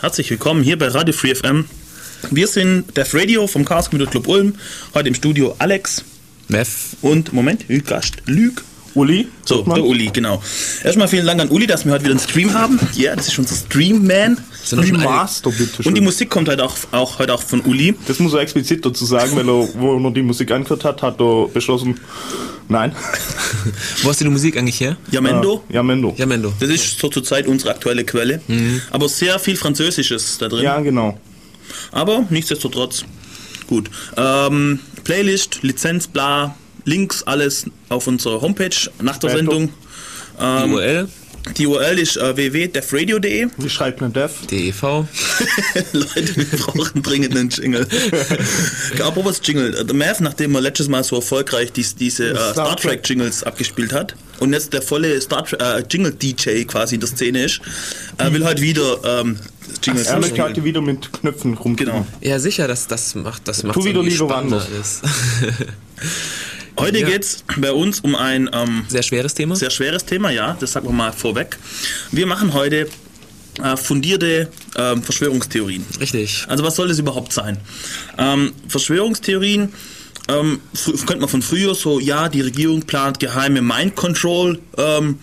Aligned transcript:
Herzlich 0.00 0.30
willkommen 0.30 0.62
hier 0.62 0.78
bei 0.78 0.88
Radio 0.88 1.14
Free 1.14 1.34
FM. 1.34 1.64
Wir 2.30 2.46
sind 2.48 2.94
Def 2.98 3.14
Radio 3.14 3.46
vom 3.46 3.64
Chaos 3.64 3.88
Computer 3.88 4.10
Club 4.10 4.28
Ulm. 4.28 4.54
Heute 4.92 5.08
im 5.08 5.14
Studio 5.14 5.56
Alex 5.58 6.04
Mev. 6.48 6.96
und 7.00 7.32
Moment, 7.32 7.64
Gast 7.86 8.16
Lüg. 8.26 8.62
Uli, 8.96 9.28
So, 9.44 9.62
der 9.62 9.84
Uli, 9.84 10.10
genau. 10.12 10.42
Erstmal 10.82 11.06
vielen 11.08 11.26
Dank 11.26 11.40
an 11.40 11.48
Uli, 11.50 11.66
dass 11.66 11.84
wir 11.84 11.92
heute 11.92 12.04
wieder 12.04 12.12
einen 12.14 12.20
Stream 12.20 12.52
haben. 12.54 12.80
Ja, 12.94 13.14
das 13.14 13.28
ist 13.28 13.38
unser 13.38 13.54
Stream-Man. 13.54 14.32
Uli 14.34 14.42
schon 14.66 14.78
einige- 14.80 14.98
Master, 14.98 15.50
bitte 15.50 15.76
schön. 15.82 15.86
Und 15.86 15.94
die 15.94 16.00
Musik 16.00 16.30
kommt 16.30 16.48
heute 16.48 16.64
auch, 16.64 16.74
auch, 16.92 17.18
heute 17.18 17.34
auch 17.34 17.42
von 17.42 17.60
Uli. 17.60 17.94
das 18.08 18.18
muss 18.18 18.32
er 18.32 18.40
explizit 18.40 18.84
dazu 18.86 19.04
sagen, 19.04 19.36
weil 19.36 19.48
er, 19.48 19.68
wo 19.78 19.98
er 19.98 20.10
die 20.10 20.22
Musik 20.22 20.50
angehört 20.50 20.84
hat, 20.84 21.02
hat 21.02 21.20
er 21.20 21.46
beschlossen, 21.48 22.00
nein. 22.68 22.92
Wo 24.02 24.08
hast 24.08 24.20
du 24.20 24.24
die 24.24 24.30
Musik 24.30 24.56
eigentlich 24.56 24.80
her? 24.80 24.96
Jamendo. 25.10 25.62
Ja, 25.68 25.82
Mendo. 25.82 26.14
Ja, 26.16 26.24
Mendo. 26.26 26.52
Das 26.60 26.68
ist 26.70 26.98
so 26.98 27.08
zurzeit 27.08 27.46
unsere 27.46 27.70
aktuelle 27.72 28.04
Quelle. 28.04 28.40
Aber 28.90 29.08
sehr 29.08 29.38
viel 29.38 29.56
Französisches 29.56 30.38
da 30.38 30.48
drin. 30.48 30.62
Ja, 30.64 30.80
genau. 30.80 31.18
Aber 31.92 32.24
nichtsdestotrotz 32.30 33.04
gut. 33.66 33.90
Ähm, 34.16 34.80
Playlist, 35.04 35.58
Lizenz, 35.62 36.06
bla, 36.06 36.54
Links, 36.86 37.22
alles 37.24 37.66
auf 37.90 38.06
unserer 38.06 38.40
Homepage 38.40 38.70
nach 39.02 39.18
der. 39.18 39.30
Sendung. 39.30 39.70
Die 40.38 40.70
URL, 40.70 41.08
Die 41.56 41.66
URL 41.66 41.98
ist 41.98 42.16
äh, 42.16 42.36
www.defradio.de. 42.36 43.48
Wie 43.56 43.70
schreibt 43.70 44.00
man 44.00 44.12
Dev? 44.12 44.32
DEV. 44.50 44.82
Leute, 45.92 46.36
wir 46.36 46.58
brauchen 46.58 47.02
dringend 47.02 47.36
einen 47.36 47.48
Jingle. 47.50 47.86
Apropos 49.02 49.40
Jingle. 49.42 49.84
Der 49.84 49.94
Mav, 49.96 50.20
nachdem 50.20 50.54
er 50.54 50.60
letztes 50.60 50.88
Mal 50.88 51.02
so 51.04 51.16
erfolgreich 51.16 51.72
dies, 51.72 51.94
diese 51.96 52.30
äh, 52.30 52.52
Star 52.52 52.76
Trek. 52.76 53.00
Jingles 53.08 53.42
abgespielt 53.42 53.92
hat 53.92 54.14
und 54.40 54.52
jetzt 54.52 54.72
der 54.72 54.82
volle 54.82 55.20
Star 55.20 55.44
Trek 55.44 55.60
äh, 55.60 55.82
Jingle 55.90 56.12
DJ 56.12 56.64
quasi 56.64 56.94
in 56.96 57.00
der 57.00 57.08
Szene 57.08 57.44
ist, 57.44 57.60
äh, 58.18 58.30
will 58.32 58.44
heute 58.44 58.62
wieder 58.62 58.98
ähm, 59.20 59.38
Jingles 59.82 60.08
Er 60.08 60.18
möchte 60.20 60.42
heute 60.42 60.62
wieder 60.64 60.80
mit 60.82 61.12
Knöpfen 61.12 61.54
rumkriegen. 61.54 61.92
Genau. 61.94 62.06
Ja, 62.20 62.38
sicher, 62.38 62.68
das, 62.68 62.86
das 62.86 63.14
macht 63.14 63.48
das 63.48 63.62
macht 63.62 63.74
Tu 63.74 63.84
wieder 63.84 64.02
lieber 64.02 64.26
spannender 64.26 64.64
anders. 64.64 65.00
alles. 65.02 65.56
Heute 66.78 66.98
Ja. 66.98 67.08
geht's 67.08 67.44
bei 67.58 67.72
uns 67.72 68.00
um 68.00 68.14
ein 68.14 68.50
ähm, 68.52 68.84
Sehr 68.88 69.02
schweres 69.02 69.34
Thema. 69.34 69.56
sehr 69.56 69.70
schweres 69.70 70.04
Thema, 70.04 70.30
ja, 70.30 70.56
das 70.60 70.72
sagen 70.72 70.86
wir 70.86 70.92
mal 70.92 71.12
vorweg. 71.12 71.56
Wir 72.12 72.26
machen 72.26 72.52
heute 72.52 72.88
äh, 73.62 73.76
fundierte 73.76 74.48
ähm, 74.76 75.02
Verschwörungstheorien. 75.02 75.84
Richtig. 76.00 76.44
Also 76.48 76.62
was 76.64 76.76
soll 76.76 76.88
das 76.88 76.98
überhaupt 76.98 77.32
sein? 77.32 77.56
Ähm, 78.18 78.52
Verschwörungstheorien 78.68 79.72
ähm, 80.28 80.60
könnte 81.06 81.20
man 81.20 81.28
von 81.28 81.40
früher 81.42 81.74
so, 81.74 81.98
ja, 82.00 82.28
die 82.28 82.40
Regierung 82.42 82.82
plant 82.82 83.20
geheime 83.20 83.62
Mind 83.62 83.96
Control 83.96 84.58
ähm, 84.76 85.18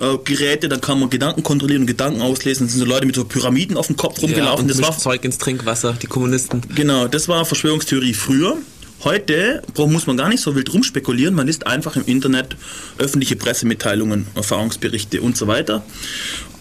äh, 0.00 0.16
Geräte, 0.24 0.68
dann 0.68 0.80
kann 0.80 0.98
man 1.00 1.10
Gedanken 1.10 1.42
kontrollieren 1.42 1.82
und 1.82 1.86
Gedanken 1.86 2.22
auslesen. 2.22 2.66
Dann 2.66 2.70
sind 2.70 2.80
so 2.80 2.86
Leute 2.86 3.04
mit 3.04 3.14
so 3.16 3.24
Pyramiden 3.24 3.76
auf 3.76 3.88
dem 3.88 3.96
Kopf 3.96 4.18
Ja, 4.18 4.26
rumgelaufen. 4.28 4.62
und 4.62 4.68
das 4.70 4.80
war 4.80 4.96
Zeug 4.96 5.22
ins 5.24 5.38
Trinkwasser, 5.38 5.92
die 6.00 6.06
Kommunisten. 6.06 6.62
Genau, 6.74 7.06
das 7.08 7.28
war 7.28 7.44
Verschwörungstheorie 7.44 8.14
früher. 8.14 8.56
Heute 9.04 9.62
muss 9.76 10.06
man 10.06 10.16
gar 10.16 10.30
nicht 10.30 10.40
so 10.40 10.56
wild 10.56 10.72
rumspekulieren, 10.72 11.34
man 11.34 11.46
liest 11.46 11.66
einfach 11.66 11.96
im 11.96 12.06
Internet 12.06 12.56
öffentliche 12.96 13.36
Pressemitteilungen, 13.36 14.26
Erfahrungsberichte 14.34 15.20
und 15.20 15.36
so 15.36 15.46
weiter. 15.46 15.84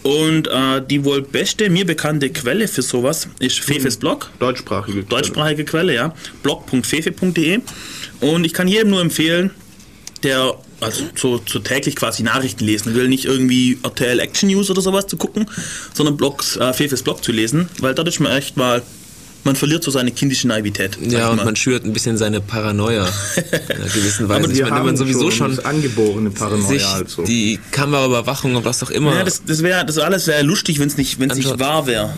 Und 0.03 0.49
äh, 0.49 0.81
die 0.85 1.05
wohl 1.05 1.21
beste, 1.21 1.69
mir 1.69 1.85
bekannte 1.85 2.29
Quelle 2.29 2.67
für 2.67 2.81
sowas 2.81 3.29
ist 3.39 3.61
Fefes 3.61 3.95
Blog, 3.95 4.29
Deutschsprachige. 4.39 5.03
deutschsprachige 5.03 5.63
Quelle, 5.63 5.95
ja, 5.95 6.13
blog.fefe.de. 6.43 7.61
Und 8.19 8.45
ich 8.45 8.53
kann 8.53 8.67
jedem 8.67 8.89
nur 8.89 8.99
empfehlen, 8.99 9.51
der 10.23 10.55
also 10.81 11.03
so, 11.15 11.41
so 11.45 11.59
täglich 11.59 11.95
quasi 11.95 12.23
Nachrichten 12.23 12.65
lesen 12.65 12.93
will, 12.93 13.07
nicht 13.07 13.23
irgendwie 13.23 13.77
RTL 13.83 14.19
Action 14.19 14.49
News 14.49 14.69
oder 14.69 14.81
sowas 14.81 15.07
zu 15.07 15.15
gucken, 15.15 15.45
sondern 15.93 16.17
Blogs, 16.17 16.57
äh, 16.57 16.73
Fefes 16.73 17.03
Blog 17.03 17.23
zu 17.23 17.31
lesen, 17.31 17.69
weil 17.79 17.93
dadurch 17.95 18.19
man 18.19 18.33
echt 18.33 18.57
mal, 18.57 18.81
man 19.43 19.55
verliert 19.55 19.83
so 19.83 19.91
seine 19.91 20.11
kindische 20.11 20.47
Naivität. 20.47 20.97
Ja, 21.01 21.29
und 21.29 21.43
man 21.43 21.55
schürt 21.55 21.85
ein 21.85 21.93
bisschen 21.93 22.17
seine 22.17 22.41
Paranoia 22.41 23.05
in 23.35 23.75
einer 23.75 23.89
gewissen 23.89 24.29
Weise. 24.29 24.43
Aber 24.43 24.51
ich 24.51 24.57
wir 24.57 24.63
meine, 24.63 24.75
wenn 24.75 24.79
haben 24.79 24.85
man 24.85 24.97
sowieso 24.97 25.31
schon 25.31 25.55
das 25.55 25.65
angeborene 25.65 26.31
Paranoia 26.31 26.67
sich 26.67 26.85
also. 26.85 27.23
die 27.23 27.59
Kameraüberwachung 27.71 28.55
und 28.55 28.65
was 28.65 28.83
auch 28.83 28.89
immer. 28.89 29.15
ja, 29.15 29.23
das, 29.23 29.43
das 29.45 29.63
wäre, 29.63 29.85
das 29.85 29.97
alles 29.97 30.27
wäre 30.27 30.43
lustig, 30.43 30.79
wenn 30.79 30.87
es 30.87 30.97
nicht, 30.97 31.19
wenn's 31.19 31.35
nicht 31.35 31.59
wahr 31.59 31.87
wäre. 31.87 32.13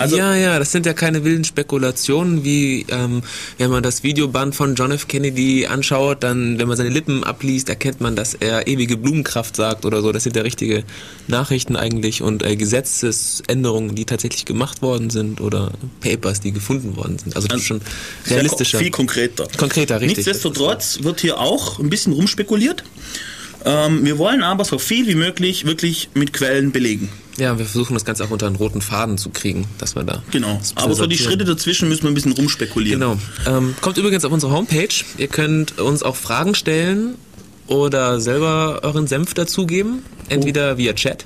Also, 0.00 0.16
ja, 0.16 0.34
ja, 0.34 0.58
das 0.58 0.72
sind 0.72 0.86
ja 0.86 0.92
keine 0.92 1.24
wilden 1.24 1.44
Spekulationen, 1.44 2.44
wie 2.44 2.86
ähm, 2.88 3.22
wenn 3.58 3.70
man 3.70 3.82
das 3.82 4.02
Videoband 4.02 4.54
von 4.54 4.74
John 4.74 4.90
F. 4.92 5.08
Kennedy 5.08 5.66
anschaut, 5.66 6.22
dann, 6.22 6.58
wenn 6.58 6.68
man 6.68 6.76
seine 6.76 6.90
Lippen 6.90 7.24
abliest, 7.24 7.68
erkennt 7.68 8.00
man, 8.00 8.16
dass 8.16 8.34
er 8.34 8.66
ewige 8.66 8.96
Blumenkraft 8.96 9.56
sagt 9.56 9.84
oder 9.84 10.02
so. 10.02 10.12
Das 10.12 10.24
sind 10.24 10.36
ja 10.36 10.42
richtige 10.42 10.84
Nachrichten 11.28 11.76
eigentlich 11.76 12.22
und 12.22 12.42
äh, 12.44 12.56
Gesetzesänderungen, 12.56 13.94
die 13.94 14.04
tatsächlich 14.04 14.44
gemacht 14.44 14.82
worden 14.82 15.10
sind 15.10 15.40
oder 15.40 15.72
Papers, 16.00 16.40
die 16.40 16.52
gefunden 16.52 16.96
worden 16.96 17.18
sind. 17.18 17.36
Also 17.36 17.48
das 17.48 17.60
ist 17.60 17.66
schon 17.66 17.80
realistischer. 18.28 18.78
Viel 18.78 18.90
konkreter. 18.90 19.46
Konkreter, 19.56 20.00
richtig. 20.00 20.18
Nichtsdestotrotz 20.18 20.98
wird 21.02 21.20
hier 21.20 21.38
auch 21.38 21.78
ein 21.78 21.90
bisschen 21.90 22.12
rumspekuliert. 22.12 22.84
Ähm, 23.64 24.04
wir 24.04 24.18
wollen 24.18 24.42
aber 24.42 24.64
so 24.64 24.78
viel 24.78 25.06
wie 25.06 25.14
möglich 25.14 25.66
wirklich 25.66 26.08
mit 26.14 26.32
Quellen 26.32 26.72
belegen. 26.72 27.10
Ja, 27.40 27.58
wir 27.58 27.64
versuchen 27.64 27.94
das 27.94 28.04
Ganze 28.04 28.22
auch 28.24 28.30
unter 28.30 28.46
einen 28.46 28.56
roten 28.56 28.82
Faden 28.82 29.16
zu 29.16 29.30
kriegen, 29.30 29.66
dass 29.78 29.96
wir 29.96 30.04
da. 30.04 30.22
Genau. 30.30 30.60
Aber 30.74 30.94
so 30.94 31.06
die. 31.06 31.16
Schritte 31.16 31.44
dazwischen 31.44 31.88
müssen 31.88 32.02
wir 32.02 32.10
ein 32.10 32.14
bisschen 32.14 32.32
rumspekulieren. 32.32 33.00
Genau. 33.00 33.18
Ähm, 33.46 33.74
kommt 33.80 33.96
übrigens 33.96 34.24
auf 34.24 34.32
unsere 34.32 34.52
Homepage. 34.52 34.88
Ihr 35.16 35.28
könnt 35.28 35.78
uns 35.78 36.02
auch 36.02 36.16
Fragen 36.16 36.54
stellen 36.54 37.14
oder 37.66 38.20
selber 38.20 38.80
euren 38.82 39.06
Senf 39.06 39.32
dazugeben. 39.32 40.02
Entweder 40.28 40.76
via 40.76 40.92
Chat. 40.92 41.24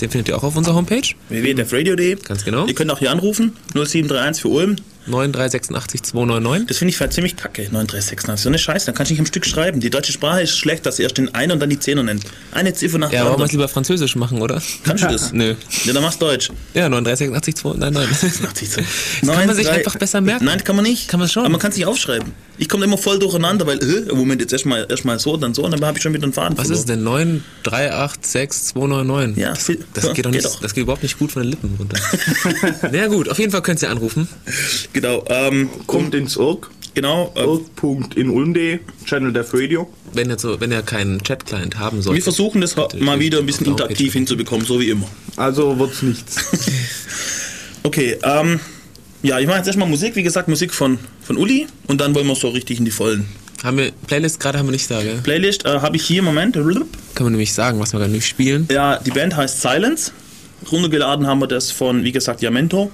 Den 0.00 0.10
findet 0.10 0.28
ihr 0.28 0.36
auch 0.36 0.42
auf 0.42 0.56
unserer 0.56 0.74
Homepage. 0.74 1.02
www.defradio.de. 1.28 2.16
Ganz 2.16 2.44
genau. 2.44 2.66
Ihr 2.66 2.74
könnt 2.74 2.90
auch 2.90 2.98
hier 2.98 3.10
anrufen, 3.10 3.52
0731 3.74 4.42
für 4.42 4.48
Ulm. 4.48 4.76
9386 5.08 6.02
299. 6.02 6.66
Das 6.68 6.78
finde 6.78 6.94
ich 6.94 7.00
halt 7.00 7.12
ziemlich 7.12 7.36
kacke, 7.36 7.62
9386. 7.62 8.42
So 8.42 8.48
eine 8.48 8.58
Scheiße, 8.58 8.86
dann 8.86 8.94
kannst 8.94 9.10
du 9.10 9.14
nicht 9.14 9.20
am 9.20 9.26
Stück 9.26 9.46
schreiben. 9.46 9.80
Die 9.80 9.90
deutsche 9.90 10.12
Sprache 10.12 10.42
ist 10.42 10.56
schlecht, 10.56 10.86
dass 10.86 10.96
sie 10.96 11.02
erst 11.02 11.18
den 11.18 11.34
einen 11.34 11.52
und 11.52 11.60
dann 11.60 11.70
die 11.70 11.78
Zehner 11.78 12.02
nennt. 12.02 12.24
Eine 12.52 12.72
Ziffer 12.74 12.98
nach 12.98 13.12
Ja, 13.12 13.18
der 13.18 13.20
wollen 13.20 13.30
wir 13.30 13.44
anderen. 13.44 13.50
lieber 13.52 13.68
französisch 13.68 14.16
machen, 14.16 14.40
oder? 14.40 14.62
Kannst 14.84 15.04
du 15.04 15.08
das? 15.08 15.32
Nö. 15.32 15.54
Ja, 15.84 15.92
dann 15.92 16.02
machst 16.02 16.20
du 16.20 16.26
Deutsch. 16.26 16.50
Ja, 16.74 16.88
9386 16.88 17.54
299. 17.56 18.46
80 18.48 18.70
so. 18.70 18.80
Das 18.80 19.36
kann 19.36 19.46
man 19.46 19.56
sich 19.56 19.68
einfach 19.70 19.96
besser 19.96 20.20
merken. 20.20 20.44
Nein, 20.44 20.62
kann 20.64 20.76
man 20.76 20.84
nicht. 20.84 21.08
Kann 21.08 21.20
man 21.20 21.28
schon. 21.28 21.42
Aber 21.44 21.50
man 21.50 21.60
kann 21.60 21.70
es 21.70 21.76
nicht 21.76 21.86
aufschreiben. 21.86 22.32
Ich 22.60 22.68
komme 22.68 22.84
immer 22.84 22.98
voll 22.98 23.20
durcheinander, 23.20 23.66
weil, 23.66 23.78
äh, 23.78 24.12
Moment, 24.12 24.40
jetzt 24.40 24.52
erstmal 24.52 24.84
erst 24.88 25.04
mal 25.04 25.18
so, 25.20 25.36
dann 25.36 25.54
so, 25.54 25.64
und 25.64 25.70
dann 25.70 25.84
habe 25.84 25.96
ich 25.96 26.02
schon 26.02 26.12
wieder 26.12 26.24
einen 26.24 26.32
Faden 26.32 26.58
Was 26.58 26.70
ist 26.70 26.88
denn 26.88 27.04
9386 27.04 28.64
299? 28.74 29.36
Ja, 29.42 29.50
das, 29.50 29.66
das, 29.94 30.04
ja, 30.04 30.12
geht 30.12 30.26
doch 30.26 30.30
geht 30.32 30.42
nicht, 30.42 30.44
doch. 30.44 30.60
das 30.60 30.74
geht 30.74 30.82
überhaupt 30.82 31.02
nicht 31.04 31.18
gut 31.18 31.30
von 31.30 31.42
den 31.42 31.50
Lippen 31.50 31.74
runter. 31.78 31.96
Na 32.82 32.96
ja, 32.98 33.06
gut, 33.06 33.28
auf 33.28 33.38
jeden 33.38 33.52
Fall 33.52 33.62
könnt 33.62 33.80
ihr 33.82 33.90
anrufen. 33.90 34.28
Genau, 35.00 35.24
ähm, 35.28 35.70
Kommt 35.86 36.12
ins 36.12 36.36
Irk. 36.36 36.70
genau. 36.92 37.32
Äh, 37.36 37.44
Irk.inulm.de, 37.44 38.80
Channel 39.04 39.32
Dev 39.32 39.56
Radio. 39.56 39.88
Wenn 40.12 40.28
ihr, 40.28 40.38
so, 40.40 40.60
wenn 40.60 40.72
ihr 40.72 40.82
keinen 40.82 41.22
Chat-Client 41.22 41.78
haben 41.78 42.02
sollt. 42.02 42.16
wir 42.16 42.22
versuchen 42.22 42.60
das 42.60 42.74
mal 42.74 43.20
wieder 43.20 43.38
ein 43.38 43.46
bisschen 43.46 43.66
interaktiv 43.66 44.12
hinzubekommen, 44.12 44.66
so 44.66 44.80
wie 44.80 44.90
immer. 44.90 45.06
Also 45.36 45.78
wird's 45.78 46.02
nichts. 46.02 46.36
Okay, 47.84 48.18
ähm, 48.22 48.60
ja, 49.22 49.38
ich 49.38 49.46
mache 49.46 49.58
jetzt 49.58 49.68
erstmal 49.68 49.88
Musik, 49.88 50.14
wie 50.16 50.22
gesagt, 50.22 50.48
Musik 50.48 50.74
von, 50.74 50.98
von 51.22 51.38
Uli 51.38 51.66
und 51.86 52.00
dann 52.00 52.14
wollen 52.14 52.26
wir 52.26 52.34
so 52.34 52.48
richtig 52.48 52.80
in 52.80 52.84
die 52.84 52.90
Vollen. 52.90 53.26
Haben 53.62 53.78
wir, 53.78 53.92
Playlist 54.06 54.40
gerade 54.40 54.58
haben 54.58 54.66
wir 54.66 54.72
nicht 54.72 54.90
da, 54.90 55.00
gell? 55.00 55.20
Playlist 55.22 55.64
äh, 55.64 55.80
habe 55.80 55.96
ich 55.96 56.02
hier, 56.02 56.22
Moment. 56.22 56.54
Können 56.54 56.74
wir 56.74 57.30
nämlich 57.30 57.54
sagen, 57.54 57.80
was 57.80 57.92
wir 57.92 58.00
gerade 58.00 58.12
nicht 58.12 58.26
spielen. 58.26 58.68
Ja, 58.70 58.98
die 58.98 59.10
Band 59.10 59.36
heißt 59.36 59.62
Silence. 59.62 60.10
Runtergeladen 60.70 61.26
haben 61.26 61.40
wir 61.40 61.46
das 61.46 61.70
von, 61.70 62.04
wie 62.04 62.12
gesagt, 62.12 62.42
Yamento. 62.42 62.90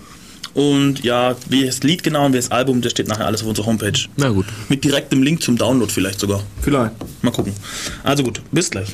Und 0.53 1.03
ja, 1.03 1.37
wie 1.49 1.65
das 1.65 1.83
Lied 1.83 2.03
genau 2.03 2.27
und 2.27 2.33
wie 2.33 2.37
das 2.37 2.51
Album, 2.51 2.81
das 2.83 2.93
steht 2.93 3.09
nachher 3.09 3.27
alles 3.27 3.43
auf 3.43 3.49
unserer 3.49 3.67
Homepage. 3.67 3.99
Na 4.17 4.29
gut. 4.29 4.47
Mit 4.69 4.85
direktem 4.85 5.23
Link 5.23 5.43
zum 5.43 5.57
Download 5.57 5.91
vielleicht 5.91 6.21
sogar. 6.21 6.43
Vielleicht. 6.61 6.93
Mal 7.23 7.31
gucken. 7.31 7.55
Also 8.03 8.23
gut, 8.23 8.41
bis 8.53 8.71
gleich. 8.71 8.89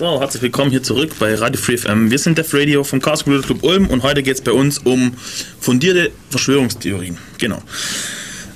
So, 0.00 0.18
herzlich 0.18 0.42
willkommen 0.42 0.70
hier 0.70 0.82
zurück 0.82 1.12
bei 1.18 1.34
Radio 1.34 1.60
Free 1.60 1.76
FM. 1.76 2.10
Wir 2.10 2.18
sind 2.18 2.38
Def 2.38 2.54
Radio 2.54 2.84
vom 2.84 3.02
Chaos 3.02 3.24
Computer 3.24 3.46
Club 3.46 3.62
Ulm 3.62 3.86
und 3.88 4.02
heute 4.02 4.22
geht 4.22 4.36
es 4.36 4.40
bei 4.40 4.52
uns 4.52 4.78
um 4.78 5.12
fundierte 5.60 6.10
Verschwörungstheorien. 6.30 7.18
Genau. 7.36 7.58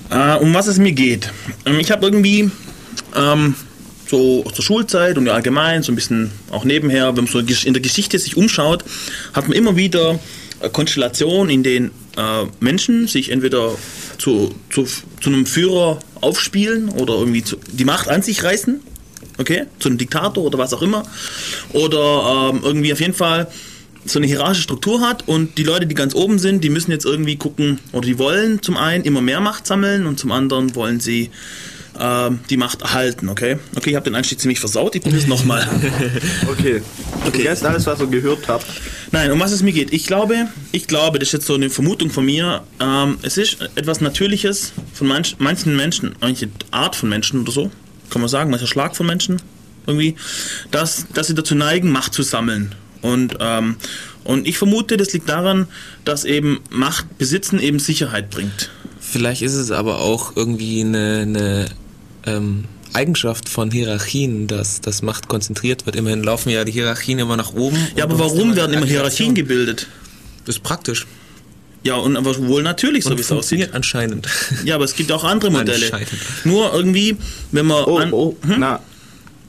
Äh, 0.09 0.37
um 0.37 0.53
was 0.55 0.65
es 0.65 0.79
mir 0.79 0.93
geht. 0.93 1.31
Ähm, 1.67 1.79
ich 1.79 1.91
habe 1.91 2.03
irgendwie 2.03 2.49
ähm, 3.15 3.53
so 4.09 4.43
aus 4.45 4.53
der 4.53 4.63
Schulzeit 4.63 5.17
und 5.17 5.29
allgemein, 5.29 5.83
so 5.83 5.91
ein 5.91 5.95
bisschen 5.95 6.31
auch 6.49 6.63
nebenher, 6.63 7.15
wenn 7.15 7.25
man 7.25 7.31
so 7.31 7.39
in 7.39 7.73
der 7.73 7.81
Geschichte 7.81 8.17
sich 8.17 8.37
umschaut, 8.37 8.83
hat 9.33 9.47
man 9.47 9.55
immer 9.55 9.75
wieder 9.75 10.19
äh, 10.59 10.69
Konstellationen, 10.69 11.49
in 11.49 11.63
denen 11.63 11.91
äh, 12.17 12.45
Menschen 12.59 13.07
sich 13.07 13.31
entweder 13.31 13.71
zu, 14.17 14.53
zu, 14.69 14.85
zu 14.85 15.29
einem 15.29 15.45
Führer 15.45 15.99
aufspielen 16.21 16.89
oder 16.89 17.15
irgendwie 17.15 17.43
zu, 17.43 17.57
die 17.71 17.85
Macht 17.85 18.09
an 18.09 18.21
sich 18.21 18.43
reißen, 18.43 18.79
okay, 19.37 19.65
zu 19.79 19.89
einem 19.89 19.97
Diktator 19.97 20.43
oder 20.43 20.57
was 20.57 20.73
auch 20.73 20.81
immer, 20.81 21.03
oder 21.73 22.51
ähm, 22.53 22.61
irgendwie 22.63 22.93
auf 22.93 22.99
jeden 22.99 23.13
Fall 23.13 23.47
so 24.05 24.19
eine 24.19 24.27
hierarchische 24.27 24.63
Struktur 24.63 25.01
hat 25.01 25.27
und 25.27 25.57
die 25.57 25.63
Leute, 25.63 25.87
die 25.87 25.95
ganz 25.95 26.13
oben 26.13 26.37
sind, 26.37 26.63
die 26.63 26.69
müssen 26.69 26.91
jetzt 26.91 27.05
irgendwie 27.05 27.37
gucken, 27.37 27.79
oder 27.91 28.05
die 28.05 28.19
wollen 28.19 28.61
zum 28.61 28.77
einen 28.77 29.03
immer 29.03 29.21
mehr 29.21 29.41
Macht 29.41 29.65
sammeln 29.65 30.05
und 30.05 30.19
zum 30.19 30.31
anderen 30.31 30.75
wollen 30.75 30.99
sie 30.99 31.31
ähm, 31.99 32.39
die 32.49 32.57
Macht 32.57 32.81
erhalten, 32.81 33.29
okay? 33.29 33.57
Okay, 33.75 33.91
ich 33.91 33.95
habe 33.95 34.05
den 34.05 34.15
Einstieg 34.15 34.39
ziemlich 34.39 34.59
versaut, 34.59 34.95
ich 34.95 35.01
probiere 35.01 35.21
es 35.21 35.27
nochmal. 35.27 35.67
Okay. 36.49 36.81
Okay. 37.25 37.31
Vergesst 37.31 37.65
alles, 37.65 37.85
was 37.85 37.99
ihr 37.99 38.07
gehört 38.07 38.47
habt. 38.47 38.65
Nein, 39.11 39.31
um 39.31 39.39
was 39.39 39.51
es 39.51 39.61
mir 39.61 39.71
geht. 39.71 39.93
Ich 39.93 40.05
glaube, 40.05 40.47
ich 40.71 40.87
glaube, 40.87 41.19
das 41.19 41.29
ist 41.29 41.33
jetzt 41.33 41.45
so 41.45 41.55
eine 41.55 41.69
Vermutung 41.69 42.09
von 42.09 42.25
mir, 42.25 42.63
ähm, 42.79 43.17
es 43.21 43.37
ist 43.37 43.57
etwas 43.75 44.01
Natürliches 44.01 44.73
von 44.93 45.07
manch, 45.07 45.35
manchen 45.39 45.75
Menschen, 45.75 46.15
manche 46.21 46.49
Art 46.71 46.95
von 46.95 47.09
Menschen 47.09 47.41
oder 47.41 47.51
so, 47.51 47.71
kann 48.09 48.21
man 48.21 48.29
sagen, 48.29 48.51
mancher 48.51 48.67
Schlag 48.67 48.95
von 48.95 49.05
Menschen 49.05 49.41
irgendwie, 49.87 50.15
dass, 50.71 51.05
dass 51.13 51.27
sie 51.27 51.35
dazu 51.35 51.55
neigen, 51.55 51.91
Macht 51.91 52.13
zu 52.13 52.23
sammeln. 52.23 52.73
Und, 53.01 53.37
ähm, 53.39 53.75
und 54.23 54.47
ich 54.47 54.57
vermute, 54.57 54.97
das 54.97 55.13
liegt 55.13 55.29
daran, 55.29 55.67
dass 56.03 56.25
eben 56.25 56.61
Macht 56.69 57.17
besitzen 57.17 57.59
eben 57.59 57.79
Sicherheit 57.79 58.29
bringt. 58.29 58.71
Vielleicht 58.99 59.43
ist 59.43 59.53
es 59.53 59.71
aber 59.71 59.99
auch 59.99 60.35
irgendwie 60.35 60.81
eine, 60.81 61.19
eine 61.21 61.65
ähm, 62.25 62.65
Eigenschaft 62.93 63.49
von 63.49 63.71
Hierarchien, 63.71 64.47
dass, 64.47 64.81
dass 64.81 65.01
Macht 65.01 65.27
konzentriert 65.27 65.85
wird. 65.85 65.95
Immerhin 65.95 66.23
laufen 66.23 66.49
ja 66.49 66.63
die 66.63 66.71
Hierarchien 66.71 67.19
immer 67.19 67.35
nach 67.37 67.53
oben. 67.53 67.77
Ja, 67.95 68.05
aber 68.05 68.17
warum 68.19 68.55
werden 68.55 68.73
immer 68.73 68.85
Hierarchien 68.85 69.35
gebildet? 69.35 69.87
Das 70.45 70.55
ist 70.57 70.63
praktisch. 70.63 71.05
Ja, 71.83 71.95
und 71.95 72.17
aber 72.17 72.35
wohl 72.47 72.63
natürlich, 72.63 73.03
so 73.03 73.11
Und 73.11 73.17
wie 73.17 73.21
es 73.21 73.27
aussieht. 73.27 73.35
funktioniert 73.37 73.73
anscheinend. 73.75 74.27
Ja, 74.63 74.75
aber 74.75 74.85
es 74.85 74.95
gibt 74.95 75.11
auch 75.11 75.23
andere 75.23 75.51
Modelle. 75.51 75.85
Anscheinend. 75.85 76.09
Nur 76.43 76.73
irgendwie, 76.73 77.17
wenn 77.51 77.65
man 77.67 77.83
Oh, 77.85 77.97
an, 77.97 78.11
oh, 78.13 78.35
na. 78.57 78.79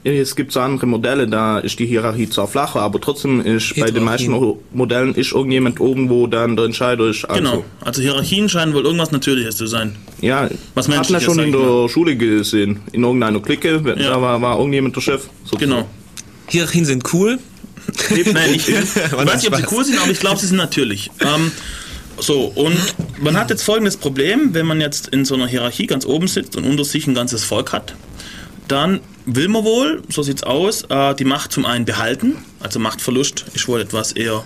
Es 0.03 0.35
gibt 0.35 0.53
so 0.53 0.59
andere 0.61 0.85
Modelle, 0.85 1.27
da 1.27 1.59
ist 1.59 1.79
die 1.79 1.85
Hierarchie 1.85 2.29
zwar 2.29 2.47
flacher, 2.47 2.81
aber 2.81 3.01
trotzdem 3.01 3.41
ist 3.41 3.75
bei 3.75 3.91
den 3.91 4.03
meisten. 4.03 4.33
Modellen 4.73 5.13
ist 5.15 5.33
irgendjemand 5.33 5.79
oben, 5.81 6.09
wo 6.09 6.27
dann 6.27 6.55
der 6.55 6.65
Entscheider 6.65 7.07
ist. 7.07 7.25
Also, 7.25 7.41
Genau. 7.41 7.65
Also 7.81 8.01
Hierarchien 8.01 8.47
scheinen 8.47 8.73
wohl 8.73 8.85
irgendwas 8.85 9.11
Natürliches 9.11 9.57
zu 9.57 9.67
sein. 9.67 9.95
Ja, 10.21 10.49
Was 10.75 10.85
hat 10.85 10.89
man 10.89 10.97
Menschliches, 10.99 11.23
schon 11.23 11.39
in 11.39 11.51
der 11.51 11.89
Schule 11.89 12.15
gesehen. 12.15 12.79
In 12.93 13.03
irgendeiner 13.03 13.41
Clique, 13.41 13.81
da 13.81 14.21
war, 14.21 14.41
war 14.41 14.57
irgendjemand 14.57 14.95
der 14.95 15.01
Chef. 15.01 15.23
sozusagen. 15.43 15.71
Genau. 15.71 15.87
Hierarchien 16.47 16.85
sind 16.85 17.13
cool. 17.13 17.39
Nein, 18.33 18.53
ich, 18.53 18.69
ich 18.69 18.75
weiß 19.11 19.43
nicht, 19.43 19.51
ob 19.51 19.55
sie 19.57 19.65
cool 19.71 19.83
sind, 19.83 20.01
aber 20.01 20.11
ich 20.11 20.19
glaube, 20.19 20.39
sie 20.39 20.47
sind 20.47 20.57
natürlich. 20.57 21.11
Ähm, 21.19 21.51
so, 22.19 22.45
und 22.45 22.77
man 23.21 23.37
hat 23.37 23.49
jetzt 23.49 23.63
folgendes 23.63 23.97
Problem, 23.97 24.53
wenn 24.53 24.65
man 24.65 24.81
jetzt 24.81 25.07
in 25.09 25.25
so 25.25 25.35
einer 25.35 25.47
Hierarchie 25.47 25.87
ganz 25.87 26.05
oben 26.05 26.27
sitzt 26.27 26.55
und 26.55 26.63
unter 26.65 26.83
sich 26.83 27.07
ein 27.07 27.13
ganzes 27.13 27.43
Volk 27.43 27.73
hat, 27.73 27.95
dann 28.67 29.01
will 29.27 29.47
man 29.49 29.63
wohl, 29.63 30.01
so 30.09 30.23
sieht's 30.23 30.41
aus, 30.43 30.83
äh, 30.89 31.13
die 31.15 31.25
Macht 31.25 31.51
zum 31.51 31.65
einen 31.65 31.85
behalten, 31.85 32.35
also 32.59 32.79
Machtverlust 32.79 33.45
ist 33.53 33.67
wohl 33.67 33.81
etwas 33.81 34.13
eher 34.13 34.43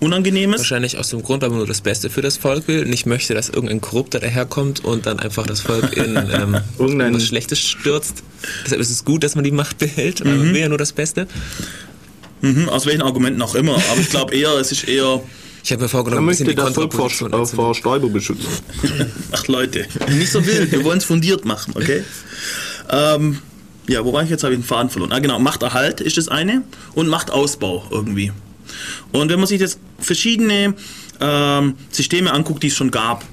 Unangenehmes. 0.00 0.58
Wahrscheinlich 0.60 0.96
aus 0.96 1.10
dem 1.10 1.22
Grund, 1.24 1.42
weil 1.42 1.48
man 1.48 1.58
nur 1.58 1.66
das 1.66 1.80
Beste 1.80 2.08
für 2.08 2.22
das 2.22 2.36
Volk 2.36 2.68
will, 2.68 2.84
nicht 2.84 3.04
möchte, 3.06 3.34
dass 3.34 3.48
irgendein 3.48 3.80
Korrupter 3.80 4.20
daherkommt 4.20 4.84
und 4.84 5.06
dann 5.06 5.18
einfach 5.18 5.44
das 5.44 5.60
Volk 5.60 5.96
in 5.96 6.14
ähm, 6.32 6.58
Irgendein- 6.78 7.14
was 7.14 7.26
Schlechtes 7.26 7.58
stürzt. 7.58 8.22
Deshalb 8.64 8.80
ist 8.80 8.90
es 8.90 9.04
gut, 9.04 9.24
dass 9.24 9.34
man 9.34 9.42
die 9.42 9.50
Macht 9.50 9.78
behält, 9.78 10.24
weil 10.24 10.36
man 10.36 10.54
will 10.54 10.60
ja 10.60 10.68
nur 10.68 10.78
das 10.78 10.92
Beste. 10.92 11.26
Mhm, 12.42 12.68
aus 12.68 12.86
welchen 12.86 13.02
Argumenten 13.02 13.42
auch 13.42 13.56
immer, 13.56 13.74
aber 13.74 14.00
ich 14.00 14.10
glaube 14.10 14.36
eher, 14.36 14.52
es 14.60 14.70
ist 14.70 14.86
eher, 14.86 15.20
Ich 15.64 15.72
habe 15.72 15.80
mir 15.80 15.86
Man 15.86 15.88
vorgenommen, 15.88 16.28
ein 16.28 16.30
bisschen 16.30 16.46
möchte 16.46 16.60
die 16.60 16.64
das 16.64 16.74
Volk 16.74 16.94
vor, 16.94 17.10
äh, 17.10 17.46
vor 17.46 17.74
Stäuber 17.74 18.08
beschützen. 18.08 18.46
ach 19.32 19.48
Leute, 19.48 19.86
nicht 20.10 20.30
so 20.30 20.46
wild, 20.46 20.70
wir 20.70 20.84
wollen 20.84 20.98
es 20.98 21.04
fundiert 21.04 21.44
machen, 21.44 21.72
okay? 21.76 22.04
Ähm, 22.90 23.40
ja, 23.88 24.04
wo 24.04 24.12
war 24.12 24.22
ich 24.22 24.30
jetzt? 24.30 24.44
Habe 24.44 24.54
ich 24.54 24.60
den 24.60 24.66
Faden 24.66 24.90
verloren. 24.90 25.12
Ah, 25.12 25.18
genau, 25.18 25.38
Machterhalt 25.38 26.00
ist 26.00 26.16
das 26.16 26.28
eine 26.28 26.62
und 26.94 27.08
Machtausbau 27.08 27.86
irgendwie. 27.90 28.32
Und 29.12 29.30
wenn 29.30 29.38
man 29.38 29.48
sich 29.48 29.60
jetzt 29.60 29.78
verschiedene 29.98 30.74
ähm, 31.20 31.74
Systeme 31.90 32.32
anguckt, 32.32 32.62
die 32.62 32.68
es 32.68 32.76
schon 32.76 32.90
gab, 32.90 33.24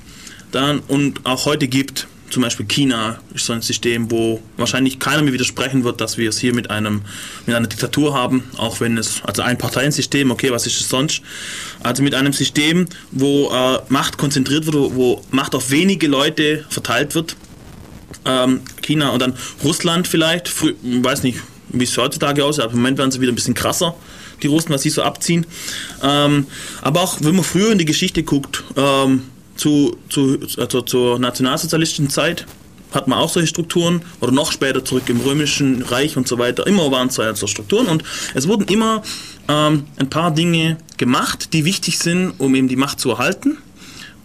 dann 0.52 0.80
und 0.80 1.26
auch 1.26 1.46
heute 1.46 1.68
gibt, 1.68 2.08
zum 2.30 2.42
Beispiel 2.42 2.66
China 2.66 3.20
ist 3.34 3.46
so 3.46 3.54
ein 3.54 3.62
System, 3.62 4.10
wo 4.10 4.42
wahrscheinlich 4.58 5.00
keiner 5.00 5.22
mir 5.22 5.34
widersprechen 5.34 5.84
wird, 5.84 6.02
dass 6.02 6.18
wir 6.18 6.30
es 6.30 6.40
hier 6.40 6.56
mit 6.56 6.70
einem 6.70 7.02
mit 7.46 7.56
einer 7.56 7.68
Diktatur 7.68 8.14
haben, 8.14 8.44
auch 8.58 8.80
wenn 8.80 8.98
es 8.98 9.22
also 9.24 9.42
ein 9.42 9.58
Parteiensystem, 9.58 10.32
okay, 10.32 10.52
was 10.52 10.66
ist 10.66 10.80
es 10.82 10.90
sonst? 10.90 11.22
Also 11.84 12.02
mit 12.02 12.16
einem 12.16 12.34
System, 12.34 12.88
wo 13.12 13.52
äh, 13.54 13.80
Macht 13.90 14.18
konzentriert 14.18 14.66
wird, 14.66 14.76
wo, 14.76 14.96
wo 14.96 15.22
Macht 15.32 15.54
auf 15.54 15.70
wenige 15.70 16.08
Leute 16.08 16.66
verteilt 16.70 17.14
wird 17.14 17.36
ähm, 18.26 18.62
China 18.82 19.10
und 19.10 19.22
dann 19.22 19.34
Russland 19.64 20.08
vielleicht. 20.08 20.48
Frü 20.48 20.74
weiß 20.84 21.24
nicht, 21.24 21.40
wie 21.70 21.84
es 21.84 21.98
heutzutage 21.98 22.44
aussieht, 22.44 22.64
aber 22.64 22.74
im 22.74 22.80
Moment 22.80 22.98
werden 22.98 23.12
sie 23.12 23.22
wieder 23.22 23.32
ein 23.32 23.36
bisschen 23.36 23.54
krasser, 23.54 23.96
die 24.44 24.48
Russen, 24.48 24.70
was 24.72 24.82
sie 24.82 24.90
so 24.90 25.04
abziehen. 25.04 25.46
Ähm, 26.04 26.48
aber 26.82 27.02
auch, 27.02 27.18
wenn 27.22 27.36
man 27.36 27.44
früher 27.44 27.72
in 27.72 27.78
die 27.78 27.86
Geschichte 27.86 28.24
guckt, 28.24 28.64
ähm, 28.76 29.24
zu, 29.56 29.98
zu, 30.10 30.40
also 30.58 30.82
zur 30.82 31.20
nationalsozialistischen 31.20 32.10
Zeit, 32.10 32.46
hat 32.92 33.08
man 33.08 33.20
auch 33.20 33.30
solche 33.30 33.48
Strukturen 33.48 34.02
oder 34.22 34.32
noch 34.32 34.52
später 34.52 34.84
zurück 34.84 35.04
im 35.08 35.20
römischen 35.20 35.82
Reich 35.82 36.16
und 36.18 36.28
so 36.28 36.40
weiter. 36.40 36.66
Immer 36.66 36.92
waren 36.92 37.10
es 37.10 37.16
so 37.16 37.48
Strukturen 37.48 37.88
und 37.88 38.04
es 38.34 38.48
wurden 38.48 38.68
immer 38.68 39.04
ähm, 39.50 39.84
ein 39.98 40.10
paar 40.10 40.32
Dinge 40.32 40.78
gemacht, 40.98 41.54
die 41.54 41.66
wichtig 41.66 42.00
sind, 42.00 42.34
um 42.38 42.56
eben 42.56 42.70
die 42.70 42.78
Macht 42.78 43.00
zu 43.00 43.12
erhalten. 43.12 43.58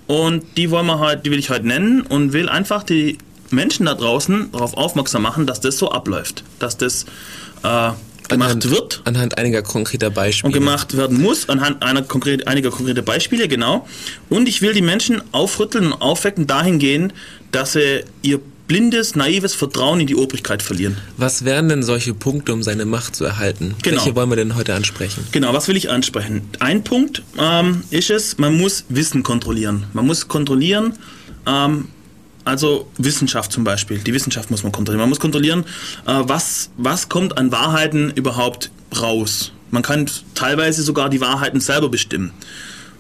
Und 0.06 0.44
die 0.56 0.70
wollen 0.70 0.87
wir 0.87 0.99
halt, 0.99 1.26
die 1.26 1.31
will 1.31 1.38
ich 1.38 1.50
heute 1.50 1.67
nennen 1.67 2.02
und 2.02 2.32
will 2.32 2.49
einfach 2.49 2.82
die 2.82 3.19
Menschen 3.50 3.87
da 3.87 3.94
draußen 3.94 4.50
darauf 4.52 4.75
aufmerksam 4.75 5.23
machen, 5.23 5.47
dass 5.47 5.61
das 5.61 5.79
so 5.79 5.91
abläuft, 5.91 6.44
dass 6.58 6.76
das 6.76 7.05
äh, 7.62 7.67
gemacht 8.29 8.50
Anhand- 8.50 8.70
wird 8.70 9.02
Anhand 9.05 9.38
einiger 9.38 9.62
konkreter 9.62 10.11
Beispiele. 10.11 10.47
und 10.49 10.52
gemacht 10.52 10.97
werden 10.97 11.20
muss, 11.20 11.49
anhand 11.49 11.82
einer 11.82 12.02
konkret, 12.02 12.47
einiger 12.47 12.70
konkreter 12.70 13.02
Beispiele, 13.02 13.49
genau. 13.49 13.87
Und 14.29 14.49
ich 14.49 14.62
will 14.62 14.73
die 14.73 14.82
Menschen 14.82 15.23
aufrütteln 15.32 15.87
und 15.93 16.00
aufwecken 16.00 16.47
dahingehend, 16.47 17.12
dass 17.52 17.73
sie 17.73 18.05
ihr 18.23 18.41
blindes, 18.69 19.17
naives 19.17 19.52
Vertrauen 19.56 19.99
in 19.99 20.06
die 20.06 20.14
Obrigkeit 20.14 20.62
verlieren. 20.62 20.97
Was 21.17 21.44
wären 21.44 21.69
denn 21.69 21.82
solche 21.82 22.14
Punkte, 22.14 22.52
um 22.52 22.62
seine 22.62 22.85
Macht 22.85 23.17
zu 23.17 23.25
erhalten? 23.25 23.75
Genau. 23.82 23.97
Welche 23.97 24.14
wollen 24.14 24.29
wir 24.31 24.37
denn 24.37 24.55
heute 24.55 24.75
ansprechen? 24.75 25.26
Genau, 25.32 25.52
was 25.52 25.67
will 25.67 25.76
ich 25.76 25.91
ansprechen? 25.91 26.43
Ein 26.61 26.85
Punkt 26.85 27.25
ähm, 27.37 27.82
ist 27.91 28.11
es, 28.11 28.38
man 28.38 28.56
muss 28.56 28.85
Wissen 28.88 29.25
kontrollieren. 29.25 29.87
Man 29.93 30.06
muss 30.06 30.29
kontrollieren, 30.29 30.93
ähm, 31.49 31.88
also 32.45 32.89
Wissenschaft 32.99 33.53
zum 33.53 33.65
Beispiel. 33.65 33.99
Die 33.99 34.13
Wissenschaft 34.15 34.51
muss 34.51 34.63
man 34.63 34.73
kontrollieren. 34.73 35.01
Man 35.01 35.09
muss 35.09 35.21
kontrollieren, 35.21 35.65
äh, 36.07 36.21
was, 36.23 36.71
was 36.77 37.09
kommt 37.09 37.37
an 37.39 37.53
Wahrheiten 37.53 38.11
überhaupt 38.15 38.71
raus. 39.01 39.53
Man 39.71 39.83
kann 39.83 40.11
teilweise 40.35 40.83
sogar 40.83 41.11
die 41.11 41.21
Wahrheiten 41.21 41.61
selber 41.61 41.89
bestimmen. 41.89 42.33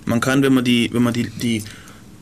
Man 0.04 0.20
kann, 0.20 0.42
wenn 0.42 0.54
man 0.54 0.64
die, 0.64 0.90
wenn 0.92 1.02
man 1.02 1.12
die, 1.12 1.28
die, 1.30 1.64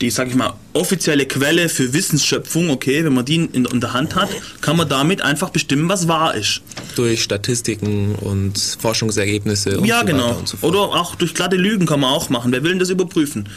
die, 0.00 0.10
sag 0.10 0.28
ich 0.28 0.34
mal, 0.34 0.54
offizielle 0.72 1.26
Quelle 1.26 1.68
für 1.68 1.92
Wissensschöpfung, 1.92 2.70
okay, 2.70 3.04
wenn 3.04 3.12
man 3.14 3.24
die 3.24 3.36
in, 3.36 3.64
in 3.64 3.80
der 3.80 3.92
Hand 3.92 4.14
hat, 4.14 4.28
kann 4.60 4.76
man 4.76 4.88
damit 4.88 5.22
einfach 5.22 5.50
bestimmen, 5.50 5.88
was 5.88 6.08
wahr 6.08 6.34
ist. 6.34 6.62
Durch 6.94 7.22
Statistiken 7.22 8.14
und 8.14 8.58
Forschungsergebnisse 8.80 9.78
und 9.78 9.86
Ja, 9.86 10.00
so 10.00 10.06
genau. 10.06 10.38
und 10.38 10.48
so. 10.48 10.56
Oder 10.62 10.80
auch 10.80 11.14
durch 11.16 11.34
glatte 11.34 11.56
Lügen 11.56 11.86
kann 11.86 12.00
man 12.00 12.10
auch 12.10 12.30
machen. 12.30 12.52
Wer 12.52 12.62
will 12.62 12.70
denn 12.70 12.78
das 12.78 12.90
überprüfen? 12.90 13.48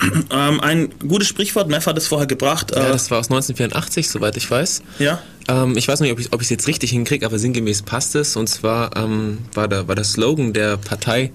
ähm, 0.30 0.60
ein 0.60 0.88
gutes 1.06 1.28
Sprichwort, 1.28 1.68
Meff 1.68 1.86
hat 1.86 1.96
es 1.98 2.06
vorher 2.06 2.26
gebracht. 2.26 2.72
ja, 2.74 2.88
Äh, 2.88 2.92
das 2.92 3.10
war 3.10 3.18
aus 3.18 3.26
1984, 3.30 4.08
soweit 4.08 4.36
ich 4.36 4.50
weiß. 4.50 4.82
ja, 4.98 5.22
Ähm, 5.48 5.76
ich 5.76 5.86
weiß 5.88 6.00
nicht, 6.00 6.12
ob 6.12 6.18
ich 6.20 6.46
es 6.46 6.50
jetzt 6.50 6.66
richtig 6.66 6.90
hinkriege, 6.90 7.24
aber 7.24 7.38
sinngemäß 7.38 7.82
passt 7.82 8.14
es. 8.14 8.36
Und 8.36 8.48
zwar 8.48 8.96
ähm, 8.96 9.38
war, 9.54 9.68
der, 9.68 9.88
war 9.88 9.94
der 9.94 10.04
Slogan 10.04 10.52
der 10.52 10.76
Partei, 10.76 11.32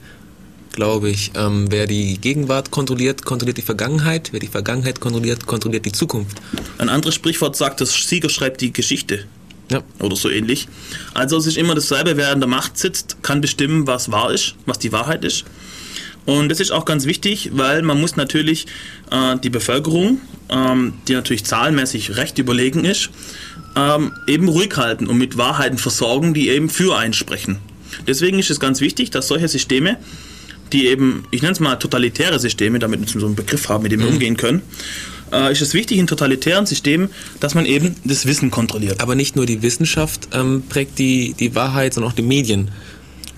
glaube 0.73 1.09
ich, 1.09 1.31
ähm, 1.35 1.67
wer 1.69 1.87
die 1.87 2.17
Gegenwart 2.19 2.71
kontrolliert, 2.71 3.25
kontrolliert 3.25 3.57
die 3.57 3.61
Vergangenheit. 3.61 4.29
Wer 4.31 4.39
die 4.39 4.47
Vergangenheit 4.47 4.99
kontrolliert, 4.99 5.45
kontrolliert 5.47 5.85
die 5.85 5.91
Zukunft. 5.91 6.37
ein 6.77 6.89
anderes 6.89 7.15
Sprichwort 7.15 7.55
sagt, 7.55 7.81
das 7.81 7.93
Sieger 7.93 8.29
schreibt 8.29 8.61
die 8.61 8.71
Geschichte. 8.71 9.25
Ja. 9.71 9.81
Oder 9.99 10.17
so 10.17 10.29
ähnlich. 10.29 10.67
Also 11.13 11.37
es 11.37 11.45
ist 11.45 11.57
immer 11.57 11.75
dasselbe, 11.75 12.17
wer 12.17 12.29
an 12.31 12.41
der 12.41 12.49
Macht 12.49 12.77
sitzt, 12.77 13.17
kann 13.23 13.39
bestimmen, 13.39 13.87
was 13.87 14.11
wahr 14.11 14.31
ist, 14.31 14.55
was 14.65 14.79
die 14.79 14.91
Wahrheit 14.91 15.23
ist. 15.23 15.45
Und 16.25 16.49
das 16.49 16.59
ist 16.59 16.71
auch 16.71 16.85
ganz 16.85 17.05
wichtig, 17.05 17.51
weil 17.53 17.81
man 17.81 17.99
muss 17.99 18.15
natürlich 18.15 18.67
äh, 19.09 19.37
die 19.37 19.49
Bevölkerung, 19.49 20.21
ähm, 20.49 20.93
die 21.07 21.13
natürlich 21.13 21.45
zahlenmäßig 21.45 22.17
recht 22.17 22.37
überlegen 22.37 22.85
ist, 22.85 23.09
ähm, 23.75 24.11
eben 24.27 24.47
ruhig 24.47 24.75
halten 24.77 25.07
und 25.07 25.17
mit 25.17 25.37
Wahrheiten 25.37 25.77
versorgen, 25.77 26.33
die 26.33 26.49
eben 26.49 26.69
für 26.69 26.97
einen 26.97 27.13
sprechen. 27.13 27.57
Deswegen 28.07 28.39
ist 28.39 28.49
es 28.49 28.59
ganz 28.59 28.81
wichtig, 28.81 29.09
dass 29.11 29.27
solche 29.27 29.47
Systeme, 29.47 29.97
die 30.71 30.87
eben, 30.87 31.25
ich 31.31 31.41
nenne 31.41 31.53
es 31.53 31.59
mal 31.59 31.75
totalitäre 31.75 32.39
Systeme, 32.39 32.79
damit 32.79 33.13
wir 33.13 33.19
so 33.19 33.25
einen 33.25 33.35
Begriff 33.35 33.69
haben, 33.69 33.83
mit 33.83 33.91
dem 33.91 34.01
wir 34.01 34.07
umgehen 34.07 34.37
können, 34.37 34.61
äh, 35.31 35.51
ist 35.51 35.61
es 35.61 35.73
wichtig 35.73 35.97
in 35.97 36.07
totalitären 36.07 36.65
Systemen, 36.65 37.09
dass 37.39 37.55
man 37.55 37.65
eben 37.65 37.95
das 38.03 38.25
Wissen 38.25 38.51
kontrolliert. 38.51 39.01
Aber 39.01 39.15
nicht 39.15 39.35
nur 39.35 39.45
die 39.45 39.61
Wissenschaft 39.61 40.29
ähm, 40.33 40.63
prägt 40.67 40.99
die, 40.99 41.33
die 41.39 41.55
Wahrheit, 41.55 41.93
sondern 41.93 42.11
auch 42.11 42.15
die 42.15 42.21
Medien. 42.21 42.71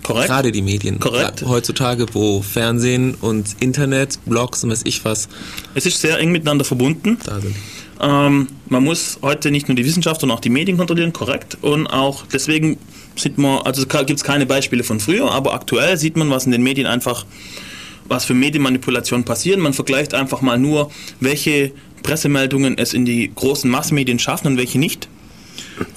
Korrekt? 0.04 0.28
Gerade 0.28 0.52
die 0.52 0.62
Medien. 0.62 1.00
Korrekt. 1.00 1.44
Heutzutage, 1.46 2.06
wo 2.14 2.42
Fernsehen 2.42 3.16
und 3.16 3.56
Internet, 3.60 4.20
Blogs 4.26 4.64
und 4.64 4.70
weiß 4.72 4.82
ich 4.86 5.04
was 5.06 5.30
Es 5.74 5.86
ist 5.86 6.00
sehr 6.00 6.20
eng 6.20 6.32
miteinander 6.32 6.66
verbunden. 6.66 7.18
da 7.26 7.40
sind. 7.40 7.56
Ähm, 8.02 8.48
man 8.68 8.84
muss 8.84 9.20
heute 9.22 9.50
nicht 9.50 9.68
nur 9.70 9.76
die 9.76 9.86
Wissenschaft, 9.86 10.22
sondern 10.22 10.38
auch 10.38 10.42
die 10.42 10.50
Medien 10.50 10.78
kontrollieren, 10.78 11.14
korrekt. 11.14 11.58
Und 11.62 11.88
auch 11.88 12.26
deswegen 12.32 12.78
sieht 13.16 13.38
man, 13.38 13.60
also 13.60 13.86
gibt 13.86 14.18
es 14.18 14.24
keine 14.24 14.46
Beispiele 14.46 14.84
von 14.84 15.00
früher, 15.00 15.32
aber 15.32 15.54
aktuell 15.54 15.98
sieht 15.98 16.18
man, 16.18 16.30
was 16.30 16.46
in 16.46 16.52
den 16.52 16.64
Medien 16.64 16.88
einfach, 16.88 17.26
was 18.08 18.26
für 18.26 18.34
Medienmanipulationen 18.34 19.24
passieren. 19.24 19.62
Man 19.62 19.74
vergleicht 19.74 20.14
einfach 20.14 20.42
mal 20.42 20.58
nur, 20.58 20.92
welche 21.20 21.72
Pressemeldungen 22.02 22.78
es 22.78 22.94
in 22.94 23.06
die 23.06 23.32
großen 23.34 23.70
Massmedien 23.70 24.20
schaffen 24.20 24.48
und 24.48 24.58
welche 24.58 24.80
nicht. 24.80 25.08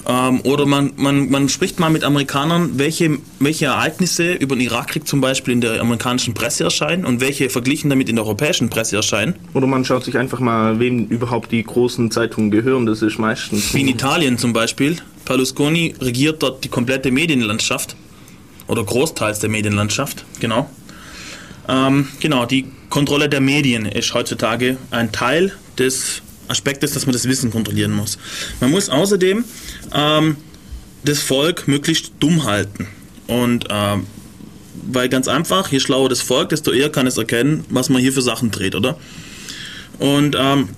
Ähm, 0.07 0.41
oder 0.41 0.65
man, 0.65 0.93
man, 0.95 1.29
man 1.29 1.49
spricht 1.49 1.79
mal 1.79 1.89
mit 1.89 2.03
Amerikanern, 2.03 2.77
welche, 2.77 3.17
welche 3.39 3.65
Ereignisse 3.65 4.33
über 4.33 4.55
den 4.55 4.61
Irakkrieg 4.61 5.07
zum 5.07 5.21
Beispiel 5.21 5.53
in 5.53 5.61
der 5.61 5.81
amerikanischen 5.81 6.33
Presse 6.33 6.63
erscheinen 6.63 7.05
und 7.05 7.21
welche 7.21 7.49
verglichen 7.49 7.89
damit 7.89 8.09
in 8.09 8.15
der 8.15 8.25
europäischen 8.25 8.69
Presse 8.69 8.95
erscheinen. 8.95 9.35
Oder 9.53 9.67
man 9.67 9.85
schaut 9.85 10.05
sich 10.05 10.17
einfach 10.17 10.39
mal, 10.39 10.79
wem 10.79 11.07
überhaupt 11.07 11.51
die 11.51 11.63
großen 11.63 12.11
Zeitungen 12.11 12.51
gehören. 12.51 12.85
Das 12.85 13.01
ist 13.01 13.19
meistens. 13.19 13.73
Wie 13.73 13.81
in 13.81 13.87
Italien 13.87 14.37
zum 14.37 14.53
Beispiel. 14.53 14.97
Berlusconi 15.25 15.93
regiert 15.99 16.41
dort 16.41 16.63
die 16.63 16.69
komplette 16.69 17.11
Medienlandschaft. 17.11 17.95
Oder 18.67 18.83
großteils 18.83 19.39
der 19.39 19.49
Medienlandschaft, 19.49 20.25
genau. 20.39 20.69
Ähm, 21.69 22.07
genau, 22.19 22.45
die 22.45 22.65
Kontrolle 22.89 23.29
der 23.29 23.41
Medien 23.41 23.85
ist 23.85 24.13
heutzutage 24.13 24.77
ein 24.91 25.11
Teil 25.11 25.53
des 25.77 26.21
Aspektes, 26.47 26.93
dass 26.93 27.05
man 27.05 27.13
das 27.13 27.25
Wissen 27.25 27.51
kontrollieren 27.51 27.91
muss. 27.91 28.17
Man 28.59 28.71
muss 28.71 28.89
außerdem 28.89 29.43
ähm, 29.93 30.37
das 31.03 31.21
Volk 31.21 31.67
möglichst 31.67 32.11
dumm 32.19 32.43
halten. 32.43 32.87
Und 33.27 33.65
ähm, 33.69 34.07
weil 34.89 35.09
ganz 35.09 35.27
einfach, 35.27 35.71
je 35.71 35.79
schlauer 35.79 36.09
das 36.09 36.21
Volk, 36.21 36.49
desto 36.49 36.71
eher 36.71 36.89
kann 36.89 37.07
es 37.07 37.17
erkennen, 37.17 37.65
was 37.69 37.89
man 37.89 38.01
hier 38.01 38.13
für 38.13 38.21
Sachen 38.21 38.51
dreht, 38.51 38.75
oder? 38.75 38.97
Und 39.99 40.35
ähm, 40.39 40.69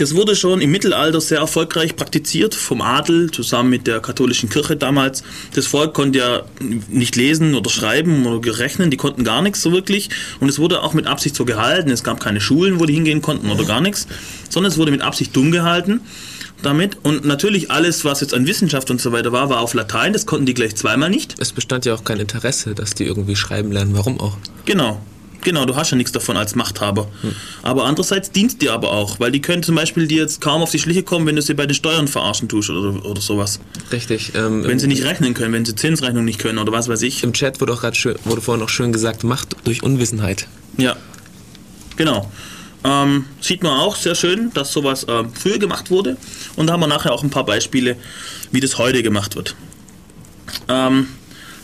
das 0.00 0.14
wurde 0.14 0.34
schon 0.34 0.62
im 0.62 0.70
Mittelalter 0.70 1.20
sehr 1.20 1.40
erfolgreich 1.40 1.94
praktiziert 1.94 2.54
vom 2.54 2.80
Adel 2.80 3.30
zusammen 3.30 3.68
mit 3.68 3.86
der 3.86 4.00
katholischen 4.00 4.48
Kirche 4.48 4.74
damals. 4.76 5.22
Das 5.54 5.66
Volk 5.66 5.92
konnte 5.92 6.18
ja 6.18 6.42
nicht 6.88 7.16
lesen 7.16 7.54
oder 7.54 7.68
schreiben 7.68 8.26
oder 8.26 8.58
rechnen, 8.58 8.90
die 8.90 8.96
konnten 8.96 9.24
gar 9.24 9.42
nichts 9.42 9.60
so 9.60 9.72
wirklich. 9.72 10.08
Und 10.40 10.48
es 10.48 10.58
wurde 10.58 10.82
auch 10.82 10.94
mit 10.94 11.06
Absicht 11.06 11.36
so 11.36 11.44
gehalten. 11.44 11.90
Es 11.90 12.02
gab 12.02 12.18
keine 12.18 12.40
Schulen, 12.40 12.80
wo 12.80 12.86
die 12.86 12.94
hingehen 12.94 13.20
konnten 13.20 13.50
oder 13.50 13.64
gar 13.64 13.82
nichts, 13.82 14.06
sondern 14.48 14.72
es 14.72 14.78
wurde 14.78 14.90
mit 14.90 15.02
Absicht 15.02 15.36
dumm 15.36 15.52
gehalten 15.52 16.00
damit. 16.62 16.96
Und 17.02 17.26
natürlich 17.26 17.70
alles, 17.70 18.04
was 18.06 18.22
jetzt 18.22 18.32
an 18.32 18.46
Wissenschaft 18.46 18.90
und 18.90 19.02
so 19.02 19.12
weiter 19.12 19.32
war, 19.32 19.50
war 19.50 19.60
auf 19.60 19.74
Latein. 19.74 20.14
Das 20.14 20.24
konnten 20.24 20.46
die 20.46 20.54
gleich 20.54 20.76
zweimal 20.76 21.10
nicht. 21.10 21.34
Es 21.38 21.52
bestand 21.52 21.84
ja 21.84 21.94
auch 21.94 22.04
kein 22.04 22.20
Interesse, 22.20 22.74
dass 22.74 22.94
die 22.94 23.04
irgendwie 23.04 23.36
schreiben 23.36 23.70
lernen. 23.70 23.94
Warum 23.94 24.18
auch? 24.18 24.38
Genau. 24.64 25.00
Genau, 25.42 25.64
du 25.64 25.76
hast 25.76 25.90
ja 25.90 25.96
nichts 25.96 26.12
davon 26.12 26.36
als 26.36 26.54
Machthaber. 26.54 27.08
Hm. 27.22 27.34
Aber 27.62 27.84
andererseits 27.84 28.30
dient 28.30 28.60
dir 28.62 28.72
aber 28.72 28.92
auch, 28.92 29.20
weil 29.20 29.32
die 29.32 29.40
können 29.40 29.62
zum 29.62 29.74
Beispiel 29.74 30.06
dir 30.06 30.22
jetzt 30.22 30.40
kaum 30.40 30.62
auf 30.62 30.70
die 30.70 30.78
Schliche 30.78 31.02
kommen, 31.02 31.26
wenn 31.26 31.36
du 31.36 31.42
sie 31.42 31.54
bei 31.54 31.66
den 31.66 31.74
Steuern 31.74 32.08
verarschen 32.08 32.48
tust 32.48 32.70
oder, 32.70 33.04
oder 33.04 33.20
sowas. 33.20 33.60
Richtig. 33.92 34.32
Ähm, 34.34 34.64
wenn 34.64 34.78
sie 34.78 34.86
nicht 34.86 35.04
rechnen 35.04 35.34
können, 35.34 35.52
wenn 35.52 35.64
sie 35.64 35.74
Zinsrechnung 35.74 36.24
nicht 36.24 36.38
können 36.38 36.58
oder 36.58 36.72
was 36.72 36.88
weiß 36.88 37.02
ich. 37.02 37.22
Im 37.22 37.32
Chat 37.32 37.60
wurde 37.60 37.72
auch 37.72 37.80
gerade 37.80 37.96
wurde 38.24 38.40
vorhin 38.40 38.62
auch 38.64 38.68
schön 38.68 38.92
gesagt, 38.92 39.24
Macht 39.24 39.56
durch 39.64 39.82
Unwissenheit. 39.82 40.46
Ja, 40.76 40.96
genau. 41.96 42.30
Ähm, 42.82 43.26
sieht 43.40 43.62
man 43.62 43.78
auch 43.78 43.94
sehr 43.94 44.14
schön, 44.14 44.50
dass 44.54 44.72
sowas 44.72 45.04
äh, 45.04 45.24
früher 45.34 45.58
gemacht 45.58 45.90
wurde. 45.90 46.16
Und 46.56 46.66
da 46.66 46.72
haben 46.72 46.80
wir 46.80 46.86
nachher 46.86 47.12
auch 47.12 47.22
ein 47.22 47.30
paar 47.30 47.44
Beispiele, 47.44 47.96
wie 48.52 48.60
das 48.60 48.78
heute 48.78 49.02
gemacht 49.02 49.36
wird. 49.36 49.54
Ähm, 50.68 51.08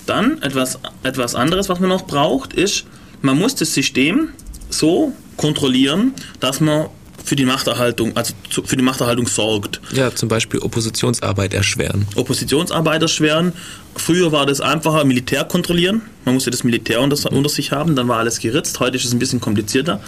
dann 0.05 0.41
etwas, 0.43 0.79
etwas 1.03 1.35
anderes, 1.35 1.69
was 1.69 1.81
man 1.81 1.89
noch 1.89 2.07
braucht, 2.07 2.53
ist 2.53 2.85
man 3.23 3.39
muss 3.39 3.55
das 3.55 3.73
System 3.75 4.31
so 4.71 5.13
kontrollieren, 5.37 6.13
dass 6.41 6.61
man 6.61 6.87
für 7.27 7.35
die 7.35 7.45
Machterhaltung, 7.45 8.17
also 8.17 8.35
für 8.65 8.77
die 8.77 8.85
Machterhaltung 8.85 9.27
sorgt. 9.27 9.81
Ja, 9.93 10.15
zum 10.15 10.29
Beispiel 10.29 10.61
Oppositionsarbeit 10.61 11.55
erschweren. 11.55 12.07
Oppositionsarbeit 12.15 13.03
erschweren. 13.03 13.53
Früher 13.97 14.31
war 14.31 14.47
das 14.47 14.61
einfacher, 14.61 15.05
Militär 15.05 15.45
kontrollieren. 15.45 16.03
Man 16.25 16.35
musste 16.35 16.51
das 16.51 16.63
Militär 16.63 17.01
unter, 17.01 17.17
mhm. 17.31 17.39
unter 17.39 17.51
sich 17.51 17.73
haben, 17.73 17.97
dann 17.97 18.07
war 18.07 18.19
alles 18.19 18.39
geritzt. 18.39 18.79
Heute 18.79 18.97
ist 18.97 19.05
es 19.05 19.13
ein 19.13 19.19
bisschen 19.19 19.41
komplizierter. 19.41 20.01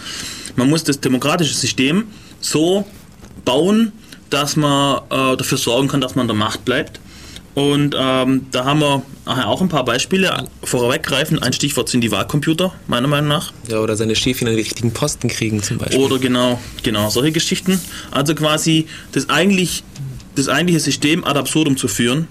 Man 0.54 0.70
muss 0.70 0.84
das 0.84 1.00
demokratische 1.00 1.54
System 1.54 2.04
so 2.40 2.86
bauen, 3.44 3.92
dass 4.30 4.54
man 4.54 5.00
äh, 5.10 5.36
dafür 5.36 5.58
sorgen 5.58 5.88
kann, 5.88 6.00
dass 6.00 6.14
man 6.14 6.22
an 6.22 6.28
der 6.28 6.36
Macht 6.36 6.64
bleibt. 6.64 7.00
Und 7.58 7.96
ähm, 7.98 8.46
da 8.52 8.64
haben 8.64 8.78
wir 8.78 9.02
auch 9.26 9.60
ein 9.60 9.68
paar 9.68 9.84
Beispiele. 9.84 10.44
Vorweggreifen, 10.62 11.42
ein 11.42 11.52
Stichwort 11.52 11.88
sind 11.88 12.02
die 12.02 12.12
Wahlcomputer, 12.12 12.72
meiner 12.86 13.08
Meinung 13.08 13.28
nach. 13.28 13.52
Ja, 13.66 13.80
oder 13.80 13.96
seine 13.96 14.14
Schäfchen 14.14 14.46
an 14.46 14.54
die 14.54 14.60
richtigen 14.60 14.92
Posten 14.92 15.26
kriegen 15.26 15.60
zum 15.60 15.78
Beispiel. 15.78 15.98
Oder 15.98 16.20
genau, 16.20 16.60
genau, 16.84 17.10
solche 17.10 17.32
Geschichten. 17.32 17.80
Also 18.12 18.36
quasi 18.36 18.86
das, 19.10 19.28
eigentlich, 19.28 19.82
das 20.36 20.48
eigentliche 20.48 20.78
System 20.78 21.24
ad 21.24 21.36
absurdum 21.36 21.76
zu 21.76 21.88
führen, 21.88 22.28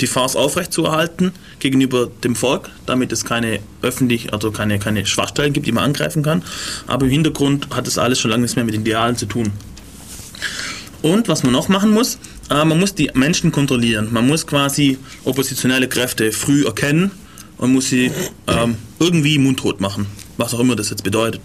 die 0.00 0.06
Farce 0.06 0.36
aufrechtzuerhalten 0.36 1.32
gegenüber 1.58 2.08
dem 2.24 2.34
Volk, 2.34 2.70
damit 2.86 3.12
es 3.12 3.26
keine 3.26 3.58
öffentlich, 3.82 4.32
also 4.32 4.52
keine, 4.52 4.78
keine 4.78 5.04
Schwachstellen 5.04 5.52
gibt, 5.52 5.66
die 5.66 5.72
man 5.72 5.84
angreifen 5.84 6.22
kann. 6.22 6.42
Aber 6.86 7.04
im 7.04 7.12
Hintergrund 7.12 7.68
hat 7.76 7.86
das 7.86 7.98
alles 7.98 8.20
schon 8.20 8.30
lange 8.30 8.40
nichts 8.40 8.56
mehr 8.56 8.64
mit 8.64 8.74
Idealen 8.74 9.16
zu 9.16 9.26
tun. 9.26 9.52
Und 11.02 11.28
was 11.28 11.42
man 11.42 11.52
noch 11.52 11.68
machen 11.68 11.90
muss, 11.90 12.18
äh, 12.48 12.64
man 12.64 12.78
muss 12.78 12.94
die 12.94 13.10
Menschen 13.14 13.50
kontrollieren. 13.50 14.08
Man 14.12 14.26
muss 14.26 14.46
quasi 14.46 14.98
oppositionelle 15.24 15.88
Kräfte 15.88 16.30
früh 16.30 16.64
erkennen 16.64 17.10
und 17.58 17.72
muss 17.72 17.88
sie 17.88 18.12
ähm, 18.46 18.76
irgendwie 19.00 19.38
mundtot 19.38 19.80
machen, 19.80 20.06
was 20.36 20.54
auch 20.54 20.60
immer 20.60 20.76
das 20.76 20.90
jetzt 20.90 21.02
bedeutet. 21.02 21.40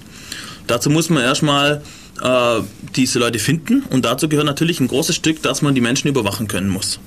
Dazu 0.68 0.90
muss 0.90 1.10
man 1.10 1.24
erstmal 1.24 1.82
äh, 2.22 2.62
diese 2.96 3.20
Leute 3.20 3.40
finden 3.40 3.84
und 3.90 4.06
dazu 4.06 4.30
gehört 4.30 4.46
natürlich 4.46 4.80
ein 4.80 4.88
großes 4.88 5.16
Stück, 5.16 5.42
dass 5.42 5.62
man 5.62 5.74
die 5.74 5.82
Menschen 5.82 6.08
überwachen 6.08 6.48
können 6.48 6.70
muss. 6.70 7.00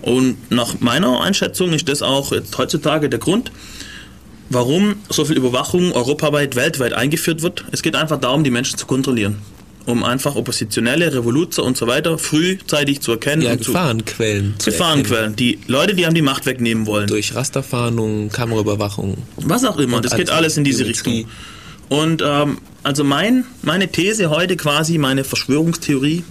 Und 0.00 0.50
nach 0.50 0.80
meiner 0.80 1.20
Einschätzung 1.20 1.72
ist 1.72 1.88
das 1.88 2.02
auch 2.02 2.32
jetzt 2.32 2.56
heutzutage 2.56 3.10
der 3.10 3.18
Grund, 3.18 3.52
warum 4.48 4.96
so 5.10 5.24
viel 5.26 5.36
Überwachung 5.36 5.92
europaweit, 5.92 6.56
weltweit 6.56 6.94
eingeführt 6.94 7.42
wird. 7.42 7.64
Es 7.72 7.82
geht 7.82 7.94
einfach 7.94 8.18
darum, 8.18 8.42
die 8.42 8.50
Menschen 8.50 8.78
zu 8.78 8.86
kontrollieren 8.86 9.36
um 9.88 10.04
einfach 10.04 10.36
Oppositionelle, 10.36 11.14
Revoluzer 11.14 11.64
und 11.64 11.78
so 11.78 11.86
weiter 11.86 12.18
frühzeitig 12.18 13.00
zu 13.00 13.12
erkennen. 13.12 13.40
Ja, 13.40 13.56
Gefahrenquellen. 13.56 14.54
Zu 14.58 14.70
Gefahrenquellen. 14.70 15.34
Die 15.34 15.58
Leute, 15.66 15.94
die 15.94 16.04
haben 16.04 16.14
die 16.14 16.20
Macht 16.20 16.44
wegnehmen 16.44 16.84
wollen. 16.84 17.06
Durch 17.06 17.34
Rasterfahndung, 17.34 18.28
Kameraüberwachung. 18.28 19.16
Was 19.36 19.64
auch 19.64 19.78
immer, 19.78 20.02
das 20.02 20.14
geht 20.14 20.28
alles 20.28 20.58
in 20.58 20.64
diese 20.64 20.84
Richtung. 20.84 21.24
Und 21.88 22.22
ähm, 22.22 22.58
also 22.82 23.02
mein, 23.02 23.44
meine 23.62 23.90
These 23.90 24.28
heute 24.28 24.58
quasi, 24.58 24.98
meine 24.98 25.24
Verschwörungstheorie, 25.24 26.22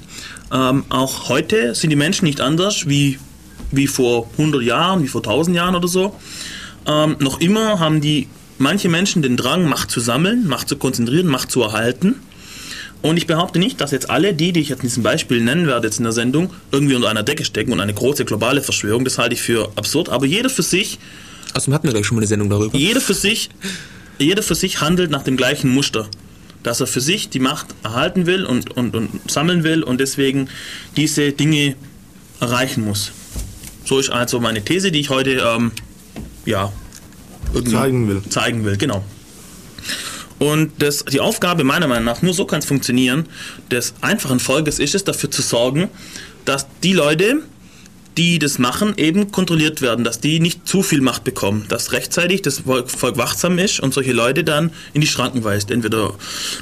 ähm, 0.54 0.84
auch 0.90 1.30
heute 1.30 1.74
sind 1.74 1.90
die 1.90 1.96
Menschen 1.96 2.26
nicht 2.26 2.42
anders 2.42 2.88
wie, 2.88 3.18
wie 3.72 3.88
vor 3.88 4.30
100 4.34 4.62
Jahren, 4.62 5.02
wie 5.02 5.08
vor 5.08 5.22
1000 5.22 5.56
Jahren 5.56 5.76
oder 5.76 5.88
so. 5.88 6.16
Ähm, 6.86 7.16
noch 7.20 7.42
immer 7.42 7.80
haben 7.80 8.02
die 8.02 8.28
manche 8.60 8.88
Menschen 8.88 9.24
den 9.24 9.36
Drang, 9.36 9.68
Macht 9.68 9.90
zu 9.90 10.00
sammeln, 10.00 10.48
Macht 10.48 10.70
zu 10.70 10.76
konzentrieren, 10.76 11.26
Macht 11.26 11.50
zu 11.50 11.64
erhalten. 11.64 12.18
Und 13.02 13.18
ich 13.18 13.28
behaupte 13.28 13.60
nicht, 13.60 13.80
dass 13.80 13.92
jetzt 13.92 14.10
alle 14.10 14.34
die, 14.34 14.52
die 14.52 14.62
ich 14.62 14.70
jetzt 14.70 14.80
in 14.80 14.90
diesem 14.90 15.04
Beispiel 15.04 15.42
nennen 15.42 15.68
werde 15.68 15.88
jetzt 15.88 16.00
in 16.00 16.04
der 16.04 16.14
Sendung, 16.14 16.52
irgendwie 16.72 16.96
unter 16.96 17.10
einer 17.10 17.24
Decke 17.24 17.46
stecken 17.46 17.72
und 17.72 17.80
eine 17.80 17.94
große 17.94 18.26
globale 18.26 18.62
Verschwörung, 18.62 19.06
das 19.06 19.18
halte 19.18 19.36
ich 19.36 19.42
für 19.42 19.72
absurd, 19.76 20.10
aber 20.10 20.26
jeder 20.26 20.50
für 20.50 20.64
sich... 20.64 21.00
Außerdem 21.54 21.74
hatten 21.74 21.88
wir 21.88 21.94
gleich 21.94 22.06
schon 22.06 22.16
mal 22.16 22.22
eine 22.22 22.28
Sendung 22.28 22.50
darüber. 22.50 22.76
Jeder 22.78 23.00
für 23.00 23.14
sich, 23.14 23.50
jeder 24.18 24.44
für 24.44 24.56
sich 24.56 24.82
handelt 24.82 25.12
nach 25.12 25.24
dem 25.24 25.38
gleichen 25.38 25.70
Muster. 25.74 26.08
Dass 26.64 26.82
er 26.82 26.88
für 26.88 27.02
sich 27.02 27.30
die 27.30 27.40
Macht 27.40 27.68
erhalten 27.84 28.26
will 28.26 28.44
und, 28.44 28.76
und, 28.76 28.96
und 28.96 29.32
sammeln 29.32 29.64
will 29.64 29.84
und 29.84 30.02
deswegen 30.02 30.50
diese 30.98 31.32
Dinge 31.32 31.76
erreichen 32.42 32.84
muss. 32.84 33.12
So 33.86 34.00
ist 34.00 34.10
also 34.10 34.40
meine 34.42 34.66
These, 34.66 34.92
die 34.92 35.00
ich 35.00 35.10
heute 35.10 35.42
ähm, 35.46 35.72
ja, 36.46 36.74
zeigen 37.70 38.10
will. 38.10 38.22
Zeigen 38.30 38.66
will, 38.66 38.76
genau. 38.76 39.06
Und 40.40 40.72
das, 40.82 41.06
die 41.06 41.20
Aufgabe 41.20 41.64
meiner 41.64 41.88
Meinung 41.88 42.06
nach, 42.06 42.22
nur 42.22 42.34
so 42.34 42.46
kann 42.46 42.60
es 42.60 42.66
funktionieren, 42.66 43.28
des 43.72 43.94
einfachen 44.02 44.40
Volkes 44.40 44.80
ist 44.80 44.96
es, 44.96 45.04
dafür 45.04 45.32
zu 45.32 45.42
sorgen, 45.42 45.90
dass 46.46 46.68
die 46.84 46.94
Leute, 46.94 47.42
die 48.18 48.40
das 48.40 48.58
machen, 48.58 48.94
eben 48.98 49.32
kontrolliert 49.32 49.82
werden, 49.82 50.04
dass 50.04 50.20
die 50.20 50.40
nicht 50.40 50.68
zu 50.68 50.82
viel 50.82 51.02
Macht 51.02 51.24
bekommen, 51.24 51.66
dass 51.70 51.92
rechtzeitig 51.92 52.42
das 52.42 52.62
Volk, 52.62 53.18
wachsam 53.18 53.60
ist 53.60 53.80
und 53.80 53.94
solche 53.94 54.12
Leute 54.12 54.44
dann 54.44 54.72
in 54.94 55.02
die 55.02 55.08
Schranken 55.08 55.44
weist, 55.44 55.70
entweder 55.70 56.16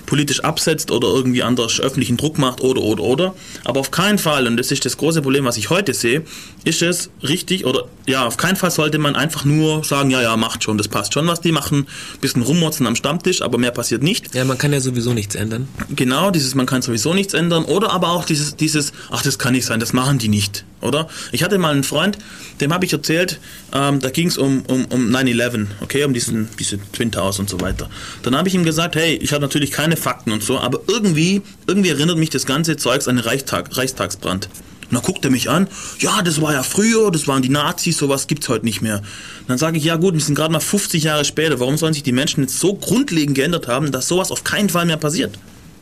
politisch 0.05 0.41
absetzt 0.41 0.91
oder 0.91 1.07
irgendwie 1.07 1.43
anders 1.43 1.79
öffentlichen 1.79 2.17
Druck 2.17 2.37
macht 2.37 2.61
oder 2.61 2.81
oder 2.81 3.03
oder. 3.03 3.35
Aber 3.63 3.79
auf 3.79 3.91
keinen 3.91 4.17
Fall, 4.17 4.47
und 4.47 4.57
das 4.57 4.71
ist 4.71 4.85
das 4.85 4.97
große 4.97 5.21
Problem, 5.21 5.45
was 5.45 5.57
ich 5.57 5.69
heute 5.69 5.93
sehe, 5.93 6.23
ist 6.65 6.81
es 6.81 7.09
richtig 7.23 7.65
oder 7.65 7.85
ja, 8.05 8.25
auf 8.25 8.37
keinen 8.37 8.55
Fall 8.55 8.71
sollte 8.71 8.97
man 8.97 9.15
einfach 9.15 9.45
nur 9.45 9.83
sagen, 9.83 10.11
ja, 10.11 10.21
ja, 10.21 10.35
macht 10.37 10.63
schon, 10.63 10.77
das 10.77 10.87
passt 10.87 11.13
schon, 11.13 11.27
was 11.27 11.41
die 11.41 11.51
machen, 11.51 11.87
bisschen 12.21 12.41
rummotzen 12.41 12.85
am 12.85 12.95
Stammtisch, 12.95 13.41
aber 13.41 13.57
mehr 13.57 13.71
passiert 13.71 14.03
nicht. 14.03 14.35
Ja, 14.35 14.43
man 14.43 14.57
kann 14.57 14.73
ja 14.73 14.81
sowieso 14.81 15.13
nichts 15.13 15.35
ändern. 15.35 15.67
Genau, 15.89 16.31
dieses 16.31 16.53
man 16.53 16.65
kann 16.65 16.81
sowieso 16.81 17.13
nichts 17.13 17.33
ändern 17.33 17.63
oder 17.63 17.91
aber 17.91 18.09
auch 18.09 18.25
dieses, 18.25 18.55
dieses 18.55 18.91
ach, 19.09 19.23
das 19.23 19.39
kann 19.39 19.53
nicht 19.53 19.65
sein, 19.65 19.79
das 19.79 19.93
machen 19.93 20.17
die 20.17 20.27
nicht 20.27 20.65
oder? 20.81 21.07
Ich 21.31 21.43
hatte 21.43 21.57
mal 21.57 21.73
einen 21.73 21.83
Freund, 21.83 22.17
dem 22.61 22.73
habe 22.73 22.85
ich 22.85 22.93
erzählt, 22.93 23.39
ähm, 23.73 23.99
da 23.99 24.09
ging 24.09 24.27
es 24.27 24.37
um, 24.37 24.63
um, 24.67 24.85
um 24.85 25.09
9-11, 25.09 25.67
okay, 25.81 26.03
um 26.03 26.13
diesen, 26.13 26.49
diese 26.59 26.79
Twin 26.91 27.11
Towers 27.11 27.39
und 27.39 27.49
so 27.49 27.59
weiter. 27.61 27.89
Dann 28.23 28.35
habe 28.35 28.47
ich 28.47 28.55
ihm 28.55 28.63
gesagt, 28.63 28.95
hey, 28.95 29.15
ich 29.15 29.33
habe 29.33 29.41
natürlich 29.41 29.71
keine 29.71 29.97
Fakten 29.97 30.31
und 30.31 30.43
so, 30.43 30.59
aber 30.59 30.81
irgendwie, 30.87 31.41
irgendwie 31.67 31.89
erinnert 31.89 32.17
mich 32.17 32.29
das 32.29 32.45
ganze 32.45 32.77
Zeugs 32.77 33.07
an 33.07 33.17
den 33.17 33.25
Reichstag, 33.25 33.75
Reichstagsbrand. 33.75 34.49
Und 34.89 34.93
dann 34.93 35.01
guckt 35.01 35.25
er 35.25 35.31
mich 35.31 35.49
an, 35.49 35.67
ja, 35.99 36.21
das 36.21 36.41
war 36.41 36.53
ja 36.53 36.61
früher, 36.61 37.09
das 37.09 37.27
waren 37.27 37.41
die 37.41 37.49
Nazis, 37.49 37.97
sowas 37.97 38.27
gibt 38.27 38.43
es 38.43 38.49
heute 38.49 38.65
nicht 38.65 38.81
mehr. 38.81 38.97
Und 38.97 39.49
dann 39.49 39.57
sage 39.57 39.77
ich, 39.77 39.83
ja 39.83 39.95
gut, 39.95 40.13
wir 40.13 40.21
sind 40.21 40.35
gerade 40.35 40.53
mal 40.53 40.59
50 40.59 41.03
Jahre 41.03 41.25
später, 41.25 41.59
warum 41.59 41.77
sollen 41.77 41.93
sich 41.93 42.03
die 42.03 42.11
Menschen 42.11 42.43
jetzt 42.43 42.59
so 42.59 42.75
grundlegend 42.75 43.35
geändert 43.35 43.67
haben, 43.67 43.91
dass 43.91 44.07
sowas 44.07 44.31
auf 44.31 44.43
keinen 44.43 44.69
Fall 44.69 44.85
mehr 44.85 44.97
passiert? 44.97 45.39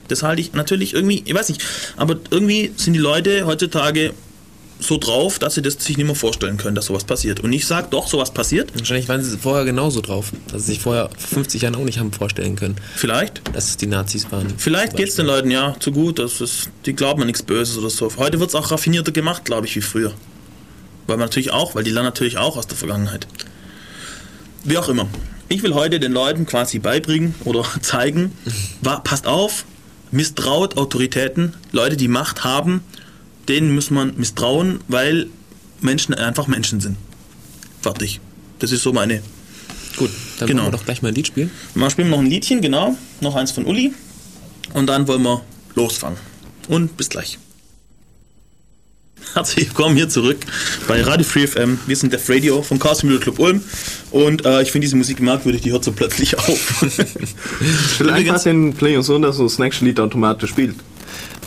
Das 0.08 0.24
halte 0.24 0.42
ich 0.42 0.54
natürlich 0.54 0.94
irgendwie, 0.94 1.22
ich 1.26 1.34
weiß 1.34 1.50
nicht, 1.50 1.62
aber 1.98 2.18
irgendwie 2.30 2.72
sind 2.78 2.94
die 2.94 3.00
Leute 3.00 3.46
heutzutage 3.46 4.14
so 4.84 4.98
drauf, 4.98 5.40
dass 5.40 5.56
sie 5.56 5.62
das 5.62 5.76
sich 5.76 5.98
nicht 5.98 6.06
mehr 6.06 6.16
vorstellen 6.16 6.58
können, 6.58 6.76
dass 6.76 6.86
sowas 6.86 7.04
passiert. 7.04 7.40
Und 7.40 7.52
ich 7.54 7.66
sage 7.66 7.88
doch, 7.90 8.08
sowas 8.08 8.32
passiert. 8.34 8.72
Wahrscheinlich 8.78 9.08
waren 9.10 9.24
sie 9.24 9.38
vorher 9.38 9.66
genauso 9.66 10.02
drauf, 10.02 10.32
dass 10.52 10.66
sie 10.66 10.74
sich 10.74 10.80
vorher 10.82 11.10
vor 11.18 11.30
50 11.40 11.62
Jahren 11.64 11.76
auch 11.76 11.84
nicht 11.84 12.00
haben 12.00 12.12
vorstellen 12.14 12.56
können, 12.56 12.76
Vielleicht. 12.96 13.42
dass 13.56 13.70
es 13.70 13.78
die 13.78 13.88
Nazis 13.88 14.32
waren. 14.32 14.54
Vielleicht 14.58 14.96
geht 14.96 15.10
es 15.10 15.16
den 15.16 15.26
Leuten 15.26 15.50
ja 15.52 15.76
zu 15.80 15.92
gut, 15.92 16.20
das 16.20 16.42
ist, 16.42 16.70
die 16.86 16.94
glauben 16.94 17.22
an 17.22 17.28
nichts 17.28 17.44
Böses 17.44 17.78
oder 17.78 17.90
so. 17.90 18.10
Heute 18.18 18.40
wird 18.40 18.50
es 18.50 18.56
auch 18.56 18.70
raffinierter 18.72 19.12
gemacht, 19.12 19.46
glaube 19.46 19.66
ich, 19.68 19.76
wie 19.76 19.82
früher. 19.82 20.14
Weil 21.08 21.18
man 21.18 21.26
natürlich 21.28 21.52
auch, 21.52 21.76
weil 21.76 21.84
die 21.84 21.92
lernen 21.92 22.08
natürlich 22.08 22.38
auch 22.38 22.56
aus 22.58 22.68
der 22.68 22.78
Vergangenheit. 22.78 23.28
Wie 24.64 24.78
auch 24.78 24.88
immer. 24.90 25.08
Ich 25.50 25.62
will 25.64 25.74
heute 25.74 26.00
den 26.00 26.14
Leuten 26.14 26.46
quasi 26.46 26.80
beibringen 26.80 27.36
oder 27.44 27.66
zeigen, 27.82 28.32
wa- 28.82 29.00
passt 29.00 29.28
auf, 29.28 29.66
misstraut 30.12 30.78
Autoritäten, 30.78 31.54
Leute, 31.72 31.98
die 31.98 32.08
Macht 32.08 32.44
haben, 32.44 32.82
denen 33.48 33.74
muss 33.76 33.90
man 33.92 34.14
misstrauen, 34.18 34.80
weil 34.88 35.28
Menschen 35.82 36.14
einfach 36.14 36.48
Menschen 36.48 36.80
sind. 36.80 36.98
Fertig. 37.82 38.20
Das 38.60 38.72
ist 38.72 38.84
so 38.84 38.94
meine. 38.94 39.22
Gut, 39.98 40.10
dann 40.40 40.48
Genau. 40.48 40.64
wollen 40.64 40.72
wir 40.74 40.78
doch 40.78 40.86
gleich 40.86 41.02
mal 41.02 41.10
ein 41.10 41.16
Lied 41.16 41.28
spielen. 41.28 41.52
Mal 41.76 41.90
spielen 41.90 42.08
wir 42.10 42.16
noch 42.18 42.24
ein 42.24 42.30
Liedchen, 42.30 42.62
genau. 42.62 42.96
Noch 43.22 43.36
eins 43.36 43.52
von 43.52 43.66
Uli. 43.66 43.94
Und 44.74 44.88
dann 44.88 45.08
wollen 45.08 45.22
wir 45.24 45.42
losfangen. 45.76 46.18
Und 46.68 46.96
bis 46.98 47.10
gleich. 47.10 47.38
Herzlich 49.34 49.68
willkommen 49.70 49.96
hier 49.96 50.10
zurück 50.10 50.38
bei 50.88 51.02
Radio 51.02 51.26
Free 51.26 51.48
FM. 51.48 51.80
Wir 51.88 51.96
sind 51.96 52.14
Def 52.14 52.30
Radio 52.30 52.62
vom 52.62 52.78
Chaos 52.78 53.00
Computer 53.02 53.22
Club 53.24 53.40
Ulm. 53.40 53.62
Und 54.12 54.46
äh, 54.46 54.62
ich 54.62 54.72
finde 54.72 54.86
diese 54.86 54.96
Musik 54.96 55.20
merkwürdig, 55.22 55.62
die 55.62 55.72
hört 55.72 55.84
so 55.84 55.92
plötzlich 55.92 56.38
auf. 56.38 56.84
Ich 56.84 58.00
will 58.00 58.10
einfach 58.12 58.42
den 58.44 58.74
Player 58.74 59.02
so, 59.02 59.18
dass 59.20 59.38
so 59.38 59.44
das 59.44 59.58
nächste 59.60 59.86
Lied 59.86 60.00
automatisch 60.00 60.52
spielt. 60.52 60.76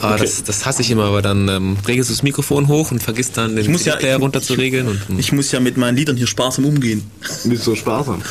Ah, 0.01 0.13
Okay. 0.15 0.23
das, 0.25 0.45
das 0.45 0.67
hasse 0.67 0.83
ich 0.83 0.91
immer, 0.91 1.05
aber 1.05 1.23
dann 1.23 1.49
ähm, 1.49 1.77
regelst 1.89 2.11
du 2.11 2.15
das 2.15 2.23
Mikrofon 2.23 2.69
hoch 2.69 2.91
und 2.91 3.03
vergisst 3.03 3.37
dann 3.39 3.57
den 3.57 3.71
muss 3.73 3.85
ja- 3.87 3.97
Player 3.97 4.17
ich- 4.17 4.23
runter 4.23 4.43
zu 4.43 4.55
regeln. 4.55 4.89
Und, 4.89 5.09
hm. 5.09 5.19
ich 5.19 5.33
muss 5.33 5.51
ja 5.53 5.61
mit 5.61 5.77
meinen 5.77 5.97
Liedern 5.97 6.17
hier 6.17 6.27
sparsam 6.27 6.65
umgehen. 6.67 7.03
Wieso 7.45 7.75
sparsam? 7.75 8.23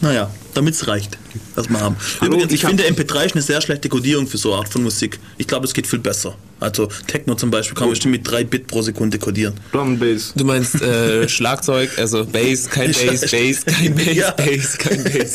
Naja, 0.00 0.30
damit 0.52 0.74
es 0.74 0.86
reicht, 0.86 1.16
was 1.54 1.68
wir 1.70 1.80
haben. 1.80 1.96
Hallo, 2.20 2.32
Übrigens, 2.34 2.52
ich, 2.52 2.62
ich 2.62 2.66
finde 2.68 2.84
MP3 2.84 3.26
ist 3.26 3.32
eine 3.34 3.42
sehr 3.42 3.60
schlechte 3.62 3.88
Codierung 3.88 4.26
für 4.26 4.36
so 4.38 4.52
eine 4.52 4.60
Art 4.62 4.68
von 4.68 4.82
Musik. 4.82 5.18
Ich 5.38 5.46
glaube, 5.46 5.66
es 5.66 5.72
geht 5.72 5.86
viel 5.86 5.98
besser. 6.00 6.36
Also 6.60 6.88
Techno 7.06 7.34
zum 7.34 7.50
Beispiel 7.50 7.74
kann 7.74 7.84
man 7.86 7.90
bestimmt 7.90 8.12
mit 8.12 8.30
3 8.30 8.44
Bit 8.44 8.66
pro 8.66 8.80
Sekunde 8.82 9.18
codieren. 9.18 9.54
Drum 9.72 9.88
and 9.92 10.00
Bass. 10.00 10.32
Du 10.36 10.44
meinst 10.44 10.80
äh, 10.82 11.28
Schlagzeug, 11.28 11.90
also 11.98 12.24
Bass, 12.26 12.68
kein 12.70 12.92
Bass, 12.92 13.20
Bass, 13.30 13.64
kein 13.64 13.94
Bass, 13.94 14.14
Ja. 14.14 14.30
Bass, 14.32 14.78
kein 14.78 15.04
Bass. 15.04 15.32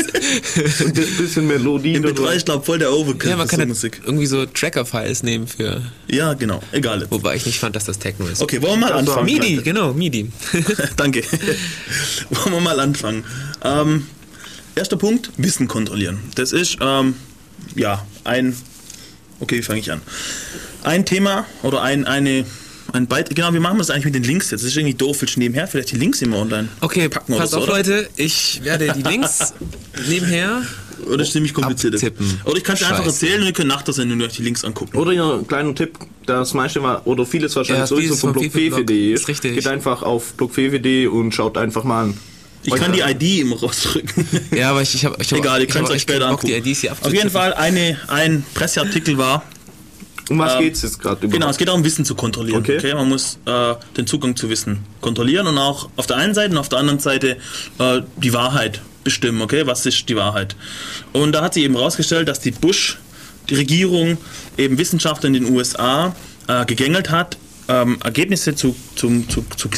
Und 0.86 0.98
ein 1.00 1.18
bisschen 1.18 1.48
Melodie. 1.48 1.98
MP3 1.98 2.32
ist 2.36 2.46
glaube 2.46 2.64
voll 2.66 2.80
der 2.80 2.92
Overkill 2.94 3.32
ja, 3.32 3.38
man 3.38 3.48
für 3.48 3.52
kann 3.52 3.58
so 3.58 3.62
halt 3.62 3.70
Musik. 3.70 4.02
irgendwie 4.06 4.26
so 4.28 4.46
Tracker-Files 4.46 5.24
nehmen 5.24 5.48
für, 5.48 5.82
Ja, 6.08 6.34
genau. 6.34 6.62
Egal. 6.72 7.02
jetzt. 7.02 7.12
wobei 7.12 7.36
ich 7.36 7.46
nicht 7.46 7.60
fand, 7.60 7.76
dass 7.76 7.86
das 7.86 8.00
Techno 8.00 8.28
ist. 8.28 8.42
Okay, 8.42 8.62
wollen 8.62 8.80
wir 8.80 8.88
mal 8.88 8.94
anfangen? 8.94 9.26
MIDI, 9.26 9.58
genau, 9.64 9.94
MIDI. 9.94 10.32
Danke. 10.96 11.24
wollen 12.30 12.54
wir 12.54 12.62
mal 12.62 12.80
anfangen. 12.80 13.24
Ähm, 13.64 14.08
erster 14.80 14.98
Punkt, 14.98 15.32
Wissen 15.38 15.68
kontrollieren. 15.68 16.20
Das 16.36 16.52
ist, 16.52 16.78
ähm, 16.82 17.16
ja, 17.76 18.06
ein, 18.24 18.56
okay, 19.40 19.58
wie 19.58 19.62
fange 19.62 19.80
ich 19.80 19.92
an? 19.92 20.02
Ein 20.84 21.06
Thema 21.06 21.46
oder 21.64 21.82
ein, 21.82 22.06
eine, 22.06 22.46
ein 22.94 23.08
Beitrag, 23.08 23.36
genau, 23.36 23.54
wie 23.54 23.60
machen 23.60 23.76
wir 23.76 23.80
das 23.80 23.90
eigentlich 23.90 24.06
mit 24.06 24.16
den 24.16 24.24
Links 24.24 24.50
jetzt? 24.52 24.64
Das 24.64 24.70
ist 24.72 24.78
irgendwie 24.78 24.96
doof, 24.96 25.18
willst 25.22 25.36
du 25.36 25.40
nebenher 25.40 25.68
vielleicht 25.68 25.92
die 25.92 25.98
Links 25.98 26.22
immer 26.22 26.38
online 26.38 26.70
Okay, 26.82 27.10
packen 27.10 27.36
pass 27.36 27.54
auf 27.54 27.66
so, 27.66 27.68
oder? 27.68 27.78
Leute, 27.78 28.10
ich 28.16 28.62
werde 28.64 28.92
die 28.94 29.04
Links 29.04 29.54
nebenher. 30.10 30.64
Oder 31.06 31.24
ist 31.24 31.32
ziemlich 31.32 31.54
kompliziert. 31.54 31.96
Abtippen. 31.96 32.42
Oder 32.46 32.58
ich 32.58 32.64
kann 32.64 32.74
es 32.74 32.80
dir 32.82 32.88
einfach 32.90 33.06
erzählen 33.06 33.40
und 33.42 33.48
ihr 33.48 33.54
könnt 33.54 33.70
nach 33.70 33.82
der 33.84 33.94
Sendung 33.94 34.22
euch 34.22 34.34
die 34.34 34.44
Links 34.44 34.66
angucken. 34.66 34.98
Oder 34.98 35.14
ja, 35.14 35.34
ein 35.36 35.48
kleiner 35.48 35.74
Tipp, 35.76 35.98
das 36.26 36.54
meiste 36.54 36.84
war, 36.84 37.06
oder 37.08 37.26
vieles 37.26 37.56
wahrscheinlich 37.56 37.82
Ja, 37.82 37.88
sowieso 37.88 38.16
vom 38.16 38.34
vom 38.34 38.42
Blog 38.42 38.52
FIFA-Blog. 38.52 38.76
Fefe.de 38.76 39.14
Ist 39.14 39.28
richtig. 39.28 39.56
Geht 39.56 39.68
einfach 39.68 40.04
auf 40.04 40.34
Blog 40.34 40.54
Fefe.de 40.54 41.08
und 41.08 41.34
schaut 41.34 41.58
einfach 41.58 41.84
mal 41.84 42.04
an. 42.06 42.18
Ich 42.64 42.76
kann 42.76 42.92
die 42.94 43.00
ID 43.02 43.42
immer 43.42 43.58
rausdrücken. 43.58 44.28
Ja, 44.56 44.72
aber 44.72 44.82
ich, 44.82 44.94
ich 44.96 45.06
habe 45.06 45.16
ich 45.22 45.32
hab, 45.32 45.40
Egal, 45.40 45.62
ihr 45.62 45.68
ich 45.68 45.74
könnt 45.74 45.86
es 45.88 45.92
euch 45.96 46.02
später 46.02 46.20
Bock, 46.30 46.44
angucken. 46.44 46.48
die 46.64 46.70
IDs 46.72 46.82
hier 46.82 46.92
Auf 46.92 47.14
jeden. 47.14 47.30
Fall 47.30 47.54
eine, 47.54 47.98
ein 48.08 48.44
Presseartikel 48.54 49.18
war, 49.18 49.44
Um 50.30 50.40
was 50.40 50.56
Ähm, 50.56 50.60
geht's 50.62 50.82
jetzt 50.82 51.00
gerade 51.00 51.28
Genau, 51.28 51.50
es 51.50 51.58
geht 51.58 51.68
darum, 51.70 51.84
Wissen 51.84 52.04
zu 52.06 52.16
kontrollieren. 52.16 52.60
Okay. 52.60 52.78
Okay. 52.78 52.94
Man 52.94 53.08
muss 53.10 53.40
äh, 53.46 53.76
den 53.98 54.06
Zugang 54.08 54.36
zu 54.36 54.50
Wissen 54.50 54.80
kontrollieren 55.02 55.48
und 55.48 55.58
auch 55.58 55.90
auf 55.96 56.06
der 56.08 56.18
einen 56.18 56.34
Seite 56.34 56.52
und 56.52 56.58
auf 56.58 56.70
der 56.70 56.80
anderen 56.80 57.00
Seite 57.00 57.38
äh, 57.80 58.02
die 58.18 58.34
Wahrheit 58.34 58.82
bestimmen. 59.04 59.42
Okay, 59.42 59.66
was 59.66 59.86
ist 59.86 60.08
die 60.10 60.16
Wahrheit? 60.18 60.56
Und 61.14 61.32
da 61.32 61.42
hat 61.42 61.54
sich 61.54 61.64
eben 61.64 61.76
herausgestellt, 61.76 62.28
dass 62.28 62.40
die 62.42 62.52
Bush, 62.52 62.98
die 63.50 63.56
Regierung, 63.56 64.18
eben 64.58 64.78
Wissenschaftler 64.78 65.28
in 65.28 65.34
den 65.34 65.50
USA 65.56 66.14
äh, 66.48 66.66
gegängelt 66.66 67.10
hat, 67.10 67.38
ähm, 67.70 67.98
Ergebnisse 68.04 68.54
zu, 68.56 68.76
zum, 68.96 69.30
zu, 69.30 69.46
zu 69.56 69.70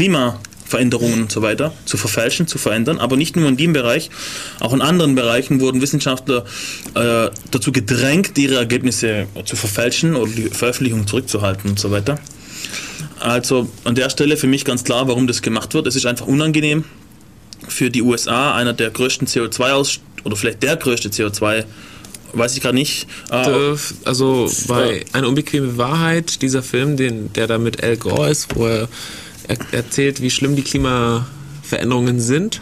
Klimaveränderungen 0.71 1.23
und 1.23 1.31
so 1.31 1.41
weiter 1.41 1.73
zu 1.86 1.97
verfälschen, 1.97 2.47
zu 2.47 2.57
verändern. 2.57 2.99
Aber 2.99 3.17
nicht 3.17 3.36
nur 3.36 3.47
in 3.47 3.57
dem 3.57 3.73
Bereich, 3.73 4.10
auch 4.60 4.73
in 4.73 4.81
anderen 4.81 5.15
Bereichen 5.15 5.60
wurden 5.60 5.81
Wissenschaftler 5.81 6.45
äh, 6.95 7.29
dazu 7.51 7.71
gedrängt, 7.71 8.38
ihre 8.38 8.55
Ergebnisse 8.55 9.27
zu 9.45 9.55
verfälschen 9.55 10.15
oder 10.15 10.31
die 10.31 10.49
Veröffentlichung 10.49 11.07
zurückzuhalten 11.07 11.69
und 11.71 11.79
so 11.79 11.91
weiter. 11.91 12.19
Also 13.19 13.69
an 13.84 13.95
der 13.95 14.10
Stelle 14.10 14.38
für 14.38 14.47
mich 14.47 14.65
ganz 14.65 14.84
klar, 14.84 15.07
warum 15.07 15.27
das 15.27 15.41
gemacht 15.41 15.73
wird. 15.73 15.88
Es 15.88 15.95
ist 15.95 16.05
einfach 16.05 16.27
unangenehm 16.27 16.86
für 17.67 17.89
die 17.89 18.01
USA, 18.01 18.55
einer 18.55 18.73
der 18.73 18.89
größten 18.89 19.27
CO2 19.27 19.71
aus 19.71 19.99
oder 20.23 20.36
vielleicht 20.36 20.63
der 20.63 20.75
größte 20.75 21.10
CO2, 21.10 21.65
weiß 22.34 22.55
ich 22.55 22.62
gerade 22.62 22.75
nicht. 22.75 23.07
Äh, 23.29 23.36
Also 24.05 24.49
bei 24.67 25.05
Eine 25.13 25.27
unbequeme 25.27 25.77
Wahrheit, 25.77 26.41
dieser 26.41 26.63
Film, 26.63 26.97
den, 26.97 27.31
der 27.34 27.47
da 27.47 27.57
mit 27.57 27.84
Al 27.84 27.97
Gore 27.97 28.29
ist, 28.31 28.55
wo 28.55 28.65
er 28.67 28.88
er 29.47 29.58
erzählt, 29.71 30.21
wie 30.21 30.30
schlimm 30.30 30.56
die 30.56 30.63
Klimaveränderungen 30.63 32.19
sind, 32.19 32.62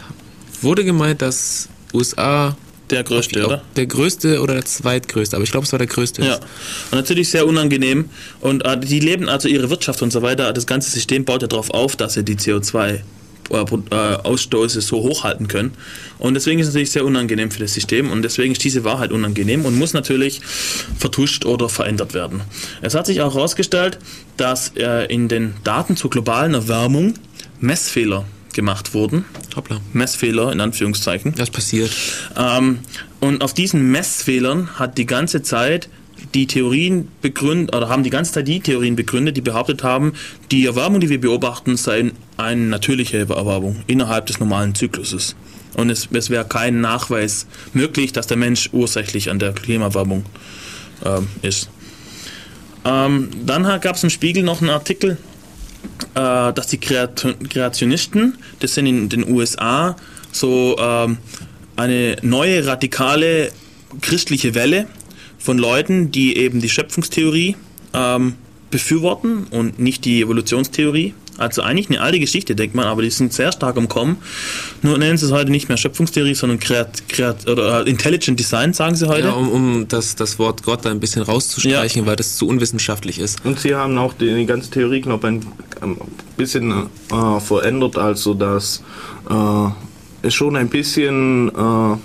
wurde 0.62 0.84
gemeint, 0.84 1.22
dass 1.22 1.68
USA 1.92 2.56
der 2.90 3.04
größte, 3.04 3.46
oder? 3.46 3.62
der 3.76 3.86
größte 3.86 4.40
oder 4.40 4.54
der 4.54 4.64
zweitgrößte, 4.64 5.36
aber 5.36 5.44
ich 5.44 5.50
glaube, 5.50 5.64
es 5.64 5.72
war 5.72 5.78
der 5.78 5.86
größte. 5.86 6.24
Ja, 6.24 6.36
und 6.36 6.92
natürlich 6.92 7.28
sehr 7.30 7.46
unangenehm. 7.46 8.10
Und 8.40 8.64
äh, 8.64 8.78
die 8.78 9.00
leben 9.00 9.28
also 9.28 9.48
ihre 9.48 9.70
Wirtschaft 9.70 10.02
und 10.02 10.12
so 10.12 10.22
weiter. 10.22 10.52
Das 10.52 10.66
ganze 10.66 10.90
System 10.90 11.24
baut 11.24 11.42
ja 11.42 11.48
darauf 11.48 11.70
auf, 11.70 11.96
dass 11.96 12.14
sie 12.14 12.24
die 12.24 12.36
CO2 12.36 13.00
äh, 13.50 13.64
Pro- 13.64 13.82
äh, 13.90 13.94
Ausstoße 13.94 14.80
so 14.80 14.98
hochhalten 15.02 15.48
können. 15.48 15.72
Und 16.18 16.34
deswegen 16.34 16.60
ist 16.60 16.68
es 16.68 16.74
natürlich 16.74 16.92
sehr 16.92 17.04
unangenehm 17.04 17.50
für 17.50 17.60
das 17.60 17.74
System 17.74 18.10
und 18.10 18.22
deswegen 18.22 18.52
ist 18.52 18.64
diese 18.64 18.84
Wahrheit 18.84 19.12
unangenehm 19.12 19.64
und 19.64 19.78
muss 19.78 19.92
natürlich 19.92 20.40
vertuscht 20.98 21.44
oder 21.44 21.68
verändert 21.68 22.14
werden. 22.14 22.40
Es 22.80 22.94
hat 22.94 23.06
sich 23.06 23.20
auch 23.20 23.34
herausgestellt, 23.34 23.98
dass 24.36 24.72
äh, 24.76 25.06
in 25.12 25.28
den 25.28 25.54
Daten 25.64 25.96
zur 25.96 26.10
globalen 26.10 26.54
Erwärmung 26.54 27.14
Messfehler 27.60 28.24
gemacht 28.52 28.94
wurden. 28.94 29.24
Hoppla. 29.54 29.80
Messfehler 29.92 30.52
in 30.52 30.60
Anführungszeichen. 30.60 31.34
Das 31.36 31.50
passiert. 31.50 31.90
Ähm, 32.36 32.80
und 33.20 33.42
auf 33.42 33.54
diesen 33.54 33.90
Messfehlern 33.90 34.78
hat 34.78 34.98
die 34.98 35.06
ganze 35.06 35.42
Zeit 35.42 35.88
die 36.34 36.46
Theorien 36.46 37.08
begründet, 37.22 37.74
oder 37.74 37.88
haben 37.88 38.02
die 38.02 38.10
ganze 38.10 38.32
Zeit 38.32 38.48
die 38.48 38.60
Theorien 38.60 38.96
begründet, 38.96 39.36
die 39.36 39.40
behauptet 39.40 39.82
haben, 39.82 40.12
die 40.50 40.66
Erwärmung, 40.66 41.00
die 41.00 41.08
wir 41.08 41.20
beobachten, 41.20 41.76
sei 41.76 42.12
eine 42.36 42.62
natürliche 42.62 43.18
Erwärmung 43.18 43.82
innerhalb 43.86 44.26
des 44.26 44.40
normalen 44.40 44.74
Zykluses. 44.74 45.34
Und 45.74 45.90
es, 45.90 46.08
es 46.12 46.30
wäre 46.30 46.44
kein 46.44 46.80
Nachweis 46.80 47.46
möglich, 47.72 48.12
dass 48.12 48.26
der 48.26 48.36
Mensch 48.36 48.70
ursächlich 48.72 49.30
an 49.30 49.38
der 49.38 49.52
Klimaerwärmung 49.52 50.24
ähm, 51.04 51.28
ist. 51.42 51.70
Ähm, 52.84 53.30
dann 53.44 53.62
gab 53.80 53.96
es 53.96 54.04
im 54.04 54.10
Spiegel 54.10 54.42
noch 54.42 54.60
einen 54.60 54.70
Artikel, 54.70 55.18
äh, 56.14 56.52
dass 56.52 56.66
die 56.68 56.78
Kreat 56.78 57.26
Kreationisten, 57.48 58.38
das 58.60 58.74
sind 58.74 58.86
in 58.86 59.08
den 59.08 59.30
USA 59.30 59.96
so 60.32 60.76
ähm, 60.78 61.18
eine 61.76 62.16
neue 62.22 62.66
radikale 62.66 63.50
christliche 64.00 64.54
Welle 64.54 64.86
von 65.40 65.58
Leuten, 65.58 66.12
die 66.12 66.36
eben 66.36 66.60
die 66.60 66.68
Schöpfungstheorie 66.68 67.56
ähm, 67.94 68.34
befürworten 68.70 69.46
und 69.50 69.78
nicht 69.78 70.04
die 70.04 70.22
Evolutionstheorie. 70.22 71.14
Also 71.38 71.62
eigentlich 71.62 71.88
eine 71.88 72.02
alte 72.02 72.20
Geschichte, 72.20 72.54
denkt 72.54 72.74
man, 72.74 72.84
aber 72.84 73.00
die 73.00 73.08
sind 73.08 73.32
sehr 73.32 73.50
stark 73.50 73.78
am 73.78 73.88
Kommen. 73.88 74.18
Nur 74.82 74.98
nennen 74.98 75.16
sie 75.16 75.24
es 75.24 75.32
heute 75.32 75.50
nicht 75.50 75.68
mehr 75.68 75.78
Schöpfungstheorie, 75.78 76.34
sondern 76.34 76.60
Kreat, 76.60 77.08
Kreat, 77.08 77.48
oder 77.48 77.86
äh, 77.86 77.90
Intelligent 77.90 78.38
Design, 78.38 78.74
sagen 78.74 78.94
sie 78.94 79.08
heute. 79.08 79.28
Ja, 79.28 79.32
um, 79.32 79.48
um 79.48 79.88
das, 79.88 80.14
das 80.16 80.38
Wort 80.38 80.62
Gott 80.62 80.84
da 80.84 80.90
ein 80.90 81.00
bisschen 81.00 81.22
rauszustreichen, 81.22 82.04
weil 82.04 82.16
das 82.16 82.36
zu 82.36 82.46
unwissenschaftlich 82.46 83.18
ist. 83.18 83.42
Und 83.42 83.58
sie 83.58 83.74
haben 83.74 83.96
auch 83.96 84.12
die, 84.12 84.34
die 84.34 84.44
ganze 84.44 84.70
Theorie 84.70 85.00
noch 85.06 85.22
ein, 85.24 85.40
ein 85.80 85.96
bisschen 86.36 86.72
äh, 87.10 87.40
verändert, 87.40 87.96
also 87.96 88.34
dass 88.34 88.82
äh, 89.30 89.68
es 90.20 90.34
schon 90.34 90.56
ein 90.56 90.68
bisschen, 90.68 91.48
äh, 91.48 91.96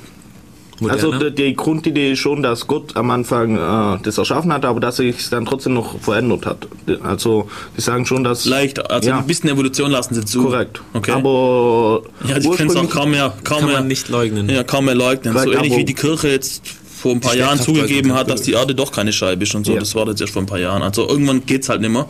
also 0.90 1.08
Moderner. 1.08 1.32
die, 1.32 1.44
die 1.50 1.56
Grundidee 1.56 2.12
ist 2.14 2.20
schon, 2.20 2.44
dass 2.44 2.68
Gott 2.68 2.96
am 2.98 3.10
Anfang 3.12 3.56
äh, 3.56 4.00
das 4.04 4.18
erschaffen 4.18 4.52
hat, 4.52 4.66
aber 4.66 4.80
dass 4.80 4.98
sich 4.98 5.30
dann 5.30 5.46
trotzdem 5.46 5.74
noch 5.74 6.00
verändert 6.00 6.46
hat. 6.46 6.68
Also 7.04 7.48
sie 7.76 7.82
sagen 7.82 8.06
schon, 8.06 8.24
dass 8.24 8.46
Leicht, 8.46 8.90
also 8.92 9.10
Ja. 9.10 9.20
ein 9.20 9.28
bisschen 9.28 9.50
Evolution 9.50 9.92
lassen 9.92 10.14
sie 10.16 10.26
zu. 10.26 10.44
korrekt. 10.44 10.82
Okay. 10.94 11.12
Aber 11.12 12.02
ja, 12.28 12.38
ich 12.38 12.52
kann 12.52 12.68
es 12.68 12.76
auch 12.76 12.90
kaum 12.90 13.12
mehr, 13.12 13.34
kaum 13.44 13.60
Kann 13.60 13.68
mehr, 13.68 13.78
man 13.80 13.88
nicht 13.88 14.10
leugnen. 14.10 14.50
Ja, 14.50 14.64
kaum 14.64 14.86
mehr 14.86 14.96
leugnen. 14.96 15.34
Korrekt, 15.34 15.52
so 15.54 15.58
ähnlich 15.58 15.78
wie 15.78 15.86
die 15.86 15.94
Kirche 15.94 16.28
jetzt 16.30 16.62
vor 16.98 17.12
ein 17.12 17.22
paar 17.22 17.34
Die 17.34 17.40
Jahren 17.40 17.60
zugegeben 17.60 18.14
hat, 18.14 18.30
dass 18.30 18.42
die 18.42 18.54
Erde 18.54 18.74
doch 18.76 18.92
keine 18.92 19.14
Scheibe 19.14 19.44
ist 19.44 19.54
und 19.56 19.66
so. 19.66 19.74
Ja. 19.74 19.80
Das 19.80 19.94
war 19.96 20.08
jetzt 20.08 20.22
erst 20.22 20.34
vor 20.34 20.42
ein 20.42 20.48
paar 20.48 20.60
Jahren. 20.60 20.82
Also 20.82 21.08
irgendwann 21.08 21.46
geht's 21.46 21.70
halt 21.70 21.82
nicht 21.82 21.92
mehr. 21.92 22.08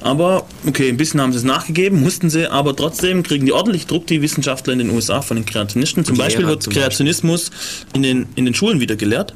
Aber 0.00 0.46
okay, 0.66 0.88
ein 0.88 0.96
bisschen 0.96 1.20
haben 1.20 1.32
sie 1.32 1.38
es 1.38 1.44
nachgegeben, 1.44 2.00
mussten 2.00 2.30
sie, 2.30 2.50
aber 2.50 2.74
trotzdem 2.76 3.22
kriegen 3.22 3.46
die 3.46 3.52
ordentlich 3.52 3.86
Druck, 3.86 4.06
die 4.06 4.22
Wissenschaftler 4.22 4.72
in 4.72 4.78
den 4.78 4.90
USA 4.90 5.22
von 5.22 5.36
den 5.36 5.46
Kreationisten. 5.46 6.04
Zum 6.04 6.16
Beispiel 6.16 6.42
Lehrer 6.42 6.50
wird 6.50 6.62
zum 6.62 6.72
Kreationismus 6.72 7.50
in 7.94 8.02
den, 8.02 8.26
in 8.36 8.44
den 8.44 8.54
Schulen 8.54 8.80
wieder 8.80 8.96
gelehrt. 8.96 9.34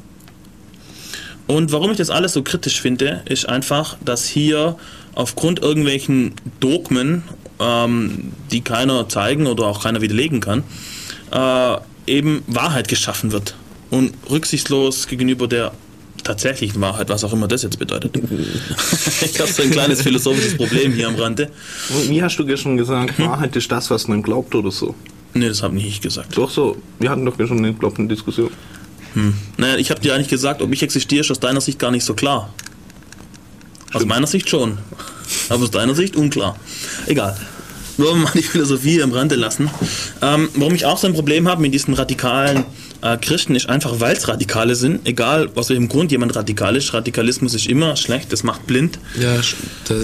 Und 1.47 1.71
warum 1.73 1.91
ich 1.91 1.97
das 1.97 2.09
alles 2.09 2.33
so 2.33 2.41
kritisch 2.41 2.79
finde, 2.79 3.21
ist 3.25 3.47
einfach, 3.49 3.97
dass 4.03 4.25
hier 4.25 4.77
aufgrund 5.13 5.59
irgendwelchen 5.59 6.33
Dogmen, 6.61 7.23
ähm, 7.59 8.31
die 8.51 8.61
keiner 8.61 9.09
zeigen 9.09 9.47
oder 9.47 9.65
auch 9.65 9.83
keiner 9.83 10.01
widerlegen 10.01 10.39
kann, 10.39 10.63
äh, 11.31 11.77
eben 12.07 12.43
Wahrheit 12.47 12.87
geschaffen 12.87 13.31
wird. 13.31 13.55
Und 13.89 14.13
rücksichtslos 14.29 15.07
gegenüber 15.07 15.47
der 15.47 15.73
tatsächlichen 16.23 16.79
Wahrheit, 16.81 17.09
was 17.09 17.23
auch 17.23 17.33
immer 17.33 17.47
das 17.47 17.63
jetzt 17.63 17.79
bedeutet. 17.79 18.15
ich 19.21 19.39
habe 19.39 19.51
so 19.51 19.63
ein 19.63 19.71
kleines 19.71 20.01
philosophisches 20.01 20.57
Problem 20.57 20.93
hier 20.93 21.07
am 21.07 21.15
Rande. 21.15 21.49
Wie 22.07 22.21
hast 22.21 22.37
du 22.37 22.45
gestern 22.45 22.77
gesagt, 22.77 23.19
Wahrheit 23.19 23.55
ist 23.55 23.71
das, 23.71 23.89
was 23.89 24.07
man 24.07 24.23
glaubt 24.23 24.55
oder 24.55 24.71
so? 24.71 24.95
Nee, 25.33 25.47
das 25.47 25.63
habe 25.63 25.75
nicht 25.75 25.87
ich 25.87 26.01
gesagt. 26.01 26.37
Doch 26.37 26.49
so, 26.49 26.77
wir 26.99 27.09
hatten 27.09 27.25
doch 27.25 27.37
gestern 27.37 27.59
eine, 27.59 27.73
glaub, 27.73 27.97
eine 27.97 28.07
Diskussion. 28.07 28.51
Naja, 29.57 29.77
ich 29.77 29.91
habe 29.91 30.01
dir 30.01 30.15
eigentlich 30.15 30.27
gesagt, 30.27 30.61
ob 30.61 30.71
ich 30.73 30.81
existiere, 30.81 31.21
ist 31.21 31.31
aus 31.31 31.39
deiner 31.39 31.61
Sicht 31.61 31.79
gar 31.79 31.91
nicht 31.91 32.03
so 32.03 32.13
klar. 32.13 32.53
Aus 33.93 34.05
meiner 34.05 34.27
Sicht 34.27 34.49
schon. 34.49 34.79
Aber 35.49 35.63
aus 35.63 35.71
deiner 35.71 35.93
Sicht 35.93 36.15
unklar. 36.15 36.57
Egal. 37.05 37.37
Wollen 37.97 38.17
wir 38.17 38.23
mal 38.23 38.31
die 38.33 38.41
Philosophie 38.41 39.03
am 39.03 39.11
Rande 39.11 39.35
lassen. 39.35 39.69
Ähm, 40.21 40.49
warum 40.55 40.73
ich 40.73 40.85
auch 40.85 40.97
so 40.97 41.05
ein 41.05 41.13
Problem 41.13 41.47
habe 41.47 41.61
mit 41.61 41.73
diesen 41.73 41.93
radikalen 41.93 42.65
äh, 43.03 43.17
Christen, 43.17 43.55
ist 43.55 43.69
einfach, 43.69 43.99
weil 43.99 44.15
es 44.15 44.27
Radikale 44.27 44.75
sind. 44.75 45.05
Egal, 45.07 45.49
aus 45.55 45.69
welchem 45.69 45.89
Grund 45.89 46.11
jemand 46.11 46.35
radikal 46.35 46.75
ist. 46.75 46.93
Radikalismus 46.93 47.53
ist 47.53 47.67
immer 47.67 47.95
schlecht, 47.95 48.31
das 48.31 48.43
macht 48.43 48.65
blind. 48.65 48.97
Ja, 49.19 49.41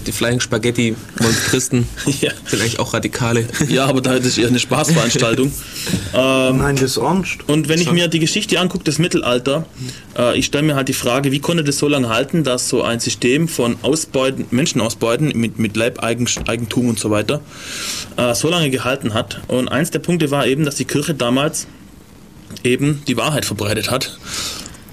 die 0.06 0.12
Flying 0.12 0.40
Spaghetti 0.42 0.96
Monstristen 1.22 1.88
Ja. 2.22 2.32
sind 2.46 2.62
eigentlich 2.62 2.80
auch 2.80 2.94
Radikale. 2.94 3.46
Ja, 3.70 3.86
aber 3.86 4.02
da 4.02 4.14
ist 4.16 4.26
es 4.26 4.38
eher 4.38 4.48
eine 4.50 4.60
Spaßveranstaltung. 4.60 5.52
ähm, 6.14 6.58
Nein, 6.58 6.76
das 6.76 6.84
ist 6.92 6.98
ernst. 6.98 7.48
Und 7.48 7.70
wenn 7.70 7.80
ich 7.80 7.92
mir 7.92 8.08
die 8.08 8.20
Geschichte 8.20 8.60
angucke, 8.60 8.84
das 8.84 8.98
Mittelalter, 9.00 9.66
äh, 10.18 10.38
ich 10.38 10.48
stelle 10.48 10.64
mir 10.66 10.76
halt 10.76 10.88
die 10.90 10.94
Frage, 10.94 11.32
wie 11.32 11.40
konnte 11.40 11.64
das 11.64 11.78
so 11.78 11.88
lange 11.88 12.10
halten, 12.10 12.44
dass 12.44 12.68
so 12.70 12.84
ein 12.84 13.00
System 13.00 13.48
von 13.48 13.78
Ausbeuten, 13.84 14.46
Menschenausbeuten 14.52 15.32
mit, 15.36 15.60
mit 15.60 15.78
Leibeigentum 15.78 16.90
und 16.90 17.00
so 17.00 17.10
weiter 17.12 17.42
äh, 18.18 18.34
so 18.34 18.50
lange 18.50 18.70
gehalten 18.70 19.14
hat. 19.14 19.42
Und 19.48 19.68
eins 19.70 19.92
der 19.92 20.00
Punkte 20.00 20.32
war 20.32 20.46
eben, 20.48 20.66
dass 20.66 20.76
die 20.76 20.86
Kirche 20.86 21.14
damals 21.14 21.68
eben 22.64 23.02
die 23.08 23.18
Wahrheit 23.18 23.46
verbreitet 23.46 23.92
hat. 23.92 24.18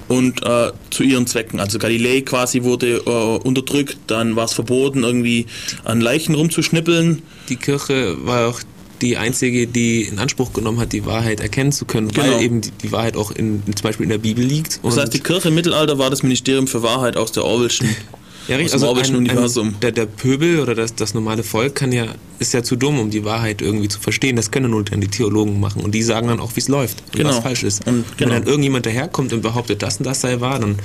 Und 0.09 0.41
äh, 0.45 0.71
zu 0.91 1.03
ihren 1.03 1.27
Zwecken. 1.27 1.59
Also 1.59 1.81
Galilei 1.81 2.21
quasi 2.21 2.63
wurde 2.63 2.99
äh, 2.99 3.45
unterdrückt, 3.45 3.99
dann 4.07 4.37
war 4.37 4.45
es 4.45 4.53
verboten, 4.53 5.03
irgendwie 5.03 5.47
an 5.83 6.01
Leichen 6.01 6.37
rumzuschnippeln. 6.37 7.23
Die 7.49 7.57
Kirche 7.57 8.17
war 8.25 8.47
auch 8.49 8.61
die 9.03 9.17
einzige, 9.17 9.67
die 9.67 10.03
in 10.03 10.21
Anspruch 10.21 10.53
genommen 10.53 10.79
hat, 10.79 10.93
die 10.93 11.05
Wahrheit 11.07 11.41
erkennen 11.41 11.73
zu 11.73 11.87
können, 11.87 12.09
Genau. 12.09 12.25
weil 12.35 12.41
eben 12.43 12.61
die, 12.61 12.71
die 12.71 12.93
Wahrheit 12.93 13.17
auch 13.17 13.33
in, 13.33 13.63
zum 13.67 13.83
Beispiel 13.83 14.05
in 14.05 14.11
der 14.11 14.19
Bibel 14.19 14.45
liegt. 14.45 14.79
Das 14.85 14.97
heißt, 14.97 15.13
die 15.13 15.19
Kirche 15.21 15.49
im 15.49 15.55
Mittelalter 15.57 15.99
war 15.99 16.09
das 16.09 16.23
Ministerium 16.23 16.69
für 16.69 16.83
Wahrheit 16.85 17.17
aus 17.17 17.33
der 17.33 17.45
Orwellschen 17.45 17.89
ja, 18.49 18.57
aus 18.57 18.63
richtig, 18.63 18.81
dem 18.81 18.89
also 18.89 19.13
ein, 19.13 19.17
Universum. 19.17 19.69
Ein, 19.69 19.81
der, 19.81 19.93
der 19.93 20.07
Pöbel 20.07 20.61
oder 20.61 20.75
das, 20.75 20.95
das 20.95 21.15
normale 21.15 21.43
Volk 21.43 21.75
kann 21.75 21.93
ja, 21.93 22.07
ist 22.39 22.55
ja 22.55 22.63
zu 22.63 22.77
dumm, 22.77 22.99
um 22.99 23.11
die 23.11 23.25
Wahrheit 23.25 23.63
irgendwie 23.63 23.89
zu 23.89 23.99
verstehen. 24.01 24.37
Das 24.37 24.51
können 24.51 24.71
nur 24.71 24.85
dann 24.85 25.01
die 25.01 25.09
Theologen 25.09 25.59
machen. 25.59 25.83
Und 25.83 25.95
die 25.95 26.03
sagen 26.03 26.29
dann 26.29 26.41
auch, 26.41 26.55
wie 26.55 26.61
es 26.61 26.69
läuft 26.69 27.03
und 27.07 27.17
Genau. 27.17 27.31
was 27.31 27.39
falsch 27.39 27.63
ist. 27.63 27.87
Und 27.87 28.05
Wenn 28.19 28.29
genau. 28.29 28.35
dann 28.35 28.45
irgendjemand 28.45 28.87
daherkommt 28.87 29.33
und 29.33 29.43
behauptet, 29.43 29.83
das 29.83 29.99
und 29.99 30.07
das 30.07 30.21
sei 30.21 30.41
wahr, 30.41 30.59
dann 30.61 30.77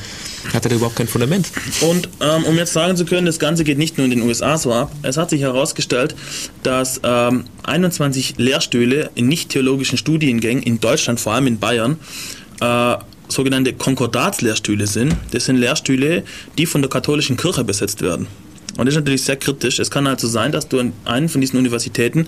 hat 0.53 0.65
er 0.65 0.69
da 0.69 0.75
überhaupt 0.75 0.95
kein 0.95 1.07
Fundament. 1.07 1.51
Und 1.81 2.09
ähm, 2.19 2.43
um 2.45 2.55
jetzt 2.57 2.73
sagen 2.73 2.95
zu 2.95 3.05
können, 3.05 3.25
das 3.25 3.39
Ganze 3.39 3.63
geht 3.63 3.77
nicht 3.77 3.97
nur 3.97 4.05
in 4.05 4.11
den 4.11 4.21
USA 4.21 4.57
so 4.57 4.73
ab, 4.73 4.91
es 5.03 5.17
hat 5.17 5.29
sich 5.29 5.41
herausgestellt, 5.41 6.15
dass 6.63 6.99
ähm, 7.03 7.45
21 7.63 8.35
Lehrstühle 8.37 9.11
in 9.15 9.27
nicht-theologischen 9.27 9.97
Studiengängen 9.97 10.63
in 10.63 10.79
Deutschland, 10.79 11.19
vor 11.19 11.33
allem 11.33 11.47
in 11.47 11.59
Bayern, 11.59 11.97
äh, 12.61 12.95
sogenannte 13.31 13.73
Konkordatslehrstühle 13.73 14.87
sind. 14.87 15.15
Das 15.31 15.45
sind 15.45 15.57
Lehrstühle, 15.57 16.23
die 16.57 16.65
von 16.65 16.81
der 16.81 16.89
katholischen 16.89 17.37
Kirche 17.37 17.63
besetzt 17.63 18.01
werden. 18.01 18.27
Und 18.77 18.85
das 18.85 18.93
ist 18.93 18.99
natürlich 18.99 19.23
sehr 19.23 19.35
kritisch. 19.35 19.79
Es 19.79 19.91
kann 19.91 20.07
also 20.07 20.27
sein, 20.27 20.51
dass 20.51 20.67
du 20.67 20.79
an 20.79 20.93
einen 21.05 21.29
von 21.29 21.41
diesen 21.41 21.57
Universitäten 21.59 22.27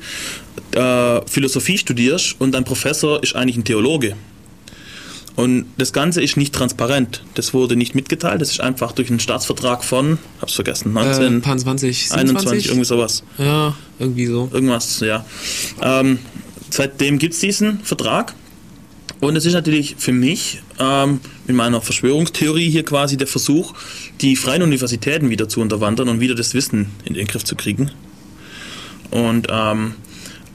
äh, 0.72 1.22
Philosophie 1.26 1.78
studierst 1.78 2.36
und 2.40 2.54
dein 2.54 2.64
Professor 2.64 3.24
ist 3.24 3.36
eigentlich 3.36 3.58
ein 3.58 3.64
Theologe. 3.64 4.16
Und 5.36 5.66
das 5.78 5.94
Ganze 5.94 6.22
ist 6.22 6.38
nicht 6.38 6.54
transparent. 6.54 7.24
Das 7.34 7.54
wurde 7.54 7.76
nicht 7.76 7.96
mitgeteilt. 7.96 8.42
Das 8.42 8.52
ist 8.52 8.62
einfach 8.62 8.92
durch 8.92 9.10
einen 9.10 9.20
Staatsvertrag 9.20 9.84
von, 9.84 10.20
hab's 10.40 10.54
vergessen, 10.54 10.96
Äh, 10.96 11.04
19, 11.06 11.42
Pan 11.42 11.58
20, 11.58 12.12
21, 12.12 12.68
irgendwie 12.68 12.86
sowas. 12.86 13.24
Ja, 13.40 13.76
irgendwie 13.98 14.28
so. 14.28 14.50
Irgendwas, 14.54 15.00
ja. 15.00 15.26
Ähm, 15.82 16.20
seitdem 16.70 17.18
gibt 17.18 17.34
es 17.34 17.40
diesen 17.40 17.80
Vertrag. 17.80 18.36
Und 19.24 19.38
es 19.38 19.46
ist 19.46 19.54
natürlich 19.54 19.96
für 19.98 20.12
mich 20.12 20.62
ähm, 20.80 21.22
mit 21.48 21.56
meiner 21.56 21.80
Verschwörungstheorie 21.80 22.70
hier 22.70 22.84
quasi 22.84 23.16
der 23.16 23.26
Versuch, 23.26 23.74
die 24.20 24.36
freien 24.36 24.64
Universitäten 24.64 25.30
wieder 25.30 25.48
zu 25.48 25.62
unterwandern 25.62 26.10
und 26.10 26.20
wieder 26.20 26.36
das 26.36 26.54
Wissen 26.54 26.88
in 27.06 27.14
den 27.14 27.26
Griff 27.26 27.46
zu 27.46 27.56
kriegen. 27.56 27.90
Und, 29.12 29.48
ähm, 29.50 29.94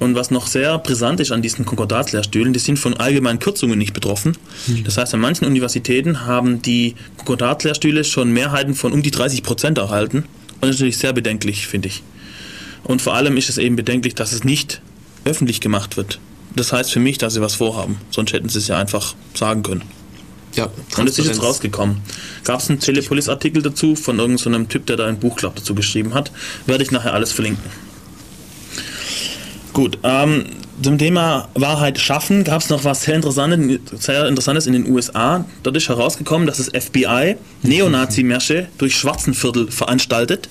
und 0.01 0.15
was 0.17 0.31
noch 0.31 0.47
sehr 0.47 0.77
brisant 0.81 1.19
ist 1.19 1.33
an 1.33 1.41
diesen 1.41 1.65
Konkordatslehrstühlen, 1.65 2.53
die 2.53 2.59
sind 2.59 2.79
von 2.79 2.93
allgemeinen 2.93 3.39
Kürzungen 3.39 3.79
nicht 3.79 3.95
betroffen. 3.95 4.37
Das 4.85 4.99
heißt, 4.99 5.15
an 5.15 5.21
manchen 5.21 5.47
Universitäten 5.47 6.27
haben 6.27 6.61
die 6.61 6.95
Konkordatslehrstühle 7.17 8.05
schon 8.05 8.35
Mehrheiten 8.35 8.75
von 8.75 8.93
um 8.93 9.03
die 9.03 9.11
30 9.11 9.45
Prozent 9.45 9.79
erhalten. 9.79 10.19
Und 10.61 10.65
das 10.65 10.73
ist 10.73 10.81
natürlich 10.81 10.99
sehr 10.99 11.15
bedenklich, 11.15 11.67
finde 11.67 11.89
ich. 11.89 12.03
Und 12.85 13.01
vor 13.01 13.15
allem 13.15 13.39
ist 13.39 13.49
es 13.49 13.57
eben 13.57 13.77
bedenklich, 13.77 14.15
dass 14.15 14.33
es 14.33 14.45
nicht 14.45 14.83
öffentlich 15.25 15.63
gemacht 15.63 15.97
wird. 15.97 16.21
Das 16.57 16.73
heißt 16.73 16.91
für 16.91 17.01
mich, 17.01 17.19
dass 17.19 17.35
sie 17.35 17.41
was 17.41 17.55
vorhaben. 17.55 17.99
Sonst 18.11 18.33
hätten 18.33 18.49
sie 18.49 18.59
es 18.59 18.69
ja 18.69 18.79
einfach 18.79 19.15
sagen 19.35 19.63
können. 19.63 19.83
Ja, 20.55 20.69
Und 20.97 21.09
es 21.09 21.19
ist 21.19 21.27
jetzt 21.27 21.43
rausgekommen. 21.43 21.99
Gab 22.45 22.61
es 22.61 22.69
einen 22.69 22.81
Telepolis-Artikel 22.81 23.63
dazu 23.63 23.95
von 23.95 24.19
irgendeinem 24.19 24.69
Typ, 24.69 24.87
der 24.87 24.97
da 24.97 25.07
ein 25.07 25.19
Buch, 25.19 25.37
glaub, 25.37 25.55
dazu 25.55 25.75
geschrieben 25.75 26.15
hat. 26.15 26.33
Werde 26.67 26.83
ich 26.83 26.91
nachher 26.91 27.15
alles 27.15 27.33
verlinken. 27.33 27.71
Gut, 29.73 29.99
ähm, 30.03 30.47
zum 30.83 30.99
Thema 30.99 31.49
Wahrheit 31.55 31.99
schaffen 31.99 32.45
gab 32.45 32.63
es 32.63 32.71
noch 32.71 32.85
was 32.85 33.03
sehr 33.03 33.15
Interessantes, 33.15 33.81
sehr 34.01 34.27
Interessantes 34.27 34.67
in 34.67 34.73
den 34.73 34.91
USA. 34.91 35.45
Dort 35.63 35.77
ist 35.77 35.89
herausgekommen, 35.89 36.47
dass 36.47 36.57
das 36.57 36.69
FBI 36.69 37.37
Neonazi-Märsche 37.63 38.69
durch 38.79 38.97
Schwarzenviertel 38.97 39.71
veranstaltet, 39.71 40.49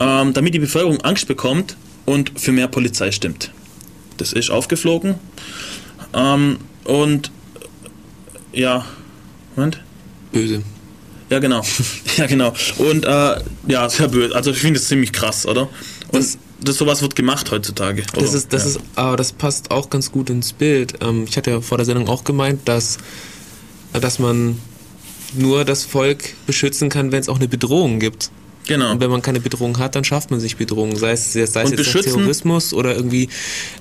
ähm, 0.00 0.32
damit 0.34 0.54
die 0.54 0.58
Bevölkerung 0.58 1.00
Angst 1.02 1.28
bekommt 1.28 1.76
und 2.04 2.32
für 2.38 2.52
mehr 2.52 2.68
Polizei 2.68 3.12
stimmt. 3.12 3.50
Das 4.16 4.32
ist 4.32 4.50
aufgeflogen. 4.50 5.16
Ähm, 6.12 6.58
und 6.84 7.30
ja, 8.52 8.84
Moment. 9.56 9.80
Böse. 10.32 10.62
Ja, 11.30 11.38
genau. 11.38 11.62
ja, 12.16 12.26
genau. 12.26 12.52
Und 12.78 13.04
äh, 13.04 13.40
ja, 13.68 13.88
sehr 13.88 14.08
böse. 14.08 14.34
Also 14.34 14.50
ich 14.50 14.58
finde 14.58 14.78
das 14.78 14.88
ziemlich 14.88 15.12
krass, 15.12 15.46
oder? 15.46 15.62
Und 15.62 16.14
Das- 16.14 16.38
das, 16.60 16.76
sowas 16.78 17.02
wird 17.02 17.14
gemacht 17.14 17.50
heutzutage. 17.50 18.02
Das 18.14 18.28
oder? 18.28 18.34
ist, 18.38 18.52
das 18.52 18.62
ja. 18.62 18.68
ist, 18.70 18.80
aber 18.94 19.16
das 19.18 19.32
passt 19.32 19.70
auch 19.70 19.90
ganz 19.90 20.10
gut 20.10 20.30
ins 20.30 20.54
Bild. 20.54 20.94
Ähm, 21.02 21.24
ich 21.28 21.36
hatte 21.36 21.50
ja 21.50 21.60
vor 21.60 21.76
der 21.76 21.84
Sendung 21.84 22.08
auch 22.08 22.24
gemeint, 22.24 22.66
dass, 22.66 22.96
dass 23.92 24.18
man 24.18 24.58
nur 25.34 25.64
das 25.66 25.84
Volk 25.84 26.34
beschützen 26.46 26.88
kann, 26.88 27.12
wenn 27.12 27.20
es 27.20 27.28
auch 27.28 27.36
eine 27.36 27.48
Bedrohung 27.48 27.98
gibt. 27.98 28.30
Genau. 28.66 28.92
Und 28.92 29.00
wenn 29.00 29.10
man 29.10 29.22
keine 29.22 29.40
Bedrohung 29.40 29.78
hat, 29.78 29.94
dann 29.94 30.04
schafft 30.04 30.30
man 30.30 30.40
sich 30.40 30.56
Bedrohung. 30.56 30.96
Sei 30.96 31.12
es, 31.12 31.32
sei 31.32 31.42
es 31.42 31.56
Und 31.56 31.78
jetzt 31.78 31.92
Terrorismus 31.92 32.72
oder 32.72 32.94
irgendwie. 32.96 33.28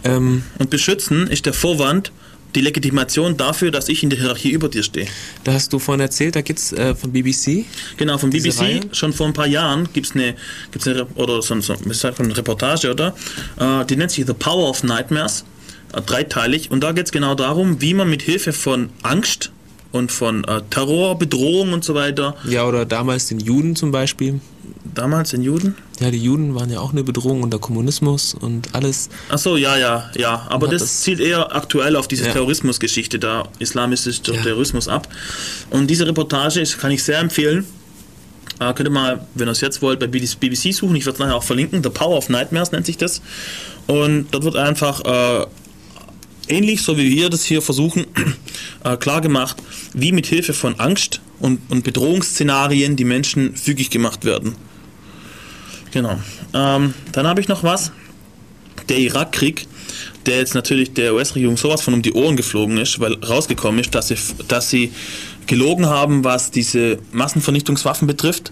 Ähm, 0.04 0.44
Und 0.60 0.70
beschützen 0.70 1.28
ist 1.28 1.46
der 1.46 1.54
Vorwand, 1.54 2.12
die 2.56 2.62
Legitimation 2.62 3.36
dafür, 3.38 3.72
dass 3.72 3.90
ich 3.90 4.04
in 4.04 4.10
der 4.10 4.20
Hierarchie 4.20 4.52
über 4.52 4.70
dir 4.70 4.84
stehe. 4.84 5.08
da 5.44 5.54
hast 5.54 5.74
du 5.74 5.80
vorhin 5.80 6.02
erzählt, 6.02 6.36
da 6.36 6.42
gibt's 6.42 6.72
äh, 6.74 6.94
von 6.96 7.12
BBC. 7.12 7.66
Genau, 7.98 8.18
Diese 8.18 8.50
BBC, 8.50 8.60
Reihe? 8.60 8.82
schon 8.92 9.14
vor 9.14 9.28
ein 9.28 9.34
paar 9.34 9.48
Jahren 9.48 9.90
gibt 9.94 10.08
es 10.08 10.12
eine, 10.14 10.36
gibt's 10.72 10.88
eine, 10.88 11.06
oder 11.16 11.42
so, 11.42 11.60
so, 11.62 11.74
eine 11.74 12.38
Reportage, 12.38 12.92
oder? 12.92 13.16
Äh, 13.60 13.86
die 13.86 13.96
nennt 13.96 14.12
sich 14.12 14.26
The 14.26 14.34
Power 14.34 14.70
of 14.70 14.84
Nightmares, 14.84 15.46
äh, 15.94 16.02
dreiteilig. 16.02 16.70
Und 16.70 16.82
da 16.82 16.92
geht 16.92 17.06
es 17.08 17.12
genau 17.12 17.36
darum, 17.36 17.82
wie 17.82 17.94
man 17.94 18.10
mit 18.10 18.22
Hilfe 18.22 18.54
von 18.54 18.90
Angst 19.02 19.52
und 19.94 20.12
von 20.12 20.44
äh, 20.44 20.62
Terror, 20.70 21.18
Bedrohung 21.18 21.72
und 21.72 21.86
so 21.86 21.96
weiter, 21.96 22.36
Ja, 22.44 22.66
oder 22.68 22.86
damals 22.86 23.28
den 23.28 23.40
Juden 23.40 23.76
zum 23.78 23.92
Beispiel. 23.92 24.42
damals 24.96 25.30
den 25.32 25.42
Juden, 25.44 25.76
Ja, 26.00 26.12
die 26.12 26.18
Juden 26.18 26.54
waren 26.56 26.70
ja 26.70 26.80
auch 26.82 26.92
eine 26.92 27.04
Bedrohung 27.04 27.42
unter 27.44 27.58
Kommunismus 27.60 28.34
und 28.34 28.74
alles. 28.76 29.10
Ach 29.30 29.38
so, 29.38 29.56
ja, 29.56 29.78
ja, 29.78 30.10
ja. 30.18 30.46
Aber 30.50 30.68
das, 30.68 30.82
das- 30.82 31.02
zielt 31.02 31.20
eher 31.22 31.56
aktuell 31.56 31.96
auf 31.96 32.08
diese 32.08 32.26
Ja. 32.26 32.34
Terrorismusgeschichte 32.34 33.18
da, 33.20 33.48
islamistischer 33.60 34.34
Ja. 34.34 34.42
Terrorismus 34.42 34.88
ab. 34.90 35.08
Und 35.70 35.88
diese 35.88 36.06
Reportage 36.06 36.60
ist, 36.60 36.78
kann 36.80 36.92
ich 36.92 37.04
sehr 37.04 37.20
empfehlen. 37.20 37.66
Äh, 38.60 38.74
könnt 38.74 38.88
ihr 38.88 38.92
mal, 38.92 39.26
wenn 39.36 39.48
ihr 39.48 39.52
es 39.52 39.62
jetzt 39.62 39.82
wollt, 39.82 40.00
bei 40.00 40.08
BBC 40.08 40.72
suchen. 40.74 40.96
Ich 40.96 41.06
werde 41.06 41.16
es 41.16 41.20
nachher 41.20 41.36
auch 41.36 41.44
verlinken. 41.44 41.82
The 41.84 41.90
Power 41.90 42.18
of 42.18 42.30
Nightmares 42.30 42.72
nennt 42.72 42.86
sich 42.86 42.98
das. 42.98 43.22
Und 43.88 44.28
dort 44.32 44.44
wird 44.44 44.56
einfach 44.56 45.02
äh, 45.06 45.46
ähnlich, 46.48 46.82
so 46.82 46.98
wie 46.98 47.10
wir 47.12 47.30
das 47.30 47.44
hier 47.44 47.62
versuchen, 47.62 48.06
äh, 48.84 48.98
klar 48.98 49.22
gemacht, 49.22 49.58
wie 49.94 50.12
mit 50.12 50.26
Hilfe 50.26 50.54
von 50.54 50.80
Angst 50.80 51.22
und, 51.40 51.60
und 51.70 51.84
Bedrohungsszenarien 51.84 52.96
die 52.96 53.06
Menschen 53.06 53.56
fügig 53.56 53.90
gemacht 53.90 54.26
werden. 54.26 54.56
Genau. 55.92 56.18
Ähm, 56.54 56.94
dann 57.12 57.28
habe 57.28 57.42
ich 57.42 57.48
noch 57.48 57.64
was. 57.64 57.92
Der 58.90 58.98
Irakkrieg, 58.98 59.68
der 60.26 60.40
jetzt 60.40 60.56
natürlich 60.56 60.94
der 60.94 61.14
US-Regierung 61.14 61.56
sowas 61.56 61.82
von 61.82 61.94
um 61.94 62.02
die 62.02 62.14
Ohren 62.14 62.36
geflogen 62.36 62.78
ist, 62.78 63.00
weil 63.00 63.14
rausgekommen 63.24 63.80
ist, 63.80 63.94
dass 63.94 64.08
sie, 64.08 64.18
dass 64.48 64.70
sie 64.70 64.92
gelogen 65.46 65.86
haben, 65.86 66.24
was 66.24 66.52
diese 66.52 67.00
Massenvernichtungswaffen 67.12 68.08
betrifft, 68.08 68.52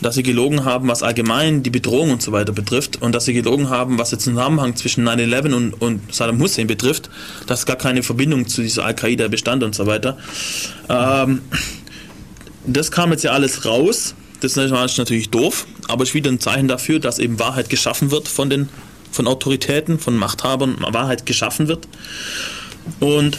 dass 0.00 0.14
sie 0.14 0.22
gelogen 0.22 0.64
haben, 0.64 0.88
was 0.88 1.02
allgemein 1.02 1.62
die 1.62 1.70
Bedrohung 1.70 2.10
und 2.10 2.22
so 2.22 2.32
weiter 2.32 2.52
betrifft 2.52 3.00
und 3.02 3.14
dass 3.14 3.26
sie 3.26 3.34
gelogen 3.34 3.68
haben, 3.68 3.98
was 3.98 4.10
den 4.10 4.18
Zusammenhang 4.18 4.76
zwischen 4.76 5.06
9-11 5.06 5.54
und, 5.54 5.74
und 5.74 6.14
Saddam 6.14 6.40
Hussein 6.40 6.66
betrifft, 6.66 7.10
dass 7.46 7.66
gar 7.66 7.76
keine 7.76 8.02
Verbindung 8.02 8.48
zu 8.48 8.62
dieser 8.62 8.84
Al-Qaida 8.84 9.28
bestand 9.28 9.62
und 9.62 9.74
so 9.74 9.86
weiter. 9.86 10.16
Ähm, 10.88 11.42
das 12.66 12.90
kam 12.90 13.10
jetzt 13.10 13.24
ja 13.24 13.32
alles 13.32 13.64
raus. 13.64 14.14
Das 14.40 14.56
ist 14.56 14.98
natürlich 14.98 15.28
doof, 15.28 15.66
aber 15.88 16.02
es 16.02 16.10
ist 16.10 16.14
wieder 16.14 16.30
ein 16.30 16.40
Zeichen 16.40 16.68
dafür, 16.68 16.98
dass 16.98 17.18
eben 17.18 17.38
Wahrheit 17.38 17.68
geschaffen 17.68 18.10
wird 18.10 18.26
von 18.26 18.48
den 18.48 18.68
von 19.12 19.26
Autoritäten, 19.26 19.98
von 19.98 20.16
Machthabern, 20.16 20.76
Wahrheit 20.80 21.26
geschaffen 21.26 21.68
wird. 21.68 21.88
Und 23.00 23.38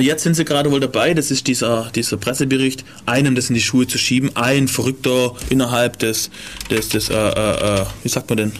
Jetzt 0.00 0.22
sind 0.22 0.34
sie 0.34 0.44
gerade 0.44 0.70
wohl 0.70 0.80
dabei, 0.80 1.14
das 1.14 1.30
ist 1.30 1.46
dieser, 1.46 1.90
dieser 1.94 2.16
Pressebericht, 2.16 2.84
einem 3.06 3.34
das 3.34 3.48
in 3.48 3.54
die 3.54 3.60
Schuhe 3.60 3.86
zu 3.86 3.98
schieben, 3.98 4.30
ein 4.34 4.68
Verrückter 4.68 5.34
innerhalb 5.50 5.98
des, 5.98 6.30
des, 6.70 6.88
des 6.88 7.10
äh, 7.10 7.14
äh, 7.14 7.80
äh 7.80 7.84
wie 8.02 8.08
sagt 8.08 8.28
man 8.30 8.36
denn, 8.36 8.52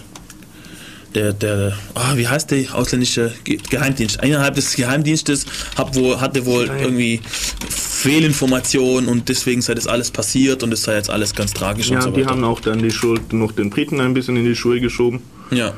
der, 1.15 1.33
der 1.33 1.73
oh, 1.95 2.17
wie 2.17 2.27
heißt 2.27 2.51
der 2.51 2.75
ausländische 2.75 3.33
Geheimdienst? 3.43 4.23
Innerhalb 4.23 4.55
des 4.55 4.75
Geheimdienstes 4.75 5.45
hat 5.75 5.95
wohl, 5.95 6.19
hatte 6.21 6.45
wohl 6.45 6.67
Nein. 6.67 6.79
irgendwie 6.79 7.21
Fehlinformationen 7.69 9.09
und 9.09 9.27
deswegen 9.27 9.61
sei 9.61 9.73
das 9.73 9.87
alles 9.87 10.11
passiert 10.11 10.63
und 10.63 10.71
es 10.71 10.83
sei 10.83 10.95
jetzt 10.95 11.09
alles 11.09 11.33
ganz 11.33 11.53
tragisch 11.53 11.89
ja, 11.89 11.95
und 11.95 12.01
so 12.03 12.09
weiter. 12.09 12.19
Ja, 12.19 12.25
die 12.25 12.31
haben 12.31 12.43
auch 12.43 12.59
dann 12.59 12.79
die 12.79 12.91
Schuld 12.91 13.33
noch 13.33 13.51
den 13.51 13.69
Briten 13.69 13.99
ein 13.99 14.13
bisschen 14.13 14.37
in 14.37 14.45
die 14.45 14.55
Schuhe 14.55 14.79
geschoben. 14.79 15.21
Ja. 15.51 15.73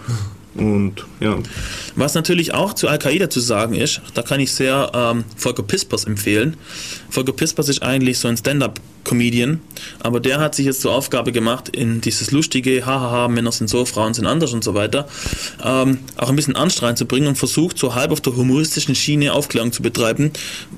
Und 0.55 1.05
ja. 1.19 1.37
Was 1.95 2.13
natürlich 2.13 2.53
auch 2.53 2.73
zu 2.73 2.87
Al-Qaida 2.87 3.29
zu 3.29 3.39
sagen 3.39 3.75
ist, 3.75 4.01
da 4.13 4.21
kann 4.21 4.39
ich 4.39 4.51
sehr 4.51 4.91
ähm, 4.93 5.23
Volker 5.37 5.63
Pispers 5.63 6.05
empfehlen. 6.05 6.57
Volker 7.09 7.33
Pispers 7.33 7.69
ist 7.69 7.81
eigentlich 7.81 8.19
so 8.19 8.27
ein 8.27 8.37
Stand-up-Comedian, 9.01 9.59
aber 9.99 10.19
der 10.19 10.39
hat 10.39 10.55
sich 10.55 10.65
jetzt 10.65 10.81
zur 10.81 10.93
Aufgabe 10.93 11.31
gemacht, 11.31 11.69
in 11.69 12.01
dieses 12.01 12.31
lustige, 12.31 12.85
hahaha, 12.85 13.27
Männer 13.27 13.51
sind 13.51 13.69
so, 13.69 13.85
Frauen 13.85 14.13
sind 14.13 14.25
anders 14.25 14.53
und 14.53 14.63
so 14.63 14.73
weiter, 14.73 15.07
ähm, 15.63 15.99
auch 16.17 16.29
ein 16.29 16.35
bisschen 16.35 16.55
Anstrengend 16.55 16.97
zu 16.97 17.05
bringen 17.05 17.27
und 17.27 17.37
versucht, 17.37 17.77
so 17.77 17.95
halb 17.95 18.11
auf 18.11 18.21
der 18.21 18.35
humoristischen 18.35 18.95
Schiene 18.95 19.33
Aufklärung 19.33 19.71
zu 19.71 19.81
betreiben, 19.81 20.31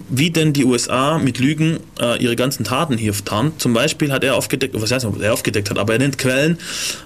wie 0.09 0.31
denn 0.31 0.53
die 0.53 0.65
USA 0.65 1.19
mit 1.19 1.39
Lügen 1.39 1.79
äh, 1.99 2.21
ihre 2.21 2.35
ganzen 2.35 2.63
Taten 2.63 2.97
hier 2.97 3.13
tarnt. 3.13 3.61
Zum 3.61 3.73
Beispiel 3.73 4.11
hat 4.11 4.23
er 4.23 4.35
aufgedeckt, 4.35 4.73
was 4.79 4.91
heißt, 4.91 5.05
er 5.05 5.33
aufgedeckt 5.33 5.69
hat, 5.69 5.77
aber 5.77 5.93
er 5.93 5.99
nennt 5.99 6.17
Quellen, 6.17 6.57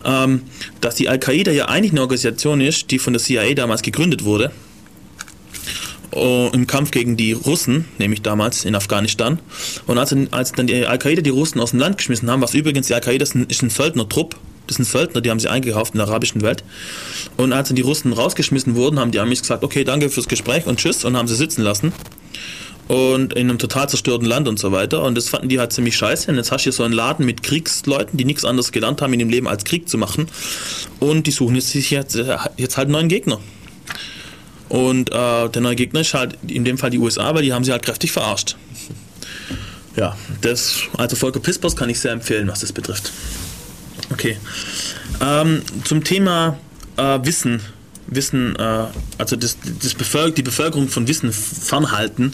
ähm, 0.05 0.43
dass 0.81 0.95
die 0.95 1.09
Al-Qaida 1.09 1.51
ja 1.51 1.65
eigentlich 1.65 1.91
eine 1.91 2.01
Organisation 2.01 2.61
ist, 2.61 2.91
die 2.91 2.99
von 2.99 3.13
der 3.13 3.21
CIA 3.21 3.53
damals 3.53 3.81
gegründet 3.81 4.23
wurde 4.23 4.51
im 6.11 6.67
Kampf 6.67 6.91
gegen 6.91 7.17
die 7.17 7.33
Russen, 7.33 7.85
nämlich 7.97 8.21
damals 8.21 8.65
in 8.65 8.75
Afghanistan. 8.75 9.39
Und 9.87 9.97
als, 9.97 10.15
als 10.31 10.53
dann 10.53 10.67
die 10.67 10.85
Al-Qaida 10.85 11.21
die 11.21 11.29
Russen 11.29 11.59
aus 11.59 11.71
dem 11.71 11.79
Land 11.79 11.97
geschmissen 11.97 12.29
haben, 12.31 12.41
was 12.41 12.53
übrigens 12.53 12.87
die 12.87 12.93
Al-Qaida 12.93 13.23
ist, 13.23 13.35
ist 13.35 13.61
ein 13.61 13.69
Söldnertrupp, 13.69 14.35
das 14.67 14.77
sind 14.77 14.85
Söldner, 14.85 15.21
die 15.21 15.29
haben 15.29 15.39
sie 15.39 15.49
eingekauft 15.49 15.93
in 15.93 15.99
der 15.99 16.07
arabischen 16.07 16.41
Welt. 16.41 16.63
Und 17.37 17.53
als 17.53 17.69
dann 17.69 17.75
die 17.75 17.81
Russen 17.81 18.13
rausgeschmissen 18.13 18.75
wurden, 18.75 18.99
haben 18.99 19.11
die 19.11 19.19
Amis 19.19 19.41
gesagt, 19.41 19.63
okay, 19.63 19.83
danke 19.83 20.09
fürs 20.09 20.27
Gespräch 20.27 20.65
und 20.65 20.79
tschüss 20.79 21.05
und 21.05 21.17
haben 21.17 21.27
sie 21.27 21.35
sitzen 21.35 21.61
lassen. 21.61 21.93
Und 22.87 23.33
in 23.33 23.49
einem 23.49 23.59
total 23.59 23.89
zerstörten 23.89 24.25
Land 24.25 24.47
und 24.47 24.59
so 24.59 24.71
weiter. 24.71 25.03
Und 25.03 25.15
das 25.15 25.27
fanden 25.27 25.49
die 25.49 25.59
halt 25.59 25.73
ziemlich 25.73 25.97
scheiße. 25.97 26.31
Und 26.31 26.37
jetzt 26.37 26.53
hast 26.53 26.61
du 26.61 26.63
hier 26.65 26.71
so 26.71 26.83
einen 26.83 26.93
Laden 26.93 27.25
mit 27.25 27.43
Kriegsleuten, 27.43 28.17
die 28.17 28.23
nichts 28.23 28.45
anderes 28.45 28.71
gelernt 28.71 29.01
haben 29.01 29.11
in 29.11 29.19
dem 29.19 29.29
Leben 29.29 29.47
als 29.47 29.65
Krieg 29.65 29.89
zu 29.89 29.97
machen. 29.97 30.27
Und 31.01 31.27
die 31.27 31.31
suchen 31.31 31.55
jetzt, 31.55 31.73
jetzt, 31.73 32.17
jetzt 32.55 32.77
halt 32.77 32.85
einen 32.85 32.93
neuen 32.93 33.09
Gegner. 33.09 33.39
Und 34.69 35.11
äh, 35.11 35.49
der 35.49 35.61
neue 35.61 35.75
Gegner 35.75 36.01
ist 36.01 36.13
halt 36.13 36.37
in 36.47 36.65
dem 36.65 36.77
Fall 36.77 36.89
die 36.89 36.99
USA, 36.99 37.33
weil 37.33 37.43
die 37.43 37.53
haben 37.53 37.63
sie 37.63 37.71
halt 37.71 37.83
kräftig 37.83 38.11
verarscht. 38.11 38.55
Ja, 39.95 40.15
das, 40.41 40.81
also 40.97 41.15
Volker 41.15 41.39
Pispers 41.39 41.75
kann 41.75 41.89
ich 41.89 41.99
sehr 41.99 42.11
empfehlen, 42.11 42.47
was 42.47 42.59
das 42.59 42.71
betrifft. 42.71 43.11
Okay. 44.11 44.37
Ähm, 45.21 45.61
zum 45.83 46.03
Thema 46.03 46.57
äh, 46.97 47.19
Wissen 47.23 47.61
Wissen, 48.07 48.55
äh, 48.55 48.85
also 49.17 49.35
das, 49.35 49.57
das 49.81 49.93
Bevölker 49.93 50.35
die 50.35 50.43
Bevölkerung 50.43 50.87
von 50.89 51.07
Wissen 51.07 51.31
fernhalten. 51.31 52.33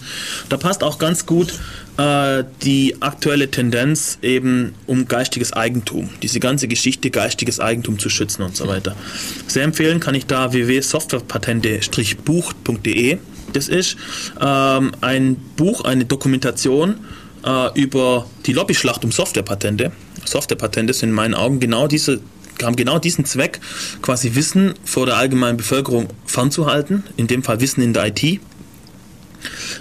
Da 0.49 0.57
passt 0.57 0.83
auch 0.83 0.99
ganz 0.99 1.25
gut 1.25 1.53
äh, 1.97 2.43
die 2.63 3.01
aktuelle 3.01 3.49
Tendenz 3.51 4.17
eben 4.21 4.75
um 4.87 5.07
geistiges 5.07 5.53
Eigentum, 5.53 6.09
diese 6.21 6.39
ganze 6.39 6.67
Geschichte 6.67 7.09
geistiges 7.09 7.59
Eigentum 7.59 7.97
zu 7.99 8.09
schützen 8.09 8.43
und 8.43 8.55
so 8.55 8.67
weiter. 8.67 8.95
Sehr 9.47 9.63
empfehlen 9.63 9.99
kann 9.99 10.15
ich 10.15 10.25
da 10.25 10.53
www.softwarepatente-buch.de. 10.53 13.17
Das 13.53 13.67
ist 13.67 13.97
ähm, 14.41 14.91
ein 15.01 15.35
Buch, 15.55 15.85
eine 15.85 16.05
Dokumentation 16.05 16.95
äh, 17.45 17.79
über 17.79 18.25
die 18.45 18.53
Lobbyschlacht 18.53 19.05
um 19.05 19.11
Softwarepatente. 19.11 19.91
Softwarepatente 20.25 20.93
sind 20.93 21.09
in 21.09 21.15
meinen 21.15 21.33
Augen 21.33 21.59
genau 21.59 21.87
diese 21.87 22.21
haben 22.61 22.75
genau 22.75 22.99
diesen 22.99 23.25
Zweck, 23.25 23.59
quasi 24.01 24.35
Wissen 24.35 24.73
vor 24.85 25.05
der 25.05 25.17
allgemeinen 25.17 25.57
Bevölkerung 25.57 26.07
fernzuhalten, 26.25 27.03
in 27.17 27.27
dem 27.27 27.43
Fall 27.43 27.61
Wissen 27.61 27.81
in 27.81 27.93
der 27.93 28.07
IT. 28.07 28.39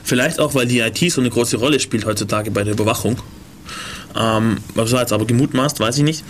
Vielleicht 0.02 0.40
auch, 0.40 0.54
weil 0.54 0.66
die 0.66 0.80
IT 0.80 0.98
so 1.12 1.20
eine 1.20 1.30
große 1.30 1.56
Rolle 1.56 1.78
spielt 1.80 2.06
heutzutage 2.06 2.50
bei 2.50 2.64
der 2.64 2.72
Überwachung. 2.72 3.16
Ähm, 4.14 4.58
was 4.74 4.92
war 4.92 5.00
jetzt 5.00 5.12
aber 5.12 5.24
gemutmaßt, 5.24 5.80
weiß 5.80 5.98
ich 5.98 6.04
nicht. 6.04 6.24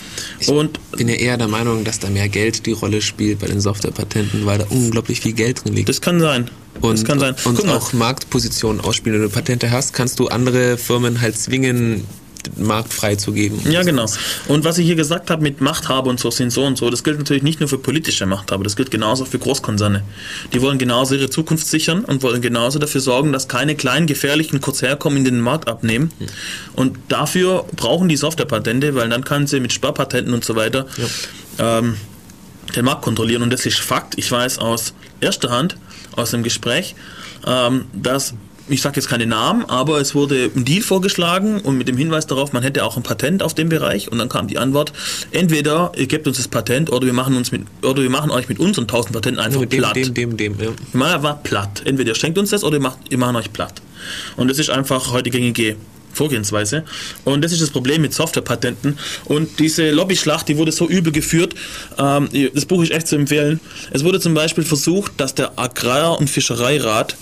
Und 0.46 0.78
ich 0.92 0.98
bin 0.98 1.08
ja 1.08 1.14
eher 1.14 1.36
der 1.36 1.48
Meinung, 1.48 1.84
dass 1.84 1.98
da 1.98 2.08
mehr 2.10 2.28
Geld 2.28 2.66
die 2.66 2.72
Rolle 2.72 3.02
spielt 3.02 3.40
bei 3.40 3.48
den 3.48 3.60
Softwarepatenten, 3.60 4.46
weil 4.46 4.58
da 4.58 4.66
unglaublich 4.68 5.20
viel 5.20 5.32
Geld 5.32 5.64
drin 5.64 5.74
liegt. 5.74 5.88
Das 5.88 6.00
kann 6.00 6.20
sein. 6.20 6.48
Und, 6.80 6.98
das 6.98 7.04
kann 7.04 7.18
sein. 7.18 7.34
und 7.44 7.68
auch 7.68 7.92
Marktpositionen 7.92 8.80
ausspielen. 8.80 9.20
Wenn 9.20 9.28
du 9.28 9.34
Patente 9.34 9.70
hast, 9.70 9.92
kannst 9.92 10.18
du 10.20 10.28
andere 10.28 10.78
Firmen 10.78 11.20
halt 11.20 11.36
zwingen, 11.36 12.04
Markt 12.56 12.92
freizugeben. 12.92 13.60
Ja, 13.70 13.82
genau. 13.82 14.06
Und 14.48 14.64
was 14.64 14.78
ich 14.78 14.86
hier 14.86 14.96
gesagt 14.96 15.30
habe 15.30 15.42
mit 15.42 15.60
Machthaber 15.60 16.10
und 16.10 16.20
so 16.20 16.30
sind 16.30 16.50
so 16.50 16.64
und 16.64 16.76
so, 16.76 16.90
das 16.90 17.04
gilt 17.04 17.18
natürlich 17.18 17.42
nicht 17.42 17.60
nur 17.60 17.68
für 17.68 17.78
politische 17.78 18.26
Machthaber, 18.26 18.64
das 18.64 18.76
gilt 18.76 18.90
genauso 18.90 19.24
für 19.24 19.38
Großkonzerne. 19.38 20.02
Die 20.52 20.60
wollen 20.60 20.78
genauso 20.78 21.14
ihre 21.14 21.30
Zukunft 21.30 21.66
sichern 21.66 22.04
und 22.04 22.22
wollen 22.22 22.42
genauso 22.42 22.78
dafür 22.78 23.00
sorgen, 23.00 23.32
dass 23.32 23.48
keine 23.48 23.74
kleinen, 23.74 24.06
gefährlichen 24.06 24.60
kurz 24.60 24.82
herkommen 24.82 25.18
in 25.18 25.24
den 25.24 25.40
Markt 25.40 25.68
abnehmen. 25.68 26.10
Und 26.74 26.98
dafür 27.08 27.64
brauchen 27.76 28.08
die 28.08 28.16
Softwarepatente, 28.16 28.94
weil 28.94 29.08
dann 29.08 29.24
kann 29.24 29.46
sie 29.46 29.60
mit 29.60 29.72
Sparpatenten 29.72 30.34
und 30.34 30.44
so 30.44 30.56
weiter 30.56 30.86
ja. 31.58 31.78
ähm, 31.78 31.96
den 32.74 32.84
Markt 32.84 33.02
kontrollieren. 33.02 33.42
Und 33.42 33.52
das 33.52 33.66
ist 33.66 33.78
Fakt. 33.78 34.14
Ich 34.16 34.30
weiß 34.30 34.58
aus 34.58 34.94
erster 35.20 35.50
Hand, 35.50 35.76
aus 36.16 36.30
dem 36.30 36.42
Gespräch, 36.42 36.94
ähm, 37.46 37.86
dass 37.92 38.34
ich 38.68 38.82
sage 38.82 38.96
jetzt 38.96 39.08
keine 39.08 39.26
Namen, 39.26 39.64
aber 39.66 40.00
es 40.00 40.14
wurde 40.14 40.50
ein 40.54 40.64
Deal 40.64 40.82
vorgeschlagen 40.82 41.60
und 41.60 41.78
mit 41.78 41.88
dem 41.88 41.96
Hinweis 41.96 42.26
darauf, 42.26 42.52
man 42.52 42.62
hätte 42.62 42.84
auch 42.84 42.96
ein 42.96 43.02
Patent 43.02 43.42
auf 43.42 43.54
dem 43.54 43.68
Bereich 43.68 44.10
und 44.10 44.18
dann 44.18 44.28
kam 44.28 44.48
die 44.48 44.58
Antwort, 44.58 44.92
entweder 45.30 45.92
ihr 45.96 46.06
gebt 46.06 46.26
uns 46.26 46.36
das 46.36 46.48
Patent 46.48 46.90
oder 46.90 47.06
wir 47.06 47.12
machen 47.12 47.36
uns 47.36 47.52
mit 47.52 47.62
oder 47.82 48.02
wir 48.02 48.10
machen 48.10 48.30
euch 48.30 48.48
mit 48.48 48.58
unseren 48.58 48.84
1000 48.84 49.12
Patenten 49.12 49.40
einfach 49.40 49.60
ja, 49.60 49.66
dem, 49.66 49.78
platt. 49.78 49.96
Dem, 49.96 50.14
dem, 50.14 50.36
dem, 50.36 50.60
ja. 50.60 50.70
Mal 50.92 51.22
war 51.22 51.42
platt. 51.42 51.82
Entweder 51.84 52.10
ihr 52.10 52.14
schenkt 52.14 52.38
uns 52.38 52.50
das 52.50 52.64
oder 52.64 52.76
ihr 52.76 52.82
macht, 52.82 52.98
ihr 53.10 53.18
machen 53.18 53.36
euch 53.36 53.52
platt. 53.52 53.82
Und 54.36 54.48
das 54.48 54.58
ist 54.58 54.70
einfach 54.70 55.12
heute 55.12 55.30
gängige 55.30 55.76
Vorgehensweise. 56.12 56.84
Und 57.24 57.42
das 57.42 57.52
ist 57.52 57.62
das 57.62 57.70
Problem 57.70 58.02
mit 58.02 58.12
Softwarepatenten. 58.12 58.98
Und 59.24 59.58
diese 59.58 59.90
Lobbyschlacht, 59.90 60.48
die 60.48 60.56
wurde 60.56 60.72
so 60.72 60.88
übel 60.88 61.12
geführt. 61.12 61.54
Ähm, 61.98 62.28
das 62.54 62.66
Buch 62.66 62.82
ist 62.82 62.92
echt 62.92 63.08
zu 63.08 63.16
empfehlen. 63.16 63.60
Es 63.92 64.04
wurde 64.04 64.20
zum 64.20 64.34
Beispiel 64.34 64.64
versucht, 64.64 65.12
dass 65.16 65.34
der 65.34 65.58
Agrar- 65.58 66.18
und 66.18 66.28
Fischereirat 66.28 67.16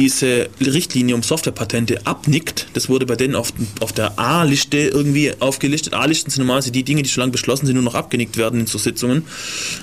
diese 0.00 0.48
Richtlinie 0.60 1.14
um 1.14 1.22
Softwarepatente 1.22 2.06
abnickt. 2.06 2.68
Das 2.72 2.88
wurde 2.88 3.04
bei 3.04 3.16
denen 3.16 3.34
auf, 3.34 3.52
auf 3.80 3.92
der 3.92 4.18
A-Liste 4.18 4.78
irgendwie 4.78 5.32
aufgelistet. 5.40 5.92
A-Listen 5.92 6.30
sind 6.30 6.40
normalerweise 6.40 6.72
die 6.72 6.84
Dinge, 6.84 7.02
die 7.02 7.10
schon 7.10 7.20
lange 7.20 7.32
beschlossen 7.32 7.66
sind, 7.66 7.74
nur 7.74 7.84
noch 7.84 7.94
abgenickt 7.94 8.38
werden 8.38 8.60
in 8.60 8.66
so 8.66 8.78
Sitzungen. 8.78 9.26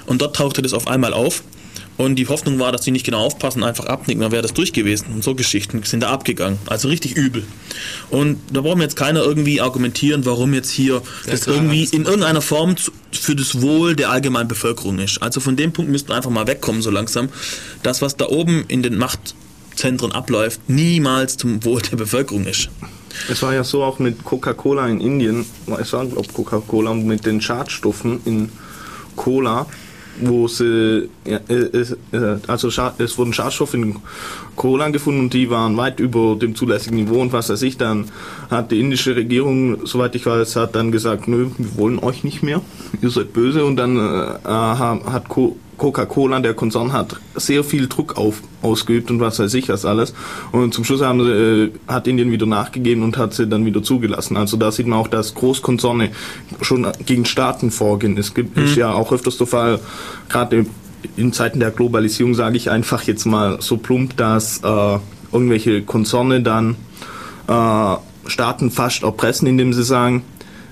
Und 0.08 0.21
dort 0.23 0.36
tauchte 0.36 0.63
das 0.63 0.73
auf 0.73 0.88
einmal 0.88 1.13
auf. 1.13 1.43
Und 1.97 2.15
die 2.15 2.27
Hoffnung 2.27 2.60
war, 2.60 2.71
dass 2.71 2.82
die 2.82 2.91
nicht 2.91 3.06
genau 3.06 3.19
aufpassen, 3.19 3.63
einfach 3.63 3.86
abnicken, 3.86 4.21
dann 4.21 4.32
wäre 4.32 4.41
das 4.41 4.53
durch 4.53 4.73
gewesen. 4.73 5.08
Und 5.13 5.23
so 5.23 5.36
Geschichten 5.36 5.82
sind 5.84 6.01
da 6.01 6.10
abgegangen. 6.10 6.60
Also 6.67 6.88
richtig 6.88 7.15
übel. 7.15 7.43
Und 8.10 8.39
da 8.51 8.62
brauchen 8.62 8.80
wir 8.80 8.84
jetzt 8.84 8.95
keiner 8.95 9.21
irgendwie 9.21 9.62
argumentieren, 9.62 10.25
warum 10.25 10.53
jetzt 10.53 10.69
hier 10.69 11.01
Sehr 11.23 11.34
das 11.34 11.41
klar, 11.41 11.56
irgendwie 11.56 11.84
in 11.86 12.06
irgendeiner 12.06 12.41
Form 12.41 12.75
für 13.12 13.36
das 13.36 13.62
Wohl 13.62 13.95
der 13.95 14.12
allgemeinen 14.12 14.47
Bevölkerung 14.47 14.99
ist. 14.99 15.21
Also 15.21 15.39
von 15.39 15.56
dem 15.56 15.73
Punkt 15.73 15.91
müssten 15.91 16.10
wir 16.10 16.15
einfach 16.15 16.30
mal 16.30 16.45
wegkommen 16.45 16.82
so 16.82 16.91
langsam. 16.91 17.30
Das, 17.82 18.01
was 18.03 18.15
da 18.15 18.27
oben 18.27 18.65
in 18.67 18.84
den 18.84 18.97
Macht 18.97 19.34
Zentren 19.78 20.12
abläuft, 20.12 20.60
niemals 20.68 21.38
zum 21.38 21.63
Wohl 21.63 21.82
der 21.82 21.98
Bevölkerung 21.98 22.46
ist. 22.46 22.70
Es 23.30 23.42
war 23.42 23.54
ja 23.54 23.63
so 23.63 23.84
auch 23.84 24.00
mit 24.00 24.24
Coca-Cola 24.24 24.88
in 24.88 25.00
Indien, 25.00 25.46
es 25.80 25.94
war 25.94 26.06
glaube 26.06 26.28
Coca-Cola 26.32 26.94
mit 26.94 27.26
den 27.26 27.42
Schadstoffen 27.42 28.20
in 28.26 28.50
Cola, 29.16 29.66
wo 30.20 30.48
sie, 30.48 31.10
ja, 31.26 31.40
äh, 31.48 31.86
äh, 32.12 32.38
also 32.48 32.72
Scha 32.72 32.94
es 32.98 33.18
wurden 33.18 33.34
Schadstoffe 33.34 33.74
in 33.76 33.98
Cola 34.56 34.90
gefunden 34.90 35.22
und 35.22 35.34
die 35.34 35.50
waren 35.50 35.78
weit 35.78 36.00
über 36.00 36.36
dem 36.36 36.56
zulässigen 36.56 36.98
Niveau 36.98 37.22
und 37.22 37.34
was 37.34 37.50
weiß 37.50 37.62
ich, 37.62 37.78
dann 37.78 38.06
hat 38.50 38.72
die 38.72 38.80
indische 38.80 39.16
Regierung, 39.16 39.86
soweit 39.86 40.16
ich 40.16 40.26
weiß, 40.26 40.56
hat 40.56 40.76
dann 40.76 40.92
gesagt, 40.92 41.28
nö, 41.28 41.50
wir 41.58 41.78
wollen 41.78 42.00
euch 42.00 42.24
nicht 42.24 42.44
mehr, 42.44 42.62
ihr 43.02 43.10
seid 43.10 43.34
böse 43.34 43.66
und 43.66 43.78
dann 43.78 43.98
äh, 43.98 44.40
hat 44.44 45.30
Co 45.30 45.58
Coca-Cola, 45.78 46.40
der 46.40 46.54
Konzern 46.54 46.92
hat 46.92 47.18
sehr 47.36 47.63
viel 47.63 47.88
Druck 47.88 48.18
auf, 48.18 48.42
ausgeübt 48.62 49.12
und 49.12 49.20
was 49.20 49.40
weiß 49.40 49.54
ich 49.54 49.70
was 49.70 49.86
alles. 49.86 50.13
Und 50.52 50.74
zum 50.74 50.84
Schluss 50.84 51.02
haben 51.02 51.24
sie, 51.24 51.32
äh, 51.32 51.72
hat 51.88 52.08
Indien 52.08 52.32
wieder 52.32 52.46
nachgegeben 52.46 53.04
und 53.04 53.18
hat 53.18 53.34
sie 53.34 53.48
dann 53.48 53.66
wieder 53.66 53.84
zugelassen. 53.84 54.38
Also 54.38 54.58
da 54.58 54.72
sieht 54.72 54.88
man 54.88 55.00
auch, 55.00 55.08
dass 55.08 55.36
Großkonzerne 55.36 56.10
schon 56.62 56.88
gegen 57.06 57.26
Staaten 57.26 57.72
vorgehen. 57.72 58.18
Es 58.18 58.34
gibt 58.34 58.58
mhm. 58.58 58.63
ist 58.63 58.76
ja 58.76 58.92
auch 58.92 59.12
öfters 59.12 59.38
der 59.38 59.48
Fall, 59.48 59.80
gerade 60.30 60.66
in 61.16 61.32
Zeiten 61.32 61.60
der 61.60 61.72
Globalisierung 61.72 62.34
sage 62.34 62.58
ich 62.58 62.70
einfach 62.70 63.04
jetzt 63.04 63.26
mal 63.26 63.62
so 63.62 63.78
plump, 63.78 64.18
dass 64.18 64.62
äh, 64.63 64.98
irgendwelche 65.32 65.84
Konzerne 65.84 66.42
dann 66.42 66.76
äh, 67.48 67.96
Staaten 68.30 68.72
fast 68.72 69.04
erpressen, 69.04 69.48
indem 69.48 69.74
sie 69.74 69.84
sagen, 69.84 70.24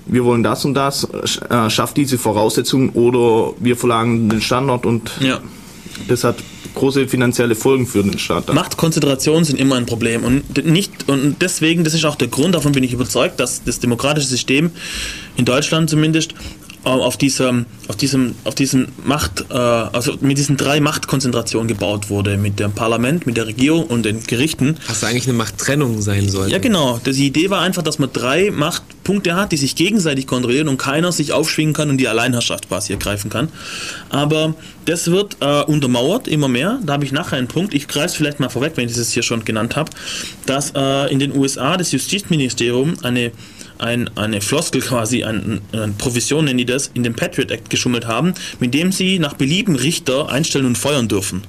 wir 0.05 0.23
wollen 0.23 0.43
das 0.43 0.65
und 0.65 0.73
das, 0.73 1.07
äh, 1.49 1.69
schafft 1.69 1.97
diese 1.97 2.17
Voraussetzungen 2.17 2.89
oder 2.89 3.53
wir 3.59 3.75
verlangen 3.75 4.29
den 4.29 4.41
Standort 4.41 4.85
und 4.85 5.11
ja. 5.19 5.39
das 6.07 6.23
hat 6.23 6.37
große 6.75 7.07
finanzielle 7.07 7.55
Folgen 7.55 7.87
für 7.87 8.03
den 8.03 8.19
Staat. 8.19 8.53
Machtkonzentrationen 8.53 9.45
sind 9.45 9.59
immer 9.59 9.75
ein 9.75 9.85
Problem 9.85 10.23
und 10.23 10.65
nicht 10.65 11.07
und 11.09 11.37
deswegen, 11.41 11.83
das 11.83 11.93
ist 11.93 12.05
auch 12.05 12.15
der 12.15 12.27
Grund, 12.27 12.53
davon 12.53 12.73
bin 12.73 12.83
ich 12.83 12.93
überzeugt, 12.93 13.39
dass 13.39 13.63
das 13.63 13.79
demokratische 13.79 14.27
System 14.27 14.71
in 15.37 15.45
Deutschland 15.45 15.89
zumindest 15.89 16.35
auf 16.85 17.17
diesem, 17.17 17.65
auf 17.87 17.95
diesem, 17.95 18.35
auf 18.43 18.55
diesem 18.55 18.87
Macht, 19.03 19.45
äh, 19.49 19.55
also 19.55 20.15
mit 20.21 20.37
diesen 20.37 20.55
drei 20.55 20.79
Machtkonzentrationen 20.79 21.67
gebaut 21.67 22.09
wurde, 22.09 22.37
mit 22.37 22.59
dem 22.59 22.71
Parlament, 22.71 23.25
mit 23.25 23.37
der 23.37 23.47
Regierung 23.47 23.85
und 23.85 24.03
den 24.03 24.23
Gerichten. 24.23 24.77
Was 24.87 25.03
eigentlich 25.03 25.27
eine 25.27 25.37
Machttrennung 25.37 26.01
sein 26.01 26.29
sollte. 26.29 26.51
Ja, 26.51 26.59
genau. 26.59 26.99
Die 27.05 27.25
Idee 27.25 27.49
war 27.49 27.61
einfach, 27.61 27.81
dass 27.81 27.99
man 27.99 28.13
drei 28.13 28.51
Machtpunkte 28.51 29.35
hat, 29.35 29.51
die 29.51 29.57
sich 29.57 29.75
gegenseitig 29.75 30.27
kontrollieren 30.27 30.67
und 30.67 30.77
keiner 30.77 31.11
sich 31.11 31.33
aufschwingen 31.33 31.73
kann 31.73 31.89
und 31.89 31.97
die 31.97 32.07
Alleinherrschaft 32.07 32.67
quasi 32.67 32.93
ergreifen 32.93 33.29
kann. 33.29 33.49
Aber 34.09 34.53
das 34.85 35.09
wird 35.09 35.37
äh, 35.41 35.63
untermauert 35.63 36.27
immer 36.27 36.47
mehr. 36.47 36.79
Da 36.83 36.93
habe 36.93 37.05
ich 37.05 37.11
nachher 37.11 37.37
einen 37.37 37.47
Punkt. 37.47 37.73
Ich 37.73 37.87
greife 37.87 38.05
es 38.05 38.15
vielleicht 38.15 38.39
mal 38.39 38.49
vorweg, 38.49 38.73
wenn 38.75 38.87
ich 38.87 38.95
das 38.95 39.11
hier 39.11 39.23
schon 39.23 39.43
genannt 39.43 39.75
habe, 39.75 39.89
dass 40.45 40.71
äh, 40.75 41.11
in 41.11 41.19
den 41.19 41.35
USA 41.35 41.77
das 41.77 41.91
Justizministerium 41.91 42.93
eine 43.01 43.31
ein, 43.77 44.09
eine 44.17 44.41
Floskel 44.41 44.81
quasi, 44.81 45.23
eine 45.23 45.61
ein 45.71 45.97
Provision 45.97 46.45
nennen 46.45 46.57
die 46.57 46.65
das, 46.65 46.91
in 46.93 47.03
den 47.03 47.15
Patriot 47.15 47.51
Act 47.51 47.69
geschummelt 47.69 48.07
haben, 48.07 48.33
mit 48.59 48.73
dem 48.73 48.91
sie 48.91 49.19
nach 49.19 49.33
Belieben 49.33 49.75
Richter 49.75 50.29
einstellen 50.29 50.65
und 50.65 50.77
feuern 50.77 51.07
dürfen. 51.07 51.43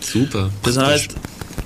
Super. 0.00 0.50
Das 0.62 0.76
heißt, 0.76 1.14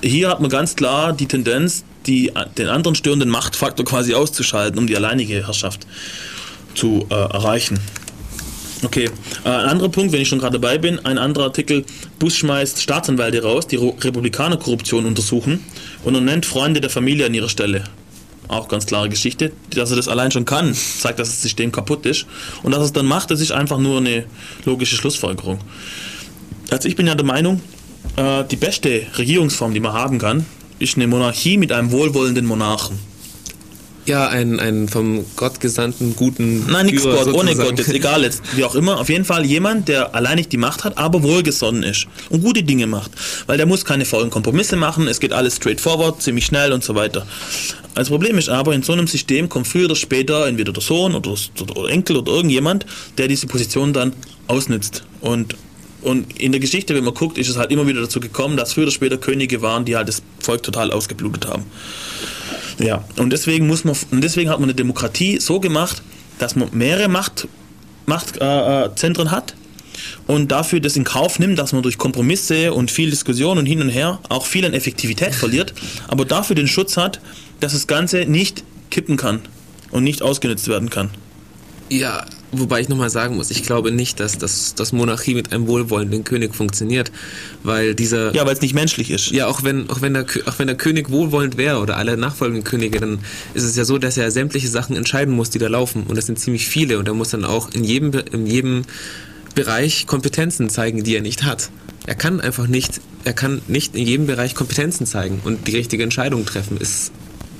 hier 0.01 0.29
hat 0.29 0.39
man 0.39 0.49
ganz 0.49 0.75
klar 0.75 1.13
die 1.13 1.27
Tendenz, 1.27 1.83
die, 2.07 2.31
den 2.57 2.67
anderen 2.67 2.95
störenden 2.95 3.29
Machtfaktor 3.29 3.85
quasi 3.85 4.13
auszuschalten, 4.13 4.79
um 4.79 4.87
die 4.87 4.95
alleinige 4.95 5.45
Herrschaft 5.45 5.85
zu 6.73 7.05
äh, 7.09 7.13
erreichen. 7.13 7.79
Okay, 8.83 9.09
äh, 9.45 9.49
ein 9.49 9.69
anderer 9.69 9.89
Punkt, 9.89 10.11
wenn 10.11 10.21
ich 10.21 10.27
schon 10.27 10.39
gerade 10.39 10.59
dabei 10.59 10.77
bin, 10.77 11.05
ein 11.05 11.17
anderer 11.17 11.45
Artikel, 11.45 11.85
Bush 12.17 12.37
schmeißt 12.37 12.81
Staatsanwälte 12.81 13.43
raus, 13.43 13.67
die 13.67 13.75
Republikaner 13.75 14.57
Korruption 14.57 15.05
untersuchen 15.05 15.63
und 16.03 16.15
er 16.15 16.21
nennt 16.21 16.45
Freunde 16.45 16.81
der 16.81 16.89
Familie 16.89 17.27
an 17.27 17.33
ihrer 17.33 17.49
Stelle. 17.49 17.83
Auch 18.51 18.67
ganz 18.67 18.85
klare 18.85 19.07
Geschichte. 19.07 19.53
Dass 19.69 19.91
er 19.91 19.95
das 19.95 20.09
allein 20.09 20.29
schon 20.29 20.43
kann, 20.43 20.73
zeigt, 20.73 21.19
dass 21.19 21.29
das 21.29 21.41
System 21.41 21.71
kaputt 21.71 22.05
ist. 22.05 22.25
Und 22.63 22.73
dass 22.73 22.83
es 22.83 22.91
dann 22.91 23.05
macht, 23.05 23.31
das 23.31 23.39
ist 23.39 23.53
einfach 23.53 23.77
nur 23.77 23.99
eine 23.99 24.25
logische 24.65 24.97
Schlussfolgerung. 24.97 25.59
Also 26.69 26.89
ich 26.89 26.97
bin 26.97 27.07
ja 27.07 27.15
der 27.15 27.25
Meinung, 27.25 27.61
äh, 28.17 28.43
die 28.43 28.57
beste 28.57 29.03
Regierungsform, 29.17 29.73
die 29.73 29.79
man 29.79 29.93
haben 29.93 30.19
kann, 30.19 30.45
ist 30.79 30.97
eine 30.97 31.07
Monarchie 31.07 31.57
mit 31.57 31.71
einem 31.71 31.91
wohlwollenden 31.91 32.45
Monarchen. 32.45 32.99
Ja, 34.11 34.27
ein, 34.27 34.59
ein 34.59 34.89
vom 34.89 35.23
Gott 35.37 35.61
gesandten 35.61 36.17
guten. 36.17 36.69
Nein, 36.69 36.87
nichts 36.87 37.03
Gott, 37.03 37.13
sozusagen. 37.13 37.37
ohne 37.37 37.55
Gott, 37.55 37.79
jetzt 37.79 37.93
egal 37.93 38.23
jetzt, 38.23 38.41
wie 38.57 38.65
auch 38.65 38.75
immer. 38.75 38.99
Auf 38.99 39.07
jeden 39.07 39.23
Fall 39.23 39.45
jemand, 39.45 39.87
der 39.87 40.13
allein 40.13 40.35
nicht 40.35 40.51
die 40.51 40.57
Macht 40.57 40.83
hat, 40.83 40.97
aber 40.97 41.23
wohlgesonnen 41.23 41.83
ist 41.83 42.07
und 42.29 42.43
gute 42.43 42.61
Dinge 42.61 42.87
macht. 42.87 43.11
Weil 43.45 43.55
der 43.55 43.65
muss 43.67 43.85
keine 43.85 44.03
faulen 44.03 44.29
Kompromisse 44.29 44.75
machen, 44.75 45.07
es 45.07 45.21
geht 45.21 45.31
alles 45.31 45.55
straightforward, 45.55 46.21
ziemlich 46.21 46.45
schnell 46.45 46.73
und 46.73 46.83
so 46.83 46.93
weiter. 46.93 47.25
Das 47.95 48.09
Problem 48.09 48.37
ist 48.37 48.49
aber, 48.49 48.75
in 48.75 48.83
so 48.83 48.91
einem 48.91 49.07
System 49.07 49.47
kommt 49.47 49.69
früher 49.69 49.85
oder 49.85 49.95
später 49.95 50.45
entweder 50.45 50.73
der 50.73 50.83
Sohn 50.83 51.15
oder, 51.15 51.33
der 51.33 51.85
Enkel 51.85 52.17
oder 52.17 52.33
irgendjemand, 52.33 52.85
der 53.17 53.29
diese 53.29 53.47
Position 53.47 53.93
dann 53.93 54.11
ausnützt. 54.47 55.05
Und 55.21 55.55
und 56.01 56.37
in 56.37 56.51
der 56.51 56.59
Geschichte, 56.59 56.95
wenn 56.95 57.03
man 57.03 57.13
guckt, 57.13 57.37
ist 57.37 57.47
es 57.47 57.57
halt 57.57 57.71
immer 57.71 57.87
wieder 57.87 58.01
dazu 58.01 58.19
gekommen, 58.19 58.57
dass 58.57 58.73
früher 58.73 58.85
oder 58.85 58.91
später 58.91 59.17
Könige 59.17 59.61
waren, 59.61 59.85
die 59.85 59.95
halt 59.95 60.07
das 60.09 60.21
Volk 60.39 60.63
total 60.63 60.91
ausgeblutet 60.91 61.45
haben. 61.47 61.63
Ja, 62.81 63.03
und 63.17 63.31
deswegen 63.31 63.67
muss 63.67 63.83
man, 63.83 63.95
und 64.11 64.23
deswegen 64.23 64.49
hat 64.49 64.59
man 64.59 64.69
eine 64.69 64.75
Demokratie 64.75 65.39
so 65.39 65.59
gemacht, 65.59 66.01
dass 66.39 66.55
man 66.55 66.69
mehrere 66.71 67.07
Macht, 67.07 67.47
Machtzentren 68.07 69.27
äh, 69.27 69.29
hat 69.29 69.55
und 70.25 70.51
dafür 70.51 70.79
das 70.79 70.95
in 70.95 71.03
Kauf 71.03 71.37
nimmt, 71.37 71.59
dass 71.59 71.73
man 71.73 71.83
durch 71.83 71.99
Kompromisse 71.99 72.73
und 72.73 72.89
viel 72.89 73.11
Diskussion 73.11 73.59
und 73.59 73.67
hin 73.67 73.81
und 73.81 73.89
her 73.89 74.19
auch 74.29 74.47
viel 74.47 74.65
an 74.65 74.73
Effektivität 74.73 75.35
verliert, 75.35 75.73
aber 76.07 76.25
dafür 76.25 76.55
den 76.55 76.67
Schutz 76.67 76.97
hat, 76.97 77.21
dass 77.59 77.73
das 77.73 77.85
Ganze 77.85 78.25
nicht 78.25 78.63
kippen 78.89 79.15
kann 79.15 79.41
und 79.91 80.03
nicht 80.03 80.23
ausgenutzt 80.23 80.67
werden 80.67 80.89
kann. 80.89 81.11
Ja, 81.89 82.25
wobei 82.51 82.81
ich 82.81 82.89
nochmal 82.89 83.09
sagen 83.09 83.35
muss, 83.35 83.51
ich 83.51 83.63
glaube 83.63 83.91
nicht, 83.91 84.19
dass 84.19 84.37
das 84.37 84.75
dass 84.75 84.93
Monarchie 84.93 85.33
mit 85.35 85.51
einem 85.51 85.67
wohlwollenden 85.67 86.23
König 86.23 86.55
funktioniert, 86.55 87.11
weil 87.63 87.95
dieser 87.95 88.33
ja, 88.33 88.45
weil 88.45 88.53
es 88.53 88.61
nicht 88.61 88.73
menschlich 88.73 89.11
ist. 89.11 89.31
Ja, 89.31 89.47
auch 89.47 89.63
wenn 89.63 89.89
auch 89.89 90.01
wenn 90.01 90.13
der 90.13 90.25
auch 90.45 90.59
wenn 90.59 90.67
der 90.67 90.77
König 90.77 91.09
wohlwollend 91.09 91.57
wäre 91.57 91.79
oder 91.79 91.97
alle 91.97 92.17
nachfolgenden 92.17 92.63
Könige, 92.63 92.99
dann 92.99 93.19
ist 93.53 93.63
es 93.63 93.75
ja 93.75 93.85
so, 93.85 93.97
dass 93.97 94.17
er 94.17 94.31
sämtliche 94.31 94.67
Sachen 94.67 94.95
entscheiden 94.95 95.33
muss, 95.33 95.49
die 95.49 95.59
da 95.59 95.67
laufen 95.67 96.03
und 96.07 96.17
das 96.17 96.25
sind 96.25 96.39
ziemlich 96.39 96.67
viele 96.67 96.99
und 96.99 97.07
er 97.07 97.13
muss 97.13 97.29
dann 97.29 97.45
auch 97.45 97.71
in 97.71 97.83
jedem 97.83 98.11
in 98.31 98.47
jedem 98.47 98.83
Bereich 99.55 100.07
Kompetenzen 100.07 100.69
zeigen, 100.69 101.03
die 101.03 101.15
er 101.15 101.21
nicht 101.21 101.43
hat. 101.43 101.69
Er 102.07 102.15
kann 102.15 102.39
einfach 102.39 102.67
nicht, 102.67 102.99
er 103.25 103.33
kann 103.33 103.61
nicht 103.67 103.95
in 103.95 104.07
jedem 104.07 104.25
Bereich 104.27 104.55
Kompetenzen 104.55 105.05
zeigen 105.05 105.39
und 105.43 105.67
die 105.67 105.75
richtige 105.75 106.03
Entscheidung 106.03 106.45
treffen. 106.45 106.77
Ist 106.77 107.11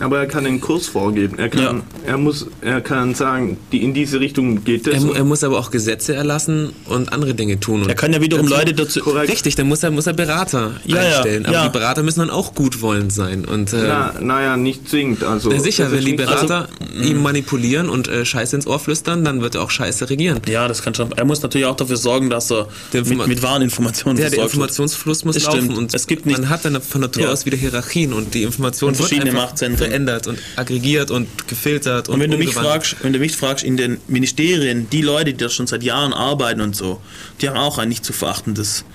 aber 0.02 0.20
er 0.20 0.26
kann 0.26 0.46
einen 0.46 0.60
Kurs 0.60 0.88
vorgeben. 0.88 1.38
Er 1.38 1.50
kann, 1.50 1.62
ja. 1.62 1.82
er 2.06 2.18
muss, 2.18 2.48
er 2.62 2.82
kann 2.82 3.14
sagen, 3.16 3.58
die 3.72 3.84
in 3.84 3.94
diese 3.94 4.20
Richtung 4.20 4.64
geht 4.64 4.88
es. 4.88 5.04
Er, 5.04 5.16
er, 5.16 5.24
muss 5.24 5.44
aber 5.44 5.60
auch 5.60 5.72
Gesetze 5.72 6.16
erlassen 6.16 6.74
und 6.86 7.14
andere 7.14 7.34
Dinge 7.34 7.60
tun. 7.60 7.88
er 7.88 7.96
kann 7.96 8.12
ja 8.12 8.22
wiederum 8.22 8.48
dazu, 8.48 8.60
Leute 8.60 8.74
dazu. 8.74 9.00
Korrekt. 9.02 9.32
Richtig, 9.32 9.56
dann 9.56 9.68
muss 9.68 9.84
er, 9.84 9.92
muss 9.92 10.08
er 10.08 10.14
Berater 10.14 10.72
ja, 10.86 10.98
einstellen. 10.98 11.46
aber 11.46 11.64
die 11.64 11.70
Berater 11.70 12.04
müssen 12.04 12.20
dann 12.20 12.30
auch 12.30 12.56
gut 12.56 12.82
wollen 12.82 13.10
sein. 13.10 13.46
Und, 13.46 13.74
äh, 13.74 13.84
Na, 13.88 14.14
naja, 14.20 14.58
nicht 14.58 14.90
zwingend. 14.90 15.24
Also, 15.24 15.52
sicher, 15.58 15.92
wenn 15.92 16.04
die 16.04 16.14
Berater 16.14 16.68
also, 16.70 17.10
ihm 17.10 17.22
manipulieren 17.22 17.90
und 17.90 18.08
äh, 18.08 18.26
Scheiße 18.26 18.56
ins 18.56 18.68
Ohr 18.68 18.80
flüstern, 18.80 19.24
dann 19.24 19.42
wird 19.42 19.56
er 19.56 19.62
auch 19.62 19.72
Scheiße 19.72 20.10
regieren. 20.10 20.40
Ja, 20.48 20.68
das 20.68 20.82
kann 20.82 20.96
schon. 20.96 21.12
Er 21.12 21.26
muss 21.26 21.42
natürlich 21.42 21.68
auch 21.68 21.76
dafür 21.76 21.98
sorgen, 21.98 22.30
dass 22.30 22.52
er 22.52 22.68
mit, 22.94 23.28
mit 23.28 23.44
wahren 23.44 23.62
Informationen 23.62 24.18
ja, 24.20 24.30
der 24.30 24.44
Informationsfluss 24.44 25.26
muss 25.26 25.36
das 25.36 25.46
laufen. 25.46 25.62
Stimmt. 25.62 25.78
Und 25.78 25.94
es 25.94 26.08
gibt 26.08 26.26
nicht, 26.26 26.40
man 26.40 26.50
hat 26.50 26.66
dann 26.66 26.82
von 26.82 27.02
Natur 27.02 27.32
aus 27.32 27.46
wieder 27.46 27.58
Hierarchien 27.58 28.14
und 28.14 28.34
die 28.34 28.44
Information 28.44 28.98
wird 28.98 29.12
einfach 29.14 29.54
verändert 29.92 30.28
und 30.28 30.40
aggregiert 30.56 31.12
und 31.12 31.28
gefiltert 31.48 32.08
und, 32.08 32.16
und 32.16 32.22
wenn 32.22 32.32
du 32.32 32.38
mich 32.38 32.54
fragst, 32.54 32.96
wenn 33.02 33.12
du 33.12 33.20
mich 33.20 33.36
fragst, 33.36 33.64
in 33.64 33.76
den 33.76 33.98
Ministerien, 34.08 34.90
die 34.90 35.02
Leute, 35.02 35.34
die 35.34 35.38
da 35.38 35.50
schon 35.50 35.68
seit 35.68 35.84
Jahren 35.84 36.14
arbeiten 36.14 36.62
und 36.62 36.76
so, 36.76 37.02
die 37.42 37.50
haben 37.50 37.58
auch 37.58 37.78
ein 37.78 37.90
nicht 37.90 38.06
zu 38.06 38.14
verachtendes, 38.14 38.86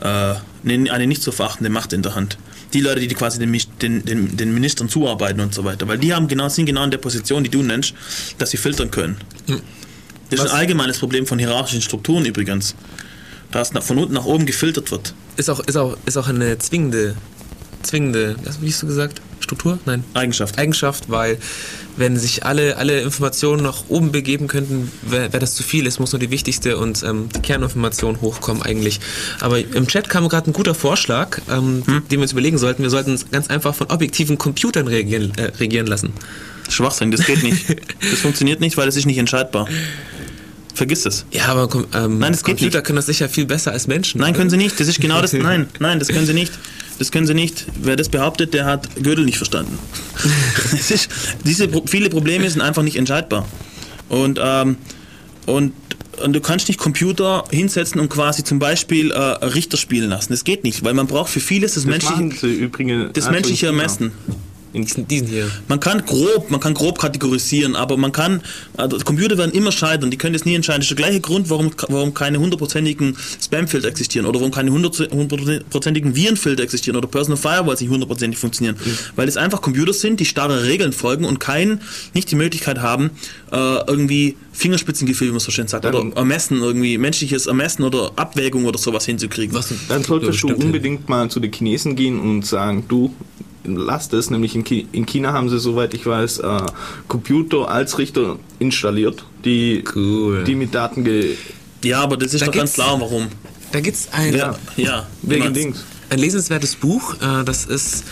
äh, 0.00 0.34
eine 0.64 1.06
nicht 1.06 1.22
zu 1.22 1.32
verachtende 1.32 1.70
Macht 1.70 1.92
in 1.92 2.02
der 2.02 2.14
Hand. 2.14 2.38
Die 2.72 2.80
Leute, 2.80 3.00
die 3.00 3.14
quasi 3.14 3.38
den, 3.38 3.52
den, 3.82 4.04
den, 4.04 4.36
den 4.36 4.54
Ministern 4.54 4.88
zuarbeiten 4.88 5.40
und 5.40 5.54
so 5.54 5.64
weiter, 5.64 5.86
weil 5.88 5.98
die 5.98 6.14
haben 6.14 6.28
genau, 6.28 6.48
sind 6.48 6.66
genau 6.66 6.84
in 6.84 6.90
der 6.90 6.98
Position, 6.98 7.42
die 7.42 7.50
du 7.50 7.62
nennst, 7.62 7.94
dass 8.38 8.50
sie 8.50 8.56
filtern 8.56 8.90
können. 8.90 9.16
Hm. 9.46 9.60
Das 10.30 10.38
Was? 10.38 10.46
ist 10.46 10.52
ein 10.52 10.58
allgemeines 10.58 10.98
Problem 10.98 11.26
von 11.26 11.38
hierarchischen 11.38 11.82
Strukturen 11.82 12.24
übrigens. 12.24 12.74
Dass 13.50 13.70
von 13.70 13.98
unten 13.98 14.14
nach 14.14 14.24
oben 14.24 14.46
gefiltert 14.46 14.90
wird. 14.90 15.14
Ist 15.36 15.48
auch, 15.48 15.60
ist 15.60 15.76
auch, 15.76 15.96
ist 16.06 16.16
auch 16.16 16.26
eine 16.26 16.58
zwingende, 16.58 17.14
zwingende, 17.84 18.36
wie 18.60 18.68
hast 18.68 18.82
du 18.82 18.86
gesagt? 18.86 19.20
Struktur? 19.40 19.78
Nein. 19.84 20.04
Eigenschaft. 20.14 20.58
Eigenschaft, 20.58 21.10
weil 21.10 21.38
wenn 21.96 22.16
sich 22.16 22.44
alle, 22.44 22.76
alle 22.76 23.00
Informationen 23.00 23.62
nach 23.62 23.84
oben 23.88 24.10
begeben 24.10 24.48
könnten, 24.48 24.90
wäre 25.02 25.32
wär 25.32 25.40
das 25.40 25.54
zu 25.54 25.62
viel. 25.62 25.86
Es 25.86 25.98
muss 25.98 26.12
nur 26.12 26.18
die 26.18 26.30
wichtigste 26.30 26.78
und 26.78 27.02
ähm, 27.02 27.28
die 27.34 27.40
Kerninformation 27.40 28.20
hochkommen 28.20 28.62
eigentlich. 28.62 29.00
Aber 29.40 29.58
im 29.58 29.86
Chat 29.86 30.08
kam 30.08 30.28
gerade 30.28 30.50
ein 30.50 30.52
guter 30.52 30.74
Vorschlag, 30.74 31.40
ähm, 31.50 31.82
hm? 31.86 32.08
den 32.08 32.18
wir 32.18 32.22
uns 32.22 32.32
überlegen 32.32 32.58
sollten. 32.58 32.82
Wir 32.82 32.90
sollten 32.90 33.12
uns 33.12 33.30
ganz 33.30 33.48
einfach 33.48 33.74
von 33.74 33.88
objektiven 33.90 34.38
Computern 34.38 34.88
reagieren, 34.88 35.32
äh, 35.36 35.52
regieren 35.58 35.86
lassen. 35.86 36.12
Schwachsinn, 36.68 37.10
das 37.10 37.26
geht 37.26 37.42
nicht. 37.42 37.68
das 38.00 38.20
funktioniert 38.20 38.60
nicht, 38.60 38.76
weil 38.76 38.88
es 38.88 38.96
ist 38.96 39.06
nicht 39.06 39.18
entscheidbar. 39.18 39.68
Vergiss 40.74 41.06
es. 41.06 41.24
Ja, 41.30 41.46
aber 41.46 41.68
ähm, 41.94 42.18
nein, 42.18 42.32
das 42.32 42.42
Computer 42.42 42.82
können 42.82 42.96
das 42.96 43.06
sicher 43.06 43.28
viel 43.28 43.46
besser 43.46 43.70
als 43.72 43.86
Menschen. 43.86 44.20
Nein, 44.20 44.34
können 44.34 44.50
sie 44.50 44.56
nicht. 44.56 44.78
Das 44.78 44.88
ist 44.88 45.00
genau 45.00 45.20
das. 45.22 45.32
Nein, 45.44 45.68
nein, 45.78 45.98
das 46.00 46.08
können 46.08 46.26
sie 46.26 46.34
nicht. 46.34 46.52
Das 46.98 47.10
können 47.10 47.26
sie 47.26 47.34
nicht. 47.34 47.66
Wer 47.80 47.96
das 47.96 48.08
behauptet, 48.08 48.54
der 48.54 48.64
hat 48.64 48.88
Gödel 49.02 49.24
nicht 49.24 49.36
verstanden. 49.36 49.78
ist, 50.72 51.08
diese 51.44 51.68
viele 51.86 52.10
Probleme 52.10 52.48
sind 52.50 52.60
einfach 52.60 52.82
nicht 52.82 52.96
entscheidbar. 52.96 53.46
Und, 54.08 54.40
ähm, 54.42 54.76
und 55.46 55.72
und 56.22 56.32
du 56.32 56.40
kannst 56.40 56.68
nicht 56.68 56.78
Computer 56.78 57.44
hinsetzen 57.50 58.00
und 58.00 58.08
quasi 58.08 58.44
zum 58.44 58.58
Beispiel 58.58 59.10
äh, 59.10 59.18
Richter 59.18 59.76
spielen 59.76 60.10
lassen. 60.10 60.32
Das 60.32 60.44
geht 60.44 60.62
nicht, 60.64 60.84
weil 60.84 60.94
man 60.94 61.06
braucht 61.06 61.30
für 61.30 61.40
vieles 61.40 61.74
das, 61.74 61.84
Das 61.84 61.90
menschliche, 61.90 63.10
das 63.12 63.30
menschliche. 63.30 63.66
Ermessen. 63.66 64.12
Diesen, 64.74 65.06
diesen 65.06 65.28
hier. 65.28 65.50
Man 65.68 65.78
kann 65.80 66.04
grob, 66.04 66.50
man 66.50 66.60
kann 66.60 66.74
grob 66.74 66.98
kategorisieren, 66.98 67.76
aber 67.76 67.96
man 67.96 68.12
kann, 68.12 68.42
also 68.76 68.98
Computer 68.98 69.38
werden 69.38 69.52
immer 69.52 69.70
scheitern, 69.72 70.10
die 70.10 70.18
können 70.18 70.32
das 70.32 70.44
nie 70.44 70.54
entscheiden. 70.54 70.80
Das 70.80 70.90
ist 70.90 70.98
der 70.98 71.04
gleiche 71.06 71.20
Grund, 71.20 71.48
warum, 71.48 71.70
warum 71.88 72.12
keine 72.12 72.38
hundertprozentigen 72.38 73.16
Spamfilter 73.42 73.88
existieren 73.88 74.26
oder 74.26 74.40
warum 74.40 74.52
keine 74.52 74.70
hundert- 74.72 74.98
hundertprozentigen 75.12 76.14
Virenfilter 76.16 76.62
existieren 76.62 76.96
oder 76.96 77.06
Personal 77.06 77.36
Firewalls 77.36 77.80
nicht 77.80 77.90
hundertprozentig 77.90 78.38
funktionieren. 78.38 78.76
Weil 79.16 79.28
es 79.28 79.36
einfach 79.36 79.62
Computer 79.62 79.92
sind, 79.92 80.18
die 80.20 80.24
starre 80.24 80.64
Regeln 80.64 80.92
folgen 80.92 81.24
und 81.24 81.38
kein, 81.40 81.80
nicht 82.12 82.30
die 82.30 82.36
Möglichkeit 82.36 82.80
haben, 82.80 83.10
äh, 83.52 83.56
irgendwie 83.86 84.36
Fingerspitzengefühl, 84.52 85.28
wie 85.28 85.32
man 85.32 85.40
so 85.40 85.50
schön 85.52 85.68
sagt, 85.68 85.84
Dann- 85.84 85.94
oder 85.94 86.16
Ermessen, 86.16 86.60
irgendwie 86.60 86.98
menschliches 86.98 87.46
Ermessen 87.46 87.84
oder 87.84 88.12
Abwägung 88.16 88.64
oder 88.64 88.78
sowas 88.78 89.04
hinzukriegen. 89.04 89.54
Was 89.54 89.72
Dann 89.88 90.02
solltest 90.02 90.42
du 90.42 90.48
unbedingt 90.48 91.08
mal 91.08 91.28
zu 91.30 91.40
den 91.40 91.52
Chinesen 91.52 91.94
gehen 91.96 92.18
und 92.20 92.44
sagen, 92.44 92.84
du, 92.88 93.14
lass 93.64 94.08
das, 94.08 94.30
nämlich 94.30 94.54
in, 94.54 94.64
Ki 94.64 94.86
in 94.92 95.06
China 95.06 95.32
haben 95.32 95.48
sie, 95.48 95.58
soweit 95.58 95.94
ich 95.94 96.06
weiß, 96.06 96.38
äh, 96.40 96.58
Computer 97.08 97.68
als 97.68 97.98
Richter 97.98 98.38
installiert, 98.58 99.24
die, 99.44 99.84
Cool. 99.94 100.44
die 100.44 100.54
mit 100.54 100.74
Daten 100.74 101.04
ge 101.04 101.36
Ja, 101.82 102.00
aber 102.02 102.16
das 102.16 102.34
ist 102.34 102.40
Da 102.42 102.46
doch 102.46 102.52
ganz 102.54 102.74
klar, 102.74 103.00
warum. 103.00 103.28
Da 103.72 103.80
gibt's 103.80 104.08
ein, 104.12 104.34
Ja, 104.34 104.54
ja. 104.76 105.06
wegen 105.22 105.52
Dings. 105.52 105.84
ein 106.10 106.18
lesenswertes 106.18 106.76
Buch. 106.76 107.14
Äh, 107.20 107.44
das 107.44 107.64
ist 107.64 108.04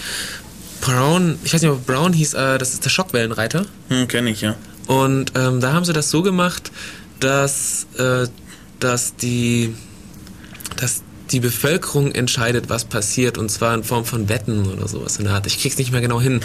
Brown, 0.80 1.38
ich 1.44 1.54
weiß 1.54 1.62
nicht, 1.62 1.70
ob 1.70 1.86
Brown 1.86 2.12
hieß, 2.12 2.34
äh, 2.34 2.58
das 2.58 2.72
ist 2.74 2.84
der 2.84 2.90
Schockwellenreiter. 2.90 3.66
Hm, 3.88 4.08
kenne 4.08 4.30
ich, 4.30 4.40
ja. 4.40 4.56
Und 4.88 5.32
ähm, 5.36 5.60
da 5.60 5.72
haben 5.74 5.84
sie 5.84 5.92
das 5.92 6.10
so 6.10 6.22
gemacht, 6.22 6.72
dass, 7.20 7.86
äh, 7.98 8.26
dass 8.80 9.14
die 9.16 9.74
dass 10.76 11.02
die 11.32 11.40
Bevölkerung 11.40 12.12
entscheidet, 12.12 12.68
was 12.68 12.84
passiert, 12.84 13.38
und 13.38 13.50
zwar 13.50 13.74
in 13.74 13.84
Form 13.84 14.04
von 14.04 14.28
Wetten 14.28 14.66
oder 14.66 14.88
sowas 14.88 15.16
in 15.16 15.24
der 15.24 15.34
Art. 15.34 15.46
Ich 15.46 15.60
krieg's 15.60 15.78
nicht 15.78 15.92
mehr 15.92 16.00
genau 16.00 16.20
hin. 16.20 16.40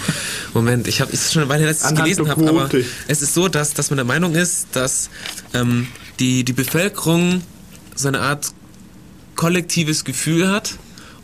Moment, 0.54 0.88
ich 0.88 1.02
habe 1.02 1.12
es 1.14 1.34
schon 1.34 1.44
eine 1.44 1.50
Weile, 1.50 1.66
dass 1.66 1.82
ich 1.82 1.92
es 1.92 1.96
gelesen 1.96 2.30
habe, 2.30 2.48
aber 2.48 2.70
es 3.08 3.22
ist 3.22 3.34
so, 3.34 3.48
dass, 3.48 3.74
dass 3.74 3.90
man 3.90 3.98
der 3.98 4.06
Meinung 4.06 4.36
ist, 4.36 4.68
dass 4.74 5.10
ähm, 5.54 5.88
die, 6.20 6.44
die 6.44 6.54
Bevölkerung 6.54 7.42
so 7.96 8.08
eine 8.08 8.22
Art 8.22 8.54
kollektives 9.36 10.04
Gefühl 10.04 10.50
hat 10.50 10.76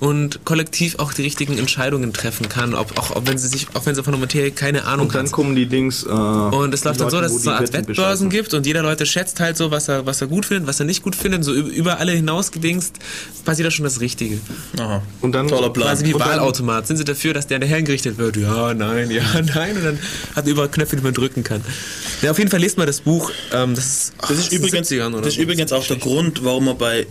und 0.04 0.44
kollektiv 0.44 1.00
auch 1.00 1.14
die 1.14 1.22
richtigen 1.22 1.58
Entscheidungen 1.58 2.12
treffen 2.12 2.50
kann, 2.50 2.74
ob, 2.76 2.98
auch, 3.00 3.12
auch 3.12 3.22
wenn 3.26 3.38
sie 3.38 3.48
sich, 3.48 3.68
auch 3.74 3.86
wenn 3.86 3.96
sie 3.96 4.04
von 4.04 4.12
der 4.12 4.20
Materie 4.20 4.52
keine 4.52 4.84
Ahnung 4.84 5.08
Und 5.08 5.16
dann 5.16 5.26
hat. 5.28 5.32
kommen 5.32 5.56
die 5.56 5.66
Dings. 5.66 6.04
Äh, 6.04 6.10
Und 6.10 6.74
es 6.74 6.84
läuft 6.84 7.00
dann 7.00 7.10
so, 7.10 7.22
dass 7.22 7.32
es 7.32 7.44
so 7.44 7.52
eine 7.52 7.60
Art 7.60 7.72
Wettbörsen 7.72 8.30
gibt 8.30 8.54
und 8.54 8.66
jeder 8.66 8.82
Leute 8.84 9.06
schätzt 9.06 9.40
halt 9.40 9.56
so, 9.56 9.72
was 9.72 9.88
er, 9.88 10.06
was 10.06 10.20
er 10.20 10.28
gut 10.28 10.46
findet, 10.46 10.68
was 10.68 10.80
er 10.82 10.86
nicht 10.86 11.04
gut 11.04 11.16
findet. 11.16 11.46
So 11.46 11.54
über, 11.54 12.00
alle 12.00 12.12
hinaus 12.12 12.52
gedingst, 12.52 12.96
passiert 13.46 13.68
da 13.68 13.72
schon 13.72 13.86
das 13.86 14.02
Richtige. 14.02 14.40
Aha. 14.78 15.02
Und 15.22 15.32
dann- 15.32 15.48
Toller 15.48 15.70
Plan. 15.70 15.88
Quasi 15.88 16.06
wie 16.06 16.14
Wahlautomat. 16.16 16.86
Sind 16.86 16.98
sie 16.98 17.06
dafür, 17.06 17.34
dass 17.34 17.48
der 17.48 17.60
nachher 17.60 17.82
gerichtet 17.82 18.18
wird? 18.18 18.36
Ja, 18.36 18.74
nein, 18.74 19.10
ja, 19.10 19.24
nein. 19.56 19.78
Und 19.78 19.84
dann 19.86 20.00
hat 20.36 20.46
er 20.46 20.52
überall 20.52 20.70
Knöpfe, 20.70 20.98
die 20.98 21.04
man 21.04 21.14
drücken 21.14 21.44
kann. 21.46 21.62
Ja, 22.22 22.32
auf 22.32 22.40
jeden 22.40 22.52
Fall 22.52 22.60
lest 22.60 22.78
mal 22.78 22.86
das 22.86 23.00
Buch. 23.00 23.32
Ähm, 23.54 23.74
das 23.74 23.86
ist, 23.86 24.14
ach, 24.22 24.28
Das 24.28 24.38
ist, 24.38 24.52
übrigens, 24.52 24.90
70ern 24.92 25.08
oder 25.14 25.22
das 25.22 25.36
ist 25.36 25.40
übrigens 25.40 25.72
auch 25.72 25.86
der 25.88 25.98
Grund, 25.98 26.44
warum 26.44 26.66
man 26.66 26.78
bei, 26.78 27.08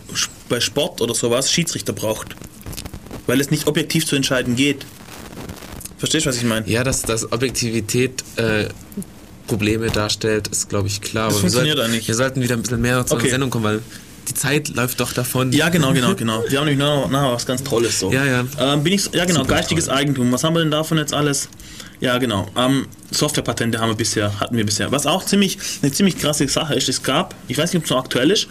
bei 0.51 0.61
Sport 0.61 1.01
oder 1.01 1.14
sowas 1.14 1.51
Schiedsrichter 1.51 1.95
braucht. 1.95 2.36
Weil 3.26 3.40
es 3.40 3.50
nicht 3.50 3.66
objektiv 3.66 4.06
zu 4.06 4.16
entscheiden 4.16 4.56
geht. 4.56 4.84
Verstehst 5.98 6.26
du, 6.26 6.30
was 6.30 6.36
ich 6.36 6.44
meine? 6.44 6.68
Ja, 6.68 6.82
dass, 6.82 7.02
dass 7.02 7.30
Objektivität 7.30 8.24
äh, 8.36 8.64
Probleme 9.46 9.88
darstellt, 9.90 10.48
ist, 10.48 10.68
glaube 10.68 10.88
ich, 10.88 11.00
klar. 11.00 11.26
Das 11.26 11.34
Aber 11.34 11.36
wir 11.36 11.40
funktioniert 11.42 11.76
sollten, 11.76 11.92
eigentlich. 11.92 12.08
Wir 12.08 12.14
sollten 12.14 12.42
wieder 12.42 12.56
ein 12.56 12.62
bisschen 12.62 12.80
mehr 12.80 13.06
zur 13.06 13.18
Okay. 13.18 13.30
Sendung 13.30 13.50
kommen, 13.50 13.64
weil 13.64 13.82
die 14.28 14.34
Zeit 14.34 14.68
läuft 14.68 15.00
doch 15.00 15.12
davon. 15.12 15.52
Ja, 15.52 15.68
genau, 15.68 15.92
genau, 15.92 16.14
genau. 16.14 16.44
Wir 16.48 16.58
haben 16.60 16.66
nämlich 16.66 16.78
nachher, 16.84 17.08
nachher 17.08 17.32
was 17.32 17.44
ganz 17.44 17.62
Tolles 17.64 17.98
so. 17.98 18.12
Ja, 18.12 18.24
ja. 18.24 18.44
Ähm, 18.58 18.82
bin 18.84 18.92
ich, 18.92 19.10
ja, 19.12 19.24
genau, 19.24 19.40
Super 19.40 19.56
geistiges 19.56 19.86
toll. 19.86 19.94
Eigentum. 19.94 20.30
Was 20.32 20.44
haben 20.44 20.54
wir 20.54 20.60
denn 20.60 20.70
davon 20.70 20.98
jetzt 20.98 21.12
alles? 21.12 21.48
Ja, 22.00 22.18
genau. 22.18 22.48
Ähm, 22.56 22.86
Softwarepatente 23.10 23.78
haben 23.78 23.90
wir 23.90 23.96
bisher, 23.96 24.38
hatten 24.40 24.56
wir 24.56 24.64
bisher. 24.64 24.90
Was 24.92 25.06
auch 25.06 25.24
ziemlich, 25.24 25.58
eine 25.82 25.92
ziemlich 25.92 26.18
krasse 26.18 26.46
Sache 26.48 26.74
ist, 26.74 26.88
es 26.88 27.02
gab, 27.02 27.34
ich 27.48 27.58
weiß 27.58 27.72
nicht, 27.72 27.78
ob 27.80 27.84
es 27.84 27.90
noch 27.90 27.98
aktuell 27.98 28.30
ist, 28.30 28.48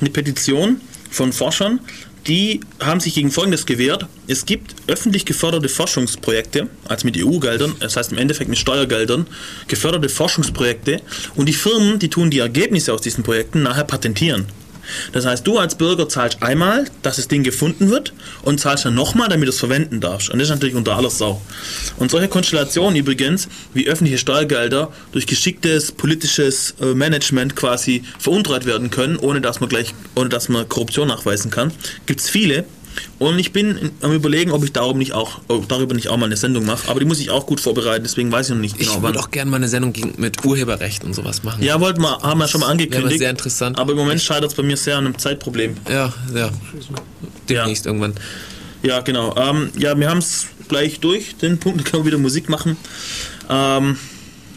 eine 0.00 0.10
Petition 0.10 0.80
von 1.10 1.32
Forschern, 1.32 1.80
die 2.26 2.60
haben 2.80 3.00
sich 3.00 3.14
gegen 3.14 3.30
Folgendes 3.30 3.66
gewehrt. 3.66 4.06
Es 4.26 4.46
gibt 4.46 4.74
öffentlich 4.86 5.24
geförderte 5.24 5.68
Forschungsprojekte, 5.68 6.68
also 6.88 7.06
mit 7.06 7.16
EU-Geldern, 7.16 7.74
das 7.80 7.96
heißt 7.96 8.12
im 8.12 8.18
Endeffekt 8.18 8.50
mit 8.50 8.58
Steuergeldern, 8.58 9.26
geförderte 9.68 10.08
Forschungsprojekte 10.08 11.00
und 11.34 11.46
die 11.46 11.52
Firmen, 11.52 11.98
die 11.98 12.10
tun 12.10 12.30
die 12.30 12.38
Ergebnisse 12.38 12.92
aus 12.92 13.00
diesen 13.00 13.24
Projekten 13.24 13.62
nachher 13.62 13.84
patentieren. 13.84 14.46
Das 15.12 15.26
heißt, 15.26 15.46
du 15.46 15.58
als 15.58 15.74
Bürger 15.74 16.08
zahlst 16.08 16.42
einmal, 16.42 16.86
dass 17.02 17.16
das 17.16 17.28
Ding 17.28 17.42
gefunden 17.42 17.90
wird 17.90 18.12
und 18.42 18.60
zahlst 18.60 18.84
dann 18.84 18.94
nochmal, 18.94 19.28
damit 19.28 19.46
du 19.46 19.50
es 19.50 19.58
verwenden 19.58 20.00
darfst. 20.00 20.30
Und 20.30 20.38
das 20.38 20.48
ist 20.48 20.54
natürlich 20.54 20.74
unter 20.74 20.96
aller 20.96 21.10
Sau. 21.10 21.40
Und 21.98 22.10
solche 22.10 22.28
Konstellationen 22.28 22.96
übrigens, 22.96 23.48
wie 23.74 23.88
öffentliche 23.88 24.18
Steuergelder 24.18 24.92
durch 25.12 25.26
geschicktes 25.26 25.92
politisches 25.92 26.74
äh, 26.80 26.94
Management 26.94 27.56
quasi 27.56 28.02
veruntreut 28.18 28.66
werden 28.66 28.90
können, 28.90 29.16
ohne 29.16 29.40
dass 29.40 29.60
man 29.60 29.68
gleich, 29.68 29.94
ohne 30.14 30.28
dass 30.28 30.48
man 30.48 30.68
Korruption 30.68 31.08
nachweisen 31.08 31.50
kann, 31.50 31.72
gibt 32.06 32.20
es 32.20 32.28
viele. 32.28 32.64
Und 33.18 33.38
ich 33.38 33.52
bin 33.52 33.76
in- 33.76 33.90
am 34.00 34.12
überlegen, 34.12 34.50
ob 34.50 34.64
ich 34.64 34.72
darum 34.72 34.98
nicht 34.98 35.12
auch, 35.12 35.40
darüber 35.68 35.94
nicht 35.94 36.08
auch 36.08 36.16
mal 36.16 36.26
eine 36.26 36.36
Sendung 36.36 36.64
mache. 36.66 36.88
Aber 36.88 37.00
die 37.00 37.06
muss 37.06 37.20
ich 37.20 37.30
auch 37.30 37.46
gut 37.46 37.60
vorbereiten, 37.60 38.02
deswegen 38.04 38.32
weiß 38.32 38.48
ich 38.48 38.54
noch 38.54 38.60
nicht 38.60 38.74
Ich 38.78 38.88
genau 38.88 38.94
wann. 38.96 39.02
würde 39.14 39.20
auch 39.20 39.30
gerne 39.30 39.50
mal 39.50 39.58
eine 39.58 39.68
Sendung 39.68 39.94
mit 40.16 40.44
Urheberrecht 40.44 41.04
und 41.04 41.14
sowas 41.14 41.42
machen. 41.42 41.62
Ja, 41.62 41.80
wollten 41.80 42.00
wir, 42.02 42.18
haben 42.22 42.38
wir 42.38 42.48
schon 42.48 42.60
mal 42.62 42.68
angekündigt. 42.68 43.18
sehr 43.18 43.30
interessant. 43.30 43.78
Aber 43.78 43.92
im 43.92 43.98
Moment 43.98 44.20
scheitert 44.22 44.50
es 44.50 44.56
bei 44.56 44.62
mir 44.62 44.76
sehr 44.76 44.96
an 44.98 45.06
einem 45.06 45.18
Zeitproblem. 45.18 45.76
Ja, 45.88 46.12
ja. 46.34 46.50
Demnächst 47.48 47.86
irgendwann. 47.86 48.14
Ja, 48.82 49.00
genau. 49.00 49.34
Ähm, 49.36 49.70
ja, 49.78 49.98
wir 49.98 50.08
haben 50.08 50.18
es 50.18 50.46
gleich 50.68 51.00
durch, 51.00 51.36
den 51.36 51.58
Punkt, 51.58 51.80
da 51.80 51.84
können 51.90 52.02
wir 52.04 52.06
wieder 52.12 52.18
Musik 52.18 52.48
machen. 52.48 52.76
Ähm, 53.48 53.96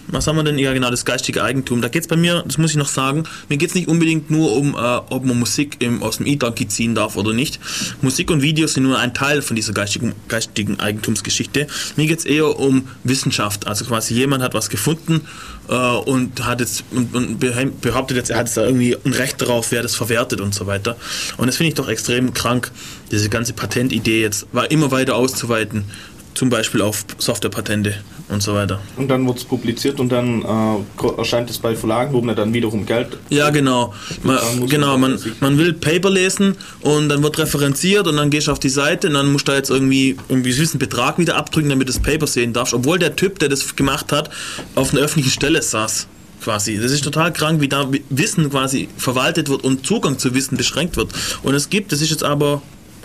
was 0.07 0.27
haben 0.27 0.35
wir 0.35 0.43
denn? 0.43 0.57
Ja, 0.57 0.73
genau, 0.73 0.89
das 0.89 1.05
geistige 1.05 1.43
Eigentum. 1.43 1.81
Da 1.81 1.87
geht 1.87 2.03
es 2.03 2.07
bei 2.07 2.15
mir, 2.15 2.43
das 2.45 2.57
muss 2.57 2.71
ich 2.71 2.77
noch 2.77 2.87
sagen, 2.87 3.23
mir 3.49 3.57
geht 3.57 3.69
es 3.69 3.75
nicht 3.75 3.87
unbedingt 3.87 4.29
nur 4.29 4.55
um, 4.55 4.75
äh, 4.75 4.77
ob 4.77 5.25
man 5.25 5.39
Musik 5.39 5.77
im, 5.79 6.03
aus 6.03 6.17
dem 6.17 6.25
E-Donkey 6.25 6.67
ziehen 6.67 6.95
darf 6.95 7.15
oder 7.15 7.33
nicht. 7.33 7.59
Musik 8.01 8.29
und 8.31 8.41
Videos 8.41 8.73
sind 8.73 8.83
nur 8.83 8.99
ein 8.99 9.13
Teil 9.13 9.41
von 9.41 9.55
dieser 9.55 9.73
geistigen, 9.73 10.13
geistigen 10.27 10.79
Eigentumsgeschichte. 10.79 11.67
Mir 11.95 12.07
geht 12.07 12.19
es 12.19 12.25
eher 12.25 12.59
um 12.59 12.87
Wissenschaft. 13.03 13.67
Also 13.67 13.85
quasi 13.85 14.13
jemand 14.13 14.43
hat 14.43 14.53
was 14.53 14.69
gefunden 14.69 15.21
äh, 15.69 15.73
und 15.73 16.45
hat 16.45 16.59
jetzt 16.59 16.83
und, 16.91 17.13
und 17.15 17.39
behauptet 17.81 18.17
jetzt, 18.17 18.29
er 18.29 18.37
hat 18.37 18.47
jetzt 18.47 18.57
da 18.57 18.65
irgendwie 18.65 18.95
ein 19.05 19.13
Recht 19.13 19.41
darauf, 19.41 19.71
wer 19.71 19.81
das 19.81 19.95
verwertet 19.95 20.41
und 20.41 20.53
so 20.53 20.67
weiter. 20.67 20.97
Und 21.37 21.47
das 21.47 21.57
finde 21.57 21.69
ich 21.69 21.75
doch 21.75 21.87
extrem 21.87 22.33
krank, 22.33 22.71
diese 23.11 23.29
ganze 23.29 23.53
Patentidee 23.53 24.21
jetzt 24.21 24.47
immer 24.69 24.91
weiter 24.91 25.15
auszuweiten, 25.15 25.85
zum 26.33 26.49
Beispiel 26.49 26.81
auf 26.81 27.05
Softwarepatente 27.17 27.95
und 28.29 28.41
so 28.41 28.53
weiter. 28.53 28.79
Und 28.97 29.09
dann 29.09 29.25
wird 29.27 29.37
es 29.37 29.43
publiziert 29.43 29.99
und 29.99 30.09
dann 30.11 30.41
äh, 30.43 31.07
erscheint 31.17 31.49
es 31.49 31.57
bei 31.57 31.75
Verlagen, 31.75 32.13
wo 32.13 32.21
man 32.21 32.35
dann 32.35 32.53
wiederum 32.53 32.85
Geld. 32.85 33.17
Ja, 33.29 33.49
genau. 33.49 33.93
Man, 34.23 34.37
genau, 34.67 34.97
man 34.97 35.11
man, 35.11 35.17
sich- 35.17 35.39
man 35.41 35.57
will 35.57 35.73
Paper 35.73 36.09
lesen 36.09 36.55
und 36.81 37.09
dann 37.09 37.21
wird 37.23 37.37
referenziert 37.37 38.07
und 38.07 38.17
dann 38.17 38.29
gehst 38.29 38.47
du 38.47 38.51
auf 38.51 38.59
die 38.59 38.69
Seite 38.69 39.07
und 39.07 39.13
dann 39.15 39.31
musst 39.31 39.47
du 39.47 39.51
da 39.51 39.57
jetzt 39.57 39.69
irgendwie 39.69 40.15
irgendwie 40.29 40.51
süßen 40.51 40.79
Betrag 40.79 41.17
wieder 41.19 41.35
abdrücken, 41.35 41.69
damit 41.69 41.87
du 41.89 41.93
das 41.93 42.01
Paper 42.01 42.27
sehen 42.27 42.53
darfst, 42.53 42.73
obwohl 42.73 42.97
der 42.99 43.15
Typ, 43.15 43.39
der 43.39 43.49
das 43.49 43.75
gemacht 43.75 44.11
hat, 44.11 44.29
auf 44.75 44.91
einer 44.93 45.01
öffentlichen 45.01 45.31
Stelle 45.31 45.61
saß. 45.61 46.07
Quasi. 46.41 46.77
Das 46.77 46.91
ist 46.91 47.05
total 47.05 47.31
krank, 47.31 47.61
wie 47.61 47.69
da 47.69 47.89
Wissen 48.09 48.49
quasi 48.49 48.89
verwaltet 48.97 49.47
wird 49.47 49.63
und 49.63 49.85
Zugang 49.85 50.19
zu 50.19 50.33
Wissen 50.35 50.57
beschränkt 50.57 50.97
wird. 50.97 51.09
Und 51.41 51.53
es 51.53 51.69
gibt, 51.69 51.93
das 51.93 52.01
ist 52.01 52.09
jetzt 52.09 52.23
aber 52.25 52.61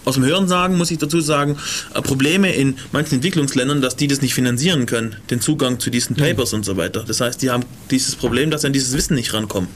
aus 0.09 0.15
dem 0.15 0.25
Hörensagen, 0.25 0.77
muss 0.77 0.91
ich 0.91 0.99
dazu 0.99 1.21
sagen, 1.21 1.57
äh, 1.95 2.01
Probleme 2.01 2.53
in 2.53 2.77
manchen 2.93 3.17
Entwicklungsländern, 3.17 3.83
dass 3.83 3.95
die 3.95 4.09
das 4.09 4.23
nicht 4.23 4.35
finanzieren 4.35 4.87
können, 4.87 5.17
den 5.31 5.41
Zugang 5.41 5.79
zu 5.79 5.91
diesen 5.91 6.17
Papers 6.17 6.55
und 6.55 6.65
so 6.65 6.77
weiter. 6.77 7.05
Das 7.07 7.21
heißt, 7.21 7.43
die 7.43 7.51
haben 7.51 7.65
dieses 7.91 8.17
Problem, 8.17 8.51
dass 8.51 8.63
sie 8.63 8.69
an 8.69 8.73
dieses 8.73 8.97
Wissen 8.97 9.15
nicht 9.15 9.35
rankommen. 9.35 9.69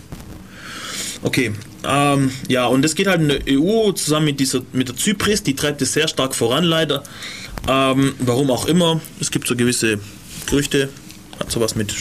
Okay, 1.22 1.52
ähm, 1.84 2.30
ja, 2.48 2.66
und 2.66 2.82
das 2.82 2.94
geht 2.94 3.06
halt 3.06 3.20
in 3.20 3.28
der 3.28 3.40
EU 3.48 3.92
zusammen 3.92 4.26
mit, 4.26 4.40
dieser, 4.40 4.62
mit 4.72 4.88
der 4.88 4.96
Zypris, 4.96 5.42
die 5.42 5.54
treibt 5.54 5.80
es 5.82 5.92
sehr 5.92 6.08
stark 6.08 6.34
voran, 6.34 6.64
leider. 6.64 7.04
Ähm, 7.68 8.14
warum 8.18 8.50
auch 8.50 8.66
immer, 8.66 9.00
es 9.20 9.30
gibt 9.30 9.46
so 9.46 9.54
gewisse 9.54 10.00
Gerüchte, 10.46 10.88
hat 11.38 11.52
sowas 11.52 11.76
mit, 11.76 11.94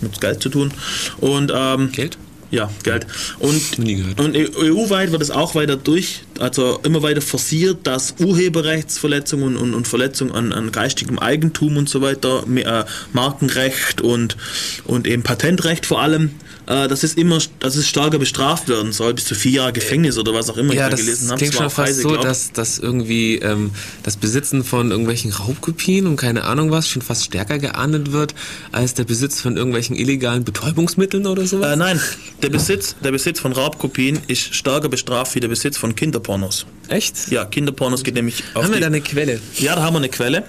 mit 0.00 0.20
Geld 0.20 0.42
zu 0.42 0.48
tun. 0.48 0.72
Und 1.18 1.52
ähm, 1.54 1.92
Geld? 1.92 2.16
Ja, 2.50 2.70
Geld. 2.82 3.06
Und, 3.38 3.78
und 4.18 4.36
EU-weit 4.36 5.12
wird 5.12 5.22
es 5.22 5.30
auch 5.30 5.54
weiter 5.54 5.76
durch, 5.76 6.22
also 6.38 6.78
immer 6.84 7.02
weiter 7.02 7.20
forciert, 7.20 7.78
dass 7.86 8.14
Urheberrechtsverletzungen 8.20 9.56
und, 9.56 9.74
und 9.74 9.88
Verletzungen 9.88 10.32
an, 10.32 10.52
an 10.52 10.72
geistigem 10.72 11.18
Eigentum 11.18 11.76
und 11.76 11.88
so 11.88 12.00
weiter, 12.02 12.44
me- 12.46 12.64
äh, 12.64 12.84
Markenrecht 13.12 14.00
und, 14.00 14.36
und 14.84 15.06
eben 15.06 15.22
Patentrecht 15.22 15.86
vor 15.86 16.00
allem, 16.02 16.30
äh, 16.66 16.88
dass 16.88 17.02
es 17.02 17.14
immer, 17.14 17.38
dass 17.60 17.76
es 17.76 17.88
stärker 17.88 18.18
bestraft 18.18 18.68
werden 18.68 18.92
soll, 18.92 19.14
bis 19.14 19.24
zu 19.26 19.34
vier 19.34 19.52
Jahre 19.52 19.72
Gefängnis 19.72 20.18
oder 20.18 20.34
was 20.34 20.50
auch 20.50 20.56
immer 20.56 20.74
Ja, 20.74 20.84
ich 20.86 20.90
da 20.90 20.90
das 20.90 21.00
gelesen 21.00 21.28
habe. 21.28 21.38
klingt 21.38 21.54
Es 21.54 21.60
war 21.60 21.70
schon 21.70 21.84
fast 21.86 22.00
so, 22.02 22.08
glaub. 22.08 22.22
dass, 22.22 22.52
dass 22.52 22.78
irgendwie 22.78 23.36
ähm, 23.36 23.70
das 24.02 24.16
Besitzen 24.16 24.64
von 24.64 24.90
irgendwelchen 24.90 25.32
Raubkopien 25.32 26.06
und 26.06 26.16
keine 26.16 26.44
Ahnung 26.44 26.70
was 26.70 26.88
schon 26.88 27.02
fast 27.02 27.24
stärker 27.24 27.58
geahndet 27.58 28.12
wird 28.12 28.34
als 28.72 28.94
der 28.94 29.04
Besitz 29.04 29.40
von 29.40 29.56
irgendwelchen 29.56 29.94
illegalen 29.96 30.44
Betäubungsmitteln 30.44 31.26
oder 31.26 31.46
sowas. 31.46 31.72
Äh, 31.72 31.76
nein, 31.76 32.00
Der 32.42 32.50
Besitz, 32.50 32.96
der 33.02 33.12
Besitz 33.12 33.40
von 33.40 33.52
Raubkopien 33.52 34.20
ist 34.26 34.54
stärker 34.54 34.90
bestraft 34.90 35.34
wie 35.34 35.40
der 35.40 35.48
Besitz 35.48 35.78
von 35.78 35.94
Kinderpornos. 35.94 36.66
Echt? 36.88 37.30
Ja, 37.30 37.46
Kinderpornos 37.46 38.04
geht 38.04 38.14
nämlich 38.14 38.44
auf 38.52 38.64
Haben 38.64 38.74
wir 38.74 38.80
da 38.80 38.86
eine 38.86 39.00
Quelle? 39.00 39.40
Ja, 39.56 39.74
da 39.74 39.82
haben 39.82 39.94
wir 39.94 39.98
eine 39.98 40.10
Quelle. 40.10 40.44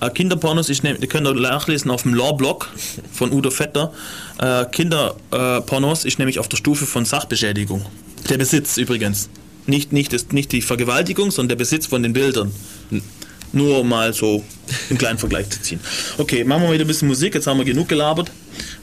Äh, 0.00 0.10
Kinderpornos, 0.10 0.70
ich 0.70 0.82
nehm, 0.82 0.96
ihr 1.00 1.06
könnt 1.06 1.24
nachlesen 1.40 1.90
auf 1.90 2.02
dem 2.02 2.14
Law-Blog 2.14 2.70
von 3.12 3.30
Udo 3.30 3.50
Vetter. 3.50 3.92
Äh, 4.40 4.64
Kinderpornos 4.72 6.06
ist 6.06 6.18
nämlich 6.18 6.38
auf 6.38 6.48
der 6.48 6.56
Stufe 6.56 6.86
von 6.86 7.04
Sachbeschädigung. 7.04 7.84
Der 8.30 8.38
Besitz 8.38 8.78
übrigens. 8.78 9.28
Nicht, 9.66 9.92
nicht, 9.92 10.32
nicht 10.32 10.50
die 10.52 10.62
Vergewaltigung, 10.62 11.30
sondern 11.30 11.50
der 11.50 11.56
Besitz 11.56 11.86
von 11.86 12.02
den 12.02 12.14
Bildern. 12.14 12.52
Nur 13.52 13.84
mal 13.84 14.14
so 14.14 14.42
einen 14.88 14.98
kleinen 14.98 15.18
Vergleich 15.18 15.50
zu 15.50 15.60
ziehen. 15.60 15.80
Okay, 16.16 16.42
machen 16.44 16.62
wir 16.62 16.72
wieder 16.72 16.84
ein 16.84 16.88
bisschen 16.88 17.08
Musik. 17.08 17.34
Jetzt 17.34 17.46
haben 17.46 17.58
wir 17.58 17.66
genug 17.66 17.88
gelabert. 17.88 18.30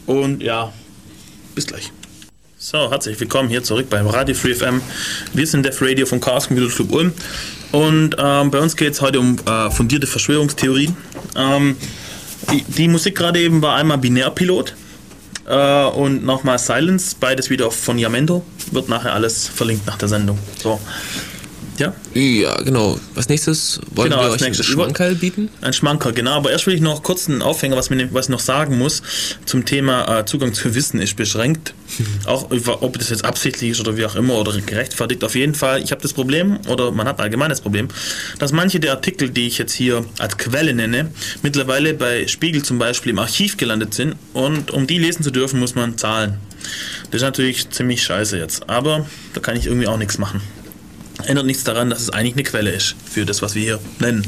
Und 0.06 0.44
ja, 0.44 0.72
bis 1.56 1.66
gleich. 1.66 1.92
So, 2.68 2.90
herzlich 2.90 3.20
willkommen 3.20 3.48
hier 3.48 3.62
zurück 3.62 3.92
beim 3.92 4.08
Radio 4.08 4.34
Free 4.34 4.56
FM. 4.56 4.82
Wir 5.34 5.46
sind 5.46 5.68
Def 5.68 5.80
Radio 5.84 6.08
vom 6.08 6.20
Chaos 6.20 6.48
Computer 6.48 6.74
Club 6.74 6.92
Ulm. 6.94 7.14
Und 7.72 8.16
ähm, 8.18 8.50
bei 8.50 8.60
uns 8.60 8.76
geht 8.76 8.94
es 8.94 9.02
heute 9.02 9.20
um 9.20 9.38
äh, 9.46 9.70
fundierte 9.70 10.08
Verschwörungstheorien. 10.08 10.98
Ähm, 11.36 11.78
die, 12.52 12.64
die 12.64 12.88
Musik 12.88 13.18
gerade 13.18 13.40
eben 13.40 13.62
war 13.62 13.76
einmal 13.76 14.00
Binärpilot 14.00 14.74
äh, 15.48 15.84
und 15.90 16.26
nochmal 16.26 16.58
Silence, 16.58 17.16
beides 17.20 17.52
wieder 17.52 17.70
von 17.70 18.00
Yamendo. 18.00 18.44
Wird 18.72 18.90
nachher 18.90 19.14
alles 19.14 19.48
verlinkt 19.48 19.86
nach 19.86 20.00
der 20.00 20.08
Sendung. 20.08 20.40
So. 20.58 20.80
Ja, 21.78 21.94
Ja, 22.14 22.56
genau. 22.62 22.98
Was 23.16 23.28
nächstes? 23.28 23.82
Wollen 23.92 24.10
Genau, 24.10 24.24
wir 24.24 24.30
euch 24.30 24.42
einen 24.42 24.46
nächstes. 24.46 24.66
Schmankerl 24.66 25.16
bieten? 25.16 25.50
ein 25.62 25.74
Schmanker, 25.74 26.14
genau. 26.14 26.32
Aber 26.32 26.52
erst 26.52 26.68
will 26.68 26.74
ich 26.74 26.80
noch 26.82 27.04
kurz 27.04 27.28
einen 27.28 27.42
Aufhänger, 27.42 27.76
was, 27.76 27.90
mir, 27.90 28.14
was 28.14 28.28
ich 28.28 28.30
noch 28.30 28.40
sagen 28.40 28.78
muss, 28.78 29.02
zum 29.46 29.66
Thema 29.66 30.20
äh, 30.20 30.26
Zugang 30.26 30.54
zu 30.54 30.74
Wissen 30.74 31.02
ist 31.02 31.18
beschränkt. 31.18 31.74
Auch 32.26 32.50
ob 32.82 32.98
das 32.98 33.10
jetzt 33.10 33.26
absichtlich 33.26 33.72
ist 33.72 33.80
oder 33.82 33.96
wie 33.98 34.06
auch 34.06 34.16
immer 34.16 34.36
oder 34.36 34.54
gerechtfertigt. 34.60 35.24
Auf 35.24 35.36
jeden 35.36 35.54
Fall, 35.54 35.82
ich 35.84 35.92
habe 35.92 36.02
das 36.02 36.14
Problem, 36.14 36.60
oder 36.68 36.92
man 36.92 37.08
hat 37.08 37.20
allgemein 37.20 37.50
das 37.50 37.62
Problem, 37.62 37.90
dass 38.40 38.52
manche 38.52 38.80
der 38.80 38.92
Artikel, 38.92 39.30
die 39.30 39.48
ich 39.48 39.58
jetzt 39.58 39.74
hier 39.74 40.04
als 40.18 40.38
Quelle 40.38 40.74
nenne, 40.74 41.12
mittlerweile 41.44 41.94
bei 41.94 42.28
Spiegel 42.28 42.64
zum 42.64 42.80
Beispiel 42.80 43.12
im 43.12 43.20
Archiv 43.20 43.58
gelandet 43.58 43.94
sind. 43.94 44.16
Und 44.34 44.72
um 44.72 44.88
die 44.88 44.98
lesen 44.98 45.24
zu 45.24 45.32
dürfen, 45.32 45.60
muss 45.60 45.76
man 45.76 45.98
zahlen. 45.98 46.36
Das 47.12 47.16
ist 47.22 47.22
natürlich 47.22 47.70
ziemlich 47.70 48.02
scheiße 48.02 48.38
jetzt. 48.38 48.70
Aber 48.70 49.06
da 49.34 49.40
kann 49.42 49.56
ich 49.56 49.68
irgendwie 49.68 49.88
auch 49.88 49.98
nichts 49.98 50.18
machen 50.18 50.42
ändert 51.26 51.46
nichts 51.46 51.64
daran, 51.64 51.90
dass 51.90 52.02
es 52.02 52.10
eigentlich 52.10 52.34
eine 52.34 52.44
Quelle 52.44 52.72
ist 52.72 52.96
für 53.06 53.26
das, 53.26 53.42
was 53.42 53.56
wir 53.56 53.62
hier 53.62 53.80
nennen. 54.00 54.26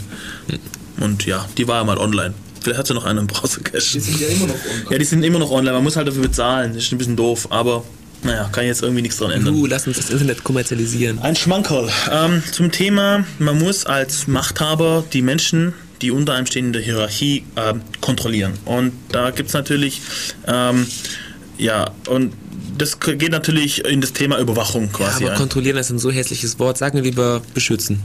Und 1.00 1.26
ja, 1.26 1.48
die 1.58 1.68
war 1.68 1.78
ja 1.78 1.84
mal 1.84 1.98
online. 1.98 2.34
Vielleicht 2.62 2.80
hat 2.80 2.88
sie 2.88 2.94
noch 2.94 3.06
einen 3.06 3.20
im 3.20 3.28
Browser-Cache. 3.28 3.80
sind 3.82 4.20
ja 4.20 4.28
immer 4.28 4.48
noch 4.48 4.56
online. 4.56 4.86
Ja, 4.90 4.98
die 4.98 5.06
sind 5.06 5.24
immer 5.24 5.40
noch 5.40 5.52
online. 5.52 5.74
Man 5.74 5.84
muss 5.84 5.96
halt 5.96 6.08
dafür 6.08 6.24
bezahlen. 6.24 6.74
Das 6.74 6.84
ist 6.84 6.92
ein 6.92 6.98
bisschen 6.98 7.16
doof, 7.16 7.48
aber 7.52 7.84
naja, 8.24 8.50
kann 8.52 8.66
jetzt 8.66 8.82
irgendwie 8.82 9.04
nichts 9.04 9.18
dran 9.18 9.32
ändern. 9.32 9.54
Du, 9.54 9.66
lass 9.68 9.88
uns 9.88 9.98
das 9.98 10.10
Internet 10.10 10.44
kommerzialisieren. 10.44 11.20
Ein 11.20 11.36
Schmankerl. 11.36 11.90
Ähm, 12.12 12.44
zum 12.52 12.72
Thema, 12.72 13.26
man 13.40 13.60
muss 13.60 13.86
als 13.86 14.28
Machthaber 14.28 15.04
die 15.14 15.22
Menschen, 15.22 15.74
die 16.02 16.12
unter 16.12 16.34
einem 16.34 16.46
stehen 16.46 16.68
in 16.68 16.74
der 16.74 16.82
Hierarchie, 16.82 17.46
ähm, 17.56 17.82
kontrollieren. 18.02 18.54
Und 18.66 18.92
da 19.12 19.32
gibt 19.32 19.50
es 19.50 19.54
natürlich, 19.54 20.02
ähm, 20.48 20.88
ja, 21.58 21.92
und 22.08 22.34
das 22.78 23.00
geht 23.00 23.32
natürlich 23.32 23.86
in 23.86 24.02
das 24.02 24.14
Thema 24.14 24.40
Überwachung 24.40 24.86
Ja, 24.86 24.92
quasi 24.92 25.24
aber 25.24 25.34
ein. 25.34 25.38
kontrollieren 25.40 25.78
ist 25.78 25.90
ein 25.90 26.00
so 26.00 26.12
hässliches 26.12 26.60
Wort. 26.60 26.78
Sagen 26.78 26.98
wir 26.98 27.04
lieber 27.04 27.42
beschützen. 27.54 28.02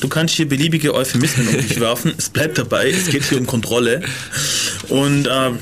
Du 0.00 0.08
kannst 0.08 0.34
hier 0.34 0.48
beliebige 0.48 0.94
Euphemismen 0.94 1.48
um 1.48 1.54
dich 1.56 1.80
werfen. 1.80 2.14
Es 2.16 2.28
bleibt 2.28 2.58
dabei, 2.58 2.90
es 2.90 3.08
geht 3.08 3.24
hier 3.24 3.38
um 3.38 3.46
Kontrolle. 3.46 4.02
Und, 4.88 5.28
ähm, 5.30 5.58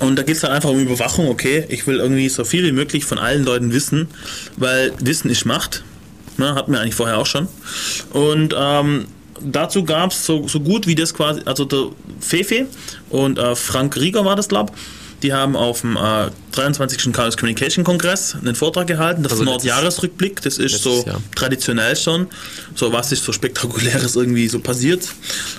und 0.00 0.16
da 0.16 0.22
geht 0.22 0.36
es 0.36 0.42
dann 0.42 0.52
einfach 0.52 0.70
um 0.70 0.78
Überwachung. 0.78 1.28
Okay, 1.28 1.64
ich 1.68 1.86
will 1.86 1.96
irgendwie 1.96 2.28
so 2.28 2.44
viel 2.44 2.64
wie 2.64 2.72
möglich 2.72 3.04
von 3.04 3.18
allen 3.18 3.44
Leuten 3.44 3.72
wissen, 3.72 4.08
weil 4.56 4.92
Wissen 5.00 5.30
ist 5.30 5.44
Macht. 5.44 5.82
Ne, 6.36 6.54
hatten 6.54 6.72
wir 6.72 6.80
eigentlich 6.80 6.94
vorher 6.94 7.18
auch 7.18 7.26
schon. 7.26 7.48
Und 8.12 8.54
ähm, 8.56 9.06
dazu 9.42 9.84
gab 9.84 10.12
es 10.12 10.24
so, 10.24 10.46
so 10.46 10.60
gut 10.60 10.86
wie 10.86 10.94
das 10.94 11.14
quasi, 11.14 11.40
also 11.44 11.64
der 11.64 11.86
Fefe 12.20 12.66
und 13.10 13.38
äh, 13.38 13.56
Frank 13.56 13.96
Rieger 13.96 14.24
war 14.24 14.36
das, 14.36 14.48
glaube 14.48 14.72
die 15.22 15.32
haben 15.32 15.56
auf 15.56 15.80
dem 15.82 15.96
äh, 15.96 16.30
23. 16.52 17.12
Chaos 17.12 17.36
Communication 17.36 17.84
Kongress 17.84 18.36
einen 18.40 18.54
Vortrag 18.54 18.86
gehalten, 18.86 19.22
das 19.22 19.32
Also 19.32 19.44
letztes- 19.44 19.64
Nordjahresrückblick, 19.64 20.42
das 20.42 20.58
ist 20.58 20.82
so 20.82 21.04
Jahr. 21.06 21.20
traditionell 21.34 21.96
schon, 21.96 22.26
so 22.74 22.92
was 22.92 23.12
ist 23.12 23.24
so 23.24 23.32
spektakuläres 23.32 24.16
irgendwie 24.16 24.48
so 24.48 24.58
passiert. 24.60 25.08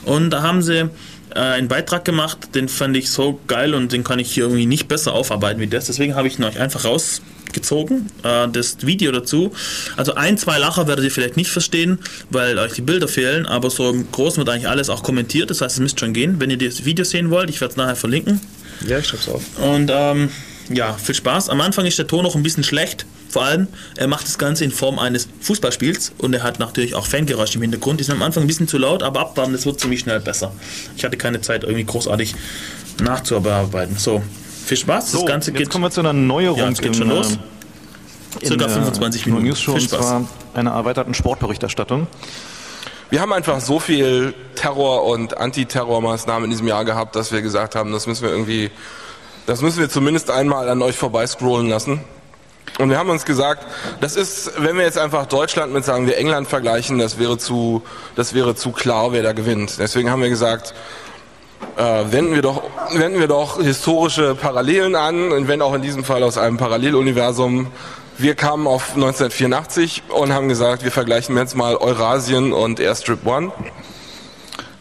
Und 0.05 0.29
da 0.31 0.41
haben 0.41 0.61
sie 0.61 0.89
äh, 1.35 1.39
einen 1.39 1.67
Beitrag 1.67 2.05
gemacht, 2.05 2.55
den 2.55 2.69
fand 2.69 2.95
ich 2.97 3.09
so 3.11 3.39
geil 3.47 3.73
und 3.75 3.91
den 3.91 4.03
kann 4.03 4.19
ich 4.19 4.31
hier 4.31 4.45
irgendwie 4.45 4.65
nicht 4.65 4.87
besser 4.87 5.13
aufarbeiten 5.13 5.59
wie 5.59 5.67
das. 5.67 5.85
Deswegen 5.85 6.15
habe 6.15 6.27
ich 6.27 6.39
ihn 6.39 6.43
euch 6.43 6.59
einfach 6.59 6.85
rausgezogen, 6.85 8.07
äh, 8.23 8.47
das 8.51 8.77
Video 8.81 9.11
dazu. 9.11 9.51
Also 9.95 10.15
ein, 10.15 10.37
zwei 10.37 10.57
Lacher 10.57 10.87
werdet 10.87 11.05
ihr 11.05 11.11
vielleicht 11.11 11.37
nicht 11.37 11.51
verstehen, 11.51 11.99
weil 12.29 12.57
euch 12.57 12.73
die 12.73 12.81
Bilder 12.81 13.07
fehlen, 13.07 13.45
aber 13.45 13.69
so 13.69 13.89
im 13.89 14.11
Großen 14.11 14.37
wird 14.37 14.49
eigentlich 14.49 14.67
alles 14.69 14.89
auch 14.89 15.03
kommentiert, 15.03 15.49
das 15.51 15.61
heißt, 15.61 15.75
es 15.75 15.79
müsst 15.81 15.99
schon 15.99 16.13
gehen. 16.13 16.39
Wenn 16.39 16.49
ihr 16.49 16.57
das 16.57 16.85
Video 16.85 17.05
sehen 17.05 17.29
wollt, 17.29 17.49
ich 17.49 17.61
werde 17.61 17.73
es 17.73 17.77
nachher 17.77 17.95
verlinken. 17.95 18.41
Ja, 18.87 18.99
ich 18.99 19.07
schreib's 19.07 19.27
auf. 19.29 19.41
Und 19.57 19.91
ähm, 19.93 20.29
ja, 20.69 20.93
viel 20.93 21.15
Spaß. 21.15 21.49
Am 21.49 21.61
Anfang 21.61 21.85
ist 21.85 21.97
der 21.97 22.07
Ton 22.07 22.23
noch 22.23 22.35
ein 22.35 22.43
bisschen 22.43 22.63
schlecht. 22.63 23.05
Vor 23.29 23.43
allem, 23.43 23.67
er 23.95 24.07
macht 24.07 24.25
das 24.25 24.37
Ganze 24.37 24.63
in 24.63 24.71
Form 24.71 24.97
eines 24.97 25.27
Fußballspiels 25.41 26.13
und 26.17 26.33
er 26.33 26.41
hat 26.43 26.59
natürlich 26.59 26.95
auch 26.95 27.05
Fangeräusche 27.05 27.55
im 27.55 27.61
Hintergrund. 27.61 27.99
Die 27.99 28.03
sind 28.03 28.15
am 28.15 28.23
Anfang 28.23 28.43
ein 28.43 28.47
bisschen 28.47 28.67
zu 28.67 28.77
laut, 28.79 29.03
aber 29.03 29.19
abwarten, 29.19 29.53
das 29.53 29.65
wird 29.67 29.79
ziemlich 29.79 29.99
schnell 29.99 30.19
besser. 30.19 30.51
Ich 30.97 31.03
hatte 31.03 31.15
keine 31.17 31.39
Zeit, 31.41 31.63
irgendwie 31.63 31.83
großartig 31.85 32.33
nachzuarbeiten. 33.03 33.97
So, 33.97 34.21
viel 34.65 34.77
Spaß. 34.77 35.11
Das 35.11 35.19
So, 35.19 35.25
Ganze 35.25 35.51
jetzt 35.51 35.57
geht 35.59 35.69
kommen 35.69 35.83
wir 35.83 35.91
zu 35.91 35.99
einer 35.99 36.13
Neuerung 36.13 36.59
Ja, 36.59 36.69
es 36.69 36.79
geht 36.81 36.95
schon 36.95 37.09
los. 37.09 37.33
äh, 38.41 38.45
circa 38.45 38.53
in 38.53 38.59
der 38.59 38.69
25 38.69 39.25
Minuten. 39.27 39.45
News 39.45 39.61
Show, 39.61 39.73
Viel 39.73 39.81
und 39.83 39.87
Spaß. 39.89 39.99
zwar 39.99 40.27
einer 40.53 40.71
erweiterten 40.71 41.13
Sportberichterstattung. 41.13 42.07
Wir 43.11 43.21
haben 43.21 43.33
einfach 43.33 43.59
so 43.59 43.79
viel 43.79 44.35
Terror- 44.53 45.05
und 45.05 45.35
Antiterrormaßnahmen 45.35 46.43
in 46.43 46.51
diesem 46.51 46.67
Jahr 46.67 46.85
gehabt, 46.85 47.15
dass 47.15 47.31
wir 47.31 47.41
gesagt 47.41 47.75
haben, 47.75 47.91
das 47.91 48.05
müssen 48.05 48.21
wir 48.21 48.29
irgendwie, 48.29 48.69
das 49.47 49.63
müssen 49.63 49.79
wir 49.79 49.89
zumindest 49.89 50.29
einmal 50.29 50.69
an 50.69 50.79
euch 50.83 50.95
vorbeiscrollen 50.95 51.67
lassen. 51.67 52.01
Und 52.77 52.91
wir 52.91 52.99
haben 52.99 53.09
uns 53.09 53.25
gesagt, 53.25 53.65
das 53.99 54.15
ist, 54.15 54.51
wenn 54.57 54.77
wir 54.77 54.83
jetzt 54.83 54.99
einfach 54.99 55.25
Deutschland 55.25 55.73
mit, 55.73 55.85
sagen 55.85 56.05
wir, 56.05 56.17
England 56.17 56.47
vergleichen, 56.47 56.99
das 56.99 57.17
wäre 57.17 57.39
zu, 57.39 57.81
das 58.15 58.35
wäre 58.35 58.53
zu 58.53 58.71
klar, 58.71 59.11
wer 59.11 59.23
da 59.23 59.33
gewinnt. 59.33 59.79
Deswegen 59.79 60.11
haben 60.11 60.21
wir 60.21 60.29
gesagt, 60.29 60.75
äh, 61.77 62.03
wenden 62.11 62.35
wir 62.35 62.43
doch, 62.43 62.61
wenden 62.93 63.19
wir 63.19 63.27
doch 63.27 63.59
historische 63.59 64.35
Parallelen 64.35 64.95
an, 64.95 65.31
und 65.31 65.47
wenn 65.47 65.63
auch 65.63 65.73
in 65.73 65.81
diesem 65.81 66.03
Fall 66.03 66.21
aus 66.21 66.37
einem 66.37 66.57
Paralleluniversum. 66.57 67.71
Wir 68.21 68.35
kamen 68.35 68.67
auf 68.67 68.95
1984 68.95 70.03
und 70.09 70.33
haben 70.33 70.49
gesagt, 70.49 70.83
wir 70.83 70.91
vergleichen 70.91 71.37
jetzt 71.37 71.55
mal 71.55 71.77
Eurasien 71.77 72.51
und 72.51 72.81
Airstrip 72.81 73.25
One. 73.25 73.53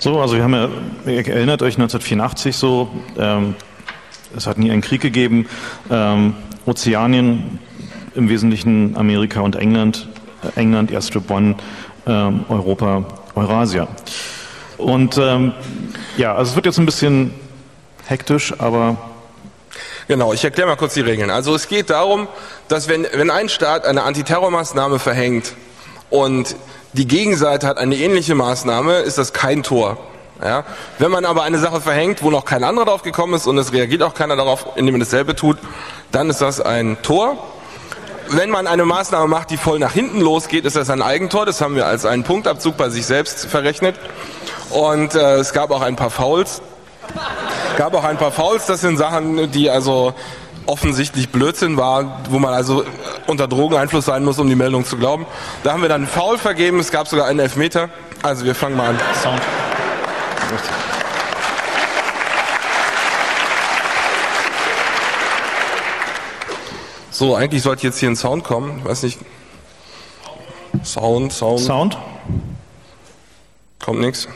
So, 0.01 0.20
also 0.20 0.34
wir 0.34 0.43
haben 0.43 0.55
ja, 0.55 0.68
ihr 1.07 1.24
erinnert 1.24 1.62
euch 1.62 1.74
1984 1.74 2.57
so, 2.57 2.91
ähm, 3.16 3.55
es 4.36 4.49
hat 4.49 4.59
nie 4.59 4.72
einen 4.72 4.80
Krieg 4.80 5.01
gegeben, 5.03 5.47
ähm, 5.89 6.34
Ozeanien, 6.66 7.61
im 8.16 8.28
Wesentlichen 8.28 8.97
Amerika 8.97 9.39
und 9.39 9.55
England, 9.55 10.09
äh, 10.43 10.59
England, 10.59 10.91
Airstrip 10.91 11.30
One, 11.30 11.55
ähm, 12.09 12.45
Europa, 12.49 13.05
Eurasia. 13.36 13.86
Und 14.78 15.16
ähm, 15.16 15.53
ja, 16.16 16.34
also 16.34 16.51
es 16.51 16.57
wird 16.57 16.66
jetzt 16.66 16.80
ein 16.80 16.86
bisschen 16.86 17.32
hektisch, 18.05 18.53
aber 18.59 18.97
Genau, 20.09 20.32
ich 20.32 20.42
erkläre 20.42 20.66
mal 20.66 20.76
kurz 20.76 20.94
die 20.94 21.02
Regeln. 21.02 21.30
Also 21.30 21.54
es 21.54 21.68
geht 21.68 21.90
darum, 21.90 22.28
dass 22.68 22.88
wenn, 22.88 23.06
wenn 23.12 23.30
ein 23.30 23.50
Staat 23.50 23.84
eine 23.84 24.04
Antiterrormaßnahme 24.04 24.98
verhängt 24.98 25.52
und 26.09 26.56
die 26.94 27.06
Gegenseite 27.06 27.66
hat 27.66 27.76
eine 27.76 27.94
ähnliche 27.94 28.34
Maßnahme, 28.34 29.00
ist 29.00 29.18
das 29.18 29.34
kein 29.34 29.62
Tor. 29.62 29.98
Ja? 30.42 30.64
Wenn 30.98 31.11
man 31.11 31.26
aber 31.26 31.42
eine 31.42 31.59
Sache 31.59 31.82
verhängt, 31.82 32.22
wo 32.22 32.30
noch 32.30 32.46
kein 32.46 32.64
anderer 32.64 32.86
drauf 32.86 33.02
gekommen 33.02 33.34
ist 33.34 33.46
und 33.46 33.59
es 33.59 33.74
reagiert 33.74 34.02
auch 34.02 34.14
keiner 34.14 34.34
darauf, 34.34 34.64
indem 34.76 34.94
man 34.94 35.00
dasselbe 35.00 35.36
tut, 35.36 35.59
dann 36.11 36.30
ist 36.30 36.40
das 36.40 36.62
ein 36.62 36.96
Tor. 37.02 37.36
Wenn 38.30 38.48
man 38.48 38.66
eine 38.66 38.86
Maßnahme 38.86 39.26
macht, 39.26 39.50
die 39.50 39.59
voll 39.59 39.78
nach 39.78 39.92
hinten 39.92 40.22
losgeht, 40.22 40.64
ist 40.64 40.76
das 40.76 40.88
ein 40.88 41.02
Eigentor. 41.02 41.44
Das 41.44 41.61
haben 41.61 41.74
wir 41.74 41.86
als 41.86 42.06
einen 42.06 42.24
Punktabzug 42.24 42.78
bei 42.78 42.88
sich 42.88 43.04
selbst 43.04 43.44
verrechnet. 43.44 43.96
Und 44.70 45.14
äh, 45.14 45.36
es 45.36 45.52
gab 45.52 45.70
auch 45.70 45.82
ein 45.82 45.96
paar 45.96 46.11
Fouls 46.11 46.62
gab 47.76 47.94
auch 47.94 48.04
ein 48.04 48.16
paar 48.16 48.32
Fouls, 48.32 48.66
das 48.66 48.80
sind 48.80 48.96
Sachen, 48.96 49.50
die 49.50 49.70
also 49.70 50.14
offensichtlich 50.66 51.30
Blödsinn 51.30 51.76
war, 51.76 52.20
wo 52.28 52.38
man 52.38 52.52
also 52.52 52.84
unter 53.26 53.48
Drogeneinfluss 53.48 54.04
sein 54.04 54.24
muss, 54.24 54.38
um 54.38 54.48
die 54.48 54.54
Meldung 54.54 54.84
zu 54.84 54.98
glauben. 54.98 55.26
Da 55.62 55.72
haben 55.72 55.82
wir 55.82 55.88
dann 55.88 56.02
einen 56.02 56.11
Foul 56.11 56.36
vergeben, 56.38 56.78
es 56.78 56.90
gab 56.90 57.09
sogar 57.09 57.26
einen 57.26 57.40
Elfmeter. 57.40 57.88
Also 58.22 58.44
wir 58.44 58.54
fangen 58.54 58.76
mal 58.76 58.90
an. 58.90 58.98
Sound. 59.22 59.40
So, 67.11 67.34
eigentlich 67.34 67.62
sollte 67.62 67.84
jetzt 67.84 67.98
hier 67.98 68.11
ein 68.11 68.16
Sound 68.16 68.44
kommen. 68.44 68.84
Weiß 68.84 69.02
nicht. 69.02 69.18
Sound, 70.84 71.32
Sound. 71.32 71.61
Sound? 71.61 71.98
Kommt 73.80 74.00
nix. 74.00 74.28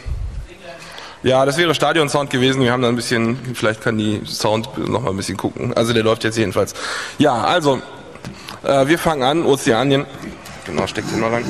Ja, 1.23 1.47
das 1.47 1.57
wäre 1.57 1.73
Stadion-Sound 1.73 2.31
gewesen. 2.31 2.63
Wir 2.63 2.73
haben 2.73 2.83
da 2.83 2.89
ein 2.89 2.97
bisschen, 2.97 3.39
vielleicht 3.55 3.81
kann 3.81 3.97
die 3.97 4.23
Sound 4.27 4.77
noch 4.89 5.03
mal 5.03 5.11
ein 5.11 5.17
bisschen 5.17 5.37
gucken. 5.37 5.73
Also 5.73 5.93
der 5.93 6.03
läuft 6.03 6.25
jetzt 6.25 6.37
jedenfalls. 6.37 6.75
Ja, 7.19 7.45
also, 7.45 7.81
äh, 8.65 8.87
wir 8.89 8.99
fangen 8.99 9.23
an, 9.23 9.45
Ozeanien. 9.45 10.05
Genau, 10.67 10.87
steckt 10.87 11.13
den 11.13 11.21
mal 11.21 11.31
rein. 11.31 11.45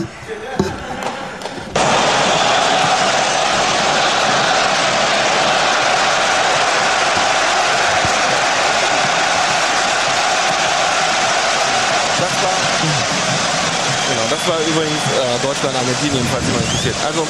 Das 14.30 14.48
war, 14.48 14.58
genau, 14.58 14.70
übrigens 14.70 15.02
äh, 15.12 15.46
Deutschland, 15.46 15.76
Argentinien, 15.76 16.26
falls 16.30 16.44
jemand 16.46 16.64
interessiert. 16.64 16.96
Also, 17.06 17.26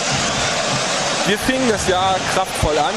wir 1.27 1.39
fingen 1.39 1.69
das 1.69 1.87
Jahr 1.89 2.17
kraftvoll 2.35 2.77
an, 2.79 2.95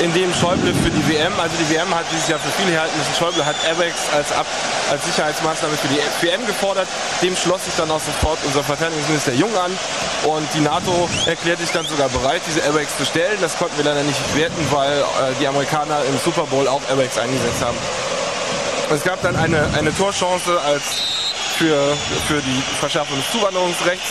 indem 0.00 0.32
Schäuble 0.34 0.72
für 0.74 0.90
die 0.90 1.08
WM, 1.08 1.32
also 1.40 1.54
die 1.58 1.74
WM 1.74 1.92
hat 1.94 2.04
dieses 2.12 2.28
Jahr 2.28 2.38
für 2.38 2.50
viele 2.60 2.72
gehalten 2.72 2.94
Schäuble 3.18 3.44
hat 3.44 3.56
Airbags 3.66 3.98
als, 4.14 4.26
als 4.90 5.04
Sicherheitsmaßnahme 5.06 5.74
für 5.76 5.88
die 5.88 5.98
WM 6.20 6.46
gefordert. 6.46 6.86
Dem 7.22 7.34
schloss 7.36 7.64
sich 7.64 7.74
dann 7.76 7.90
auch 7.90 8.00
sofort 8.00 8.38
unser 8.44 8.62
Verteidigungsminister 8.62 9.32
Jung 9.32 9.50
an 9.56 9.72
und 10.24 10.46
die 10.54 10.60
NATO 10.60 11.08
erklärte 11.26 11.62
sich 11.62 11.72
dann 11.72 11.86
sogar 11.86 12.08
bereit, 12.10 12.42
diese 12.46 12.60
Airbags 12.60 12.96
zu 12.96 13.04
stellen. 13.04 13.38
Das 13.40 13.56
konnten 13.56 13.76
wir 13.76 13.84
leider 13.84 14.02
nicht 14.02 14.20
werten, 14.36 14.66
weil 14.70 14.98
äh, 14.98 15.04
die 15.40 15.46
Amerikaner 15.46 16.04
im 16.04 16.18
Super 16.24 16.44
Bowl 16.44 16.68
auch 16.68 16.82
Airbags 16.88 17.18
eingesetzt 17.18 17.62
haben. 17.62 17.78
Es 18.90 19.02
gab 19.04 19.20
dann 19.22 19.36
eine, 19.36 19.68
eine 19.76 19.94
Torchance 19.96 20.60
als 20.60 20.82
für, 21.56 21.96
für 22.26 22.40
die 22.40 22.62
Verschärfung 22.78 23.16
des 23.16 23.30
Zuwanderungsrechts. 23.32 24.06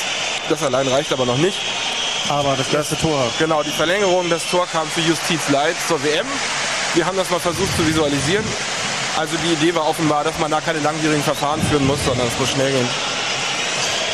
Das 0.49 0.63
allein 0.63 0.88
reicht 0.88 1.13
aber 1.13 1.25
noch 1.25 1.38
nicht. 1.38 1.57
Aber 2.30 2.55
das 2.57 2.73
erste 2.73 2.97
Tor. 2.97 3.25
Genau, 3.39 3.63
die 3.63 3.71
Verlängerung, 3.71 4.30
das 4.30 4.45
Tor 4.49 4.67
kam 4.67 4.88
für 4.89 5.01
Justiz 5.01 5.49
Leid 5.49 5.75
zur 5.88 6.03
WM. 6.03 6.28
Wir 6.93 7.05
haben 7.05 7.15
das 7.17 7.30
mal 7.30 7.39
versucht 7.39 7.75
zu 7.78 7.88
visualisieren. 7.88 8.45
Also 9.17 9.38
die 9.38 9.53
Idee 9.53 9.73
war 9.73 9.88
offenbar, 9.88 10.23
dass 10.23 10.38
man 10.39 10.51
da 10.51 10.61
keine 10.61 10.80
langwierigen 10.80 11.23
Verfahren 11.23 11.61
führen 11.63 11.88
muss, 11.88 12.03
sondern 12.05 12.28
es 12.28 12.38
muss 12.39 12.49
schnell 12.49 12.71
gehen. 12.71 12.89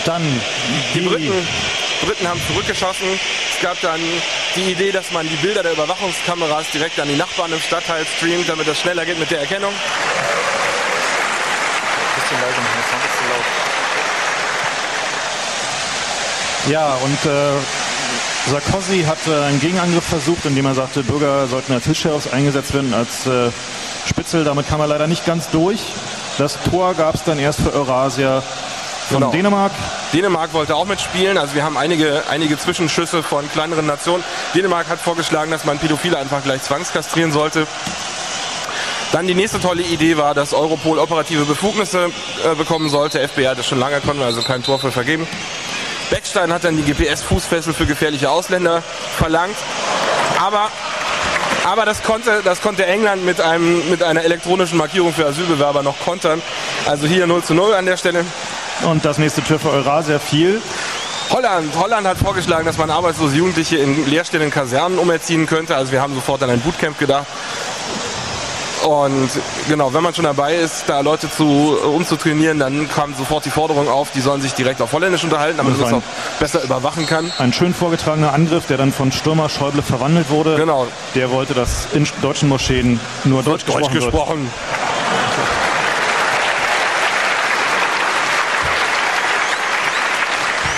Dann 0.05 0.41
Die 0.93 0.99
die, 0.99 1.07
Briten, 1.07 1.47
Briten 2.05 2.28
haben 2.28 2.41
zurückgeschossen. 2.47 3.20
Es 3.53 3.61
gab 3.61 3.80
dann 3.82 3.99
die 4.55 4.72
Idee, 4.72 4.91
dass 4.91 5.11
man 5.11 5.28
die 5.28 5.36
Bilder 5.38 5.64
der 5.64 5.74
Überwachungskameras 5.74 6.70
direkt 6.72 6.99
an 6.99 7.07
die 7.07 7.16
Nachbarn 7.16 7.51
im 7.51 7.59
Stadtteil 7.61 8.05
streamt, 8.05 8.47
damit 8.47 8.68
das 8.68 8.80
schneller 8.80 9.05
geht 9.05 9.20
mit 9.20 9.32
der 9.32 9.39
Erkennung. 9.39 9.74
bisschen 12.16 12.41
leiser 12.41 12.61
machen, 12.61 12.80
das 12.82 12.89
Sound 12.91 13.03
ist 13.05 13.18
zu 13.18 13.24
laut. 13.30 13.45
Ja, 16.70 16.93
und 17.03 17.26
äh, 17.26 17.82
Sarkozy 18.49 19.03
hat 19.03 19.19
äh, 19.27 19.45
einen 19.45 19.59
Gegenangriff 19.59 20.03
versucht, 20.03 20.45
indem 20.45 20.65
er 20.65 20.75
sagte, 20.75 21.03
Bürger 21.03 21.47
sollten 21.47 21.73
als 21.73 21.85
Hilfs 21.85 22.27
eingesetzt 22.31 22.73
werden, 22.73 22.93
als 22.93 23.25
äh, 23.25 23.51
Spitzel. 24.07 24.43
Damit 24.43 24.67
kam 24.67 24.81
er 24.81 24.87
leider 24.87 25.07
nicht 25.07 25.25
ganz 25.25 25.49
durch. 25.49 25.79
Das 26.37 26.57
Tor 26.69 26.93
gab 26.93 27.15
es 27.15 27.23
dann 27.23 27.39
erst 27.39 27.61
für 27.61 27.73
Eurasia 27.73 28.41
von 29.09 29.19
Genau. 29.19 29.31
Dänemark. 29.31 29.71
Dänemark 30.11 30.53
wollte 30.53 30.75
auch 30.75 30.85
mitspielen. 30.85 31.37
Also 31.37 31.55
wir 31.55 31.63
haben 31.63 31.77
einige, 31.77 32.23
einige 32.29 32.57
Zwischenschüsse 32.57 33.23
von 33.23 33.49
kleineren 33.51 33.85
Nationen. 33.85 34.23
Dänemark 34.53 34.89
hat 34.89 34.99
vorgeschlagen, 34.99 35.51
dass 35.51 35.65
man 35.65 35.79
Pädophile 35.79 36.17
einfach 36.17 36.43
gleich 36.43 36.63
zwangskastrieren 36.63 37.31
sollte. 37.31 37.65
Dann 39.13 39.27
die 39.27 39.35
nächste 39.35 39.59
tolle 39.59 39.83
Idee 39.83 40.17
war, 40.17 40.33
dass 40.33 40.53
Europol 40.53 40.97
operative 40.97 41.45
Befugnisse 41.45 42.09
äh, 42.43 42.55
bekommen 42.55 42.89
sollte. 42.89 43.25
FBI 43.25 43.45
hat 43.45 43.59
das 43.59 43.67
schon 43.67 43.79
lange, 43.79 44.01
konnten 44.01 44.19
wir 44.19 44.25
also 44.25 44.41
kein 44.41 44.63
Tor 44.63 44.79
für 44.79 44.91
vergeben. 44.91 45.27
Beckstein 46.14 46.53
hat 46.53 46.64
dann 46.64 46.78
die 46.78 46.84
GPS-Fußfessel 46.84 47.74
für 47.74 47.88
gefährliche 47.88 48.30
Ausländer 48.30 48.84
verlangt. 49.18 49.55
Aber, 50.39 50.70
aber 51.66 51.86
das, 51.86 52.03
konnte, 52.03 52.41
das 52.45 52.61
konnte 52.61 52.86
England 52.86 53.26
mit, 53.26 53.41
einem, 53.41 53.89
mit 53.89 54.03
einer 54.03 54.24
elektronischen 54.24 54.78
Markierung 54.78 55.11
für 55.11 55.26
Asylbewerber 55.26 55.82
noch 55.82 55.99
kontern. 56.01 56.39
Also 56.86 57.07
hier 57.07 57.26
0 57.26 57.43
zu 57.43 57.55
0 57.55 57.74
an 57.74 57.88
der 57.88 57.97
Stelle. 57.97 58.24
Und 58.84 59.03
das 59.03 59.18
nächste 59.18 59.43
Tor 59.43 59.57
für 59.57 59.72
Eurasia 59.72 60.20
fiel. 60.20 60.61
Holland. 61.32 61.74
Holland 61.76 62.05
hat 62.05 62.20
vorgeschlagen, 62.20 62.68
dass 62.68 62.78
man 62.78 62.91
arbeitslose 62.91 63.36
Jugendliche 63.36 63.78
in 63.78 64.07
leerstehenden 64.07 64.51
Kasernen 64.51 64.99
umerziehen 64.99 65.47
könnte. 65.47 65.76
Also 65.76 65.91
wir 65.91 66.01
haben 66.03 66.14
sofort 66.14 66.43
an 66.43 66.51
ein 66.51 66.59
Bootcamp 66.59 66.99
gedacht. 66.99 67.26
Und 68.86 69.29
genau, 69.67 69.93
wenn 69.93 70.03
man 70.03 70.13
schon 70.13 70.25
dabei 70.25 70.55
ist, 70.55 70.86
da 70.88 70.99
Leute 70.99 71.29
zu, 71.29 71.77
umzutrainieren, 71.84 72.59
dann 72.59 72.89
kam 72.89 73.13
sofort 73.15 73.45
die 73.45 73.49
Forderung 73.49 73.88
auf, 73.88 74.11
die 74.11 74.19
sollen 74.19 74.41
sich 74.41 74.53
direkt 74.53 74.81
auf 74.81 74.91
Holländisch 74.91 75.23
unterhalten, 75.23 75.57
damit 75.57 75.73
Das 75.73 75.79
man 75.79 75.88
es 75.88 75.93
war 75.93 75.99
auch 75.99 76.39
besser 76.39 76.63
überwachen 76.63 77.05
kann. 77.05 77.31
Ein 77.38 77.53
schön 77.53 77.73
vorgetragener 77.73 78.34
Angriff, 78.34 78.67
der 78.67 78.77
dann 78.77 78.91
von 78.91 79.11
Stürmer 79.11 79.49
Schäuble 79.49 79.81
verwandelt 79.81 80.29
wurde. 80.29 80.55
Genau. 80.55 80.88
Der 81.15 81.31
wollte, 81.31 81.53
dass 81.53 81.88
in 81.93 82.07
deutschen 82.21 82.49
Moscheen 82.49 82.99
nur 83.23 83.43
Deutsch, 83.43 83.65
Deutsch 83.65 83.89
gesprochen 83.89 83.93
wird. 83.93 84.03
gesprochen. 84.03 84.92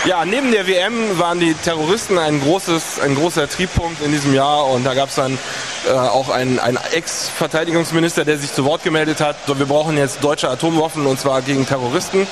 Ja, 0.05 0.23
neben 0.23 0.51
der 0.51 0.67
WM 0.67 1.17
waren 1.17 1.39
die 1.39 1.55
Terroristen 1.55 2.19
ein, 2.19 2.39
großes, 2.39 2.99
ein 2.99 3.15
großer 3.15 3.49
Triebpunkt 3.49 4.03
in 4.03 4.11
diesem 4.11 4.35
Jahr 4.35 4.67
und 4.67 4.83
da 4.83 4.93
gab 4.93 5.09
es 5.09 5.15
dann 5.15 5.39
äh, 5.87 5.93
auch 5.93 6.29
einen, 6.29 6.59
einen 6.59 6.77
Ex-Verteidigungsminister, 6.93 8.23
der 8.23 8.37
sich 8.37 8.53
zu 8.53 8.65
Wort 8.65 8.83
gemeldet 8.83 9.19
hat. 9.19 9.35
So, 9.47 9.57
wir 9.57 9.65
brauchen 9.65 9.97
jetzt 9.97 10.23
deutsche 10.23 10.47
Atomwaffen 10.47 11.07
und 11.07 11.19
zwar 11.19 11.41
gegen 11.41 11.65
Terroristen. 11.65 12.27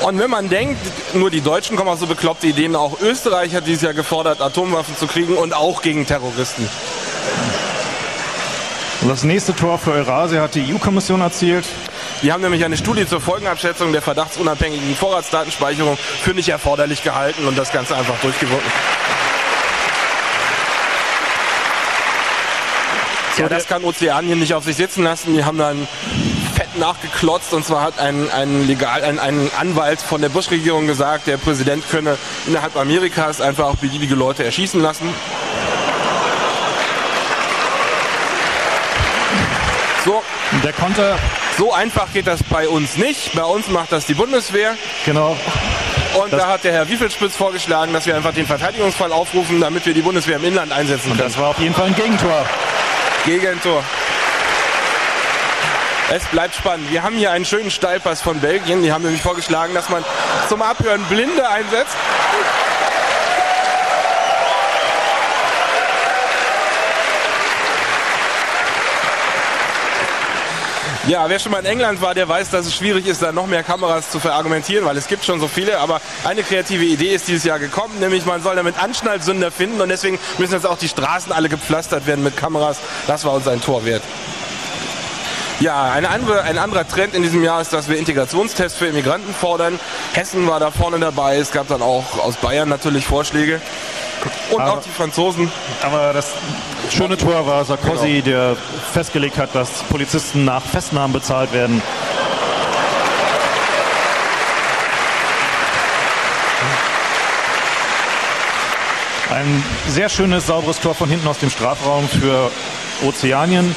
Und 0.00 0.18
wenn 0.18 0.30
man 0.30 0.48
denkt, 0.48 0.80
nur 1.14 1.30
die 1.30 1.42
Deutschen 1.42 1.76
kommen 1.76 1.90
auf 1.90 2.00
so 2.00 2.08
bekloppte 2.08 2.48
Ideen, 2.48 2.74
auch 2.74 3.00
Österreich 3.00 3.54
hat 3.54 3.68
dieses 3.68 3.82
Jahr 3.82 3.94
gefordert, 3.94 4.40
Atomwaffen 4.40 4.96
zu 4.96 5.06
kriegen 5.06 5.36
und 5.36 5.54
auch 5.54 5.80
gegen 5.82 6.06
Terroristen. 6.06 6.68
Und 9.02 9.08
das 9.08 9.22
nächste 9.22 9.54
Tor 9.54 9.78
für 9.78 9.92
Eurasia 9.92 10.42
hat 10.42 10.56
die 10.56 10.74
EU-Kommission 10.74 11.20
erzielt. 11.20 11.66
Die 12.22 12.32
haben 12.32 12.40
nämlich 12.42 12.64
eine 12.64 12.76
Studie 12.76 13.06
zur 13.06 13.20
Folgenabschätzung 13.20 13.92
der 13.92 14.02
verdachtsunabhängigen 14.02 14.96
Vorratsdatenspeicherung 14.96 15.96
für 15.96 16.34
nicht 16.34 16.48
erforderlich 16.48 17.04
gehalten 17.04 17.46
und 17.46 17.56
das 17.56 17.72
Ganze 17.72 17.96
einfach 17.96 18.18
durchgewunken. 18.20 18.70
Ja, 23.36 23.48
das 23.48 23.68
kann 23.68 23.84
Ozeanien 23.84 24.40
nicht 24.40 24.52
auf 24.54 24.64
sich 24.64 24.74
sitzen 24.74 25.04
lassen. 25.04 25.32
Die 25.34 25.44
haben 25.44 25.58
dann 25.58 25.86
fett 26.56 26.76
nachgeklotzt 26.76 27.52
und 27.52 27.64
zwar 27.64 27.82
hat 27.82 28.00
ein, 28.00 28.28
ein, 28.32 28.66
Legal, 28.66 29.04
ein, 29.04 29.20
ein 29.20 29.48
Anwalt 29.56 30.00
von 30.00 30.20
der 30.20 30.28
Bush-Regierung 30.28 30.88
gesagt, 30.88 31.28
der 31.28 31.36
Präsident 31.36 31.84
könne 31.88 32.18
innerhalb 32.48 32.76
Amerikas 32.76 33.40
einfach 33.40 33.66
auch 33.66 33.76
beliebige 33.76 34.16
Leute 34.16 34.42
erschießen 34.42 34.82
lassen. 34.82 35.08
So, 40.04 40.22
Der 40.64 40.72
konnte, 40.72 41.16
so 41.58 41.72
einfach 41.72 42.12
geht 42.12 42.26
das 42.26 42.42
bei 42.44 42.68
uns 42.68 42.96
nicht. 42.96 43.34
Bei 43.34 43.42
uns 43.42 43.68
macht 43.68 43.90
das 43.92 44.06
die 44.06 44.14
Bundeswehr. 44.14 44.76
genau, 45.04 45.36
Und 46.22 46.32
da 46.32 46.46
hat 46.46 46.64
der 46.64 46.72
Herr 46.72 46.88
Wiefelspitz 46.88 47.34
vorgeschlagen, 47.34 47.92
dass 47.92 48.06
wir 48.06 48.14
einfach 48.16 48.32
den 48.32 48.46
Verteidigungsfall 48.46 49.12
aufrufen, 49.12 49.60
damit 49.60 49.84
wir 49.84 49.92
die 49.92 50.02
Bundeswehr 50.02 50.36
im 50.36 50.44
Inland 50.44 50.72
einsetzen 50.72 51.08
können. 51.10 51.18
das 51.18 51.36
war 51.36 51.48
auf 51.48 51.58
jeden 51.58 51.74
Fall 51.74 51.86
ein 51.86 51.96
Gegentor. 51.96 52.46
Gegentor. 53.24 53.82
Es 56.10 56.24
bleibt 56.26 56.54
spannend. 56.54 56.90
Wir 56.90 57.02
haben 57.02 57.16
hier 57.16 57.32
einen 57.32 57.44
schönen 57.44 57.70
Steilpass 57.70 58.22
von 58.22 58.40
Belgien. 58.40 58.82
Die 58.82 58.92
haben 58.92 59.02
nämlich 59.02 59.20
vorgeschlagen, 59.20 59.74
dass 59.74 59.90
man 59.90 60.02
zum 60.48 60.62
Abhören 60.62 61.02
Blinde 61.04 61.46
einsetzt. 61.50 61.94
Ja, 71.08 71.26
wer 71.30 71.38
schon 71.38 71.52
mal 71.52 71.60
in 71.60 71.64
England 71.64 72.02
war, 72.02 72.12
der 72.14 72.28
weiß, 72.28 72.50
dass 72.50 72.66
es 72.66 72.76
schwierig 72.76 73.06
ist, 73.06 73.22
da 73.22 73.32
noch 73.32 73.46
mehr 73.46 73.62
Kameras 73.62 74.10
zu 74.10 74.20
verargumentieren, 74.20 74.84
weil 74.84 74.94
es 74.98 75.06
gibt 75.06 75.24
schon 75.24 75.40
so 75.40 75.48
viele. 75.48 75.78
Aber 75.78 76.02
eine 76.22 76.42
kreative 76.42 76.84
Idee 76.84 77.14
ist 77.14 77.28
dieses 77.28 77.44
Jahr 77.44 77.58
gekommen, 77.58 77.98
nämlich 77.98 78.26
man 78.26 78.42
soll 78.42 78.56
damit 78.56 78.78
Anschnallsünder 78.78 79.50
finden 79.50 79.80
und 79.80 79.88
deswegen 79.88 80.18
müssen 80.36 80.52
jetzt 80.52 80.66
auch 80.66 80.76
die 80.76 80.88
Straßen 80.88 81.32
alle 81.32 81.48
gepflastert 81.48 82.06
werden 82.06 82.22
mit 82.22 82.36
Kameras. 82.36 82.76
Das 83.06 83.24
war 83.24 83.32
uns 83.32 83.48
ein 83.48 83.62
Tor 83.62 83.86
wert. 83.86 84.02
Ja, 85.60 85.90
eine 85.90 86.08
andere, 86.08 86.42
ein 86.42 86.56
anderer 86.56 86.86
Trend 86.86 87.14
in 87.14 87.22
diesem 87.22 87.42
Jahr 87.42 87.60
ist, 87.60 87.72
dass 87.72 87.88
wir 87.88 87.98
Integrationstests 87.98 88.78
für 88.78 88.86
Immigranten 88.86 89.34
fordern. 89.34 89.80
Hessen 90.12 90.46
war 90.46 90.60
da 90.60 90.70
vorne 90.70 91.00
dabei. 91.00 91.36
Es 91.38 91.50
gab 91.50 91.66
dann 91.66 91.82
auch 91.82 92.18
aus 92.22 92.36
Bayern 92.36 92.68
natürlich 92.68 93.04
Vorschläge. 93.04 93.60
Und 94.50 94.60
Aber- 94.60 94.74
auch 94.74 94.82
die 94.82 94.90
Franzosen. 94.90 95.50
Aber 95.82 96.12
das 96.12 96.32
schöne 96.90 97.16
Tor 97.16 97.46
war 97.46 97.64
Sarkozy, 97.64 98.22
der 98.22 98.56
festgelegt 98.92 99.36
hat, 99.36 99.54
dass 99.54 99.68
Polizisten 99.90 100.44
nach 100.44 100.62
Festnahmen 100.62 101.12
bezahlt 101.12 101.52
werden. 101.52 101.82
Ein 109.30 109.62
sehr 109.88 110.08
schönes, 110.08 110.46
sauberes 110.46 110.80
Tor 110.80 110.94
von 110.94 111.08
hinten 111.08 111.28
aus 111.28 111.38
dem 111.38 111.50
Strafraum 111.50 112.08
für 112.08 112.50
Ozeanien, 113.06 113.74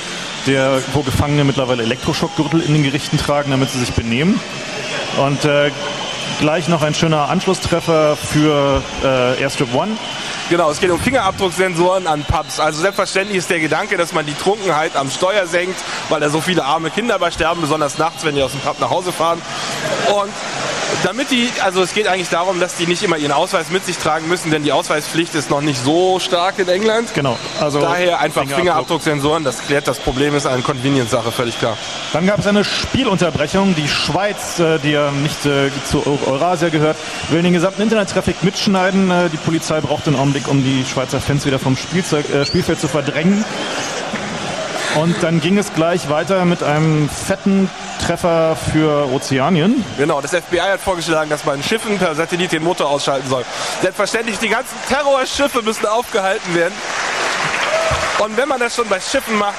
der, 0.47 0.81
wo 0.93 1.01
Gefangene 1.01 1.43
mittlerweile 1.43 1.83
Elektroschockgürtel 1.83 2.61
in 2.61 2.73
den 2.73 2.83
Gerichten 2.83 3.17
tragen, 3.17 3.51
damit 3.51 3.69
sie 3.69 3.79
sich 3.79 3.93
benehmen. 3.93 4.39
Und 5.17 5.45
äh, 5.45 5.71
gleich 6.39 6.67
noch 6.67 6.81
ein 6.81 6.93
schöner 6.93 7.29
Anschlusstreffer 7.29 8.15
für 8.15 8.81
äh, 9.03 9.41
Airstrip 9.41 9.73
One. 9.73 9.97
Genau, 10.49 10.69
es 10.69 10.79
geht 10.79 10.89
um 10.89 10.99
Fingerabdrucksensoren 10.99 12.07
an 12.07 12.23
Pubs. 12.23 12.59
Also 12.59 12.81
selbstverständlich 12.81 13.37
ist 13.37 13.49
der 13.49 13.59
Gedanke, 13.59 13.95
dass 13.95 14.11
man 14.11 14.25
die 14.25 14.33
Trunkenheit 14.33 14.97
am 14.97 15.09
Steuer 15.09 15.47
senkt, 15.47 15.79
weil 16.09 16.19
da 16.19 16.29
so 16.29 16.41
viele 16.41 16.65
arme 16.65 16.89
Kinder 16.89 17.17
bei 17.19 17.31
sterben, 17.31 17.61
besonders 17.61 17.97
nachts, 17.97 18.25
wenn 18.25 18.35
die 18.35 18.43
aus 18.43 18.51
dem 18.51 18.59
Pub 18.59 18.79
nach 18.79 18.89
Hause 18.89 19.13
fahren. 19.13 19.41
Und 20.07 20.31
damit 21.03 21.31
die, 21.31 21.49
also 21.63 21.81
es 21.81 21.93
geht 21.93 22.07
eigentlich 22.07 22.29
darum, 22.29 22.59
dass 22.59 22.75
die 22.75 22.85
nicht 22.87 23.03
immer 23.03 23.17
ihren 23.17 23.31
Ausweis 23.31 23.69
mit 23.71 23.85
sich 23.85 23.97
tragen 23.97 24.27
müssen, 24.27 24.51
denn 24.51 24.63
die 24.63 24.71
Ausweispflicht 24.71 25.33
ist 25.35 25.49
noch 25.49 25.61
nicht 25.61 25.83
so 25.83 26.19
stark 26.19 26.59
in 26.59 26.67
England. 26.67 27.13
Genau. 27.13 27.37
Also 27.59 27.79
Daher 27.81 28.19
einfach 28.19 28.41
Fingerabdruck. 28.41 28.59
Fingerabdrucksensoren, 28.59 29.43
das 29.43 29.65
klärt 29.65 29.87
das 29.87 29.99
Problem, 29.99 30.35
ist 30.35 30.45
eine 30.45 30.61
Convenience-Sache, 30.61 31.31
völlig 31.31 31.57
klar. 31.59 31.77
Dann 32.13 32.27
gab 32.27 32.39
es 32.39 32.47
eine 32.47 32.63
Spielunterbrechung. 32.63 33.75
Die 33.75 33.87
Schweiz, 33.87 34.59
äh, 34.59 34.79
die 34.79 34.91
ja 34.91 35.11
nicht 35.11 35.45
äh, 35.45 35.69
zu 35.89 36.05
Eu- 36.05 36.31
Eurasia 36.31 36.69
gehört, 36.69 36.97
will 37.29 37.41
den 37.41 37.53
gesamten 37.53 37.81
Internettraffic 37.81 38.43
mitschneiden. 38.43 39.09
Äh, 39.09 39.29
die 39.29 39.37
Polizei 39.37 39.81
braucht 39.81 40.07
einen 40.07 40.15
Augenblick, 40.17 40.47
um 40.47 40.63
die 40.63 40.85
Schweizer 40.85 41.19
Fans 41.21 41.45
wieder 41.45 41.59
vom 41.59 41.75
Spielzeug, 41.77 42.29
äh, 42.29 42.45
Spielfeld 42.45 42.79
zu 42.79 42.87
verdrängen. 42.87 43.43
Und 44.95 45.15
dann 45.23 45.39
ging 45.39 45.57
es 45.57 45.73
gleich 45.73 46.09
weiter 46.09 46.43
mit 46.43 46.63
einem 46.63 47.07
fetten 47.09 47.69
Treffer 48.11 48.57
für 48.73 49.09
Ozeanien. 49.13 49.85
Genau, 49.97 50.19
das 50.19 50.31
FBI 50.31 50.59
hat 50.59 50.81
vorgeschlagen, 50.81 51.29
dass 51.29 51.45
man 51.45 51.63
Schiffen 51.63 51.97
per 51.97 52.13
Satellit 52.13 52.51
den 52.51 52.61
Motor 52.61 52.89
ausschalten 52.89 53.29
soll. 53.29 53.45
Selbstverständlich, 53.81 54.37
die 54.37 54.49
ganzen 54.49 54.75
Terrorschiffe 54.89 55.61
müssen 55.61 55.85
aufgehalten 55.85 56.53
werden. 56.53 56.73
Und 58.19 58.35
wenn 58.35 58.49
man 58.49 58.59
das 58.59 58.75
schon 58.75 58.89
bei 58.89 58.99
Schiffen 58.99 59.37
macht, 59.37 59.55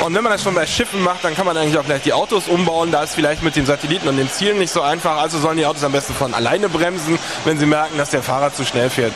und 0.00 0.14
wenn 0.14 0.22
man 0.24 0.32
das 0.32 0.42
schon 0.42 0.54
bei 0.54 0.66
Schiffen 0.66 1.02
macht, 1.02 1.22
dann 1.22 1.36
kann 1.36 1.44
man 1.44 1.54
eigentlich 1.54 1.76
auch 1.76 1.84
gleich 1.84 2.00
die 2.00 2.14
Autos 2.14 2.48
umbauen. 2.48 2.90
Da 2.90 3.02
ist 3.02 3.14
vielleicht 3.14 3.42
mit 3.42 3.56
den 3.56 3.66
Satelliten 3.66 4.08
und 4.08 4.16
den 4.16 4.30
Zielen 4.30 4.56
nicht 4.56 4.72
so 4.72 4.80
einfach. 4.80 5.18
Also 5.18 5.38
sollen 5.38 5.58
die 5.58 5.66
Autos 5.66 5.84
am 5.84 5.92
besten 5.92 6.14
von 6.14 6.32
alleine 6.32 6.70
bremsen, 6.70 7.18
wenn 7.44 7.58
sie 7.58 7.66
merken, 7.66 7.98
dass 7.98 8.08
der 8.08 8.22
Fahrer 8.22 8.54
zu 8.54 8.64
schnell 8.64 8.88
fährt. 8.88 9.12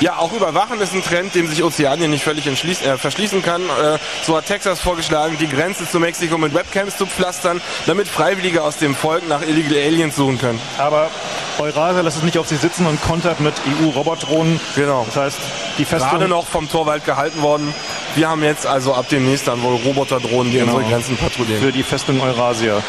Ja, 0.00 0.16
auch 0.16 0.32
Überwachen 0.32 0.80
ist 0.80 0.94
ein 0.94 1.02
Trend, 1.02 1.34
dem 1.34 1.46
sich 1.46 1.62
Ozeanien 1.62 2.10
nicht 2.10 2.24
völlig 2.24 2.46
äh, 2.46 2.96
verschließen 2.96 3.42
kann. 3.42 3.62
Äh, 3.62 3.98
so 4.22 4.34
hat 4.34 4.46
Texas 4.46 4.80
vorgeschlagen, 4.80 5.36
die 5.38 5.46
Grenze 5.46 5.86
zu 5.88 6.00
Mexiko 6.00 6.38
mit 6.38 6.54
Webcams 6.54 6.96
zu 6.96 7.04
pflastern, 7.04 7.60
damit 7.86 8.08
Freiwillige 8.08 8.62
aus 8.62 8.78
dem 8.78 8.94
Volk 8.94 9.28
nach 9.28 9.42
Illegal 9.42 9.74
Aliens 9.76 10.16
suchen 10.16 10.38
können. 10.38 10.60
Aber 10.78 11.10
Eurasia 11.58 12.00
lässt 12.00 12.16
es 12.16 12.22
nicht 12.22 12.38
auf 12.38 12.48
sich 12.48 12.58
sitzen 12.60 12.86
und 12.86 13.00
kontert 13.02 13.40
mit 13.40 13.54
EU-Robotdrohnen. 13.82 14.58
Genau. 14.74 15.04
Das 15.06 15.16
heißt, 15.16 15.38
die 15.76 15.84
Gerade 15.84 16.02
Festung... 16.04 16.28
noch 16.30 16.46
vom 16.46 16.70
Torwald 16.70 17.04
gehalten 17.04 17.42
worden. 17.42 17.74
Wir 18.14 18.30
haben 18.30 18.42
jetzt 18.42 18.66
also 18.66 18.94
ab 18.94 19.04
demnächst 19.10 19.48
dann 19.48 19.62
wohl 19.62 19.76
Roboterdrohnen, 19.84 20.50
die 20.50 20.58
Genau. 20.60 20.76
unsere 20.76 20.90
Grenzen 20.92 21.16
patrouillieren. 21.18 21.62
für 21.62 21.72
die 21.72 21.82
Festung 21.82 22.20
Eurasia. 22.22 22.82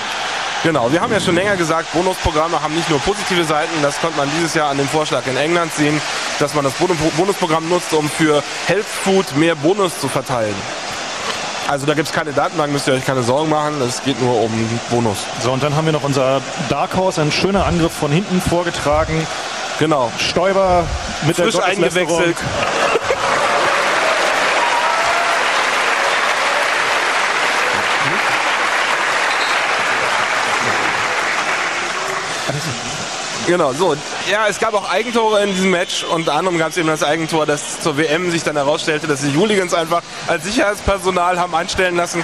Genau, 0.64 0.92
wir 0.92 1.02
haben 1.02 1.12
ja 1.12 1.20
schon 1.20 1.34
länger 1.36 1.56
gesagt, 1.58 1.92
Bonusprogramme 1.92 2.62
haben 2.62 2.76
nicht 2.76 2.88
nur 2.90 3.00
positive 3.00 3.44
Seiten. 3.46 3.72
Das 3.82 4.00
konnte 4.00 4.18
man 4.18 4.30
dieses 4.38 4.54
Jahr 4.54 4.70
an 4.70 4.78
dem 4.78 4.88
Vorschlag 4.88 5.26
in 5.26 5.36
England 5.36 5.74
sehen, 5.74 6.00
dass 6.40 6.54
man 6.54 6.64
das 6.64 6.74
Bonus- 6.74 6.98
Bonusprogramm 7.18 7.68
nutzt, 7.68 7.94
um 7.94 8.08
für 8.10 8.44
Health 8.68 8.86
Food 8.86 9.36
mehr 9.36 9.56
Bonus 9.56 10.00
zu 10.00 10.08
verteilen. 10.08 10.54
Also 11.68 11.86
da 11.88 11.94
gibt 11.96 12.10
es 12.10 12.14
keine 12.14 12.32
Datenbank, 12.34 12.72
müsst 12.72 12.88
ihr 12.88 12.94
euch 12.94 13.06
keine 13.06 13.24
Sorgen 13.24 13.50
machen. 13.50 13.82
Es 13.82 14.04
geht 14.04 14.22
nur 14.22 14.40
um 14.44 14.80
Bonus. 14.92 15.18
So, 15.42 15.52
und 15.52 15.64
dann 15.64 15.76
haben 15.76 15.86
wir 15.86 15.94
noch 15.94 16.04
unser 16.04 16.42
Dark 16.70 16.96
Horse, 16.96 17.22
ein 17.22 17.32
schöner 17.32 17.66
Angriff 17.66 17.94
von 17.94 18.12
hinten 18.12 18.40
vorgetragen. 18.42 19.26
Genau. 19.80 20.12
Stoiber 20.20 20.84
mit 21.26 21.38
der 21.40 21.46
Frisch 21.46 21.56
Gotteslästerung. 21.56 22.08
eingewechselt. 22.20 22.38
Genau, 33.52 33.74
so. 33.74 33.98
Ja, 34.32 34.48
es 34.48 34.60
gab 34.60 34.74
auch 34.74 34.90
Eigentore 34.90 35.44
in 35.44 35.54
diesem 35.54 35.72
Match. 35.72 36.06
Unter 36.06 36.36
anderem 36.36 36.58
gab 36.58 36.70
es 36.70 36.78
eben 36.78 36.88
das 36.88 37.04
Eigentor, 37.04 37.46
das 37.46 37.82
zur 37.82 37.98
WM 37.98 38.32
sich 38.32 38.44
dann 38.44 38.56
herausstellte, 38.56 39.08
dass 39.08 39.20
die 39.20 39.36
Hooligans 39.36 39.74
einfach 39.74 40.02
als 40.26 40.46
Sicherheitspersonal 40.46 41.38
haben 41.38 41.54
einstellen 41.54 41.98
lassen. 41.98 42.24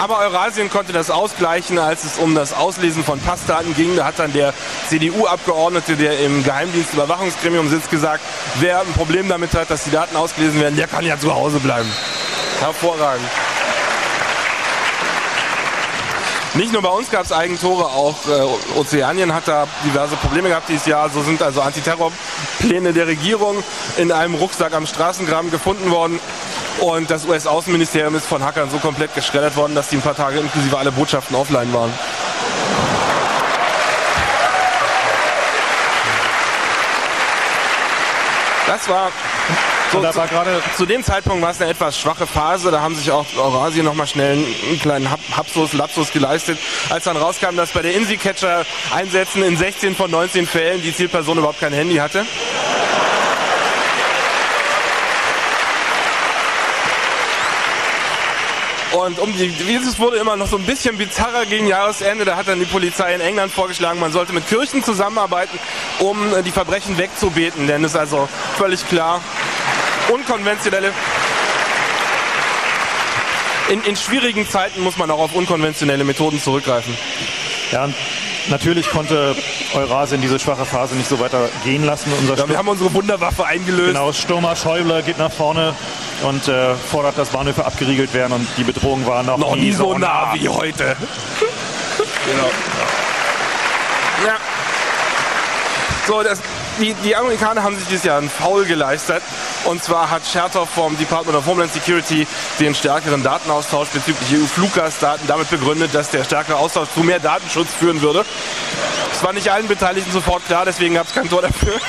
Aber 0.00 0.18
Eurasien 0.18 0.68
konnte 0.68 0.92
das 0.92 1.12
ausgleichen, 1.12 1.78
als 1.78 2.02
es 2.02 2.18
um 2.18 2.34
das 2.34 2.54
Auslesen 2.54 3.04
von 3.04 3.20
Passdaten 3.20 3.72
ging. 3.76 3.94
Da 3.94 4.06
hat 4.06 4.18
dann 4.18 4.32
der 4.32 4.52
CDU-Abgeordnete, 4.88 5.94
der 5.94 6.18
im 6.18 6.42
Geheimdienstüberwachungsgremium 6.42 7.70
sitzt, 7.70 7.88
gesagt, 7.88 8.24
wer 8.58 8.80
ein 8.80 8.92
Problem 8.94 9.28
damit 9.28 9.54
hat, 9.54 9.70
dass 9.70 9.84
die 9.84 9.92
Daten 9.92 10.16
ausgelesen 10.16 10.60
werden, 10.60 10.74
der 10.74 10.88
kann 10.88 11.06
ja 11.06 11.20
zu 11.20 11.32
Hause 11.32 11.60
bleiben. 11.60 11.88
Hervorragend. 12.58 13.28
Nicht 16.54 16.72
nur 16.72 16.82
bei 16.82 16.88
uns 16.88 17.10
gab 17.10 17.24
es 17.24 17.32
Eigentore, 17.32 17.86
auch 17.86 18.14
äh, 18.28 18.78
Ozeanien 18.78 19.34
hat 19.34 19.48
da 19.48 19.66
diverse 19.84 20.14
Probleme 20.14 20.48
gehabt 20.48 20.68
dieses 20.68 20.86
Jahr. 20.86 21.10
So 21.10 21.22
sind 21.22 21.42
also 21.42 21.60
Antiterrorpläne 21.60 22.92
der 22.92 23.08
Regierung 23.08 23.64
in 23.96 24.12
einem 24.12 24.36
Rucksack 24.36 24.72
am 24.72 24.86
Straßengraben 24.86 25.50
gefunden 25.50 25.90
worden. 25.90 26.20
Und 26.78 27.10
das 27.10 27.26
US-Außenministerium 27.26 28.14
ist 28.14 28.26
von 28.26 28.44
Hackern 28.44 28.70
so 28.70 28.78
komplett 28.78 29.16
geschreddert 29.16 29.56
worden, 29.56 29.74
dass 29.74 29.88
die 29.88 29.96
ein 29.96 30.02
paar 30.02 30.14
Tage 30.14 30.38
inklusive 30.38 30.78
alle 30.78 30.92
Botschaften 30.92 31.36
offline 31.36 31.72
waren. 31.74 31.92
Das 38.68 38.88
war 38.88 39.10
Und 39.94 40.02
da 40.02 40.14
war 40.14 40.26
gerade 40.26 40.62
zu 40.76 40.86
dem 40.86 41.04
Zeitpunkt 41.04 41.42
war 41.42 41.50
es 41.50 41.60
eine 41.60 41.70
etwas 41.70 41.98
schwache 41.98 42.26
Phase. 42.26 42.70
Da 42.70 42.80
haben 42.80 42.96
sich 42.96 43.10
auch 43.10 43.26
Eurasien 43.36 43.84
nochmal 43.84 44.06
schnell 44.06 44.32
einen 44.32 44.80
kleinen 44.80 45.10
Hap 45.10 45.20
Hapsus, 45.36 45.72
Lapsus 45.72 46.10
geleistet, 46.10 46.58
als 46.90 47.04
dann 47.04 47.16
rauskam, 47.16 47.56
dass 47.56 47.70
bei 47.70 47.82
der 47.82 47.94
Insi-Catcher-Einsätzen 47.94 49.42
in 49.42 49.56
16 49.56 49.94
von 49.94 50.10
19 50.10 50.46
Fällen 50.46 50.82
die 50.82 50.94
Zielperson 50.94 51.38
überhaupt 51.38 51.60
kein 51.60 51.72
Handy 51.72 51.96
hatte. 51.96 52.26
Und 58.94 59.18
um 59.18 59.32
die, 59.36 59.48
dieses 59.48 59.98
wurde 59.98 60.18
immer 60.18 60.36
noch 60.36 60.46
so 60.46 60.56
ein 60.56 60.64
bisschen 60.64 60.96
bizarrer 60.96 61.46
gegen 61.46 61.66
Jahresende. 61.66 62.24
Da 62.24 62.36
hat 62.36 62.46
dann 62.46 62.60
die 62.60 62.64
Polizei 62.64 63.12
in 63.14 63.20
England 63.20 63.52
vorgeschlagen, 63.52 63.98
man 63.98 64.12
sollte 64.12 64.32
mit 64.32 64.48
Kirchen 64.48 64.84
zusammenarbeiten, 64.84 65.58
um 65.98 66.16
die 66.44 66.52
Verbrechen 66.52 66.96
wegzubeten. 66.96 67.66
Denn 67.66 67.82
es 67.84 67.92
ist 67.92 67.98
also 67.98 68.28
völlig 68.56 68.88
klar, 68.88 69.20
unkonventionelle. 70.12 70.92
In, 73.70 73.82
in 73.82 73.96
schwierigen 73.96 74.48
Zeiten 74.48 74.80
muss 74.82 74.96
man 74.98 75.10
auch 75.10 75.18
auf 75.20 75.34
unkonventionelle 75.34 76.04
Methoden 76.04 76.40
zurückgreifen. 76.40 76.96
Ja, 77.72 77.88
natürlich 78.48 78.90
konnte 78.90 79.34
Eurasien 79.74 80.20
diese 80.20 80.38
schwache 80.38 80.66
Phase 80.66 80.94
nicht 80.96 81.08
so 81.08 81.18
weiter 81.18 81.48
gehen 81.64 81.82
lassen. 81.84 82.12
Unser 82.20 82.36
Ja, 82.36 82.48
wir 82.48 82.58
haben 82.58 82.68
unsere 82.68 82.92
Wunderwaffe 82.92 83.46
eingelöst. 83.46 83.88
genau, 83.94 84.12
Stürmer 84.12 84.54
Schäuble 84.54 85.02
geht 85.02 85.18
nach 85.18 85.32
vorne 85.32 85.74
und 86.22 86.46
äh, 86.46 86.74
fordert, 86.74 87.16
dass 87.16 87.30
Bahnhöfe 87.30 87.64
abgeriegelt 87.64 88.12
werden 88.12 88.34
und 88.34 88.46
die 88.58 88.64
Bedrohung 88.64 89.06
war 89.06 89.22
noch, 89.22 89.38
Noch 89.38 89.56
nie 89.56 89.72
so 89.72 89.96
nah 89.96 90.34
wie 90.34 90.46
heute. 90.48 90.94
genau. 92.26 92.50
Ja. 94.26 94.36
So, 96.06 96.22
das, 96.22 96.38
die, 96.80 96.94
die 97.04 97.16
Amerikaner 97.16 97.62
haben 97.62 97.76
sich 97.76 97.86
dieses 97.88 98.04
Jahr 98.04 98.18
einen 98.18 98.30
Foul 98.30 98.64
geleistet. 98.64 99.22
Und 99.64 99.82
zwar 99.82 100.10
hat 100.10 100.22
Chertoff 100.30 100.68
vom 100.70 100.96
Department 100.98 101.36
of 101.36 101.46
Homeland 101.46 101.72
Security 101.72 102.26
den 102.60 102.74
stärkeren 102.74 103.22
Datenaustausch 103.22 103.88
bezüglich 103.88 104.40
EU-Fluggastdaten 104.40 105.26
damit 105.26 105.50
begründet, 105.50 105.94
dass 105.94 106.10
der 106.10 106.24
stärkere 106.24 106.56
Austausch 106.56 106.88
zu 106.94 107.00
mehr 107.00 107.20
Datenschutz 107.20 107.68
führen 107.78 108.00
würde. 108.02 108.24
Es 109.12 109.22
war 109.22 109.32
nicht 109.32 109.50
allen 109.50 109.68
Beteiligten 109.68 110.12
sofort 110.12 110.44
klar, 110.46 110.64
deswegen 110.64 110.94
gab 110.94 111.06
es 111.06 111.14
kein 111.14 111.28
Tor 111.28 111.42
dafür. 111.42 111.74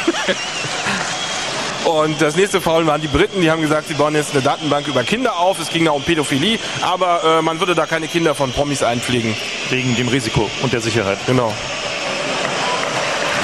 Und 1.85 2.19
das 2.19 2.35
nächste 2.35 2.61
Foul 2.61 2.87
waren 2.87 2.99
die 2.99 3.07
Briten, 3.07 3.41
die 3.41 3.51
haben 3.51 3.61
gesagt, 3.61 3.87
sie 3.87 3.93
bauen 3.93 4.15
jetzt 4.15 4.31
eine 4.31 4.41
Datenbank 4.41 4.87
über 4.87 5.03
Kinder 5.03 5.37
auf. 5.37 5.59
Es 5.59 5.69
ging 5.69 5.85
da 5.85 5.91
um 5.91 6.01
Pädophilie, 6.01 6.57
aber 6.81 7.23
äh, 7.23 7.41
man 7.43 7.59
würde 7.59 7.75
da 7.75 7.85
keine 7.85 8.07
Kinder 8.07 8.33
von 8.33 8.51
Promis 8.51 8.81
einpflegen. 8.81 9.35
wegen 9.69 9.95
dem 9.95 10.07
Risiko 10.07 10.49
und 10.63 10.73
der 10.73 10.81
Sicherheit. 10.81 11.19
Genau. 11.27 11.53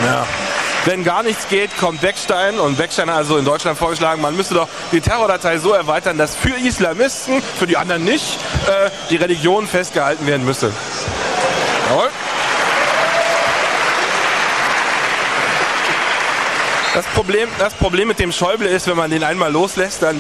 Ja. 0.04 0.26
Wenn 0.86 1.04
gar 1.04 1.22
nichts 1.22 1.48
geht, 1.48 1.78
kommt 1.78 2.02
Beckstein 2.02 2.60
und 2.60 2.76
Beckstein 2.76 3.08
also 3.08 3.38
in 3.38 3.46
Deutschland 3.46 3.78
vorgeschlagen, 3.78 4.20
man 4.20 4.36
müsste 4.36 4.56
doch 4.56 4.68
die 4.92 5.00
Terrordatei 5.00 5.60
so 5.60 5.74
erweitern, 5.74 6.18
dass 6.18 6.36
für 6.36 6.56
Islamisten, 6.56 7.44
für 7.44 7.68
die 7.68 7.78
anderen 7.78 8.04
nicht, 8.04 8.40
äh, 8.68 8.90
die 9.12 9.18
Religion 9.18 9.68
festgehalten 9.68 10.26
werden 10.26 10.44
müsse. 10.44 10.74
Jawohl. 11.90 12.10
Das 16.94 17.06
Problem, 17.06 17.48
das 17.58 17.74
Problem 17.74 18.08
mit 18.10 18.20
dem 18.20 18.32
Schäuble 18.34 18.68
ist, 18.68 18.88
wenn 18.88 18.98
man 18.98 19.10
den 19.12 19.24
einmal 19.24 19.52
loslässt, 19.52 20.04
dann 20.04 20.20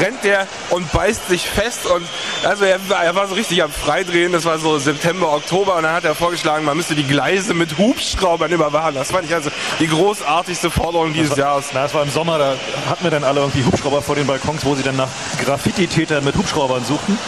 rennt 0.00 0.22
der 0.24 0.46
und 0.70 0.90
beißt 0.92 1.28
sich 1.28 1.46
fest 1.46 1.86
und 1.86 2.06
also 2.44 2.64
er, 2.64 2.78
war- 2.88 3.04
er 3.04 3.14
war 3.14 3.26
so 3.26 3.34
richtig 3.34 3.62
am 3.62 3.70
Freidrehen, 3.70 4.32
das 4.32 4.44
war 4.44 4.58
so 4.58 4.78
September, 4.78 5.32
Oktober 5.32 5.76
und 5.76 5.82
dann 5.82 5.92
hat 5.94 6.04
er 6.04 6.14
vorgeschlagen, 6.14 6.64
man 6.64 6.76
müsste 6.76 6.94
die 6.94 7.04
Gleise 7.06 7.52
mit 7.54 7.76
Hubschraubern 7.78 8.50
überwachen. 8.50 8.94
Das 8.94 9.10
fand 9.10 9.24
ich 9.26 9.34
also 9.34 9.50
die 9.78 9.88
großartigste 9.88 10.70
Forderung 10.70 11.12
dieses 11.14 11.36
Jahres. 11.36 11.66
Na, 11.74 11.84
es 11.84 11.92
war 11.94 12.02
im 12.02 12.10
Sommer, 12.10 12.38
da 12.38 12.54
hatten 12.88 13.04
wir 13.04 13.10
dann 13.10 13.24
alle 13.24 13.40
irgendwie 13.40 13.64
Hubschrauber 13.64 14.00
vor 14.02 14.14
den 14.14 14.26
Balkons, 14.26 14.64
wo 14.64 14.74
sie 14.74 14.82
dann 14.82 14.96
nach 14.96 15.08
Graffiti-Tätern 15.44 16.24
mit 16.24 16.34
Hubschraubern 16.36 16.84
suchten. 16.84 17.18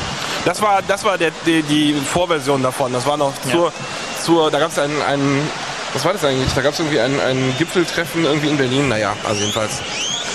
Das 0.47 0.61
war, 0.63 0.81
das 0.83 1.05
war 1.05 1.19
der, 1.19 1.33
die, 1.45 1.63
die 1.63 1.95
Vorversion 1.95 2.63
davon. 2.63 2.93
Das 2.93 3.05
war 3.07 3.17
noch 3.19 3.33
zur, 3.51 3.73
zur 4.23 4.51
da 4.51 4.59
gab 4.59 4.71
es 4.71 4.79
einen, 4.79 5.01
einen 5.03 5.49
was 5.93 6.05
war 6.05 6.13
das 6.13 6.25
eigentlich? 6.25 6.53
Da 6.55 6.63
gab 6.63 6.73
es 6.73 6.79
irgendwie 6.79 7.01
ein, 7.01 7.21
ein 7.21 7.55
Gipfeltreffen 7.59 8.25
irgendwie 8.25 8.49
in 8.49 8.57
Berlin. 8.57 8.89
Naja, 8.89 9.17
also 9.25 9.41
jedenfalls 9.41 9.81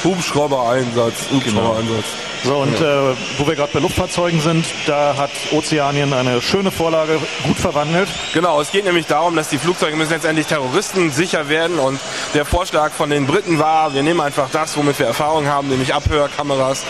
Hubschrauber-Einsatz, 0.03 1.29
Hubschrauber-Einsatz. 1.31 2.05
So, 2.43 2.57
und 2.57 2.79
äh, 2.79 3.15
wo 3.39 3.47
wir 3.47 3.55
gerade 3.55 3.71
bei 3.73 3.79
Luftfahrzeugen 3.79 4.39
sind, 4.39 4.67
da 4.85 5.17
hat 5.17 5.31
Ozeanien 5.51 6.13
eine 6.13 6.43
schöne 6.43 6.69
Vorlage 6.69 7.19
gut 7.43 7.57
verwandelt. 7.57 8.07
Genau, 8.35 8.61
es 8.61 8.71
geht 8.71 8.85
nämlich 8.85 9.07
darum, 9.07 9.35
dass 9.35 9.49
die 9.49 9.57
Flugzeuge 9.57 9.95
müssen 9.95 10.11
letztendlich 10.11 10.45
Terroristen 10.45 11.11
sicher 11.11 11.49
werden 11.49 11.79
und 11.79 11.99
der 12.35 12.45
Vorschlag 12.45 12.91
von 12.91 13.09
den 13.09 13.25
Briten 13.25 13.57
war, 13.57 13.95
wir 13.95 14.03
nehmen 14.03 14.21
einfach 14.21 14.49
das, 14.51 14.77
womit 14.77 14.99
wir 14.99 15.07
Erfahrung 15.07 15.47
haben, 15.47 15.69
nämlich 15.69 15.95
Abhörkameras 15.95 16.83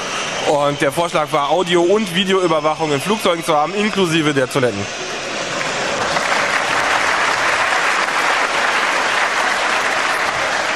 und 0.50 0.82
der 0.82 0.92
Vorschlag 0.92 1.32
war, 1.32 1.52
Audio- 1.52 1.84
und 1.84 2.14
Videoüberwachung 2.14 2.92
in 2.92 3.00
Flugzeugen 3.00 3.46
zu 3.46 3.56
haben, 3.56 3.74
inklusive 3.74 4.34
der 4.34 4.50
Toiletten. 4.50 4.86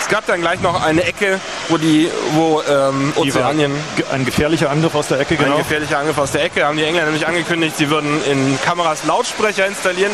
Gab 0.09 0.25
dann 0.25 0.41
gleich 0.41 0.59
noch 0.61 0.83
eine 0.83 1.03
Ecke, 1.03 1.39
wo 1.69 1.77
die, 1.77 2.09
wo 2.33 2.61
ähm, 2.67 3.13
Ozeanien 3.15 3.71
Ein 4.11 4.25
gefährlicher 4.25 4.69
Angriff 4.69 4.93
aus 4.95 5.07
der 5.07 5.19
Ecke, 5.19 5.35
Ein 5.35 5.45
genau. 5.45 5.57
gefährlicher 5.57 5.99
Angriff 5.99 6.17
aus 6.17 6.31
der 6.31 6.43
Ecke. 6.43 6.65
Haben 6.65 6.77
die 6.77 6.83
Engländer 6.83 7.05
nämlich 7.11 7.27
angekündigt, 7.27 7.77
sie 7.77 7.89
würden 7.89 8.21
in 8.25 8.59
Kameras 8.65 9.05
Lautsprecher 9.05 9.65
installieren, 9.67 10.11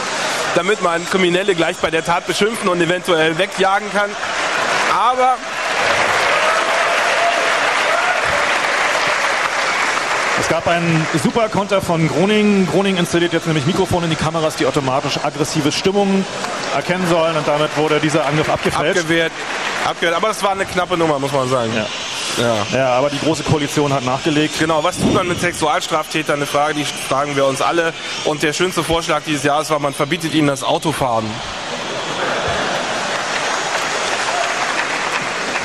damit 0.53 0.81
man 0.81 1.09
Kriminelle 1.09 1.55
gleich 1.55 1.77
bei 1.77 1.89
der 1.89 2.05
Tat 2.05 2.27
beschimpfen 2.27 2.69
und 2.69 2.81
eventuell 2.81 3.37
wegjagen 3.37 3.91
kann. 3.91 4.09
Aber 4.93 5.37
Es 10.45 10.51
gab 10.51 10.67
einen 10.67 11.07
super 11.23 11.49
Konter 11.49 11.81
von 11.81 12.07
Groningen. 12.07 12.67
Groningen 12.67 12.99
installiert 12.99 13.33
jetzt 13.33 13.47
nämlich 13.47 13.65
Mikrofone 13.65 14.03
in 14.03 14.11
die 14.11 14.15
Kameras, 14.15 14.55
die 14.55 14.67
automatisch 14.67 15.17
aggressive 15.23 15.71
Stimmungen 15.71 16.23
erkennen 16.75 17.07
sollen 17.09 17.35
und 17.35 17.47
damit 17.47 17.75
wurde 17.77 17.99
dieser 17.99 18.27
Angriff 18.27 18.47
abgefälscht. 18.47 18.99
abgewehrt, 18.99 19.31
abgewehrt. 19.85 20.15
Aber 20.15 20.27
das 20.27 20.43
war 20.43 20.51
eine 20.51 20.65
knappe 20.65 20.97
Nummer, 20.97 21.17
muss 21.17 21.31
man 21.31 21.49
sagen. 21.49 21.71
Ja. 21.75 21.87
Ja. 22.37 22.77
ja, 22.77 22.89
aber 22.89 23.09
die 23.09 23.17
große 23.17 23.41
Koalition 23.41 23.91
hat 23.91 24.05
nachgelegt. 24.05 24.59
Genau, 24.59 24.83
was 24.83 24.99
tut 24.99 25.15
man 25.15 25.27
mit 25.27 25.41
Sexualstraftätern? 25.41 26.35
Eine 26.35 26.45
Frage, 26.45 26.75
die 26.75 26.85
fragen 26.85 27.35
wir 27.35 27.47
uns 27.47 27.63
alle. 27.63 27.91
Und 28.25 28.43
der 28.43 28.53
schönste 28.53 28.83
Vorschlag 28.83 29.23
dieses 29.25 29.41
Jahres 29.45 29.71
war, 29.71 29.79
man 29.79 29.95
verbietet 29.95 30.35
ihnen 30.35 30.47
das 30.47 30.63
Autofahren. 30.63 31.25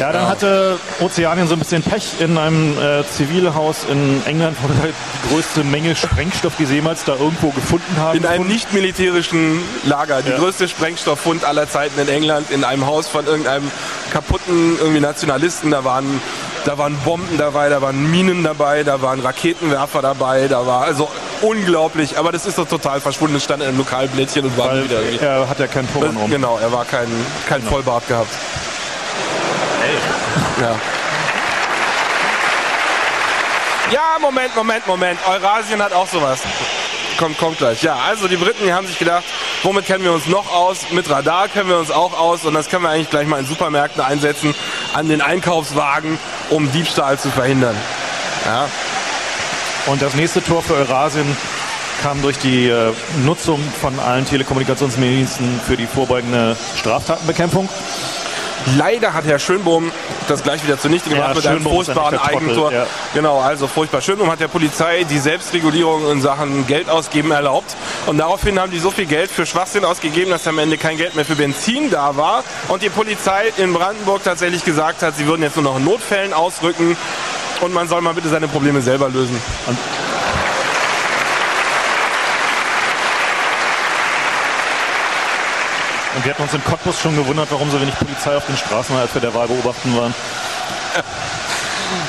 Ja, 0.01 0.12
dann 0.12 0.28
hatte 0.28 0.78
Ozeanien 1.01 1.46
so 1.46 1.55
ein 1.55 1.59
bisschen 1.59 1.82
Pech 1.82 2.14
in 2.20 2.38
einem 2.38 2.78
äh, 2.78 3.05
Zivilhaus 3.11 3.84
in 3.90 4.22
England, 4.26 4.57
halt 4.82 4.94
die 5.24 5.28
größte 5.34 5.62
Menge 5.62 5.94
Sprengstoff, 5.94 6.55
die 6.59 6.64
sie 6.64 6.76
jemals 6.76 7.05
da 7.05 7.12
irgendwo 7.14 7.51
gefunden 7.51 7.96
haben. 7.98 8.16
In 8.16 8.24
einem 8.26 8.46
nicht 8.46 8.72
militärischen 8.72 9.61
Lager. 9.84 10.22
Die 10.22 10.30
Ja. 10.30 10.38
größte 10.38 10.68
Sprengstofffund 10.68 11.44
aller 11.44 11.68
Zeiten 11.68 12.01
in 12.01 12.09
England. 12.09 12.51
In 12.51 12.64
einem 12.64 12.86
Haus 12.86 13.09
von 13.09 13.26
irgendeinem 13.26 13.70
kaputten 14.12 14.76
irgendwie 14.80 15.01
Nationalisten. 15.01 15.70
Da 15.70 15.84
waren, 15.84 16.20
da 16.64 16.78
waren 16.78 16.96
Bomben 17.05 17.36
dabei, 17.36 17.68
da 17.68 17.82
waren 17.82 18.11
Minen 18.11 18.42
dabei, 18.42 18.82
da 18.84 19.03
waren 19.03 19.20
Raketenwerfer 19.20 20.01
dabei. 20.03 20.48
Da 20.48 20.66
war 20.66 20.82
also 20.82 21.09
unglaublich. 21.42 22.18
Aber 22.18 22.32
das 22.32 22.46
ist 22.46 22.57
doch 22.59 22.68
total 22.68 23.01
verschwunden. 23.01 23.36
Es 23.36 23.44
stand 23.44 23.62
in 23.62 23.68
einem 23.68 23.78
Lokalblättchen 23.78 24.44
und 24.44 24.57
war 24.57 24.68
weil 24.70 24.84
wieder 24.84 25.01
irgendwie. 25.03 25.24
er 25.24 25.48
hat 25.48 25.59
ja 25.59 25.66
kein 25.66 25.90
Turban 25.92 26.16
um. 26.16 26.30
Genau, 26.30 26.59
er 26.59 26.72
war 26.72 26.84
kein, 26.84 27.09
kein 27.48 27.62
Vollbart 27.62 28.07
gehabt. 28.09 28.30
Ja. 30.61 30.76
Ja, 33.90 34.18
Moment, 34.20 34.54
Moment, 34.54 34.86
Moment. 34.86 35.18
Eurasien 35.26 35.82
hat 35.82 35.92
auch 35.92 36.06
sowas. 36.06 36.40
Kommt, 37.18 37.38
kommt 37.38 37.58
gleich. 37.58 37.82
Ja, 37.82 37.96
also 37.96 38.28
die 38.28 38.36
Briten 38.36 38.72
haben 38.72 38.86
sich 38.86 38.98
gedacht, 38.98 39.24
womit 39.62 39.86
kennen 39.86 40.04
wir 40.04 40.12
uns 40.12 40.26
noch 40.26 40.52
aus? 40.52 40.90
Mit 40.90 41.11
Radar 41.11 41.48
kennen 41.48 41.68
wir 41.68 41.78
uns 41.78 41.90
auch 41.90 42.18
aus 42.18 42.44
und 42.44 42.54
das 42.54 42.68
können 42.68 42.84
wir 42.84 42.90
eigentlich 42.90 43.11
gleich 43.11 43.26
mal 43.26 43.40
in 43.40 43.46
Supermärkten 43.46 44.02
einsetzen, 44.02 44.54
an 44.94 45.08
den 45.08 45.20
Einkaufswagen, 45.20 46.18
um 46.50 46.70
Diebstahl 46.72 47.18
zu 47.18 47.30
verhindern. 47.30 47.76
Ja, 48.46 48.68
Und 49.86 50.00
das 50.02 50.14
nächste 50.14 50.42
Tor 50.42 50.62
für 50.62 50.74
Eurasien 50.74 51.36
kam 52.02 52.22
durch 52.22 52.38
die 52.38 52.68
äh, 52.68 52.92
Nutzung 53.24 53.61
von 53.80 53.98
allen 53.98 54.24
Telekommunikationsdiensten 54.24 55.61
für 55.66 55.76
die 55.76 55.86
vorbeugende 55.86 56.56
Straftatenbekämpfung. 56.76 57.68
Leider 58.76 59.12
hat 59.12 59.24
Herr 59.24 59.38
Schönbohm 59.38 59.90
das 60.31 60.43
gleich 60.43 60.64
wieder 60.64 60.78
zunichte 60.78 61.11
gemacht 61.11 61.31
Ja, 61.31 61.35
mit 61.35 61.47
einem 61.47 61.62
furchtbaren 61.62 62.18
Eigentor. 62.18 62.72
ja. 62.72 62.87
Genau, 63.14 63.41
also 63.41 63.66
furchtbar. 63.66 64.01
Schönbohm 64.01 64.31
hat 64.31 64.41
der 64.41 64.49
Polizei 64.49 65.05
die 65.05 65.18
Selbstregulierung 65.18 66.11
in 66.11 66.20
Sachen 66.20 66.66
Geld 66.66 66.89
ausgeben 66.89 67.31
erlaubt. 67.31 67.76
Und 68.07 68.18
daraufhin 68.18 68.59
haben 68.61 68.70
die 68.70 68.78
so 68.78 68.91
viel 68.91 69.07
Geld 69.07 69.31
für 69.31 69.47
Schwachsinn 69.47 69.85
ausgegeben, 69.85 70.31
dass 70.31 70.47
am 70.47 70.59
Ende 70.59 70.78
kein 70.78 70.97
Geld 70.97 71.14
mehr 71.16 71.24
für 71.24 71.37
Benzin 71.37 71.91
da 71.91 72.16
war. 72.16 72.45
Und 72.68 72.83
die 72.83 72.91
Polizei 72.91 73.53
in 73.57 73.72
Brandenburg 73.72 74.22
tatsächlich 74.24 74.64
gesagt 74.64 75.03
hat, 75.03 75.16
sie 75.16 75.26
würden 75.26 75.43
jetzt 75.43 75.57
nur 75.57 75.64
noch 75.64 75.76
in 75.76 75.85
Notfällen 75.85 76.33
ausrücken. 76.33 76.97
Und 77.61 77.74
man 77.74 77.89
soll 77.89 78.01
mal 78.01 78.14
bitte 78.14 78.28
seine 78.28 78.49
Probleme 78.49 78.81
selber 78.81 79.09
lösen. 79.11 79.41
Und 79.66 79.76
wir 86.24 86.32
hatten 86.32 86.42
uns 86.42 86.54
in 86.54 86.64
Cottbus 86.64 87.00
schon 87.00 87.16
gewundert, 87.16 87.48
warum 87.50 87.70
so 87.70 87.80
wenig 87.80 87.94
Polizei 87.98 88.36
auf 88.36 88.46
den 88.46 88.56
Straßen 88.56 88.94
war, 88.94 89.02
als 89.02 89.14
wir 89.14 89.20
der 89.20 89.34
Wahl 89.34 89.48
beobachten 89.48 89.96
waren. 89.96 90.14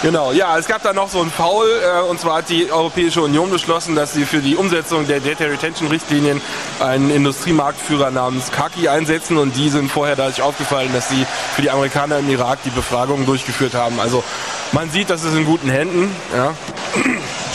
Genau, 0.02 0.32
ja, 0.32 0.58
es 0.58 0.68
gab 0.68 0.84
da 0.84 0.94
noch 0.94 1.10
so 1.10 1.22
einen 1.22 1.32
Foul, 1.32 1.68
äh, 1.68 2.02
und 2.02 2.20
zwar 2.20 2.38
hat 2.38 2.50
die 2.50 2.72
Europäische 2.72 3.22
Union 3.22 3.50
beschlossen, 3.50 3.96
dass 3.96 4.14
sie 4.14 4.26
für 4.26 4.40
die 4.40 4.56
Umsetzung 4.56 5.08
der 5.08 5.20
Data 5.20 5.46
Retention 5.46 5.90
Richtlinien 5.90 6.42
einen 6.80 7.10
Industriemarktführer 7.10 8.12
namens 8.12 8.52
Kaki 8.52 8.88
einsetzen 8.88 9.38
und 9.38 9.56
die 9.56 9.70
sind 9.70 9.92
vorher 9.92 10.16
dadurch 10.16 10.42
aufgefallen, 10.42 10.92
dass 10.94 11.10
sie 11.10 11.26
für 11.56 11.62
die 11.62 11.72
Amerikaner 11.72 12.20
im 12.20 12.30
Irak 12.30 12.60
die 12.64 12.70
Befragungen 12.70 13.26
durchgeführt 13.26 13.74
haben. 13.74 14.00
Also 14.00 14.24
man 14.72 14.90
sieht, 14.92 15.10
das 15.10 15.24
ist 15.24 15.36
in 15.36 15.46
guten 15.46 15.70
Händen. 15.70 16.16
Ja. 16.36 16.54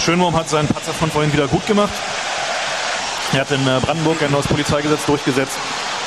Schönwurm 0.04 0.36
hat 0.36 0.48
seinen 0.48 0.68
Patzer 0.68 0.92
von 0.92 1.10
vorhin 1.10 1.32
wieder 1.32 1.46
gut 1.48 1.66
gemacht. 1.66 1.92
Er 3.32 3.40
hat 3.40 3.50
in 3.50 3.66
äh, 3.66 3.80
Brandenburg 3.80 4.22
ein 4.22 4.30
neues 4.30 4.46
Polizeigesetz 4.46 5.04
durchgesetzt, 5.06 5.58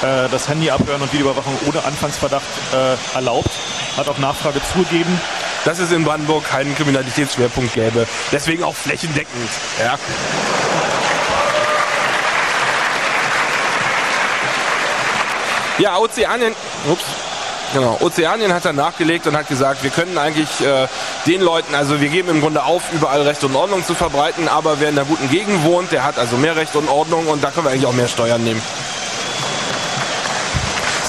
äh, 0.01 0.29
das 0.29 0.47
Handy 0.47 0.69
abhören 0.69 1.01
und 1.01 1.11
Videoüberwachung 1.11 1.57
ohne 1.67 1.83
Anfangsverdacht 1.83 2.43
äh, 2.73 3.15
erlaubt. 3.15 3.51
Hat 3.97 4.07
auf 4.07 4.17
Nachfrage 4.17 4.61
zugegeben. 4.73 5.19
Dass 5.65 5.79
es 5.79 5.91
in 5.91 6.05
Brandenburg 6.05 6.45
keinen 6.45 6.73
Kriminalitätsschwerpunkt 6.75 7.73
gäbe. 7.73 8.07
Deswegen 8.31 8.63
auch 8.63 8.75
flächendeckend. 8.75 9.49
Ja. 9.83 9.99
Ja, 15.79 15.97
Ozeanien. 15.97 16.53
Ups. 16.89 17.03
Genau. 17.73 17.97
Ozeanien 18.01 18.53
hat 18.53 18.65
dann 18.65 18.75
nachgelegt 18.75 19.27
und 19.27 19.37
hat 19.37 19.47
gesagt, 19.47 19.83
wir 19.83 19.91
können 19.91 20.17
eigentlich 20.17 20.49
äh, 20.61 20.87
den 21.27 21.41
Leuten, 21.41 21.75
also 21.75 22.01
wir 22.01 22.09
geben 22.09 22.29
im 22.29 22.41
Grunde 22.41 22.63
auf, 22.63 22.81
überall 22.91 23.21
Recht 23.21 23.43
und 23.43 23.55
Ordnung 23.55 23.85
zu 23.85 23.93
verbreiten, 23.93 24.47
aber 24.47 24.79
wer 24.79 24.89
in 24.89 24.97
einer 24.97 25.05
guten 25.05 25.29
Gegend 25.29 25.63
wohnt, 25.63 25.91
der 25.91 26.03
hat 26.03 26.17
also 26.17 26.35
mehr 26.37 26.55
Recht 26.55 26.75
und 26.75 26.89
Ordnung 26.89 27.27
und 27.27 27.43
da 27.43 27.51
können 27.51 27.67
wir 27.67 27.71
eigentlich 27.71 27.85
auch 27.85 27.93
mehr 27.93 28.07
Steuern 28.07 28.43
nehmen. 28.43 28.61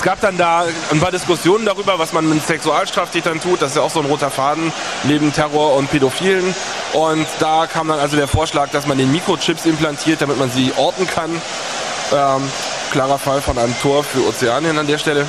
Es 0.00 0.06
gab 0.06 0.18
dann 0.22 0.38
da 0.38 0.64
ein 0.90 0.98
paar 0.98 1.10
Diskussionen 1.10 1.66
darüber, 1.66 1.98
was 1.98 2.14
man 2.14 2.26
mit 2.26 2.46
Sexualstraftätern 2.46 3.38
tut. 3.38 3.60
Das 3.60 3.72
ist 3.72 3.76
ja 3.76 3.82
auch 3.82 3.90
so 3.90 4.00
ein 4.00 4.06
roter 4.06 4.30
Faden 4.30 4.72
neben 5.02 5.30
Terror 5.30 5.76
und 5.76 5.90
Pädophilen. 5.90 6.54
Und 6.94 7.26
da 7.38 7.66
kam 7.66 7.88
dann 7.88 8.00
also 8.00 8.16
der 8.16 8.26
Vorschlag, 8.26 8.70
dass 8.70 8.86
man 8.86 8.96
den 8.96 9.12
Mikrochips 9.12 9.66
implantiert, 9.66 10.22
damit 10.22 10.38
man 10.38 10.50
sie 10.50 10.72
orten 10.78 11.06
kann. 11.06 11.30
Ähm, 12.14 12.50
klarer 12.92 13.18
Fall 13.18 13.42
von 13.42 13.58
einem 13.58 13.78
Tor 13.82 14.02
für 14.02 14.26
Ozeanien 14.26 14.78
an 14.78 14.86
der 14.86 14.96
Stelle. 14.96 15.26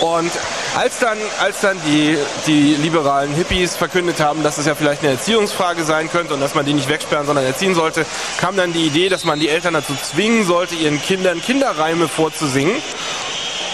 Und 0.00 0.32
als 0.78 1.00
dann, 1.00 1.18
als 1.40 1.60
dann 1.60 1.76
die, 1.84 2.16
die 2.46 2.76
liberalen 2.76 3.34
Hippies 3.34 3.74
verkündet 3.74 4.20
haben, 4.20 4.44
dass 4.44 4.58
es 4.58 4.66
ja 4.66 4.76
vielleicht 4.76 5.02
eine 5.02 5.10
Erziehungsfrage 5.10 5.82
sein 5.82 6.08
könnte 6.08 6.34
und 6.34 6.40
dass 6.40 6.54
man 6.54 6.64
die 6.64 6.72
nicht 6.72 6.88
wegsperren, 6.88 7.26
sondern 7.26 7.44
erziehen 7.44 7.74
sollte, 7.74 8.06
kam 8.40 8.56
dann 8.56 8.72
die 8.72 8.86
Idee, 8.86 9.08
dass 9.08 9.24
man 9.24 9.40
die 9.40 9.48
Eltern 9.48 9.74
dazu 9.74 9.92
zwingen 10.00 10.46
sollte, 10.46 10.76
ihren 10.76 11.02
Kindern 11.02 11.42
Kinderreime 11.42 12.06
vorzusingen. 12.06 12.76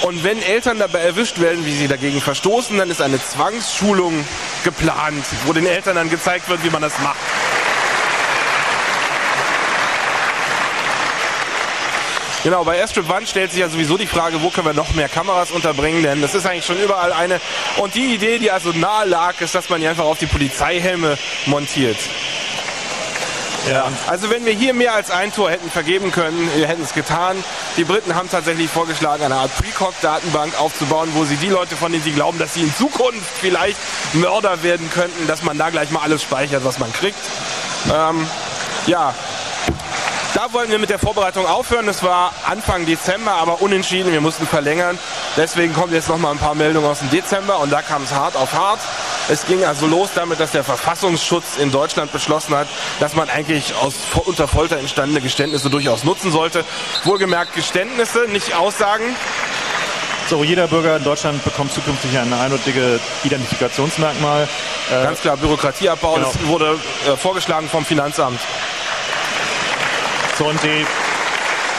Und 0.00 0.24
wenn 0.24 0.42
Eltern 0.42 0.78
dabei 0.78 1.00
erwischt 1.00 1.40
werden, 1.40 1.66
wie 1.66 1.74
sie 1.74 1.88
dagegen 1.88 2.22
verstoßen, 2.22 2.78
dann 2.78 2.90
ist 2.90 3.02
eine 3.02 3.22
Zwangsschulung 3.22 4.24
geplant, 4.64 5.26
wo 5.44 5.52
den 5.52 5.66
Eltern 5.66 5.96
dann 5.96 6.08
gezeigt 6.08 6.48
wird, 6.48 6.64
wie 6.64 6.70
man 6.70 6.80
das 6.80 6.98
macht. 7.00 7.16
Genau, 12.44 12.62
bei 12.62 12.76
Airstrip 12.76 13.08
One 13.08 13.26
stellt 13.26 13.52
sich 13.52 13.60
ja 13.60 13.70
sowieso 13.70 13.96
die 13.96 14.06
Frage, 14.06 14.42
wo 14.42 14.50
können 14.50 14.66
wir 14.66 14.74
noch 14.74 14.92
mehr 14.92 15.08
Kameras 15.08 15.50
unterbringen, 15.50 16.02
denn 16.02 16.20
das 16.20 16.34
ist 16.34 16.46
eigentlich 16.46 16.66
schon 16.66 16.78
überall 16.78 17.10
eine. 17.14 17.40
Und 17.78 17.94
die 17.94 18.14
Idee, 18.14 18.38
die 18.38 18.50
also 18.50 18.70
nahe 18.70 19.06
lag, 19.06 19.40
ist, 19.40 19.54
dass 19.54 19.70
man 19.70 19.80
die 19.80 19.88
einfach 19.88 20.04
auf 20.04 20.18
die 20.18 20.26
Polizeihelme 20.26 21.16
montiert. 21.46 21.96
Ja. 23.70 23.90
Also 24.08 24.28
wenn 24.28 24.44
wir 24.44 24.52
hier 24.52 24.74
mehr 24.74 24.94
als 24.94 25.10
ein 25.10 25.32
Tor 25.32 25.50
hätten 25.50 25.70
vergeben 25.70 26.12
können, 26.12 26.50
wir 26.54 26.68
hätten 26.68 26.82
es 26.82 26.92
getan. 26.92 27.42
Die 27.78 27.84
Briten 27.84 28.14
haben 28.14 28.28
tatsächlich 28.28 28.70
vorgeschlagen, 28.70 29.24
eine 29.24 29.36
Art 29.36 29.50
Precog-Datenbank 29.56 30.60
aufzubauen, 30.60 31.08
wo 31.14 31.24
sie 31.24 31.36
die 31.36 31.48
Leute, 31.48 31.76
von 31.76 31.92
denen 31.92 32.04
sie 32.04 32.12
glauben, 32.12 32.38
dass 32.38 32.52
sie 32.52 32.60
in 32.60 32.74
Zukunft 32.74 33.24
vielleicht 33.40 33.78
Mörder 34.12 34.62
werden 34.62 34.90
könnten, 34.90 35.26
dass 35.26 35.42
man 35.44 35.56
da 35.56 35.70
gleich 35.70 35.90
mal 35.90 36.00
alles 36.00 36.22
speichert, 36.22 36.62
was 36.62 36.78
man 36.78 36.92
kriegt. 36.92 37.16
Ähm, 37.90 38.28
ja, 38.86 39.14
da 40.44 40.52
wollten 40.52 40.72
wir 40.72 40.78
mit 40.78 40.90
der 40.90 40.98
Vorbereitung 40.98 41.46
aufhören. 41.46 41.86
Das 41.86 42.02
war 42.02 42.32
Anfang 42.46 42.84
Dezember, 42.84 43.32
aber 43.32 43.62
unentschieden. 43.62 44.12
Wir 44.12 44.20
mussten 44.20 44.46
verlängern. 44.46 44.98
Deswegen 45.38 45.72
kommen 45.72 45.92
jetzt 45.94 46.08
noch 46.08 46.18
mal 46.18 46.32
ein 46.32 46.38
paar 46.38 46.54
Meldungen 46.54 46.86
aus 46.86 46.98
dem 46.98 47.08
Dezember 47.08 47.60
und 47.60 47.70
da 47.70 47.80
kam 47.80 48.02
es 48.02 48.12
hart 48.12 48.36
auf 48.36 48.52
hart. 48.52 48.80
Es 49.28 49.46
ging 49.46 49.64
also 49.64 49.86
los 49.86 50.10
damit, 50.14 50.40
dass 50.40 50.50
der 50.50 50.62
Verfassungsschutz 50.62 51.56
in 51.58 51.70
Deutschland 51.70 52.12
beschlossen 52.12 52.54
hat, 52.54 52.68
dass 53.00 53.14
man 53.14 53.30
eigentlich 53.30 53.74
aus 53.76 53.94
unter 54.26 54.46
Folter 54.46 54.78
entstandene 54.78 55.22
Geständnisse 55.22 55.70
durchaus 55.70 56.04
nutzen 56.04 56.30
sollte. 56.30 56.64
Wohlgemerkt 57.04 57.54
Geständnisse, 57.54 58.26
nicht 58.28 58.54
Aussagen. 58.54 59.16
So, 60.28 60.44
jeder 60.44 60.68
Bürger 60.68 60.96
in 60.96 61.04
Deutschland 61.04 61.42
bekommt 61.42 61.72
zukünftig 61.72 62.18
ein 62.18 62.32
eindeutiges 62.32 63.00
Identifikationsmerkmal. 63.24 64.46
Äh, 64.90 65.04
Ganz 65.04 65.20
klar, 65.20 65.38
Bürokratieabbau. 65.38 66.14
Genau. 66.14 66.32
Das 66.32 66.46
wurde 66.46 66.78
äh, 67.06 67.16
vorgeschlagen 67.16 67.68
vom 67.68 67.84
Finanzamt. 67.84 68.40
So, 70.38 70.46
und 70.46 70.60
die, 70.64 70.84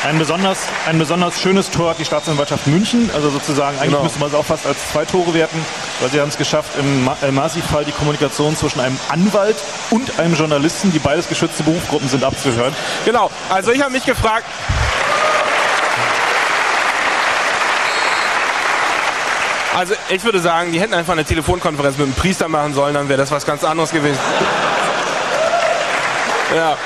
ein, 0.05 0.17
besonders, 0.17 0.59
ein 0.85 0.97
besonders 0.97 1.41
schönes 1.41 1.69
Tor 1.71 1.89
hat 1.89 1.99
die 1.99 2.05
Staatsanwaltschaft 2.05 2.67
München. 2.67 3.09
Also 3.13 3.29
sozusagen, 3.29 3.77
eigentlich 3.77 3.91
genau. 3.91 4.03
müsste 4.03 4.19
man 4.19 4.29
es 4.29 4.35
auch 4.35 4.45
fast 4.45 4.65
als 4.65 4.77
zwei 4.91 5.03
Tore 5.03 5.33
werten, 5.33 5.59
weil 5.99 6.09
sie 6.09 6.21
haben 6.21 6.29
es 6.29 6.37
geschafft, 6.37 6.71
im 6.77 7.35
Masi-Fall 7.35 7.85
die 7.85 7.91
Kommunikation 7.91 8.55
zwischen 8.55 8.79
einem 8.79 8.97
Anwalt 9.09 9.57
und 9.89 10.19
einem 10.19 10.35
Journalisten, 10.35 10.91
die 10.91 10.99
beides 10.99 11.27
geschützte 11.27 11.63
Berufsgruppen 11.63 12.07
sind, 12.07 12.23
abzuhören. 12.23 12.73
Genau, 13.03 13.29
also 13.49 13.71
ich 13.71 13.81
habe 13.81 13.91
mich 13.91 14.05
gefragt, 14.05 14.45
Also 19.75 19.93
ich 20.07 20.23
würde 20.23 20.39
sagen, 20.39 20.71
die 20.71 20.79
hätten 20.79 20.93
einfach 20.93 21.11
eine 21.11 21.25
Telefonkonferenz 21.25 21.97
mit 21.97 22.07
dem 22.07 22.13
Priester 22.13 22.47
machen 22.47 22.73
sollen, 22.73 22.93
dann 22.93 23.09
wäre 23.09 23.17
das 23.17 23.31
was 23.31 23.45
ganz 23.45 23.65
anderes 23.65 23.91
gewesen. 23.91 24.17
Ja. 26.55 26.77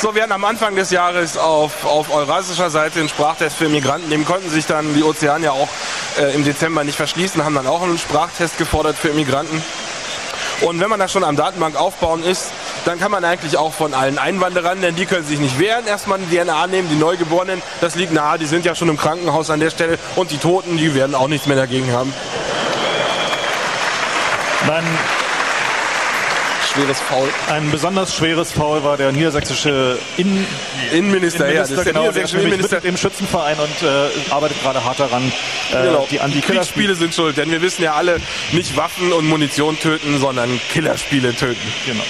So, 0.00 0.14
wir 0.14 0.22
hatten 0.22 0.32
am 0.32 0.44
Anfang 0.44 0.76
des 0.76 0.92
Jahres 0.92 1.36
auf, 1.36 1.84
auf 1.84 2.14
eurasischer 2.14 2.70
Seite 2.70 3.00
einen 3.00 3.08
Sprachtest 3.08 3.56
für 3.56 3.68
Migranten. 3.68 4.08
Dem 4.10 4.24
konnten 4.24 4.48
sich 4.48 4.64
dann 4.64 4.94
die 4.94 5.02
Ozeanier 5.02 5.52
auch 5.52 5.68
äh, 6.20 6.32
im 6.36 6.44
Dezember 6.44 6.84
nicht 6.84 6.94
verschließen, 6.94 7.44
haben 7.44 7.56
dann 7.56 7.66
auch 7.66 7.82
einen 7.82 7.98
Sprachtest 7.98 8.58
gefordert 8.58 8.96
für 8.96 9.08
Immigranten. 9.08 9.60
Und 10.60 10.78
wenn 10.78 10.88
man 10.88 11.00
da 11.00 11.08
schon 11.08 11.24
am 11.24 11.34
Datenbank 11.34 11.74
aufbauen 11.74 12.22
ist, 12.22 12.52
dann 12.84 13.00
kann 13.00 13.10
man 13.10 13.24
eigentlich 13.24 13.56
auch 13.56 13.72
von 13.72 13.92
allen 13.92 14.18
Einwanderern, 14.18 14.80
denn 14.80 14.94
die 14.94 15.04
können 15.04 15.26
sich 15.26 15.40
nicht 15.40 15.58
wehren, 15.58 15.84
erstmal 15.84 16.20
eine 16.20 16.28
DNA 16.28 16.68
nehmen, 16.68 16.88
die 16.88 16.94
Neugeborenen, 16.94 17.60
das 17.80 17.96
liegt 17.96 18.12
nahe, 18.12 18.38
die 18.38 18.46
sind 18.46 18.64
ja 18.64 18.76
schon 18.76 18.88
im 18.88 18.96
Krankenhaus 18.96 19.50
an 19.50 19.58
der 19.58 19.70
Stelle 19.70 19.98
und 20.14 20.30
die 20.30 20.38
Toten, 20.38 20.76
die 20.76 20.94
werden 20.94 21.16
auch 21.16 21.28
nichts 21.28 21.48
mehr 21.48 21.56
dagegen 21.56 21.92
haben. 21.92 22.14
Man 24.64 24.84
schweres 26.78 27.00
Foul. 27.00 27.28
Ein 27.50 27.70
besonders 27.70 28.14
schweres 28.14 28.52
Foul 28.52 28.84
war 28.84 28.96
der 28.96 29.10
niedersächsische 29.10 29.98
Innen 30.16 30.46
Innenminister, 30.92 31.48
Innenminister, 31.48 31.48
ja, 31.48 31.60
das 31.60 31.70
ist 31.70 31.76
der 31.76 31.92
genau, 31.92 32.10
Innenminister. 32.10 32.76
mit 32.76 32.84
im 32.84 32.96
Schützenverein 32.96 33.58
und 33.58 33.82
äh, 33.82 34.30
arbeitet 34.30 34.62
gerade 34.62 34.84
hart 34.84 35.00
daran, 35.00 35.32
äh, 35.72 35.82
genau. 35.82 36.06
die 36.10 36.20
Anti-Killerspiele 36.20 36.94
sind 36.94 37.14
schuld, 37.14 37.36
denn 37.36 37.50
wir 37.50 37.62
wissen 37.62 37.82
ja 37.82 37.94
alle, 37.94 38.20
nicht 38.52 38.76
Waffen 38.76 39.12
und 39.12 39.26
Munition 39.26 39.78
töten, 39.78 40.18
sondern 40.18 40.60
Killerspiele 40.72 41.34
töten. 41.34 41.56
Genau. 41.84 42.04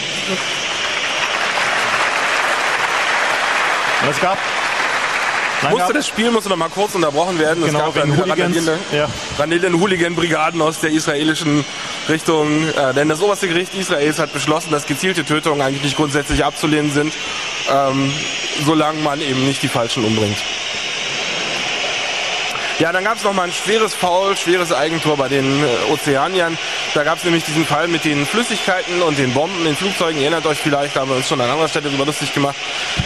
Und 4.03 4.11
es 4.11 4.21
gab 4.21 4.39
musste 5.71 5.93
das 5.93 6.07
Spiel 6.07 6.31
musste 6.31 6.49
noch 6.49 6.57
mal 6.57 6.69
kurz 6.69 6.95
unterbrochen 6.95 7.39
werden. 7.39 7.65
Genau, 7.65 7.89
es 7.89 7.95
gab 7.95 8.03
dann 8.03 8.17
Hooligans, 8.17 8.71
ja. 8.93 9.09
Hooligan-Brigaden 9.39 10.61
aus 10.61 10.81
der 10.81 10.91
israelischen 10.91 11.65
Richtung. 12.09 12.69
Äh, 12.69 12.95
denn 12.95 13.09
das 13.09 13.21
oberste 13.21 13.49
Gericht 13.49 13.75
Israels 13.75 14.19
hat 14.19 14.33
beschlossen, 14.33 14.71
dass 14.71 14.87
gezielte 14.87 15.25
Tötungen 15.25 15.61
eigentlich 15.61 15.83
nicht 15.83 15.97
grundsätzlich 15.97 16.45
abzulehnen 16.45 16.91
sind, 16.93 17.13
ähm, 17.71 18.13
solange 18.65 19.01
man 19.01 19.21
eben 19.21 19.47
nicht 19.47 19.63
die 19.63 19.69
Falschen 19.69 20.05
umbringt. 20.05 20.39
Ja, 22.79 22.93
dann 22.93 23.03
gab 23.03 23.17
es 23.17 23.25
nochmal 23.25 23.47
ein 23.49 23.53
schweres 23.53 23.93
Foul, 23.93 24.37
schweres 24.37 24.73
Eigentor 24.73 25.17
bei 25.17 25.29
den 25.29 25.65
äh, 25.65 25.93
Ozeaniern. 25.93 26.57
Da 26.95 27.03
gab 27.03 27.19
es 27.19 27.25
nämlich 27.25 27.45
diesen 27.45 27.67
Fall 27.67 27.89
mit 27.89 28.05
den 28.05 28.25
Flüssigkeiten 28.25 29.03
und 29.03 29.19
den 29.19 29.35
Bomben 29.35 29.67
in 29.67 29.75
Flugzeugen. 29.75 30.19
Ihr 30.19 30.29
erinnert 30.29 30.47
euch 30.47 30.59
vielleicht, 30.59 30.95
da 30.95 31.01
haben 31.01 31.11
wir 31.11 31.17
uns 31.17 31.27
schon 31.27 31.41
an 31.41 31.51
anderer 31.51 31.67
Stelle 31.67 31.87
darüber 31.87 32.07
lustig 32.07 32.33
gemacht. 32.33 32.55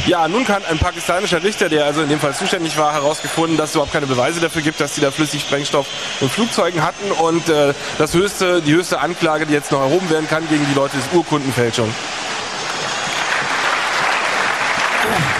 Ja, 0.04 0.28
nun 0.28 0.44
kann 0.44 0.62
ein 0.66 0.78
pakistanischer 0.78 1.42
Richter, 1.42 1.70
der 1.70 1.86
also 1.86 2.02
in 2.02 2.10
dem 2.10 2.20
Fall 2.20 2.34
zuständig 2.34 2.76
war, 2.76 2.92
herausgefunden, 2.92 3.56
dass 3.56 3.70
es 3.70 3.76
überhaupt 3.76 3.94
keine 3.94 4.06
Beweise 4.06 4.40
dafür 4.40 4.60
gibt, 4.60 4.78
dass 4.78 4.94
die 4.94 5.00
da 5.00 5.10
Flüssigsprengstoff 5.10 5.86
in 6.20 6.28
Flugzeugen 6.28 6.82
hatten. 6.82 7.10
Und 7.10 7.48
äh, 7.48 7.72
das 7.96 8.12
höchste, 8.12 8.60
die 8.60 8.74
höchste 8.74 9.00
Anklage, 9.00 9.46
die 9.46 9.54
jetzt 9.54 9.72
noch 9.72 9.80
erhoben 9.80 10.10
werden 10.10 10.28
kann 10.28 10.46
gegen 10.50 10.66
die 10.66 10.74
Leute, 10.74 10.98
ist 10.98 11.06
Urkundenfälschung. 11.14 11.88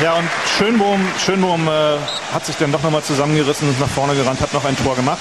Ja, 0.03 0.15
und 0.15 0.29
Schönbohm, 0.59 1.01
Schönbohm 1.25 1.69
äh, 1.69 1.71
hat 2.33 2.45
sich 2.45 2.57
dann 2.57 2.73
doch 2.73 2.83
nochmal 2.83 3.05
zusammengerissen 3.05 3.69
und 3.69 3.79
nach 3.79 3.89
vorne 3.89 4.17
gerannt, 4.17 4.41
hat 4.41 4.53
noch 4.53 4.65
ein 4.65 4.77
Tor 4.77 4.97
gemacht. 4.97 5.21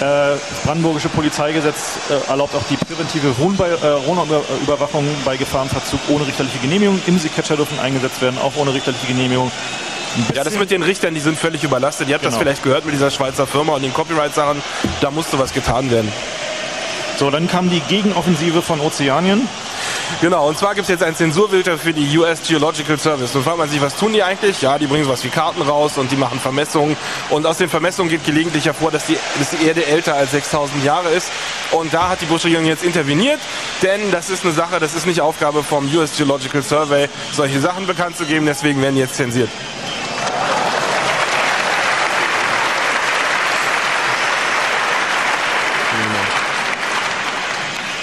Äh, 0.00 0.36
brandenburgische 0.64 1.08
Polizeigesetz 1.10 1.98
äh, 2.10 2.28
erlaubt 2.28 2.56
auch 2.56 2.64
die 2.68 2.76
präventive 2.76 3.38
Wohnüberwachung 3.38 5.06
äh, 5.06 5.24
bei 5.24 5.36
Gefahrenverzug 5.36 6.00
ohne 6.08 6.26
richterliche 6.26 6.58
Genehmigung. 6.58 7.00
Imsi-Catcher 7.06 7.54
dürfen 7.54 7.78
eingesetzt 7.78 8.20
werden, 8.20 8.36
auch 8.38 8.56
ohne 8.56 8.74
richterliche 8.74 9.06
Genehmigung. 9.06 9.52
Ja, 10.34 10.42
das 10.42 10.58
mit 10.58 10.72
den 10.72 10.82
Richtern, 10.82 11.14
die 11.14 11.20
sind 11.20 11.38
völlig 11.38 11.62
überlastet. 11.62 12.08
Ihr 12.08 12.14
habt 12.14 12.24
genau. 12.24 12.34
das 12.34 12.42
vielleicht 12.42 12.64
gehört 12.64 12.84
mit 12.84 12.94
dieser 12.94 13.12
Schweizer 13.12 13.46
Firma 13.46 13.74
und 13.74 13.82
den 13.82 13.94
Copyright-Sachen. 13.94 14.60
Da 15.00 15.12
musste 15.12 15.38
was 15.38 15.52
getan 15.52 15.88
werden. 15.92 16.10
So, 17.16 17.30
dann 17.30 17.46
kam 17.46 17.70
die 17.70 17.80
Gegenoffensive 17.80 18.62
von 18.62 18.80
Ozeanien. 18.80 19.46
Genau, 20.20 20.48
und 20.48 20.58
zwar 20.58 20.74
gibt 20.74 20.84
es 20.84 20.88
jetzt 20.88 21.02
einen 21.02 21.16
Zensurfilter 21.16 21.78
für 21.78 21.92
die 21.92 22.18
US 22.18 22.42
Geological 22.46 22.98
Service. 22.98 23.32
Nun 23.34 23.42
fragt 23.42 23.58
man 23.58 23.68
sich, 23.68 23.80
was 23.80 23.96
tun 23.96 24.12
die 24.12 24.22
eigentlich? 24.22 24.60
Ja, 24.60 24.78
die 24.78 24.86
bringen 24.86 25.04
sowas 25.04 25.24
wie 25.24 25.28
Karten 25.28 25.62
raus 25.62 25.96
und 25.96 26.12
die 26.12 26.16
machen 26.16 26.38
Vermessungen. 26.38 26.96
Und 27.30 27.46
aus 27.46 27.58
den 27.58 27.68
Vermessungen 27.68 28.10
geht 28.10 28.24
gelegentlich 28.24 28.66
hervor, 28.66 28.90
dass 28.90 29.06
die, 29.06 29.16
dass 29.38 29.50
die 29.50 29.66
Erde 29.66 29.86
älter 29.86 30.14
als 30.14 30.32
6000 30.32 30.84
Jahre 30.84 31.08
ist. 31.08 31.30
Und 31.72 31.94
da 31.94 32.08
hat 32.08 32.20
die 32.20 32.26
Bush-Regierung 32.26 32.66
jetzt 32.66 32.84
interveniert, 32.84 33.40
denn 33.82 34.10
das 34.10 34.28
ist 34.28 34.44
eine 34.44 34.52
Sache, 34.52 34.80
das 34.80 34.94
ist 34.94 35.06
nicht 35.06 35.20
Aufgabe 35.20 35.62
vom 35.62 35.88
US 35.94 36.16
Geological 36.16 36.62
Survey, 36.62 37.08
solche 37.32 37.60
Sachen 37.60 37.86
bekannt 37.86 38.16
zu 38.16 38.24
geben. 38.24 38.46
Deswegen 38.46 38.82
werden 38.82 38.96
die 38.96 39.00
jetzt 39.00 39.14
zensiert. 39.14 39.48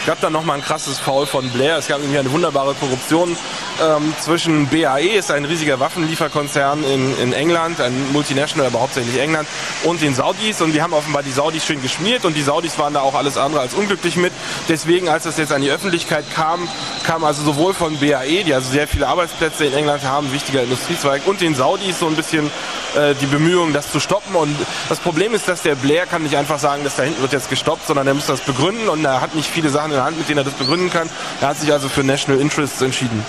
Gab 0.08 0.22
dann 0.22 0.32
nochmal 0.32 0.56
ein 0.56 0.64
krasses 0.64 1.00
Foul 1.00 1.26
von 1.26 1.50
Blair. 1.50 1.78
Es 1.78 1.90
gab 1.90 2.00
irgendwie 2.00 2.18
eine 2.18 2.32
wunderbare 2.32 2.74
Korruption 2.76 3.36
ähm, 3.84 4.14
zwischen 4.22 4.68
BAE, 4.68 5.18
ist 5.18 5.32
ein 5.32 5.44
riesiger 5.44 5.82
Waffenlieferkonzern 5.82 6.82
in, 6.86 7.20
in 7.20 7.34
England, 7.34 7.82
ein 7.82 8.14
Multinational, 8.14 8.68
aber 8.68 8.80
hauptsächlich 8.80 9.20
England, 9.20 9.50
und 9.84 10.02
den 10.02 10.16
Saudis. 10.16 10.62
Und 10.62 10.72
die 10.72 10.82
haben 10.82 10.94
offenbar 10.94 11.24
die 11.24 11.32
Saudis 11.32 11.66
schön 11.66 11.82
geschmiert 11.82 12.24
und 12.24 12.38
die 12.38 12.42
Saudis 12.42 12.80
waren 12.80 12.94
da 12.94 13.02
auch 13.02 13.16
alles 13.16 13.38
andere 13.38 13.60
als 13.60 13.74
unglücklich 13.74 14.16
mit. 14.16 14.32
Deswegen, 14.70 15.10
als 15.10 15.26
das 15.26 15.36
jetzt 15.36 15.52
an 15.52 15.62
die 15.62 15.70
Öffentlichkeit 15.70 16.24
kam, 16.34 16.70
kam 17.06 17.26
also 17.26 17.44
sowohl 17.44 17.74
von 17.74 18.00
BAE, 18.00 18.46
die 18.46 18.54
also 18.54 18.72
sehr 18.72 18.88
viele 18.88 19.10
Arbeitsplätze 19.10 19.66
in 19.66 19.74
England 19.74 20.06
haben, 20.06 20.32
wichtiger 20.32 20.64
Industriezweig, 20.64 21.28
und 21.28 21.42
den 21.42 21.54
Saudis 21.54 22.00
so 22.00 22.08
ein 22.08 22.16
bisschen 22.16 22.50
äh, 22.98 23.16
die 23.16 23.28
Bemühungen, 23.28 23.74
das 23.74 23.92
zu 23.92 24.00
stoppen. 24.00 24.36
Und 24.36 24.56
das 24.90 25.00
Problem 25.00 25.34
ist, 25.34 25.48
dass 25.48 25.62
der 25.62 25.76
Blair 25.76 26.06
kann 26.06 26.24
nicht 26.24 26.36
einfach 26.36 26.60
sagen, 26.60 26.84
dass 26.84 26.96
da 26.96 27.04
hinten 27.04 27.22
wird 27.22 27.34
jetzt 27.34 27.50
gestoppt, 27.50 27.88
sondern 27.88 28.08
er 28.08 28.14
muss 28.14 28.26
das 28.26 28.42
begründen 28.42 28.90
und 28.90 29.06
er 29.06 29.22
hat 29.22 29.36
nicht 29.36 29.50
viele 29.50 29.70
Sachen 29.70 29.92
der 29.92 30.04
Hand, 30.04 30.18
mit 30.18 30.28
denen 30.28 30.40
er 30.40 30.44
das 30.44 30.54
begründen 30.54 30.90
kann. 30.90 31.10
Er 31.42 31.50
hat 31.50 31.60
sich 31.60 31.72
also 31.72 31.90
für 31.90 32.04
National 32.04 32.42
Interests 32.42 32.82
entschieden. 32.82 33.24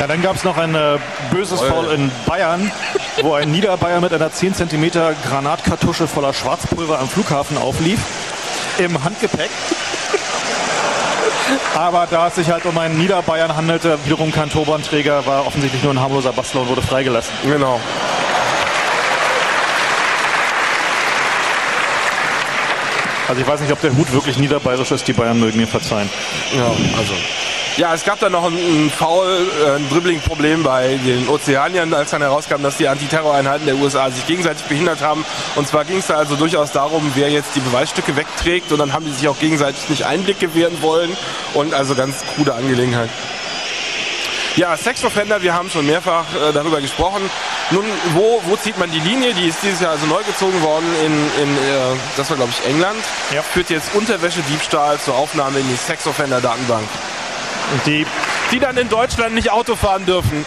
Ja, 0.00 0.06
dann 0.08 0.20
gab 0.20 0.36
es 0.36 0.42
noch 0.42 0.56
ein 0.56 0.74
äh, 0.74 0.98
böses 1.30 1.60
Foul 1.60 1.92
in 1.92 2.10
Bayern, 2.26 2.72
wo 3.20 3.34
ein 3.34 3.52
Niederbayer 3.52 4.00
mit 4.00 4.12
einer 4.12 4.32
10 4.32 4.54
cm 4.54 4.90
Granatkartusche 5.28 6.08
voller 6.08 6.32
Schwarzpulver 6.32 6.98
am 6.98 7.08
Flughafen 7.08 7.56
auflief. 7.56 8.00
Im 8.78 9.04
Handgepäck. 9.04 9.50
Aber 11.74 12.06
da 12.10 12.28
es 12.28 12.36
sich 12.36 12.50
halt 12.50 12.64
um 12.66 12.76
einen 12.78 12.98
Niederbayern 12.98 13.56
handelte, 13.56 13.98
wiederum 14.04 14.32
kein 14.32 14.50
Turbanträger, 14.50 15.26
war 15.26 15.46
offensichtlich 15.46 15.82
nur 15.82 15.92
ein 15.92 16.00
harmloser 16.00 16.32
Bastler 16.32 16.62
und 16.62 16.68
wurde 16.68 16.82
freigelassen. 16.82 17.32
Genau. 17.44 17.80
Also 23.28 23.40
ich 23.40 23.48
weiß 23.48 23.60
nicht, 23.60 23.72
ob 23.72 23.80
der 23.80 23.96
Hut 23.96 24.12
wirklich 24.12 24.36
niederbayerisch 24.36 24.90
ist, 24.90 25.08
die 25.08 25.14
Bayern 25.14 25.40
mögen 25.40 25.58
mir 25.58 25.66
verzeihen. 25.66 26.10
Ja, 26.54 26.66
also. 26.98 27.14
Ja, 27.78 27.94
es 27.94 28.04
gab 28.04 28.20
dann 28.20 28.32
noch 28.32 28.44
ein, 28.44 28.54
ein 28.54 28.90
Foul, 28.90 29.26
äh, 29.26 29.76
ein 29.76 29.88
Dribbling-Problem 29.88 30.62
bei 30.62 30.98
den 31.06 31.26
Ozeaniern, 31.28 31.94
als 31.94 32.10
dann 32.10 32.20
herauskam, 32.20 32.62
dass 32.62 32.76
die 32.76 32.86
Antiterroreinheiten 32.86 33.64
der 33.64 33.76
USA 33.76 34.10
sich 34.10 34.26
gegenseitig 34.26 34.64
behindert 34.64 35.00
haben. 35.00 35.24
Und 35.56 35.66
zwar 35.66 35.86
ging 35.86 35.96
es 35.96 36.08
da 36.08 36.16
also 36.16 36.36
durchaus 36.36 36.72
darum, 36.72 37.12
wer 37.14 37.30
jetzt 37.30 37.56
die 37.56 37.60
Beweisstücke 37.60 38.14
wegträgt. 38.14 38.72
Und 38.72 38.78
dann 38.78 38.92
haben 38.92 39.06
die 39.06 39.12
sich 39.12 39.26
auch 39.26 39.38
gegenseitig 39.38 39.88
nicht 39.88 40.04
Einblick 40.04 40.38
gewähren 40.38 40.82
wollen. 40.82 41.16
Und 41.54 41.72
also 41.72 41.94
ganz 41.94 42.16
krude 42.34 42.52
Angelegenheit. 42.54 43.08
Ja, 44.56 44.76
Sexoffender, 44.76 45.40
wir 45.40 45.54
haben 45.54 45.70
schon 45.70 45.86
mehrfach 45.86 46.26
äh, 46.34 46.52
darüber 46.52 46.82
gesprochen. 46.82 47.22
Nun, 47.70 47.84
wo, 48.12 48.42
wo 48.44 48.56
zieht 48.56 48.78
man 48.78 48.90
die 48.90 49.00
Linie? 49.00 49.32
Die 49.32 49.48
ist 49.48 49.62
dieses 49.62 49.80
Jahr 49.80 49.92
also 49.92 50.04
neu 50.04 50.22
gezogen 50.24 50.60
worden 50.60 50.84
in, 51.06 51.42
in 51.42 51.56
äh, 51.56 51.96
das 52.18 52.28
war 52.28 52.36
glaube 52.36 52.52
ich 52.52 52.68
England. 52.68 53.02
Ja. 53.34 53.40
Führt 53.40 53.70
jetzt 53.70 53.94
Unterwäschediebstahl 53.94 55.00
zur 55.00 55.14
Aufnahme 55.14 55.60
in 55.60 55.68
die 55.68 55.76
Sexoffender-Datenbank. 55.76 56.86
Die 57.86 58.06
die 58.52 58.60
dann 58.60 58.76
in 58.76 58.88
Deutschland 58.88 59.34
nicht 59.34 59.50
Auto 59.50 59.76
fahren 59.76 60.04
dürfen. 60.04 60.44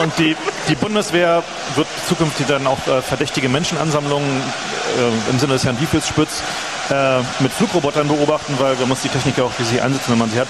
Und 0.00 0.18
die, 0.18 0.36
die 0.68 0.74
Bundeswehr 0.74 1.42
wird 1.74 1.88
zukünftig 2.08 2.46
dann 2.46 2.66
auch 2.66 2.78
äh, 2.86 3.02
verdächtige 3.02 3.48
Menschenansammlungen 3.48 4.28
äh, 4.30 5.30
im 5.30 5.38
Sinne 5.38 5.54
des 5.54 5.64
Herrn 5.64 5.76
Diefelsspitz 5.78 6.42
äh, 6.90 7.18
mit 7.40 7.52
Flugrobotern 7.52 8.08
beobachten, 8.08 8.54
weil 8.58 8.74
man 8.76 8.88
muss 8.88 9.02
die 9.02 9.08
Technik 9.08 9.36
ja 9.38 9.44
auch 9.44 9.52
für 9.52 9.64
sie 9.64 9.80
einsetzen, 9.80 10.12
wenn 10.12 10.18
man 10.18 10.30
sie 10.30 10.40
hat. 10.40 10.48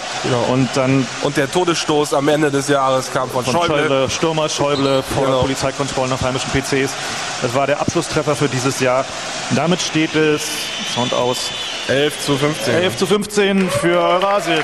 Und 0.50 0.68
dann 0.74 1.06
Und 1.22 1.36
der 1.36 1.50
Todesstoß 1.50 2.14
am 2.14 2.28
Ende 2.28 2.50
des 2.50 2.68
Jahres 2.68 3.10
kam 3.12 3.30
von, 3.30 3.44
von 3.44 3.54
Schäuble. 3.54 3.78
Schäuble, 3.78 4.10
Stürmer, 4.10 4.48
Schäuble, 4.48 5.02
vor 5.02 5.24
Genau. 5.24 5.40
Polizeikontrollen 5.40 6.12
auf 6.12 6.22
heimischen 6.22 6.50
PCs. 6.50 6.92
Das 7.40 7.54
war 7.54 7.66
der 7.66 7.80
Abschlusstreffer 7.80 8.36
für 8.36 8.48
dieses 8.48 8.78
Jahr. 8.80 9.04
Damit 9.50 9.80
steht 9.80 10.14
es, 10.14 10.42
Sound 10.94 11.14
aus, 11.14 11.50
11 11.88 12.20
zu 12.24 12.36
15. 12.36 12.74
11 12.74 12.96
zu 12.96 13.06
15 13.06 13.70
für 13.70 13.98
Rasil. 13.98 14.62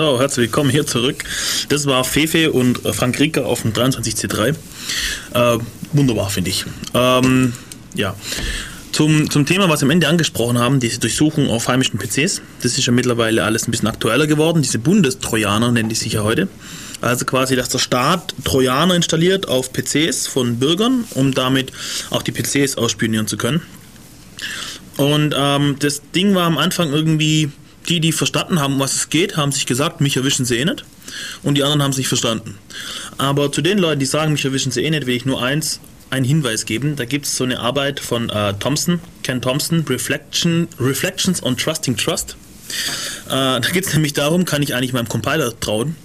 So, 0.00 0.18
herzlich 0.18 0.44
willkommen 0.44 0.70
hier 0.70 0.86
zurück. 0.86 1.24
Das 1.68 1.84
war 1.84 2.04
Fefe 2.04 2.52
und 2.52 2.78
Frank 2.78 3.20
Rieker 3.20 3.44
auf 3.44 3.60
dem 3.60 3.74
23C3. 3.74 4.54
Äh, 5.34 5.58
wunderbar, 5.92 6.30
finde 6.30 6.48
ich. 6.48 6.64
Ähm, 6.94 7.52
ja. 7.94 8.16
Zum, 8.92 9.28
zum 9.28 9.44
Thema, 9.44 9.68
was 9.68 9.82
wir 9.82 9.84
am 9.84 9.90
Ende 9.90 10.08
angesprochen 10.08 10.58
haben, 10.58 10.80
diese 10.80 11.00
Durchsuchung 11.00 11.50
auf 11.50 11.68
heimischen 11.68 11.98
PCs. 11.98 12.40
Das 12.62 12.78
ist 12.78 12.86
ja 12.86 12.94
mittlerweile 12.94 13.44
alles 13.44 13.68
ein 13.68 13.72
bisschen 13.72 13.88
aktueller 13.88 14.26
geworden. 14.26 14.62
Diese 14.62 14.78
Bundestrojaner 14.78 15.70
nennen 15.70 15.90
die 15.90 15.94
sich 15.94 16.14
ja 16.14 16.22
heute. 16.22 16.48
Also 17.02 17.26
quasi, 17.26 17.54
dass 17.54 17.68
der 17.68 17.78
Staat 17.78 18.34
Trojaner 18.42 18.94
installiert 18.94 19.48
auf 19.48 19.70
PCs 19.70 20.26
von 20.26 20.58
Bürgern, 20.58 21.04
um 21.10 21.34
damit 21.34 21.72
auch 22.08 22.22
die 22.22 22.32
PCs 22.32 22.78
ausspionieren 22.78 23.26
zu 23.26 23.36
können. 23.36 23.60
Und 24.96 25.34
ähm, 25.36 25.76
das 25.78 26.00
Ding 26.14 26.34
war 26.34 26.46
am 26.46 26.56
Anfang 26.56 26.90
irgendwie, 26.90 27.50
die, 27.90 28.00
die 28.00 28.12
verstanden 28.12 28.60
haben, 28.60 28.78
was 28.78 28.94
es 28.94 29.10
geht, 29.10 29.36
haben 29.36 29.52
sich 29.52 29.66
gesagt, 29.66 30.00
mich 30.00 30.16
erwischen 30.16 30.44
sie 30.44 30.56
eh 30.56 30.64
nicht. 30.64 30.84
Und 31.42 31.56
die 31.56 31.62
anderen 31.62 31.82
haben 31.82 31.90
es 31.90 31.98
nicht 31.98 32.08
verstanden. 32.08 32.56
Aber 33.18 33.50
zu 33.50 33.60
den 33.60 33.78
Leuten, 33.78 34.00
die 34.00 34.06
sagen, 34.06 34.32
mich 34.32 34.44
erwischen 34.44 34.72
sie 34.72 34.82
eh 34.82 34.90
nicht, 34.90 35.06
will 35.06 35.16
ich 35.16 35.26
nur 35.26 35.42
eins, 35.42 35.80
einen 36.10 36.24
Hinweis 36.24 36.66
geben. 36.66 36.96
Da 36.96 37.04
gibt 37.04 37.26
es 37.26 37.36
so 37.36 37.44
eine 37.44 37.58
Arbeit 37.60 38.00
von 38.00 38.30
äh, 38.30 38.54
Thompson, 38.54 39.00
Ken 39.22 39.42
Thompson, 39.42 39.84
Reflection, 39.88 40.68
Reflections 40.78 41.42
on 41.42 41.56
Trusting 41.56 41.96
Trust. 41.96 42.36
Äh, 43.26 43.30
da 43.30 43.60
geht 43.72 43.86
es 43.86 43.92
nämlich 43.92 44.12
darum, 44.12 44.44
kann 44.44 44.62
ich 44.62 44.74
eigentlich 44.74 44.92
meinem 44.92 45.08
Compiler 45.08 45.58
trauen? 45.58 45.96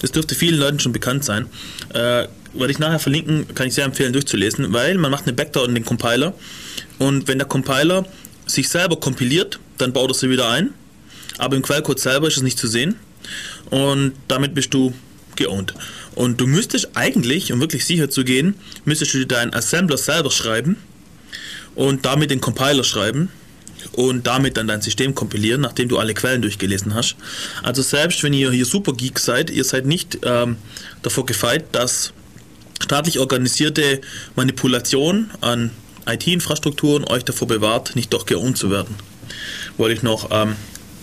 Das 0.00 0.12
dürfte 0.12 0.34
vielen 0.34 0.58
Leuten 0.58 0.80
schon 0.80 0.92
bekannt 0.92 1.24
sein. 1.24 1.46
Äh, 1.94 2.26
werde 2.54 2.70
ich 2.70 2.78
nachher 2.78 2.98
verlinken, 2.98 3.54
kann 3.54 3.68
ich 3.68 3.74
sehr 3.74 3.84
empfehlen 3.84 4.12
durchzulesen, 4.12 4.72
weil 4.72 4.98
man 4.98 5.10
macht 5.10 5.24
eine 5.24 5.32
Backdoor 5.32 5.66
in 5.66 5.74
den 5.74 5.84
Compiler 5.84 6.34
und 6.98 7.26
wenn 7.28 7.38
der 7.38 7.48
Compiler 7.48 8.04
sich 8.46 8.68
selber 8.68 8.96
kompiliert, 8.96 9.58
dann 9.78 9.92
baut 9.92 10.10
er 10.10 10.14
sie 10.14 10.28
wieder 10.28 10.50
ein, 10.50 10.74
aber 11.38 11.56
im 11.56 11.62
Quellcode 11.62 11.98
selber 11.98 12.28
ist 12.28 12.36
es 12.36 12.42
nicht 12.42 12.58
zu 12.58 12.68
sehen 12.68 12.96
und 13.70 14.12
damit 14.28 14.54
bist 14.54 14.72
du 14.74 14.92
geowned. 15.36 15.74
Und 16.14 16.40
du 16.40 16.46
müsstest 16.46 16.90
eigentlich, 16.94 17.52
um 17.52 17.60
wirklich 17.60 17.84
sicher 17.84 18.10
zu 18.10 18.24
gehen, 18.24 18.54
müsstest 18.84 19.14
du 19.14 19.18
dir 19.18 19.26
deinen 19.26 19.54
Assembler 19.54 19.96
selber 19.96 20.30
schreiben 20.30 20.76
und 21.74 22.04
damit 22.04 22.30
den 22.30 22.40
Compiler 22.40 22.84
schreiben 22.84 23.30
und 23.92 24.26
damit 24.26 24.56
dann 24.56 24.68
dein 24.68 24.82
System 24.82 25.14
kompilieren, 25.14 25.60
nachdem 25.60 25.88
du 25.88 25.98
alle 25.98 26.14
Quellen 26.14 26.42
durchgelesen 26.42 26.94
hast. 26.94 27.16
Also 27.62 27.82
selbst 27.82 28.22
wenn 28.22 28.32
ihr 28.32 28.50
hier 28.50 28.66
super 28.66 28.92
Geeks 28.92 29.24
seid, 29.24 29.50
ihr 29.50 29.64
seid 29.64 29.86
nicht 29.86 30.18
ähm, 30.24 30.56
davor 31.02 31.26
gefeit, 31.26 31.66
dass 31.72 32.12
staatlich 32.80 33.18
organisierte 33.18 34.00
Manipulation 34.36 35.30
an 35.40 35.70
IT-Infrastrukturen 36.06 37.04
euch 37.04 37.24
davor 37.24 37.48
bewahrt, 37.48 37.96
nicht 37.96 38.12
doch 38.12 38.26
geowned 38.26 38.58
zu 38.58 38.70
werden. 38.70 38.94
Wollte 39.76 39.94
ich 39.94 40.02
noch 40.02 40.28
ähm, 40.30 40.56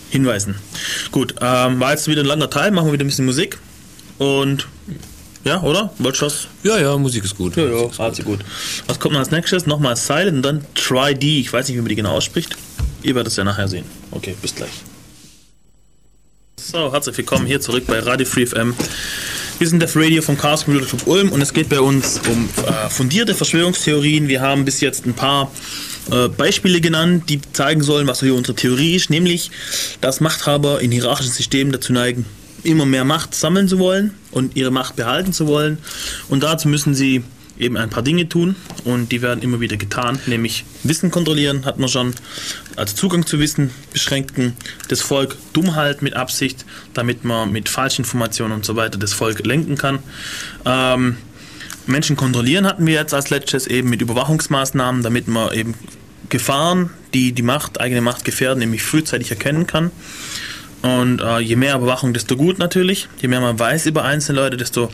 hinweisen. 0.09 0.55
Gut, 1.11 1.35
ähm, 1.41 1.79
war 1.79 1.91
jetzt 1.91 2.07
wieder 2.07 2.21
ein 2.21 2.27
langer 2.27 2.49
Teil, 2.49 2.71
machen 2.71 2.87
wir 2.87 2.93
wieder 2.93 3.05
ein 3.05 3.07
bisschen 3.07 3.25
Musik. 3.25 3.57
Und 4.17 4.67
ja, 5.43 5.61
oder? 5.61 5.91
Wolltest? 5.97 6.47
Ja, 6.63 6.77
ja, 6.77 6.97
Musik 6.97 7.23
ist 7.23 7.37
gut. 7.37 7.55
Ja, 7.55 7.65
ja, 7.65 7.89
also 7.97 8.23
gut. 8.23 8.39
Was 8.87 8.99
kommt 8.99 9.13
noch 9.13 9.19
als 9.19 9.31
nächstes? 9.31 9.65
Nochmal 9.65 9.95
Silent 9.95 10.37
und 10.37 10.43
dann 10.43 10.65
Try 10.75 11.15
D. 11.15 11.39
Ich 11.39 11.53
weiß 11.53 11.67
nicht, 11.67 11.77
wie 11.77 11.81
man 11.81 11.89
die 11.89 11.95
genau 11.95 12.11
ausspricht. 12.11 12.57
Ihr 13.03 13.15
werdet 13.15 13.31
es 13.31 13.37
ja 13.37 13.43
nachher 13.43 13.67
sehen. 13.67 13.85
Okay, 14.11 14.35
bis 14.41 14.53
gleich. 14.55 14.69
So, 16.57 16.91
herzlich 16.91 17.17
willkommen 17.17 17.47
hier 17.47 17.61
zurück 17.61 17.85
bei 17.87 17.99
Radio 17.99 18.25
Free 18.25 18.45
FM. 18.45 18.75
Wir 19.59 19.67
sind 19.67 19.81
das 19.81 19.95
Radio 19.95 20.21
vom 20.21 20.37
Chaos 20.37 20.65
Computer 20.65 20.85
Club 20.85 21.07
Ulm 21.07 21.31
und 21.31 21.41
es 21.41 21.53
geht 21.53 21.69
bei 21.69 21.79
uns 21.79 22.19
um 22.29 22.49
äh, 22.65 22.89
fundierte 22.89 23.33
Verschwörungstheorien. 23.33 24.27
Wir 24.27 24.41
haben 24.41 24.65
bis 24.65 24.81
jetzt 24.81 25.05
ein 25.05 25.13
paar 25.13 25.51
äh, 26.11 26.27
Beispiele 26.27 26.81
genannt, 26.81 27.29
die 27.29 27.41
zeigen 27.53 27.81
sollen, 27.81 28.07
was 28.07 28.19
hier 28.19 28.35
unsere 28.35 28.55
Theorie 28.55 28.95
ist, 28.95 29.09
nämlich, 29.09 29.51
dass 30.01 30.21
Machthaber 30.21 30.81
in 30.81 30.91
hierarchischen 30.91 31.31
Systemen 31.31 31.71
dazu 31.71 31.93
neigen, 31.93 32.25
immer 32.63 32.85
mehr 32.85 33.05
Macht 33.05 33.35
sammeln 33.35 33.67
zu 33.67 33.79
wollen 33.79 34.13
und 34.31 34.55
ihre 34.55 34.71
Macht 34.71 34.95
behalten 34.95 35.33
zu 35.33 35.47
wollen. 35.47 35.77
Und 36.27 36.43
dazu 36.43 36.67
müssen 36.67 36.93
sie 36.93 37.23
eben 37.57 37.77
ein 37.77 37.89
paar 37.89 38.03
Dinge 38.03 38.27
tun 38.29 38.55
und 38.85 39.11
die 39.11 39.21
werden 39.21 39.43
immer 39.43 39.59
wieder 39.59 39.77
getan, 39.77 40.17
nämlich 40.25 40.63
Wissen 40.83 41.11
kontrollieren, 41.11 41.65
hat 41.65 41.77
man 41.77 41.89
schon, 41.89 42.13
also 42.77 42.95
Zugang 42.95 43.25
zu 43.25 43.39
Wissen 43.39 43.71
beschränken, 43.91 44.53
das 44.87 45.01
Volk 45.01 45.35
dumm 45.51 45.75
halten 45.75 46.05
mit 46.05 46.15
Absicht, 46.15 46.65
damit 46.93 47.25
man 47.25 47.51
mit 47.51 47.67
Falschinformationen 47.67 48.55
und 48.55 48.65
so 48.65 48.75
weiter 48.77 48.97
das 48.97 49.13
Volk 49.13 49.45
lenken 49.45 49.77
kann. 49.77 49.99
Ähm, 50.65 51.17
Menschen 51.85 52.15
kontrollieren 52.15 52.65
hatten 52.65 52.85
wir 52.85 52.93
jetzt 52.93 53.13
als 53.13 53.29
letztes 53.29 53.67
eben 53.67 53.89
mit 53.89 54.01
Überwachungsmaßnahmen, 54.01 55.03
damit 55.03 55.27
man 55.27 55.51
eben 55.53 55.73
Gefahren, 56.29 56.91
die 57.13 57.33
die 57.33 57.41
Macht, 57.41 57.79
eigene 57.79 58.01
Macht 58.01 58.25
gefährden, 58.25 58.59
nämlich 58.59 58.83
frühzeitig 58.83 59.31
erkennen 59.31 59.67
kann. 59.67 59.91
Und 60.81 61.21
äh, 61.21 61.39
je 61.39 61.55
mehr 61.55 61.75
Überwachung, 61.75 62.13
desto 62.13 62.37
gut 62.37 62.57
natürlich. 62.57 63.09
Je 63.21 63.27
mehr 63.27 63.41
man 63.41 63.59
weiß 63.59 63.85
über 63.87 64.05
einzelne 64.05 64.39
Leute, 64.39 64.57
desto 64.57 64.89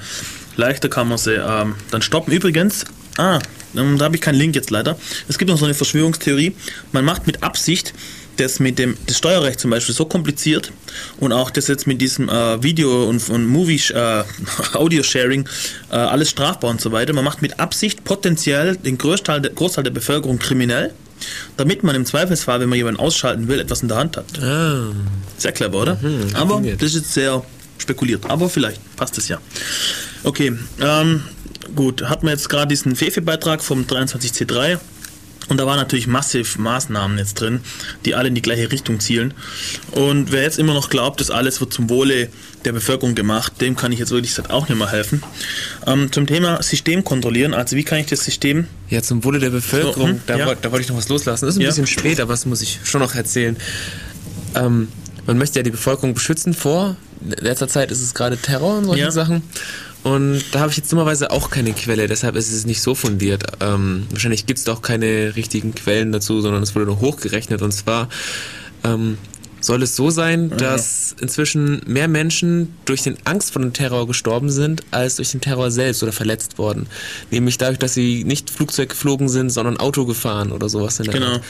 leichter 0.55 0.89
kann 0.89 1.07
man 1.07 1.17
sie 1.17 1.36
ähm, 1.36 1.75
dann 1.91 2.01
stoppen. 2.01 2.33
Übrigens, 2.33 2.86
ah, 3.17 3.39
ähm, 3.75 3.97
da 3.97 4.05
habe 4.05 4.15
ich 4.15 4.21
keinen 4.21 4.36
Link 4.36 4.55
jetzt 4.55 4.71
leider. 4.71 4.97
Es 5.27 5.38
gibt 5.38 5.51
noch 5.51 5.57
so 5.57 5.65
eine 5.65 5.75
Verschwörungstheorie. 5.75 6.55
Man 6.91 7.05
macht 7.05 7.27
mit 7.27 7.43
Absicht 7.43 7.93
das 8.38 8.59
mit 8.59 8.79
dem 8.79 8.97
das 9.05 9.17
Steuerrecht 9.17 9.59
zum 9.59 9.71
Beispiel 9.71 9.95
so 9.95 10.05
kompliziert 10.05 10.71
und 11.19 11.31
auch 11.31 11.49
das 11.49 11.67
jetzt 11.67 11.88
mit 11.88 12.01
diesem 12.01 12.29
äh, 12.29 12.61
Video 12.61 13.07
und, 13.07 13.29
und 13.29 13.47
Movie 13.47 13.81
äh, 13.93 14.23
Audio 14.73 15.03
Sharing 15.03 15.47
äh, 15.91 15.95
alles 15.95 16.31
strafbar 16.31 16.69
und 16.69 16.81
so 16.81 16.91
weiter. 16.91 17.13
Man 17.13 17.23
macht 17.23 17.41
mit 17.41 17.59
Absicht 17.59 18.03
potenziell 18.03 18.75
den 18.75 18.97
Großteil 18.97 19.41
der, 19.41 19.51
Großteil 19.51 19.83
der 19.83 19.91
Bevölkerung 19.91 20.39
kriminell, 20.39 20.93
damit 21.57 21.84
man 21.84 21.95
im 21.95 22.05
Zweifelsfall, 22.05 22.59
wenn 22.59 22.70
man 22.70 22.78
jemanden 22.78 22.99
ausschalten 22.99 23.47
will, 23.47 23.59
etwas 23.59 23.82
in 23.82 23.88
der 23.88 23.97
Hand 23.97 24.18
hat. 24.18 24.26
Ah, 24.41 24.91
Sehr 25.38 25.51
clever, 25.51 25.82
oder? 25.82 25.99
Aber 26.34 26.55
raffiniert. 26.55 26.82
das 26.82 26.89
ist 26.91 26.95
jetzt 26.95 27.13
sehr 27.13 27.43
spekuliert. 27.78 28.30
Aber 28.30 28.49
vielleicht 28.49 28.80
passt 28.95 29.18
es 29.18 29.28
ja. 29.28 29.39
Okay, 30.24 30.53
ähm, 30.82 31.24
gut. 31.76 32.03
Hatten 32.09 32.26
wir 32.28 32.32
jetzt 32.32 32.49
gerade 32.49 32.68
diesen 32.70 32.95
Fefe-Beitrag 32.95 33.63
vom 33.63 33.84
23C3. 33.84 34.80
Und 35.47 35.57
da 35.57 35.65
waren 35.67 35.77
natürlich 35.77 36.07
massiv 36.07 36.57
Maßnahmen 36.57 37.17
jetzt 37.19 37.35
drin, 37.39 37.59
die 38.03 38.15
alle 38.15 38.29
in 38.29 38.35
die 38.35 38.41
gleiche 38.41 38.71
Richtung 38.71 38.99
zielen. 38.99 39.33
Und 39.91 40.31
wer 40.31 40.41
jetzt 40.41 40.57
immer 40.57 40.73
noch 40.73 40.89
glaubt, 40.89 41.21
das 41.21 41.29
alles 41.29 41.59
wird 41.61 41.71
zum 41.71 41.89
Wohle 41.89 42.29
der 42.65 42.71
Bevölkerung 42.71 43.13
gemacht, 43.13 43.61
dem 43.61 43.76
kann 43.76 43.91
ich 43.91 43.99
jetzt 43.99 44.09
wirklich 44.09 44.31
gesagt 44.31 44.49
auch 44.49 44.67
nicht 44.69 44.77
mehr 44.77 44.89
helfen. 44.91 45.22
Ähm, 45.85 46.11
zum 46.11 46.26
Thema 46.26 46.63
System 46.63 47.03
kontrollieren, 47.03 47.53
also 47.53 47.76
wie 47.76 47.84
kann 47.84 47.99
ich 47.99 48.07
das 48.07 48.26
System 48.26 48.65
ja, 48.89 49.03
zum 49.03 49.23
Wohle 49.23 49.38
der 49.38 49.51
Bevölkerung, 49.51 49.93
So, 50.07 50.13
hm, 50.15 50.22
da, 50.26 50.38
ja. 50.38 50.45
wollt- 50.47 50.63
wollte 50.63 50.81
ich 50.81 50.89
noch 50.89 50.97
was 50.97 51.09
loslassen. 51.09 51.45
Das 51.45 51.53
ist 51.55 51.59
ein 51.59 51.61
Ja. 51.63 51.69
bisschen 51.69 51.85
spät, 51.88 52.19
aber 52.19 52.34
das 52.34 52.47
muss 52.47 52.61
ich 52.61 52.80
schon 52.84 53.01
noch 53.01 53.13
erzählen. 53.13 53.55
Ähm, 54.55 54.88
man 55.27 55.38
möchte 55.38 55.59
ja 55.59 55.63
die 55.63 55.72
Bevölkerung 55.72 56.13
beschützen 56.15 56.53
vor. 56.55 56.95
In 57.22 57.31
letzter 57.31 57.67
Zeit 57.67 57.91
ist 57.91 58.01
es 58.01 58.13
gerade 58.15 58.38
Terror 58.38 58.77
und 58.80 58.85
solche 58.85 59.03
Ja. 59.03 59.11
Sachen. 59.11 59.43
Und 60.06 60.44
da 60.52 60.60
habe 60.60 60.69
ich 60.69 60.77
jetzt 60.77 60.91
dummerweise 60.91 61.32
auch 61.32 61.49
keine 61.49 61.73
Quelle, 61.73 62.07
deshalb 62.07 62.36
ist 62.36 62.52
es 62.52 62.68
nicht 62.68 62.80
so 62.80 62.94
fundiert. 62.94 63.44
Ähm, 63.60 64.06
wahrscheinlich 64.11 64.45
gibt 64.45 64.60
es 64.60 64.68
auch 64.68 64.84
keine 64.84 65.36
richtigen 65.36 65.73
Quellen 65.73 66.11
dazu, 66.11 66.41
sondern 66.41 66.61
es 66.61 66.76
wurde 66.76 66.86
nur 66.86 66.99
hochgerechnet. 67.02 67.64
Und 67.64 67.72
zwar 67.72 68.07
ähm, 68.84 69.18
soll 69.61 69.82
es 69.82 69.95
so 69.95 70.11
sein, 70.11 70.56
dass 70.57 71.15
inzwischen 71.19 71.82
mehr 71.88 72.07
Menschen 72.07 72.76
durch 72.86 73.02
den 73.02 73.18
Angst 73.23 73.52
vor 73.52 73.64
dem 73.64 73.73
Terror 73.73 74.06
gestorben 74.06 74.52
sind, 74.52 74.84
als 74.91 75.15
durch 75.15 75.32
den 75.32 75.41
Terror 75.41 75.72
selbst 75.72 76.03
oder 76.03 76.11
verletzt 76.11 76.60
worden. 76.60 76.86
Nämlich 77.32 77.57
dadurch, 77.57 77.80
dass 77.80 77.95
sie 77.95 78.26
nicht 78.26 78.52
Flugzeug 78.52 78.90
geflogen 78.90 79.27
sind, 79.27 79.49
sondern 79.49 79.77
Auto 79.77 80.06
gefahren 80.06 80.52
oder 80.52 80.69
sowas 80.69 80.99
in 80.99 81.06
der 81.06 81.15
Genau. 81.15 81.32
Art. 81.32 81.44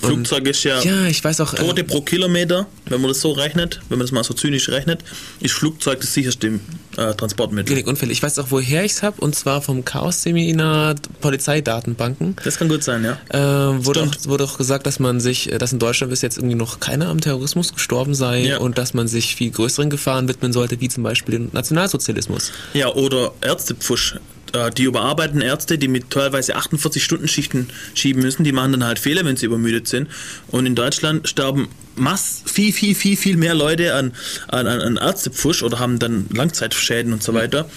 Flugzeug 0.00 0.46
ist 0.46 0.62
ja, 0.62 0.80
Ja, 0.82 1.06
ich 1.06 1.24
weiß 1.24 1.40
auch. 1.40 1.52
Tote 1.54 1.80
Äh, 1.80 1.84
pro 1.84 2.00
Kilometer, 2.02 2.68
wenn 2.86 3.00
man 3.00 3.08
das 3.08 3.20
so 3.20 3.32
rechnet, 3.32 3.80
wenn 3.88 3.98
man 3.98 4.04
das 4.06 4.12
mal 4.12 4.22
so 4.22 4.34
zynisch 4.34 4.68
rechnet, 4.68 5.00
ist 5.40 5.54
Flugzeug 5.54 6.00
das 6.00 6.14
sicherste 6.14 6.60
äh, 6.98 7.14
Transportmittel. 7.14 7.70
wenig 7.74 7.86
Unfälle. 7.86 8.12
Ich 8.12 8.22
weiß 8.22 8.38
auch, 8.40 8.46
woher 8.50 8.84
ich 8.84 8.92
es 8.92 9.02
habe, 9.02 9.20
und 9.20 9.34
zwar 9.34 9.62
vom 9.62 9.84
Chaos-Seminar 9.84 10.96
Polizeidatenbanken. 11.20 12.36
Das 12.44 12.58
kann 12.58 12.68
gut 12.68 12.82
sein, 12.84 13.04
ja. 13.04 13.18
Äh, 13.30 13.84
wurde, 13.84 14.02
auch, 14.02 14.28
wurde 14.28 14.44
auch 14.44 14.58
gesagt, 14.58 14.86
dass 14.86 14.98
man 14.98 15.20
sich, 15.20 15.50
äh, 15.52 15.58
dass 15.58 15.72
in 15.72 15.78
Deutschland 15.78 16.10
bis 16.10 16.22
jetzt 16.22 16.36
irgendwie 16.38 16.56
noch 16.56 16.80
keiner 16.80 17.08
am 17.08 17.20
Terrorismus 17.20 17.72
gestorben 17.72 18.14
sei 18.14 18.40
Ja. 18.44 18.58
und 18.58 18.78
dass 18.78 18.94
man 18.94 19.08
sich 19.08 19.34
viel 19.36 19.50
größeren 19.50 19.90
Gefahren 19.90 20.28
widmen 20.28 20.52
sollte, 20.52 20.80
wie 20.80 20.88
zum 20.88 21.02
Beispiel 21.02 21.34
dem 21.38 21.50
Nationalsozialismus. 21.52 22.52
Ja, 22.74 22.88
oder 22.94 23.32
Ärztepfusch. 23.40 24.16
Äh, 24.52 24.70
Die 24.70 24.84
überarbeiteten 24.84 25.40
Ärzte, 25.42 25.78
die 25.78 25.88
mit 25.88 26.10
teilweise 26.10 26.56
48-Stunden-Schichten 26.56 27.68
schieben 27.94 28.22
müssen, 28.22 28.44
die 28.44 28.52
machen 28.52 28.72
dann 28.72 28.84
halt 28.84 28.98
Fehler, 28.98 29.24
wenn 29.24 29.36
sie 29.36 29.46
übermüdet 29.46 29.88
sind. 29.88 30.08
Und 30.48 30.66
in 30.66 30.74
Deutschland 30.74 31.28
sterben 31.28 31.68
mass 31.96 32.42
viel, 32.46 32.72
viel, 32.72 32.94
viel, 32.94 33.16
viel 33.16 33.36
mehr 33.36 33.54
Leute 33.54 33.94
an, 33.94 34.12
an, 34.48 34.66
an 34.66 34.96
Ärztepfusch 34.96 35.62
oder 35.62 35.78
haben 35.78 35.98
dann 35.98 36.26
Langzeitschäden 36.32 37.12
und 37.12 37.22
so 37.22 37.34
weiter, 37.34 37.68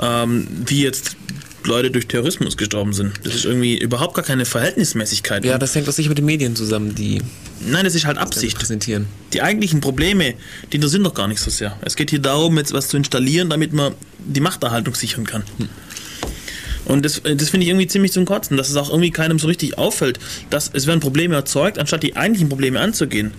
ähm, 0.00 0.46
wie 0.66 0.82
jetzt 0.82 1.16
Leute 1.64 1.90
durch 1.90 2.06
Terrorismus 2.06 2.56
gestorben 2.56 2.92
sind. 2.92 3.14
Das 3.24 3.34
ist 3.34 3.44
irgendwie 3.44 3.76
überhaupt 3.76 4.14
gar 4.14 4.24
keine 4.24 4.44
Verhältnismäßigkeit. 4.44 5.44
Ja, 5.44 5.58
das 5.58 5.74
hängt 5.74 5.88
auch 5.88 5.92
sicher 5.92 6.10
mit 6.10 6.18
den 6.18 6.24
Medien 6.24 6.54
zusammen, 6.54 6.94
die 6.94 7.20
Nein, 7.60 7.84
das 7.84 7.96
ist 7.96 8.06
halt 8.06 8.18
Absicht. 8.18 8.56
präsentieren. 8.56 9.06
Die 9.32 9.42
eigentlichen 9.42 9.80
Probleme, 9.80 10.34
die 10.70 10.76
interessieren 10.76 11.02
doch 11.02 11.14
gar 11.14 11.26
nicht 11.26 11.40
so 11.40 11.50
sehr. 11.50 11.76
Es 11.82 11.96
geht 11.96 12.10
hier 12.10 12.20
darum, 12.20 12.56
jetzt 12.58 12.72
was 12.72 12.86
zu 12.86 12.96
installieren, 12.96 13.50
damit 13.50 13.72
man 13.72 13.94
die 14.18 14.40
Machterhaltung 14.40 14.94
sichern 14.94 15.24
kann. 15.26 15.42
Und 16.86 17.04
das, 17.04 17.20
das 17.22 17.50
finde 17.50 17.64
ich 17.64 17.70
irgendwie 17.70 17.86
ziemlich 17.86 18.12
zum 18.12 18.24
Kotzen, 18.24 18.56
dass 18.56 18.70
es 18.70 18.76
auch 18.76 18.88
irgendwie 18.88 19.10
keinem 19.10 19.38
so 19.38 19.48
richtig 19.48 19.76
auffällt, 19.76 20.18
dass 20.50 20.70
es 20.72 20.86
werden 20.86 21.00
Probleme 21.00 21.34
erzeugt, 21.34 21.78
anstatt 21.78 22.02
die 22.02 22.16
eigentlichen 22.16 22.48
Probleme 22.48 22.80
anzugehen. 22.80 23.32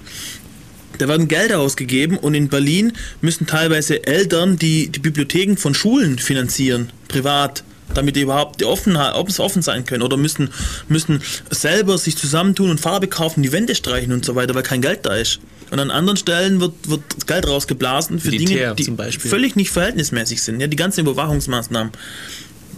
Da 0.97 1.07
werden 1.07 1.27
Gelder 1.27 1.59
ausgegeben 1.59 2.17
und 2.17 2.33
in 2.33 2.49
Berlin 2.49 2.93
müssen 3.21 3.45
teilweise 3.45 4.05
Eltern 4.05 4.57
die, 4.57 4.89
die 4.89 4.99
Bibliotheken 4.99 5.55
von 5.55 5.73
Schulen 5.73 6.17
finanzieren, 6.17 6.89
privat, 7.07 7.63
damit 7.93 8.15
die 8.15 8.21
überhaupt 8.21 8.63
offen, 8.63 8.95
offen, 8.95 9.41
offen 9.41 9.61
sein 9.61 9.85
können 9.85 10.03
oder 10.03 10.17
müssen, 10.17 10.49
müssen 10.87 11.21
selber 11.49 11.97
sich 11.97 12.17
zusammentun 12.17 12.69
und 12.69 12.79
Farbe 12.79 13.07
kaufen, 13.07 13.43
die 13.43 13.51
Wände 13.51 13.75
streichen 13.75 14.11
und 14.11 14.25
so 14.25 14.35
weiter, 14.35 14.55
weil 14.55 14.63
kein 14.63 14.81
Geld 14.81 15.05
da 15.05 15.15
ist. 15.15 15.39
Und 15.69 15.79
an 15.79 15.91
anderen 15.91 16.17
Stellen 16.17 16.61
wird, 16.61 16.73
wird 16.87 17.27
Geld 17.27 17.47
rausgeblasen 17.47 18.19
für 18.19 18.29
Militär 18.29 18.73
Dinge, 18.73 18.97
die 18.97 19.19
völlig 19.19 19.55
nicht 19.55 19.69
verhältnismäßig 19.69 20.41
sind. 20.41 20.61
Ja, 20.61 20.67
die 20.67 20.77
ganzen 20.77 21.01
Überwachungsmaßnahmen. 21.01 21.91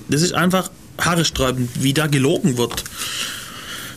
Das 0.10 0.22
ist 0.22 0.34
einfach 0.34 0.70
haaresträubend, 1.00 1.70
wie 1.76 1.94
da 1.94 2.08
gelogen 2.08 2.58
wird. 2.58 2.84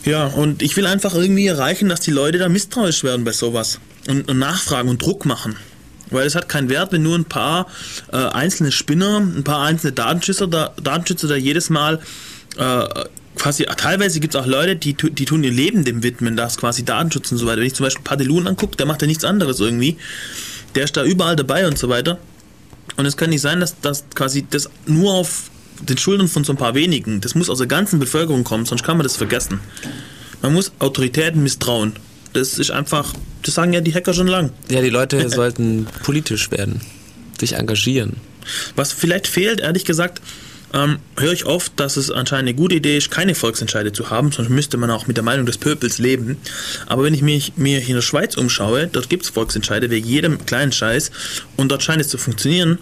Ja, 0.05 0.27
und 0.27 0.63
ich 0.63 0.77
will 0.77 0.87
einfach 0.87 1.15
irgendwie 1.15 1.47
erreichen, 1.47 1.89
dass 1.89 2.01
die 2.01 2.11
Leute 2.11 2.39
da 2.39 2.49
misstrauisch 2.49 3.05
werden 3.05 3.25
bei 3.25 3.33
sowas 3.33 3.79
und, 4.09 4.29
und 4.29 4.39
nachfragen 4.39 4.89
und 4.89 5.01
Druck 5.01 5.25
machen. 5.25 5.57
Weil 6.11 6.27
es 6.27 6.35
hat 6.35 6.49
keinen 6.49 6.69
Wert, 6.69 6.93
wenn 6.93 7.03
nur 7.03 7.17
ein 7.17 7.25
paar 7.25 7.67
äh, 8.13 8.17
einzelne 8.17 8.73
Spinner, 8.73 9.19
ein 9.19 9.45
paar 9.45 9.63
einzelne 9.63 9.93
Datenschützer 9.93 10.47
da, 10.47 10.75
Datenschützer 10.83 11.29
da 11.29 11.37
jedes 11.37 11.71
Mal 11.71 12.01
äh, 12.59 12.85
quasi, 13.37 13.65
teilweise 13.65 14.21
gibt 14.21 14.35
es 14.35 14.41
auch 14.41 14.47
Leute, 14.47 14.77
die, 14.77 14.95
die 14.95 15.25
tun 15.25 15.43
ihr 15.45 15.53
Leben 15.53 15.85
dem 15.85 16.03
widmen, 16.03 16.37
das 16.37 16.59
quasi 16.59 16.85
Datenschutz 16.85 17.33
und 17.33 17.39
so 17.39 17.47
weiter. 17.47 17.59
Wenn 17.59 17.67
ich 17.67 17.75
zum 17.75 17.85
Beispiel 17.85 18.05
Padelun 18.05 18.47
angucke, 18.47 18.77
der 18.77 18.87
macht 18.87 19.03
ja 19.03 19.09
nichts 19.09 19.25
anderes 19.25 19.61
irgendwie. 19.61 19.97
Der 20.75 20.85
ist 20.85 20.97
da 20.97 21.05
überall 21.05 21.37
dabei 21.37 21.67
und 21.67 21.79
so 21.79 21.89
weiter. 21.89 22.19
Und 22.97 23.07
es 23.07 23.17
kann 23.17 23.31
nicht 23.31 23.41
sein, 23.41 23.61
dass 23.61 23.81
das 23.81 24.05
quasi 24.15 24.45
das 24.49 24.69
nur 24.87 25.15
auf 25.15 25.51
den 25.81 25.99
Schultern 25.99 26.29
von 26.29 26.45
so 26.45 26.53
ein 26.53 26.57
paar 26.57 26.75
wenigen, 26.75 27.21
das 27.21 27.35
muss 27.35 27.51
aus 27.51 27.59
der 27.59 27.67
ganzen 27.67 27.99
Bevölkerung 27.99 28.45
kommen, 28.45 28.67
sonst 28.67 28.85
kann 28.85 28.97
man 28.97 29.05
das 29.05 29.17
vergessen. 29.17 29.61
Man 30.41 30.55
muss 30.55 30.73
Autoritäten 30.79 31.43
misstrauen. 31.43 31.93
Das 32.33 32.59
ist 32.59 32.71
einfach, 32.71 33.13
das 33.43 33.55
sagen 33.55 33.73
ja 33.73 33.81
die 33.81 33.95
Hacker 33.95 34.15
schon 34.15 34.27
lang. 34.27 34.51
Ja, 34.69 34.81
die 34.81 34.91
Leute 34.91 35.29
sollten 35.29 35.87
politisch 36.03 36.51
werden, 36.51 36.81
sich 37.39 37.55
engagieren. 37.55 38.17
Was 38.75 38.93
vielleicht 38.93 39.27
fehlt, 39.27 39.61
ehrlich 39.61 39.85
gesagt, 39.85 40.21
ähm, 40.75 40.99
höre 41.19 41.33
ich 41.33 41.45
oft, 41.45 41.73
dass 41.77 41.97
es 41.97 42.11
anscheinend 42.11 42.49
eine 42.49 42.57
gute 42.57 42.77
Idee 42.77 42.97
ist, 42.97 43.11
keine 43.11 43.35
Volksentscheide 43.35 43.93
zu 43.93 44.11
haben, 44.11 44.33
sonst 44.33 44.49
müsste 44.49 44.79
man 44.79 44.91
auch 44.91 45.07
mit 45.07 45.17
der 45.17 45.25
Meinung 45.25 45.47
des 45.47 45.59
Pöbels 45.59 45.99
leben. 45.99 46.39
Aber 46.87 47.05
wenn 47.05 47.15
ich 47.15 47.23
mich, 47.23 47.53
mir 47.57 47.79
hier 47.79 47.91
in 47.91 47.95
der 47.97 48.03
Schweiz 48.03 48.37
umschaue, 48.37 48.87
dort 48.87 49.11
gibt 49.11 49.25
es 49.25 49.31
Volksentscheide 49.31 49.91
wegen 49.91 50.09
jedem 50.09 50.45
kleinen 50.47 50.73
Scheiß 50.73 51.11
und 51.57 51.71
dort 51.71 51.83
scheint 51.83 52.01
es 52.01 52.09
zu 52.09 52.19
funktionieren, 52.19 52.79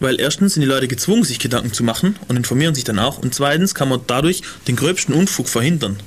weil 0.00 0.20
erstens 0.20 0.54
sind 0.54 0.62
die 0.62 0.68
Leute 0.68 0.88
gezwungen, 0.88 1.24
sich 1.24 1.38
Gedanken 1.38 1.72
zu 1.72 1.84
machen 1.84 2.16
und 2.28 2.36
informieren 2.36 2.74
sich 2.74 2.84
dann 2.84 2.98
auch 2.98 3.18
und 3.18 3.34
zweitens 3.34 3.74
kann 3.74 3.88
man 3.88 4.00
dadurch 4.06 4.42
den 4.68 4.76
gröbsten 4.76 5.14
Unfug 5.14 5.48
verhindern. 5.48 5.98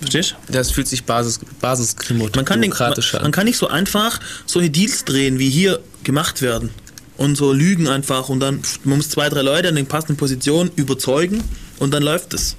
Verstehst 0.00 0.36
du? 0.46 0.52
Das 0.52 0.70
fühlt 0.70 0.88
sich 0.88 1.04
basis, 1.04 1.40
basisdemokratisch 1.60 2.36
Man 2.36 2.44
kann, 2.44 2.62
den, 2.62 2.70
man, 2.70 2.92
an. 2.92 3.22
man 3.22 3.32
kann 3.32 3.44
nicht 3.44 3.58
so 3.58 3.68
einfach 3.68 4.18
solche 4.46 4.70
Deals 4.70 5.04
drehen, 5.04 5.38
wie 5.38 5.50
hier 5.50 5.80
gemacht 6.04 6.40
werden. 6.40 6.70
Und 7.18 7.36
so 7.36 7.52
lügen 7.52 7.86
einfach 7.86 8.30
und 8.30 8.40
dann, 8.40 8.62
man 8.84 8.96
muss 8.96 9.10
zwei, 9.10 9.28
drei 9.28 9.42
Leute 9.42 9.68
in 9.68 9.76
den 9.76 9.86
passenden 9.86 10.16
Positionen 10.16 10.70
überzeugen 10.76 11.44
und 11.78 11.92
dann 11.92 12.02
läuft 12.02 12.32
es. 12.32 12.56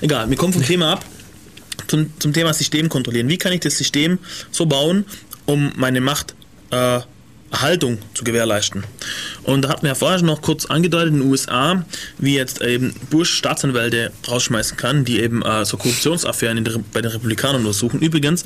Egal, 0.00 0.30
wir 0.30 0.38
kommen 0.38 0.54
vom 0.54 0.64
Thema 0.64 0.92
ab 0.92 1.04
zum, 1.86 2.12
zum 2.18 2.32
Thema 2.32 2.54
System 2.54 2.88
kontrollieren. 2.88 3.28
Wie 3.28 3.36
kann 3.38 3.52
ich 3.52 3.60
das 3.60 3.76
System 3.76 4.18
so 4.50 4.66
bauen, 4.66 5.04
um 5.46 5.72
meine 5.76 6.00
Macht 6.00 6.34
äh, 6.70 7.00
Erhaltung 7.50 7.98
zu 8.14 8.24
gewährleisten. 8.24 8.84
Und 9.42 9.62
da 9.62 9.70
hatten 9.70 9.82
wir 9.82 9.90
ja 9.90 9.94
vorher 9.94 10.18
schon 10.18 10.26
noch 10.26 10.42
kurz 10.42 10.66
angedeutet 10.66 11.14
in 11.14 11.20
den 11.20 11.30
USA, 11.30 11.84
wie 12.18 12.36
jetzt 12.36 12.60
eben 12.60 12.94
Bush 13.10 13.30
Staatsanwälte 13.30 14.12
rausschmeißen 14.28 14.76
kann, 14.76 15.04
die 15.04 15.20
eben 15.20 15.42
äh, 15.42 15.64
so 15.64 15.76
Korruptionsaffären 15.76 16.58
in 16.58 16.64
der, 16.64 16.74
bei 16.92 17.00
den 17.00 17.10
Republikanern 17.10 17.62
untersuchen. 17.62 18.00
Übrigens 18.00 18.44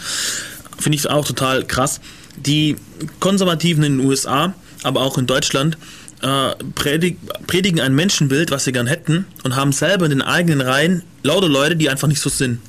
finde 0.78 0.96
ich 0.96 1.08
auch 1.10 1.26
total 1.26 1.64
krass, 1.64 2.00
die 2.36 2.76
Konservativen 3.20 3.84
in 3.84 3.98
den 3.98 4.06
USA, 4.06 4.54
aber 4.82 5.00
auch 5.00 5.18
in 5.18 5.26
Deutschland, 5.26 5.76
äh, 6.22 6.54
predig, 6.74 7.18
predigen 7.46 7.80
ein 7.80 7.94
Menschenbild, 7.94 8.50
was 8.50 8.64
sie 8.64 8.72
gern 8.72 8.86
hätten, 8.86 9.26
und 9.42 9.56
haben 9.56 9.72
selber 9.72 10.04
in 10.04 10.10
den 10.10 10.22
eigenen 10.22 10.60
Reihen 10.60 11.02
lauter 11.22 11.48
Leute, 11.48 11.76
die 11.76 11.90
einfach 11.90 12.08
nicht 12.08 12.20
so 12.20 12.30
sind. 12.30 12.60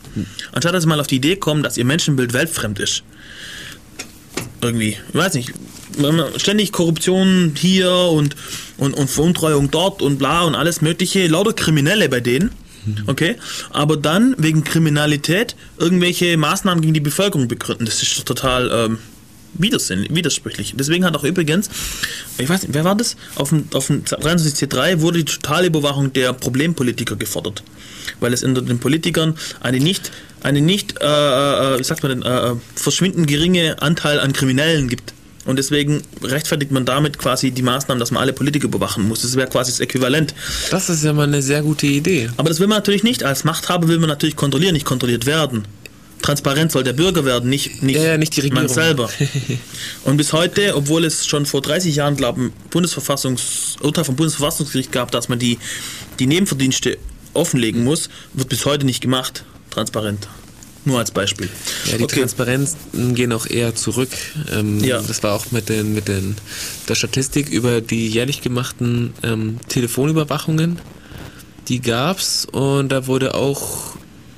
Anstatt 0.52 0.74
dass 0.74 0.84
sie 0.84 0.90
mal 0.90 1.00
auf 1.00 1.08
die 1.08 1.16
Idee 1.16 1.36
kommen, 1.36 1.64
dass 1.64 1.78
ihr 1.78 1.86
Menschenbild 1.86 2.34
weltfremd 2.34 2.80
ist. 2.80 3.04
Irgendwie, 4.62 4.98
ich 5.08 5.16
weiß 5.16 5.34
nicht, 5.34 5.54
ständig 6.38 6.72
Korruption 6.72 7.54
hier 7.58 7.92
und, 7.92 8.36
und, 8.78 8.94
und 8.94 9.10
Veruntreuung 9.10 9.72
dort 9.72 10.02
und 10.02 10.18
bla 10.18 10.44
und 10.44 10.56
alles 10.56 10.82
mögliche, 10.82 11.28
lauter 11.28 11.54
Kriminelle 11.54 12.10
bei 12.10 12.20
denen, 12.20 12.52
okay, 13.08 13.36
aber 13.72 13.98
dann 13.98 14.36
wegen 14.38 14.64
Kriminalität 14.64 15.56
irgendwelche 15.78 16.38
Maßnahmen 16.38 16.82
gegen 16.82 16.94
die 16.94 17.00
Bevölkerung 17.00 17.48
begründen, 17.48 17.86
das 17.86 18.02
ist 18.02 18.20
doch 18.20 18.24
total 18.24 18.70
ähm, 18.72 18.98
widersinn, 19.54 20.08
widersprüchlich. 20.10 20.74
Deswegen 20.78 21.06
hat 21.06 21.16
auch 21.16 21.24
übrigens, 21.24 21.70
ich 22.38 22.50
weiß 22.50 22.64
nicht, 22.64 22.74
wer 22.74 22.84
war 22.84 22.96
das? 22.96 23.16
Auf 23.36 23.50
dem, 23.50 23.68
auf 23.74 23.88
dem 23.88 24.04
23C3 24.04 25.02
wurde 25.02 25.24
die 25.24 25.32
totale 25.32 25.68
Überwachung 25.68 26.12
der 26.14 26.34
Problempolitiker 26.34 27.16
gefordert, 27.16 27.64
weil 28.20 28.34
es 28.34 28.44
unter 28.44 28.62
den 28.62 28.80
Politikern 28.80 29.38
eine 29.62 29.80
nicht, 29.80 30.12
eine 30.42 30.62
nicht, 30.62 31.00
äh, 31.02 31.06
äh, 31.06 31.80
wie 31.80 31.84
sagt 31.84 32.04
man 32.04 32.22
denn, 32.22 32.24
äh, 32.24 32.56
verschwindend 32.76 33.28
geringe 33.28 33.82
Anteil 33.82 34.20
an 34.20 34.34
Kriminellen 34.34 34.90
gibt. 34.90 35.14
Und 35.46 35.58
deswegen 35.58 36.02
rechtfertigt 36.24 36.72
man 36.72 36.86
damit 36.86 37.18
quasi 37.18 37.52
die 37.52 37.64
Maßnahmen, 37.64 38.00
dass 38.00 38.12
man 38.12 38.22
alle 38.22 38.32
Politiker 38.34 38.66
überwachen 38.66 39.08
muss. 39.08 39.24
Das 39.24 39.36
wäre 39.36 39.50
quasi 39.50 39.72
das 39.72 39.80
Äquivalent. 39.82 40.34
Das 40.72 40.90
ist 40.90 41.04
ja 41.04 41.12
mal 41.12 41.24
eine 41.28 41.42
sehr 41.42 41.62
gute 41.62 41.86
Idee. 41.86 42.30
Aber 42.38 42.48
das 42.50 42.60
will 42.60 42.68
man 42.68 42.78
natürlich 42.78 43.04
nicht. 43.04 43.24
Als 43.24 43.44
Machthaber 43.44 43.88
will 43.90 44.00
man 44.00 44.10
natürlich 44.10 44.36
kontrollieren, 44.38 44.74
nicht 44.74 44.86
kontrolliert 44.86 45.26
werden. 45.26 45.66
Transparent 46.22 46.72
soll 46.72 46.86
der 46.86 46.94
Bürger 46.94 47.26
werden, 47.26 47.50
nicht, 47.50 47.84
nicht, 47.84 47.98
Ja, 47.98 48.04
ja, 48.04 48.18
nicht 48.18 48.36
die 48.38 48.42
Regierung. 48.42 48.64
man 48.64 48.74
selber. 48.74 49.10
Und 50.06 50.16
bis 50.16 50.32
heute, 50.32 50.74
obwohl 50.78 51.04
es 51.04 51.28
schon 51.28 51.46
vor 51.46 51.62
30 51.62 51.96
Jahren, 51.96 52.16
glaube 52.16 52.40
ich, 52.40 52.48
ein 52.48 52.54
Bundesverfassungs 52.70 53.76
Urteil 53.82 54.06
vom 54.06 54.16
Bundesverfassungsgericht 54.16 54.94
gab, 54.94 55.12
dass 55.12 55.28
man 55.28 55.38
die, 55.38 55.60
die 56.20 56.28
Nebenverdienste 56.28 56.98
offenlegen 57.34 57.84
muss, 57.84 58.08
wird 58.32 58.48
bis 58.48 58.66
heute 58.66 58.86
nicht 58.86 59.02
gemacht. 59.02 59.44
Transparent. 59.72 60.30
Nur 60.86 61.00
als 61.00 61.12
Beispiel. 61.12 61.50
Ja, 61.90 61.98
die 61.98 62.04
Okay. 62.04 62.20
Transparenzen 62.20 63.16
gehen 63.16 63.32
auch 63.32 63.46
eher 63.46 63.74
zurück. 63.76 64.10
Ähm, 64.52 64.84
Ja. 64.84 65.02
Das 65.02 65.24
war 65.24 65.34
auch 65.34 65.52
mit, 65.52 65.70
den, 65.70 65.94
mit 65.94 66.08
den, 66.08 66.36
der 66.90 66.96
Statistik 66.96 67.50
über 67.50 67.80
die 67.82 68.08
jährlich 68.08 68.42
gemachten 68.42 69.14
ähm, 69.24 69.60
Telefonüberwachungen. 69.70 70.80
Die 71.70 71.80
gab's 71.82 72.46
und 72.52 72.90
da 72.90 73.08
wurde 73.08 73.36
auch 73.36 73.96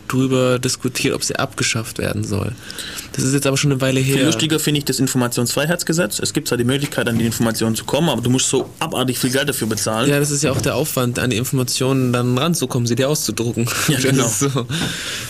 drüber 0.07 0.60
diskutiert, 0.60 1.14
ob 1.15 1.23
sie 1.23 1.36
abgeschafft 1.36 1.98
werden 1.98 2.23
soll. 2.23 2.53
Das 3.14 3.23
ist 3.23 3.34
jetzt 3.34 3.48
aber 3.48 3.57
schon 3.57 3.72
eine 3.72 3.82
Weile 3.82 4.02
Viel 4.02 4.18
her. 4.18 4.26
lustiger 4.26 4.60
finde 4.60 4.80
ich 4.80 4.86
das 4.86 4.99
Informationsfreiheitsgesetz. 4.99 6.19
Es 6.19 6.34
gibt 6.34 6.48
zwar 6.48 6.57
die 6.57 6.64
Möglichkeit, 6.64 7.07
an 7.07 7.18
die 7.18 7.26
Informationen 7.26 7.76
zu 7.76 7.86
kommen, 7.86 8.10
aber 8.10 8.22
du 8.22 8.30
musst 8.30 8.49
so 8.49 8.69
abartig 8.80 9.19
viel 9.19 9.30
Geld 9.32 9.49
dafür 9.49 9.68
bezahlen. 9.68 10.10
Ja, 10.10 10.19
das 10.19 10.32
ist 10.32 10.44
ja 10.44 10.52
auch 10.52 10.61
der 10.61 10.76
Aufwand, 10.76 11.19
an 11.19 11.30
die 11.30 11.38
Informationen 11.38 12.14
dann 12.14 12.38
ranzukommen, 12.38 12.88
sie 12.88 12.95
dir 12.95 13.10
auszudrucken. 13.10 13.68
Ja, 13.88 13.99
genau. 14.02 14.23
Das 14.23 14.40
so. 14.40 14.68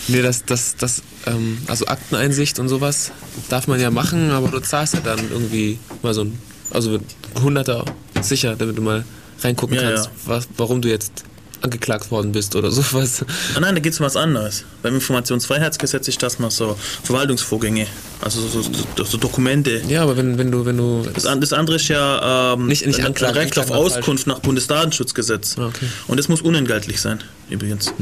Nee, 0.08 0.22
das, 0.22 0.46
das, 0.46 0.76
das, 0.78 1.02
ähm, 1.26 1.58
also 1.68 1.86
Akteneinsicht 1.88 2.60
und 2.60 2.70
sowas 2.70 3.12
darf 3.50 3.68
man 3.68 3.80
ja 3.80 3.92
machen, 3.92 4.32
aber 4.32 4.48
du 4.48 4.60
zahlst 4.60 4.94
ja 4.96 5.00
dann 5.02 5.20
irgendwie 5.32 5.80
mal 6.02 6.14
so 6.14 6.22
ein, 6.22 6.38
also 6.72 7.00
Hunderter 7.42 7.86
sicher, 8.22 8.56
damit 8.56 8.78
du 8.78 8.82
mal 8.82 9.06
reingucken 9.42 9.76
Ja, 9.76 9.84
kannst, 9.84 10.06
ja. 10.06 10.12
Was, 10.26 10.48
warum 10.58 10.82
du 10.82 10.90
jetzt 10.90 11.24
angeklagt 11.66 12.10
worden 12.12 12.32
bist 12.32 12.56
oder 12.56 12.72
sowas. 12.72 13.26
Ah, 13.56 13.60
nein, 13.60 13.76
da 13.76 13.82
geht 13.82 13.92
es 13.94 14.00
um 14.00 14.06
was 14.06 14.16
anderes. 14.16 14.64
Beim 14.82 14.96
Informationsfreiheitsgesetz 14.96 16.08
ist 16.08 16.24
das 16.24 16.40
mal 16.40 16.50
so 16.52 16.78
Verwaltungsvorgänge, 17.04 17.88
also 18.22 18.40
so, 18.48 18.62
so, 18.62 19.04
so 19.04 19.18
Dokumente. 19.18 19.82
Ja, 19.90 20.04
aber 20.04 20.16
wenn, 20.18 20.38
wenn 20.38 20.52
du, 20.52 20.66
wenn 20.66 20.78
du. 20.78 21.06
Das, 21.14 21.24
das 21.24 21.52
andere 21.54 21.76
ist 21.76 21.88
ja 21.90 22.54
ähm, 22.54 22.68
Nicht- 22.68 22.86
nicht 22.86 23.00
ein 23.00 23.08
Anklage, 23.08 23.36
Recht 23.40 23.60
auf 23.60 23.72
Auskunft 23.72 24.28
nach 24.28 24.40
Bundesdatenschutzgesetz. 24.40 25.58
Ah, 25.58 25.68
okay. 25.68 25.88
Und 26.08 26.18
das 26.18 26.30
muss 26.30 26.42
unentgeltlich 26.42 27.02
sein, 27.02 27.20
übrigens. 27.50 27.94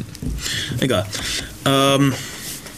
Egal. 0.79 1.05
Ähm, 1.65 2.13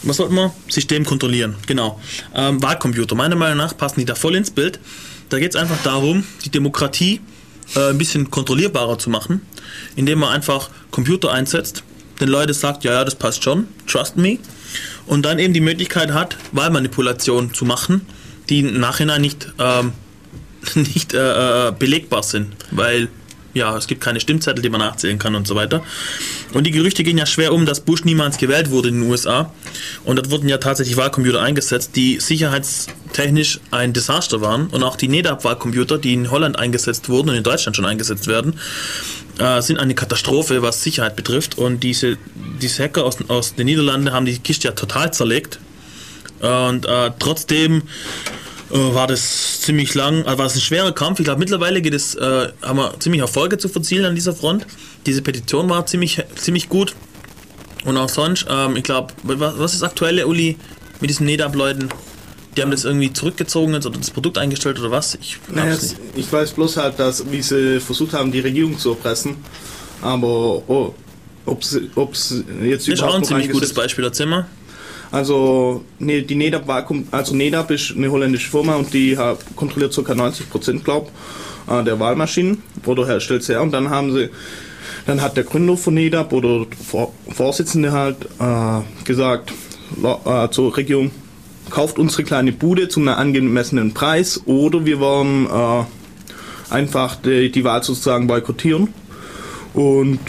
was 0.03 0.17
sollten 0.17 0.35
wir? 0.35 0.53
System 0.69 1.03
kontrollieren, 1.03 1.55
genau. 1.65 1.99
Ähm, 2.35 2.61
Wahlcomputer, 2.61 3.15
meiner 3.15 3.35
Meinung 3.35 3.57
nach 3.57 3.75
passen 3.75 3.99
die 3.99 4.05
da 4.05 4.15
voll 4.15 4.35
ins 4.35 4.51
Bild. 4.51 4.79
Da 5.29 5.39
geht 5.39 5.49
es 5.49 5.55
einfach 5.59 5.81
darum, 5.83 6.23
die 6.45 6.49
Demokratie 6.49 7.19
äh, 7.75 7.89
ein 7.89 7.97
bisschen 7.97 8.29
kontrollierbarer 8.29 8.97
zu 8.97 9.09
machen, 9.09 9.41
indem 9.95 10.19
man 10.19 10.29
einfach 10.29 10.69
Computer 10.91 11.31
einsetzt, 11.31 11.83
den 12.19 12.29
Leuten 12.29 12.53
sagt, 12.53 12.83
ja, 12.83 12.93
ja, 12.93 13.03
das 13.03 13.15
passt 13.15 13.43
schon, 13.43 13.67
trust 13.87 14.17
me, 14.17 14.37
und 15.05 15.23
dann 15.25 15.39
eben 15.39 15.53
die 15.53 15.61
Möglichkeit 15.61 16.13
hat, 16.13 16.37
Wahlmanipulationen 16.51 17.53
zu 17.53 17.65
machen, 17.65 18.01
die 18.49 18.59
im 18.59 18.79
Nachhinein 18.79 19.21
nicht, 19.21 19.47
ähm, 19.59 19.93
nicht 20.75 21.13
äh, 21.13 21.67
äh, 21.67 21.71
belegbar 21.71 22.23
sind, 22.23 22.53
weil 22.71 23.09
ja, 23.55 23.75
es 23.77 23.87
gibt 23.87 24.01
keine 24.01 24.19
Stimmzettel, 24.19 24.61
die 24.61 24.69
man 24.69 24.81
nachzählen 24.81 25.17
kann 25.17 25.33
und 25.33 25.47
so 25.47 25.55
weiter. 25.55 25.81
Und 26.53 26.67
die 26.67 26.71
Gerüchte 26.71 27.03
gehen 27.03 27.17
ja 27.17 27.25
schwer 27.25 27.53
um, 27.53 27.65
dass 27.65 27.79
Bush 27.79 28.03
niemals 28.03 28.37
gewählt 28.37 28.69
wurde 28.69 28.89
in 28.89 29.01
den 29.01 29.09
USA. 29.09 29.51
Und 30.03 30.17
dort 30.17 30.29
wurden 30.29 30.49
ja 30.49 30.57
tatsächlich 30.57 30.97
Wahlcomputer 30.97 31.41
eingesetzt, 31.41 31.95
die 31.95 32.19
sicherheitstechnisch 32.19 33.61
ein 33.71 33.93
Desaster 33.93 34.41
waren. 34.41 34.67
Und 34.67 34.83
auch 34.83 34.97
die 34.97 35.07
NEDAP-Wahlcomputer, 35.07 35.97
die 35.97 36.13
in 36.13 36.31
Holland 36.31 36.59
eingesetzt 36.59 37.07
wurden 37.07 37.29
und 37.29 37.35
in 37.35 37.43
Deutschland 37.43 37.77
schon 37.77 37.85
eingesetzt 37.85 38.27
werden, 38.27 38.59
äh, 39.39 39.61
sind 39.61 39.79
eine 39.79 39.95
Katastrophe, 39.95 40.61
was 40.61 40.83
Sicherheit 40.83 41.15
betrifft. 41.15 41.57
Und 41.57 41.81
diese, 41.81 42.17
diese 42.61 42.83
Hacker 42.83 43.05
aus, 43.05 43.17
aus 43.29 43.55
den 43.55 43.67
Niederlanden 43.67 44.11
haben 44.11 44.25
die 44.25 44.37
Kiste 44.37 44.67
ja 44.67 44.73
total 44.73 45.13
zerlegt. 45.13 45.59
Und 46.41 46.85
äh, 46.85 47.11
trotzdem 47.17 47.83
war 48.77 49.07
das 49.07 49.61
ziemlich 49.61 49.93
lang, 49.93 50.25
also 50.25 50.37
war 50.37 50.45
es 50.45 50.55
ein 50.55 50.61
schwerer 50.61 50.91
Kampf. 50.91 51.19
Ich 51.19 51.25
glaube, 51.25 51.39
mittlerweile 51.39 51.81
geht 51.81 51.93
es, 51.93 52.15
äh, 52.15 52.49
haben 52.61 52.77
wir 52.77 52.99
ziemlich 52.99 53.21
Erfolge 53.21 53.57
zu 53.57 53.69
verzielen 53.69 54.05
an 54.05 54.15
dieser 54.15 54.33
Front. 54.33 54.65
Diese 55.05 55.21
Petition 55.21 55.69
war 55.69 55.85
ziemlich, 55.85 56.23
ziemlich 56.35 56.69
gut. 56.69 56.95
Und 57.85 57.97
auch 57.97 58.09
sonst, 58.09 58.45
ähm, 58.49 58.75
ich 58.75 58.83
glaube, 58.83 59.13
was, 59.23 59.73
ist 59.73 59.81
das 59.81 59.89
aktuelle, 59.89 60.27
Uli, 60.27 60.57
mit 60.99 61.09
diesen 61.09 61.25
NEDAP-Leuten? 61.25 61.89
Die 62.55 62.61
haben 62.61 62.71
das 62.71 62.85
irgendwie 62.85 63.11
zurückgezogen 63.11 63.73
jetzt 63.73 63.85
oder 63.85 63.97
das 63.97 64.11
Produkt 64.11 64.37
eingestellt 64.37 64.79
oder 64.79 64.91
was? 64.91 65.15
Ich 65.21 65.37
Naja, 65.49 65.77
ich 66.15 66.31
weiß 66.31 66.51
bloß 66.51 66.77
halt, 66.77 66.99
dass, 66.99 67.29
wie 67.31 67.41
sie 67.41 67.79
versucht 67.79 68.13
haben, 68.13 68.31
die 68.31 68.39
Regierung 68.39 68.79
zu 68.79 68.91
erpressen. 68.91 69.35
Aber 70.01 70.63
oh, 70.67 70.95
ob 71.45 71.61
es 71.61 71.73
jetzt 72.63 72.87
Das 72.87 72.93
ist 72.93 73.03
auch 73.03 73.15
ein 73.15 73.23
ziemlich 73.23 73.51
gutes 73.51 73.73
Beispiel, 73.73 74.05
erzähl 74.05 74.25
mal. 74.25 74.47
Also, 75.15 75.85
die 75.97 76.35
NEDAP 76.35 76.67
war, 76.67 76.85
also 77.11 77.33
NEDAP 77.33 77.71
ist 77.71 77.93
eine 77.95 78.11
holländische 78.11 78.51
Firma 78.51 78.75
und 78.75 78.93
die 78.93 79.17
kontrolliert 79.55 79.95
ca. 79.95 80.13
90 80.13 80.49
Prozent, 80.49 80.83
glaub, 80.83 81.09
äh, 81.69 81.85
der 81.85 82.01
Wahlmaschinen 82.01 82.61
oder 82.85 83.07
herstellt 83.07 83.41
sie 83.43 83.53
her. 83.53 83.61
Und 83.61 83.71
dann 83.71 83.89
haben 83.89 84.13
sie, 84.13 84.29
dann 85.05 85.21
hat 85.21 85.37
der 85.37 85.45
Gründer 85.45 85.77
von 85.77 85.93
NEDAP 85.93 86.33
oder 86.33 86.65
Vor 86.85 87.13
Vorsitzende 87.29 87.93
halt 87.93 88.17
äh, 88.41 89.05
gesagt 89.05 89.53
äh, 90.03 90.49
zur 90.49 90.75
Regierung, 90.75 91.11
kauft 91.69 91.97
unsere 91.97 92.25
kleine 92.25 92.51
Bude 92.51 92.89
zu 92.89 92.99
einem 92.99 93.15
angemessenen 93.15 93.93
Preis 93.93 94.41
oder 94.45 94.85
wir 94.85 94.99
wollen 94.99 95.45
äh, 95.45 96.73
einfach 96.73 97.15
die, 97.15 97.49
die 97.53 97.63
Wahl 97.63 97.81
sozusagen 97.83 98.27
boykottieren 98.27 98.93
und 99.75 100.19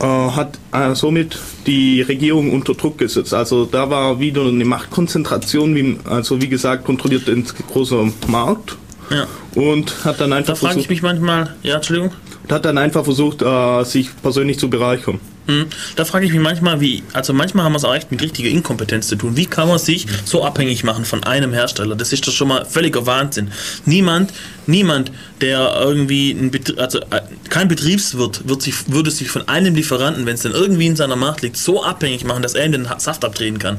äh, 0.00 0.04
hat 0.04 0.58
äh, 0.72 0.94
somit 0.94 1.38
die 1.66 2.02
Regierung 2.02 2.52
unter 2.52 2.74
Druck 2.74 2.98
gesetzt. 2.98 3.34
Also 3.34 3.66
da 3.66 3.88
war 3.90 4.18
wieder 4.20 4.42
eine 4.46 4.64
Machtkonzentration, 4.64 5.74
wie, 5.74 5.98
also 6.04 6.40
wie 6.40 6.48
gesagt, 6.48 6.84
kontrolliert 6.84 7.28
den 7.28 7.44
großen 7.72 8.12
Markt 8.28 8.76
Ja. 9.10 9.26
und 9.54 10.04
hat 10.04 10.20
dann 10.20 10.30
Da 10.30 10.36
einfach 10.36 10.56
frage 10.56 10.80
ich 10.80 10.88
mich 10.88 11.02
manchmal, 11.02 11.54
ja, 11.62 11.76
Entschuldigung. 11.76 12.12
Hat 12.50 12.64
dann 12.64 12.78
einfach 12.78 13.04
versucht, 13.04 13.42
äh, 13.42 13.84
sich 13.84 14.08
persönlich 14.22 14.58
zu 14.58 14.68
bereichern. 14.70 15.18
Hm. 15.46 15.66
Da 15.94 16.04
frage 16.04 16.26
ich 16.26 16.32
mich 16.32 16.40
manchmal, 16.40 16.80
wie, 16.80 17.04
also 17.12 17.32
manchmal 17.32 17.64
haben 17.64 17.72
wir 17.72 17.76
es 17.76 17.84
auch 17.84 17.94
echt 17.94 18.10
mit 18.10 18.20
richtiger 18.20 18.48
Inkompetenz 18.48 19.06
zu 19.06 19.14
tun. 19.14 19.36
Wie 19.36 19.46
kann 19.46 19.68
man 19.68 19.78
sich 19.78 20.06
so 20.24 20.44
abhängig 20.44 20.82
machen 20.82 21.04
von 21.04 21.22
einem 21.22 21.52
Hersteller? 21.52 21.94
Das 21.94 22.12
ist 22.12 22.26
doch 22.26 22.32
schon 22.32 22.48
mal 22.48 22.64
völliger 22.64 23.06
Wahnsinn. 23.06 23.52
Niemand, 23.84 24.32
niemand, 24.66 25.12
der 25.40 25.76
irgendwie, 25.80 26.32
ein 26.32 26.50
Betrie 26.50 26.78
also 26.78 26.98
äh, 26.98 27.20
kein 27.48 27.68
Betriebswirt 27.68 28.48
wird 28.48 28.60
sich, 28.62 28.74
würde 28.92 29.12
sich 29.12 29.30
von 29.30 29.46
einem 29.46 29.76
Lieferanten, 29.76 30.26
wenn 30.26 30.34
es 30.34 30.42
denn 30.42 30.52
irgendwie 30.52 30.88
in 30.88 30.96
seiner 30.96 31.16
Macht 31.16 31.42
liegt, 31.42 31.56
so 31.56 31.84
abhängig 31.84 32.24
machen, 32.24 32.42
dass 32.42 32.54
er 32.54 32.66
ihm 32.66 32.72
den 32.72 32.88
Saft 32.98 33.24
abdrehen 33.24 33.60
kann. 33.60 33.78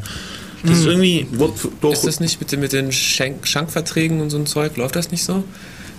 Das 0.63 0.79
ist 0.79 0.85
irgendwie, 0.85 1.27
Ist 1.91 2.05
das 2.07 2.19
nicht 2.19 2.39
mit, 2.39 2.51
den- 2.51 2.59
mit 2.61 2.73
den 2.73 2.91
Schenk 2.91 3.45
Schankverträgen 3.47 4.21
und 4.21 4.29
so 4.31 4.37
ein 4.37 4.45
Zeug? 4.47 4.75
Läuft 4.77 4.95
das 4.95 5.11
nicht 5.11 5.23
so? 5.23 5.43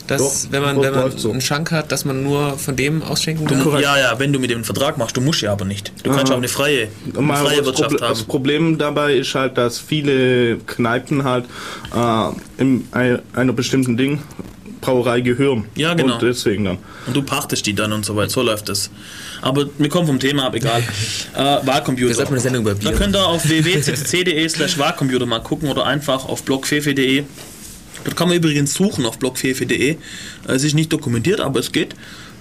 Dass, 0.09 0.21
Doch, 0.47 0.53
wenn 0.53 0.63
man, 0.63 0.81
wenn 0.83 0.93
man 0.95 1.17
so. 1.17 1.31
einen 1.31 1.41
Schank 1.41 1.71
hat, 1.71 1.93
dass 1.93 2.05
man 2.05 2.23
nur 2.25 2.59
von 2.59 2.75
dem 2.75 3.03
ausschenken 3.03 3.47
darf? 3.47 3.81
ja, 3.81 3.97
ja, 3.99 4.19
wenn 4.19 4.33
du 4.33 4.39
mit 4.41 4.51
dem 4.51 4.57
einen 4.57 4.65
Vertrag 4.65 4.99
machst, 4.99 5.17
du 5.17 5.21
musst 5.21 5.41
ja 5.43 5.53
aber 5.53 5.65
nicht. 5.65 5.93
Du 6.03 6.11
kannst 6.11 6.27
Aha. 6.27 6.33
auch 6.35 6.39
eine 6.39 6.49
freie, 6.49 6.89
eine 7.17 7.27
freie 7.37 7.59
das, 7.59 7.67
Wirtschaft 7.67 7.91
Proble 7.91 8.09
das 8.09 8.19
haben. 8.21 8.27
Problem 8.27 8.79
dabei 8.79 9.15
ist 9.15 9.35
halt, 9.35 9.57
dass 9.59 9.79
viele 9.79 10.57
Kneipen 10.67 11.23
halt 11.25 11.45
äh, 11.95 12.31
in 12.63 12.89
ein- 12.93 13.21
einer 13.35 13.53
bestimmten 13.53 13.97
Ding 13.97 14.21
Brauerei 14.81 15.21
gehören. 15.21 15.65
Ja, 15.75 15.93
genau. 15.95 16.15
Und 16.15 16.23
deswegen 16.23 16.65
dann. 16.65 16.79
Und 17.07 17.15
du 17.17 17.21
pachtest 17.23 17.67
die 17.67 17.75
dann 17.75 17.93
und 17.93 18.05
so 18.07 18.15
weiter. 18.15 18.31
So 18.31 18.43
läuft 18.43 18.69
das. 18.69 18.91
Aber 19.43 19.67
wir 19.77 19.89
kommen 19.89 20.07
vom 20.07 20.21
Thema 20.21 20.47
ab, 20.47 20.55
egal. 20.55 20.83
Äh, 21.35 21.41
Wahlcomputer. 21.67 22.09
Wir 22.09 22.15
sollten 22.15 22.33
eine 22.33 22.41
Sendung 22.41 22.63
über 22.63 22.75
Da 22.75 22.91
Bier. 22.91 22.93
könnt 22.99 23.15
ihr 23.17 23.27
auf 23.27 23.45
www.ccc.de 23.49 24.49
slash 24.49 24.79
Wahlcomputer 24.79 25.27
mal 25.27 25.41
gucken 25.41 25.69
oder 25.69 25.85
einfach 25.85 26.25
auf 26.29 26.45
blogfefe.de. 26.45 27.25
Dort 28.05 28.17
kann 28.17 28.29
man 28.29 28.37
übrigens 28.37 28.75
suchen 28.75 29.05
auf 29.07 29.19
blogfefe.de. 29.19 29.97
Es 30.47 30.65
ist 30.65 30.75
nicht 30.75 30.93
dokumentiert, 30.93 31.41
aber 31.41 31.61
es 31.61 31.73
geht. 31.73 31.95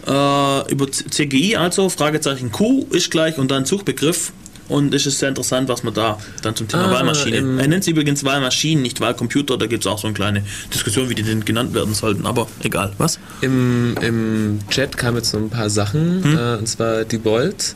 Äh, 0.05 0.71
über 0.71 0.89
CGI 0.91 1.57
also, 1.57 1.89
Fragezeichen 1.89 2.51
Q 2.51 2.85
ist 2.91 3.11
gleich 3.11 3.37
und 3.37 3.51
dann 3.51 3.65
Suchbegriff. 3.65 4.31
Und 4.69 4.93
es 4.93 5.05
ist 5.05 5.19
sehr 5.19 5.29
interessant, 5.29 5.69
was 5.69 5.83
man 5.83 5.93
da 5.93 6.17
dann 6.41 6.53
zum 6.53 6.67
Thema 6.67 6.89
Ah, 6.89 6.93
Wahlmaschine. 6.95 7.37
im- 7.37 7.57
Er 7.57 7.69
nennt 7.69 7.85
sie 7.85 7.91
übrigens 7.91 8.25
Wahlmaschinen, 8.25 8.81
nicht 8.83 8.99
Wahlcomputer. 8.99 9.57
Da 9.57 9.65
gibt 9.65 9.85
es 9.85 9.87
auch 9.87 9.97
so 9.97 10.07
eine 10.07 10.13
kleine 10.13 10.43
Diskussion, 10.73 11.09
wie 11.09 11.15
die 11.15 11.23
denn 11.23 11.45
genannt 11.45 11.73
werden 11.73 11.93
sollten. 11.93 12.25
Aber 12.25 12.49
egal, 12.63 12.91
was? 12.97 13.17
Im, 13.39 13.95
Im 14.01 14.59
Chat 14.69 14.97
kamen 14.97 15.17
jetzt 15.17 15.29
so 15.29 15.37
ein 15.37 15.49
paar 15.49 15.69
Sachen, 15.69 16.21
äh, 16.37 16.57
und 16.57 16.67
zwar 16.67 17.05
die 17.05 17.17
Bolt. 17.17 17.75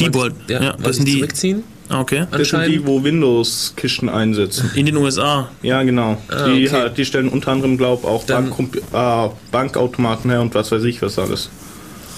Die 0.00 0.12
wollten. 0.14 0.40
Ja, 0.50 0.62
Ja, 0.62 0.72
das 0.82 0.96
sind 0.96 1.06
die. 1.06 1.18
zurückziehen. 1.18 1.64
Okay. 1.92 2.26
Das 2.30 2.48
sind 2.48 2.66
die, 2.66 2.86
wo 2.86 3.02
Windows-Kisten 3.04 4.08
einsetzen. 4.08 4.70
In 4.74 4.86
den 4.86 4.96
USA. 4.96 5.48
Ja, 5.62 5.82
genau. 5.82 6.16
Ah, 6.28 6.46
die, 6.48 6.68
okay. 6.68 6.90
die 6.96 7.04
stellen 7.04 7.28
unter 7.28 7.52
anderem, 7.52 7.76
glaube 7.76 8.06
auch 8.08 8.24
Dann- 8.24 8.50
Bankcompu- 8.50 9.26
äh, 9.26 9.30
Bankautomaten 9.50 10.30
her 10.30 10.40
und 10.40 10.54
was 10.54 10.72
weiß 10.72 10.84
ich 10.84 11.02
was 11.02 11.18
alles. 11.18 11.50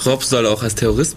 Rob 0.06 0.22
soll 0.22 0.46
auch 0.46 0.62
als 0.62 0.74
Terrorist 0.74 1.16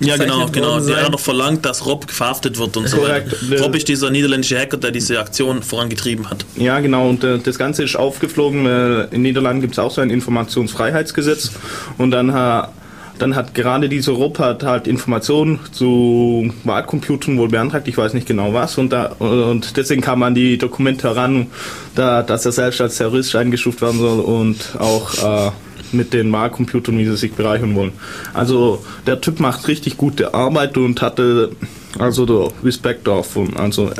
Ja, 0.00 0.16
genau, 0.16 0.46
genau. 0.46 0.78
Der 0.80 1.02
hat 1.04 1.10
noch 1.10 1.18
verlangt, 1.18 1.64
dass 1.66 1.84
Rob 1.84 2.08
verhaftet 2.10 2.56
wird 2.58 2.76
und 2.76 2.88
so 2.88 2.98
Korrekt. 2.98 3.50
weiter. 3.50 3.62
Rob 3.64 3.74
ist 3.74 3.88
dieser 3.88 4.10
niederländische 4.10 4.56
Hacker, 4.58 4.76
der 4.76 4.92
diese 4.92 5.18
Aktion 5.18 5.60
vorangetrieben 5.62 6.30
hat. 6.30 6.44
Ja, 6.56 6.78
genau. 6.78 7.08
Und 7.08 7.24
äh, 7.24 7.38
das 7.38 7.58
Ganze 7.58 7.82
ist 7.82 7.96
aufgeflogen. 7.96 8.64
Äh, 8.66 9.04
in 9.14 9.22
Niederlanden 9.22 9.60
gibt 9.60 9.72
es 9.74 9.78
auch 9.80 9.90
so 9.90 10.00
ein 10.00 10.10
Informationsfreiheitsgesetz. 10.10 11.50
Und 11.98 12.12
dann, 12.12 12.32
ha, 12.32 12.72
dann 13.18 13.36
hat 13.36 13.54
gerade 13.54 13.88
dieser 13.88 14.12
Rob 14.12 14.38
hat 14.38 14.62
halt 14.62 14.86
Informationen 14.86 15.60
zu 15.72 16.52
Wahlcomputern 16.64 17.38
wohl 17.38 17.48
beantragt. 17.48 17.88
Ich 17.88 17.98
weiß 17.98 18.14
nicht 18.14 18.26
genau 18.26 18.54
was. 18.54 18.78
Und, 18.78 18.92
da, 18.92 19.06
und 19.18 19.76
deswegen 19.76 20.00
kam 20.00 20.20
man 20.20 20.28
an 20.28 20.34
die 20.34 20.58
Dokumente 20.58 21.08
heran, 21.08 21.48
da, 21.94 22.22
dass 22.22 22.46
er 22.46 22.52
selbst 22.52 22.80
als 22.80 22.96
Terrorist 22.96 23.34
eingestuft 23.34 23.82
werden 23.82 23.98
soll 23.98 24.20
und 24.20 24.76
auch 24.78 25.48
äh, 25.48 25.50
mit 25.92 26.12
den 26.12 26.32
Wahlcomputern, 26.32 26.98
wie 26.98 27.06
sie 27.06 27.16
sich 27.16 27.32
bereichern 27.32 27.74
wollen. 27.74 27.92
Also 28.34 28.84
der 29.06 29.20
Typ 29.20 29.40
macht 29.40 29.68
richtig 29.68 29.96
gute 29.96 30.34
Arbeit 30.34 30.76
und 30.76 31.00
hatte 31.02 31.50
also 31.98 32.52
Respekt 32.62 33.06
davon. 33.06 33.56
Also 33.56 33.90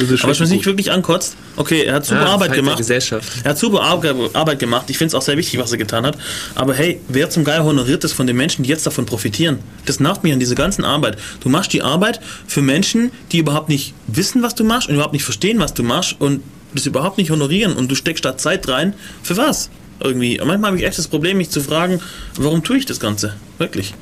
das 0.00 0.10
ist 0.10 0.24
Aber 0.24 0.30
was 0.32 0.40
mich 0.40 0.50
gut. 0.58 0.66
wirklich 0.66 0.90
ankotzt, 0.90 1.36
okay, 1.56 1.82
er 1.84 1.94
hat 1.94 2.06
super 2.06 2.26
Ah, 2.26 2.32
Arbeit 2.34 2.52
gemacht. 2.54 2.78
Gesellschaft. 2.78 3.28
Er 3.44 3.50
hat 3.50 3.58
super 3.58 3.82
Arbe- 3.82 4.30
Arbeit 4.32 4.58
gemacht. 4.58 4.88
Ich 4.88 4.98
finde 4.98 5.08
es 5.08 5.14
auch 5.14 5.22
sehr 5.22 5.36
wichtig, 5.36 5.58
was 5.60 5.70
er 5.72 5.78
getan 5.78 6.04
hat. 6.06 6.16
Aber 6.54 6.74
hey, 6.74 7.00
wer 7.08 7.30
zum 7.30 7.44
Geier 7.44 7.64
honoriert 7.64 8.02
das 8.04 8.12
von 8.12 8.26
den 8.26 8.36
Menschen, 8.36 8.62
die 8.62 8.68
jetzt 8.70 8.86
davon 8.86 9.06
profitieren? 9.06 9.58
Das 9.86 10.00
nervt 10.00 10.22
mich 10.24 10.32
an 10.32 10.40
dieser 10.40 10.54
ganzen 10.54 10.84
Arbeit. 10.84 11.16
Du 11.40 11.48
machst 11.48 11.72
die 11.72 11.82
Arbeit 11.82 12.20
für 12.46 12.62
Menschen, 12.62 13.10
die 13.32 13.38
überhaupt 13.38 13.68
nicht 13.68 13.94
wissen, 14.06 14.42
was 14.42 14.54
du 14.54 14.64
machst 14.64 14.88
und 14.88 14.94
überhaupt 14.94 15.12
nicht 15.14 15.24
verstehen, 15.24 15.58
was 15.58 15.74
du 15.74 15.82
machst 15.82 16.16
und 16.18 16.42
das 16.74 16.86
überhaupt 16.86 17.18
nicht 17.18 17.30
honorieren 17.30 17.72
und 17.72 17.90
du 17.90 17.94
steckst 17.94 18.24
da 18.24 18.36
Zeit 18.38 18.68
rein. 18.68 18.94
Für 19.22 19.36
was? 19.36 19.70
Irgendwie. 20.02 20.40
Und 20.40 20.46
manchmal 20.48 20.70
habe 20.70 20.78
ich 20.80 20.86
echt 20.86 20.98
das 20.98 21.08
Problem, 21.08 21.36
mich 21.38 21.50
zu 21.50 21.60
fragen, 21.60 22.00
warum 22.36 22.62
tue 22.64 22.78
ich 22.78 22.86
das 22.86 23.00
Ganze? 23.00 23.34
Wirklich. 23.58 23.92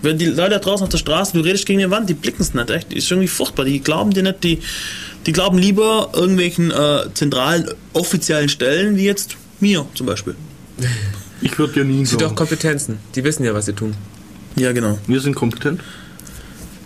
Wenn 0.00 0.16
die 0.16 0.26
Leute 0.26 0.60
draußen 0.60 0.84
auf 0.84 0.90
der 0.90 0.98
Straße, 0.98 1.32
du 1.32 1.40
redest 1.40 1.66
gegen 1.66 1.80
die 1.80 1.90
Wand, 1.90 2.08
die 2.08 2.14
blicken 2.14 2.40
es 2.42 2.54
nicht, 2.54 2.70
echt. 2.70 2.92
Ist 2.92 3.10
irgendwie 3.10 3.26
furchtbar. 3.26 3.64
Die 3.64 3.80
glauben 3.80 4.12
dir 4.12 4.22
nicht, 4.22 4.44
die, 4.44 4.60
die 5.28 5.32
glauben 5.34 5.58
lieber 5.58 6.08
irgendwelchen 6.14 6.70
äh, 6.70 7.00
zentralen, 7.12 7.68
offiziellen 7.92 8.48
Stellen, 8.48 8.96
wie 8.96 9.04
jetzt 9.04 9.36
mir 9.60 9.84
zum 9.92 10.06
Beispiel. 10.06 10.34
Ich 11.42 11.58
würde 11.58 11.80
ja 11.80 11.84
nie 11.84 12.06
Sie 12.06 12.12
so. 12.12 12.16
doch 12.16 12.34
Kompetenzen. 12.34 12.98
Die 13.14 13.22
wissen 13.24 13.44
ja, 13.44 13.52
was 13.52 13.66
sie 13.66 13.74
tun. 13.74 13.94
Ja, 14.56 14.72
genau. 14.72 14.98
Wir 15.06 15.20
sind 15.20 15.34
kompetent. 15.34 15.82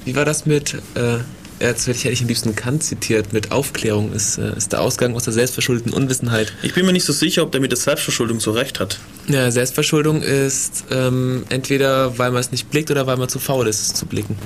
wie 0.04 0.16
war 0.16 0.24
das 0.24 0.44
mit, 0.44 0.74
äh, 0.96 1.18
jetzt 1.60 1.86
hätte 1.86 2.08
ich 2.08 2.20
am 2.20 2.26
liebsten 2.26 2.56
Kant 2.56 2.82
zitiert, 2.82 3.32
mit 3.32 3.52
Aufklärung 3.52 4.12
ist, 4.12 4.38
äh, 4.38 4.56
ist 4.56 4.72
der 4.72 4.80
Ausgang 4.80 5.14
aus 5.14 5.22
der 5.22 5.32
selbstverschuldeten 5.34 5.92
Unwissenheit. 5.92 6.52
Ich 6.64 6.74
bin 6.74 6.84
mir 6.84 6.92
nicht 6.92 7.04
so 7.04 7.12
sicher, 7.12 7.44
ob 7.44 7.52
der 7.52 7.60
mit 7.60 7.70
der 7.70 7.78
Selbstverschuldung 7.78 8.40
so 8.40 8.50
recht 8.50 8.80
hat. 8.80 8.98
Ja, 9.28 9.52
Selbstverschuldung 9.52 10.20
ist 10.20 10.82
ähm, 10.90 11.44
entweder, 11.48 12.18
weil 12.18 12.32
man 12.32 12.40
es 12.40 12.50
nicht 12.50 12.68
blickt 12.70 12.90
oder 12.90 13.06
weil 13.06 13.18
man 13.18 13.28
zu 13.28 13.38
faul 13.38 13.68
ist, 13.68 13.80
es 13.82 13.94
zu 13.94 14.04
blicken. 14.04 14.36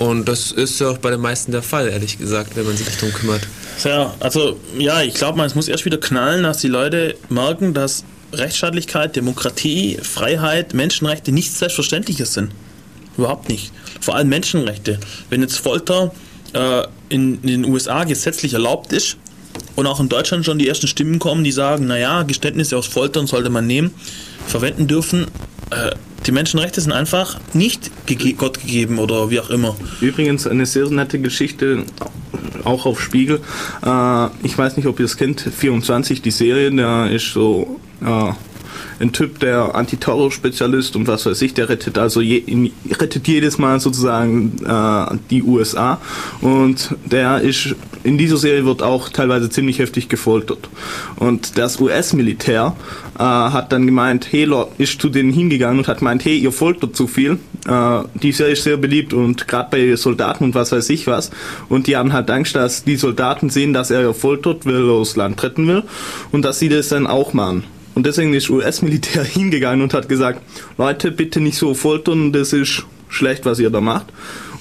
Und 0.00 0.26
das 0.28 0.50
ist 0.50 0.80
ja 0.80 0.88
auch 0.88 0.96
bei 0.96 1.10
den 1.10 1.20
meisten 1.20 1.52
der 1.52 1.62
Fall, 1.62 1.86
ehrlich 1.86 2.16
gesagt, 2.16 2.56
wenn 2.56 2.64
man 2.64 2.74
sich 2.74 2.86
nicht 2.86 3.02
drum 3.02 3.12
kümmert. 3.12 3.42
Ja, 3.84 4.14
also 4.18 4.58
ja, 4.78 5.02
ich 5.02 5.12
glaube 5.12 5.44
es 5.44 5.54
muss 5.54 5.68
erst 5.68 5.84
wieder 5.84 5.98
knallen, 5.98 6.42
dass 6.42 6.56
die 6.56 6.68
Leute 6.68 7.16
merken, 7.28 7.74
dass 7.74 8.04
Rechtsstaatlichkeit, 8.32 9.14
Demokratie, 9.14 9.98
Freiheit, 10.02 10.72
Menschenrechte 10.72 11.32
nichts 11.32 11.58
Selbstverständliches 11.58 12.32
sind. 12.32 12.50
Überhaupt 13.18 13.50
nicht. 13.50 13.72
Vor 14.00 14.16
allem 14.16 14.30
Menschenrechte. 14.30 14.98
Wenn 15.28 15.42
jetzt 15.42 15.58
Folter 15.58 16.14
äh, 16.54 16.84
in, 17.10 17.42
in 17.42 17.62
den 17.62 17.64
USA 17.66 18.04
gesetzlich 18.04 18.54
erlaubt 18.54 18.94
ist 18.94 19.18
und 19.76 19.86
auch 19.86 20.00
in 20.00 20.08
Deutschland 20.08 20.46
schon 20.46 20.58
die 20.58 20.66
ersten 20.66 20.86
Stimmen 20.86 21.18
kommen, 21.18 21.44
die 21.44 21.52
sagen, 21.52 21.86
naja, 21.86 22.22
Geständnisse 22.22 22.78
aus 22.78 22.86
Foltern 22.86 23.26
sollte 23.26 23.50
man 23.50 23.66
nehmen, 23.66 23.90
verwenden 24.46 24.86
dürfen, 24.86 25.26
äh, 25.70 25.92
die 26.26 26.32
Menschenrechte 26.32 26.80
sind 26.80 26.92
einfach 26.92 27.40
nicht 27.54 27.90
Gott 28.36 28.60
gegeben 28.60 28.98
oder 28.98 29.30
wie 29.30 29.40
auch 29.40 29.50
immer. 29.50 29.74
Übrigens 30.00 30.46
eine 30.46 30.66
sehr 30.66 30.90
nette 30.90 31.18
Geschichte, 31.18 31.84
auch 32.64 32.86
auf 32.86 33.00
Spiegel. 33.00 33.40
Äh, 33.84 34.26
ich 34.42 34.56
weiß 34.56 34.76
nicht, 34.76 34.86
ob 34.86 34.98
ihr 35.00 35.06
es 35.06 35.16
kennt, 35.16 35.40
24, 35.40 36.22
die 36.22 36.30
Serie, 36.30 36.70
der 36.70 37.10
ist 37.10 37.32
so 37.32 37.80
äh, 38.04 38.32
ein 39.00 39.12
Typ, 39.12 39.38
der 39.40 39.74
Antiterror-Spezialist 39.74 40.96
und 40.96 41.06
was 41.06 41.26
weiß 41.26 41.40
ich, 41.42 41.54
der 41.54 41.68
rettet 41.68 41.98
also 41.98 42.20
je, 42.20 42.70
rettet 42.98 43.26
jedes 43.26 43.58
Mal 43.58 43.80
sozusagen 43.80 44.58
äh, 44.64 45.16
die 45.30 45.42
USA 45.42 46.00
und 46.40 46.94
der 47.04 47.40
ist 47.40 47.74
in 48.02 48.16
dieser 48.16 48.38
Serie 48.38 48.64
wird 48.64 48.82
auch 48.82 49.10
teilweise 49.10 49.50
ziemlich 49.50 49.78
heftig 49.78 50.08
gefoltert 50.08 50.68
und 51.16 51.58
das 51.58 51.80
US-Militär 51.80 52.74
äh, 53.18 53.22
hat 53.22 53.72
dann 53.72 53.86
gemeint, 53.86 54.28
hey, 54.30 54.50
ist 54.78 55.00
zu 55.00 55.08
denen 55.08 55.32
hingegangen 55.32 55.78
und 55.78 55.88
hat 55.88 55.98
gemeint, 55.98 56.24
hey, 56.24 56.38
ihr 56.38 56.52
foltert 56.52 56.96
zu 56.96 57.06
viel. 57.06 57.38
Äh, 57.66 58.00
die 58.14 58.32
Serie 58.32 58.54
ist 58.54 58.64
sehr 58.64 58.76
beliebt 58.76 59.12
und 59.12 59.46
gerade 59.46 59.68
bei 59.70 59.96
Soldaten 59.96 60.44
und 60.44 60.54
was 60.54 60.72
weiß 60.72 60.88
ich 60.90 61.06
was 61.06 61.30
und 61.68 61.86
die 61.86 61.96
haben 61.96 62.12
halt 62.12 62.30
Angst, 62.30 62.54
dass 62.54 62.84
die 62.84 62.96
Soldaten 62.96 63.50
sehen, 63.50 63.72
dass 63.72 63.90
er 63.90 64.14
foltert, 64.14 64.66
weil 64.66 64.88
er 64.88 64.98
das 64.98 65.16
Land 65.16 65.42
retten 65.42 65.66
will 65.66 65.82
und 66.32 66.44
dass 66.44 66.58
sie 66.58 66.68
das 66.68 66.88
dann 66.88 67.06
auch 67.06 67.32
machen. 67.32 67.64
Und 68.00 68.06
deswegen 68.06 68.32
ist 68.32 68.48
US-Militär 68.48 69.22
hingegangen 69.24 69.82
und 69.82 69.92
hat 69.92 70.08
gesagt, 70.08 70.40
Leute, 70.78 71.10
bitte 71.10 71.38
nicht 71.38 71.58
so 71.58 71.74
foltern, 71.74 72.32
das 72.32 72.54
ist 72.54 72.82
schlecht, 73.10 73.44
was 73.44 73.58
ihr 73.58 73.68
da 73.68 73.82
macht. 73.82 74.06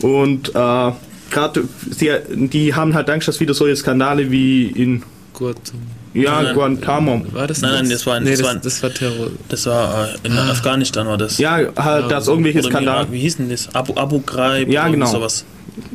Und 0.01 0.49
äh, 0.49 0.91
gerade 1.31 1.63
die 1.87 2.73
haben 2.73 2.95
halt 2.95 3.09
Angst, 3.09 3.29
dass 3.29 3.39
wieder 3.39 3.53
solche 3.53 3.77
Skandale 3.77 4.29
wie 4.29 4.65
in 4.65 5.03
Guantanamo. 5.33 5.85
Ja, 6.13 6.41
Nein, 6.41 6.53
Guantanamo. 6.53 7.25
War 7.31 7.47
das 7.47 7.61
Nein, 7.61 7.71
nein, 7.75 7.89
das 7.89 8.05
war, 8.05 8.19
nee, 8.19 8.31
das 8.31 8.39
das, 8.39 8.47
war, 8.49 8.55
das 8.55 8.83
war 8.83 8.93
Terror. 8.93 9.27
das 9.47 9.65
war 9.67 10.09
äh, 10.21 10.27
in 10.27 10.37
Afghanistan 10.37 11.07
war 11.07 11.17
das. 11.17 11.37
Ja, 11.37 11.59
halt, 11.77 12.11
dass 12.11 12.27
irgendwelche 12.27 12.61
Skandale, 12.61 13.07
wie 13.09 13.19
hieß 13.19 13.37
denn 13.37 13.49
das? 13.49 13.73
Abu, 13.73 13.93
Abu 13.95 14.19
Ghraib 14.19 14.67
Ja, 14.67 14.81
oder 14.81 14.91
genau. 14.91 15.05
sowas. 15.05 15.45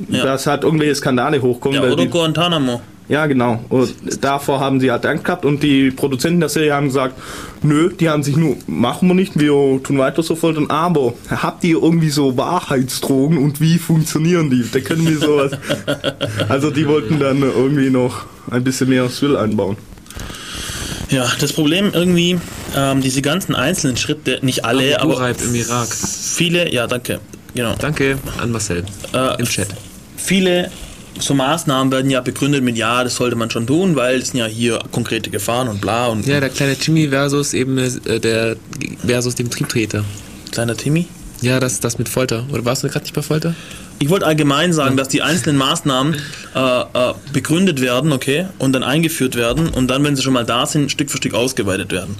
Ja. 0.09 0.25
dass 0.25 0.47
halt 0.47 0.65
irgendwelche 0.65 0.95
Skandale 0.95 1.43
hochkommen. 1.43 1.83
Ja, 1.83 1.87
oder 1.87 1.97
die, 2.05 2.09
Guantanamo. 2.09 2.81
Ja, 3.09 3.27
genau. 3.27 3.63
Und 3.69 3.95
davor 4.23 4.61
haben 4.61 4.81
sie 4.81 4.91
halt 4.91 5.05
Angst 5.05 5.25
gehabt 5.25 5.45
und 5.45 5.63
die 5.63 5.91
Produzenten 5.91 6.41
der 6.41 6.49
Serie 6.49 6.75
haben 6.75 6.87
gesagt, 6.87 7.15
nö, 7.63 7.91
die 7.93 8.09
haben 8.09 8.23
sich 8.23 8.37
nur, 8.37 8.57
machen 8.67 9.09
wir 9.09 9.15
nicht, 9.15 9.39
wir 9.39 9.83
tun 9.83 9.99
weiter 9.99 10.23
so 10.23 10.37
foltern, 10.37 10.71
aber 10.71 11.13
habt 11.29 11.65
ihr 11.65 11.83
irgendwie 11.83 12.09
so 12.09 12.37
Wahrheitsdrogen 12.39 13.37
und 13.37 13.61
wie 13.61 13.79
funktionieren 13.79 14.49
die? 14.49 14.65
Da 14.71 14.81
können 14.81 15.07
wir 15.07 15.19
sowas. 15.19 15.53
also 16.49 16.71
die 16.71 16.89
wollten 16.89 17.19
dann 17.19 17.43
irgendwie 17.43 17.91
noch 17.91 18.25
ein 18.51 18.65
bisschen 18.65 18.89
mehr 18.89 19.09
Thrill 19.11 19.37
einbauen. 19.37 19.77
Ja, 21.11 21.31
das 21.39 21.53
Problem 21.53 21.91
irgendwie, 21.93 22.39
ähm, 22.75 23.03
diese 23.03 23.21
ganzen 23.21 23.55
einzelnen 23.55 23.99
Schritte, 23.99 24.39
nicht 24.41 24.65
alle, 24.65 24.99
Abu 25.01 25.13
aber 25.13 25.21
Ghraib 25.21 25.43
im 25.43 25.55
Irak. 25.55 25.89
viele, 25.89 26.73
ja, 26.73 26.87
danke, 26.87 27.21
genau. 27.55 27.75
Danke 27.79 28.19
an 28.39 28.51
Marcel 28.51 28.85
Äh, 29.13 29.39
im 29.39 29.47
Chat. 29.47 29.69
Viele 30.17 30.71
so 31.19 31.35
Maßnahmen 31.35 31.93
werden 31.93 32.11
ja 32.11 32.21
begründet 32.21 32.63
mit, 32.63 32.77
ja, 32.77 33.05
das 33.05 33.17
sollte 33.17 33.37
man 33.37 33.51
schon 33.51 33.67
tun, 33.67 33.97
weil 33.97 34.19
es 34.19 34.29
sind 34.29 34.39
ja 34.41 34.47
hier 34.47 34.79
konkrete 34.91 35.31
Gefahren 35.31 35.69
und 35.69 35.81
bla 35.81 36.07
und 36.09 36.27
Ja, 36.27 36.41
der 36.41 36.49
kleine 36.51 36.75
Jimmy 36.81 37.09
versus 37.09 37.55
eben 37.55 37.79
äh, 37.79 38.21
der 38.21 38.57
versus 39.07 39.35
dem 39.35 39.51
Triebtreter. 39.51 40.05
kleiner 40.51 40.77
Timmy. 40.77 41.07
Ja, 41.41 41.61
das 41.61 41.81
das 41.81 41.99
mit 41.99 42.09
Folter. 42.09 42.45
Oder 42.53 42.65
warst 42.65 42.83
du 42.85 42.89
gerade 42.89 43.05
nicht 43.05 43.15
bei 43.15 43.23
Folter? 43.23 43.55
Ich 44.05 44.11
wollte 44.11 44.27
allgemein 44.27 44.75
sagen, 44.75 44.99
dass 44.99 45.09
die 45.09 45.23
einzelnen 45.23 45.57
Maßnahmen 45.57 46.17
äh, 46.55 46.59
äh, 46.59 47.15
begründet 47.33 47.81
werden, 47.81 48.13
okay, 48.13 48.49
und 48.59 48.75
dann 48.75 48.83
eingeführt 48.83 49.35
werden 49.35 49.69
und 49.69 49.89
dann, 49.89 50.05
wenn 50.05 50.15
sie 50.15 50.21
schon 50.21 50.35
mal 50.35 50.45
da 50.45 50.67
sind, 50.67 50.91
Stück 50.91 51.11
für 51.11 51.17
Stück 51.17 51.33
ausgeweitet 51.33 51.91
werden. 51.91 52.15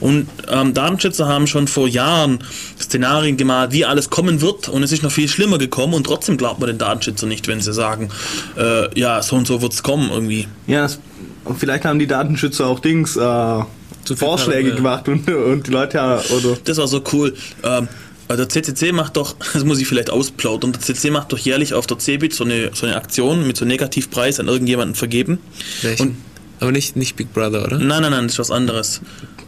Und 0.00 0.28
ähm, 0.48 0.72
Datenschützer 0.72 1.28
haben 1.28 1.46
schon 1.46 1.68
vor 1.68 1.88
Jahren 1.88 2.38
Szenarien 2.80 3.36
gemalt, 3.36 3.72
wie 3.72 3.84
alles 3.84 4.08
kommen 4.08 4.40
wird 4.40 4.70
und 4.70 4.82
es 4.82 4.92
ist 4.92 5.02
noch 5.02 5.12
viel 5.12 5.28
schlimmer 5.28 5.58
gekommen 5.58 5.92
und 5.92 6.04
trotzdem 6.04 6.38
glaubt 6.38 6.58
man 6.58 6.68
den 6.68 6.78
Datenschützer 6.78 7.26
nicht, 7.26 7.48
wenn 7.48 7.60
sie 7.60 7.74
sagen, 7.74 8.08
äh, 8.56 8.98
ja, 8.98 9.20
so 9.20 9.36
und 9.36 9.46
so 9.46 9.60
wird 9.60 9.74
es 9.74 9.82
kommen 9.82 10.08
irgendwie. 10.10 10.48
Ja, 10.66 10.84
das, 10.84 11.00
und 11.44 11.58
vielleicht 11.58 11.84
haben 11.84 11.98
die 11.98 12.06
Datenschützer 12.06 12.66
auch 12.66 12.80
Dings 12.80 13.14
äh, 13.14 13.20
Vorschläge 13.20 14.70
Paranoia. 14.70 15.02
gemacht 15.02 15.08
und, 15.08 15.28
und 15.28 15.66
die 15.66 15.70
Leute 15.70 15.98
ja, 15.98 16.18
oder 16.34 16.56
Das 16.64 16.78
war 16.78 16.88
so 16.88 17.02
cool. 17.12 17.34
Ähm, 17.62 17.88
also 18.28 18.44
der 18.44 18.48
CCC 18.48 18.92
macht 18.92 19.16
doch, 19.16 19.36
das 19.52 19.64
muss 19.64 19.78
ich 19.80 19.86
vielleicht 19.86 20.10
ausplaudern, 20.10 20.72
der 20.72 20.80
CCC 20.80 21.10
macht 21.10 21.32
doch 21.32 21.38
jährlich 21.38 21.74
auf 21.74 21.86
der 21.86 21.98
CeBIT 21.98 22.34
so 22.34 22.44
eine, 22.44 22.70
so 22.74 22.86
eine 22.86 22.96
Aktion 22.96 23.46
mit 23.46 23.56
so 23.56 23.64
einem 23.64 23.70
Negativpreis 23.70 24.40
an 24.40 24.48
irgendjemanden 24.48 24.94
vergeben. 24.94 25.38
Welchen? 25.82 26.08
Und 26.08 26.16
Aber 26.60 26.72
nicht, 26.72 26.96
nicht 26.96 27.16
Big 27.16 27.32
Brother, 27.32 27.64
oder? 27.64 27.78
Nein, 27.78 28.02
nein, 28.02 28.10
nein, 28.10 28.24
das 28.24 28.32
ist 28.32 28.38
was 28.38 28.50
anderes. 28.50 29.00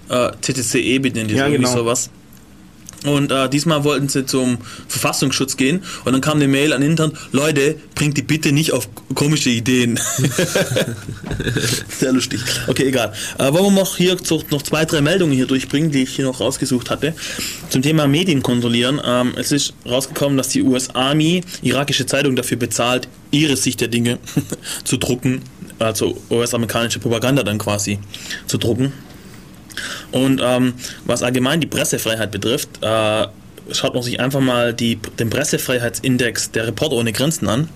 Äh, 0.08 0.30
CCC 0.40 0.80
EBIT 0.94 1.14
nennen 1.14 1.28
die 1.28 1.34
Ja, 1.34 1.46
so, 1.46 1.52
irgendwie 1.52 1.64
genau. 1.64 1.78
sowas. 1.78 2.10
Und 3.04 3.30
äh, 3.30 3.48
diesmal 3.48 3.84
wollten 3.84 4.08
sie 4.08 4.26
zum 4.26 4.58
Verfassungsschutz 4.88 5.56
gehen 5.56 5.82
und 6.04 6.12
dann 6.12 6.20
kam 6.20 6.38
eine 6.38 6.48
Mail 6.48 6.72
an 6.72 6.82
Intern, 6.82 7.12
Leute, 7.30 7.76
bringt 7.94 8.16
die 8.16 8.22
bitte 8.22 8.50
nicht 8.50 8.72
auf 8.72 8.88
komische 9.14 9.50
Ideen. 9.50 9.98
Sehr 11.98 12.12
lustig. 12.12 12.40
Okay, 12.66 12.88
egal. 12.88 13.12
Äh, 13.38 13.52
wollen 13.52 13.66
wir 13.66 13.70
noch 13.70 13.96
hier 13.96 14.16
noch 14.50 14.62
zwei, 14.62 14.84
drei 14.84 15.00
Meldungen 15.00 15.34
hier 15.34 15.46
durchbringen, 15.46 15.92
die 15.92 16.02
ich 16.02 16.16
hier 16.16 16.24
noch 16.24 16.40
rausgesucht 16.40 16.90
hatte. 16.90 17.14
Zum 17.68 17.82
Thema 17.82 18.08
Medien 18.08 18.42
kontrollieren. 18.42 19.00
Ähm, 19.04 19.34
es 19.36 19.52
ist 19.52 19.74
rausgekommen, 19.86 20.36
dass 20.36 20.48
die 20.48 20.62
US 20.62 20.90
Army 20.90 21.42
irakische 21.62 22.06
Zeitung 22.06 22.34
dafür 22.34 22.56
bezahlt, 22.56 23.08
ihre 23.30 23.56
Sicht 23.56 23.80
der 23.80 23.88
Dinge 23.88 24.18
zu 24.84 24.96
drucken, 24.96 25.42
also 25.78 26.16
US-amerikanische 26.30 26.98
Propaganda 26.98 27.42
dann 27.42 27.58
quasi 27.58 27.98
zu 28.46 28.58
drucken. 28.58 28.92
Und 30.12 30.40
ähm, 30.42 30.74
was 31.04 31.22
allgemein 31.22 31.60
die 31.60 31.66
Pressefreiheit 31.66 32.30
betrifft, 32.30 32.68
äh, 32.82 33.26
schaut 33.72 33.94
man 33.94 34.02
sich 34.02 34.20
einfach 34.20 34.40
mal 34.40 34.72
die, 34.72 34.96
den 35.18 35.30
Pressefreiheitsindex 35.30 36.52
der 36.52 36.66
Reporter 36.66 36.96
ohne 36.96 37.12
Grenzen 37.12 37.48
an. 37.48 37.68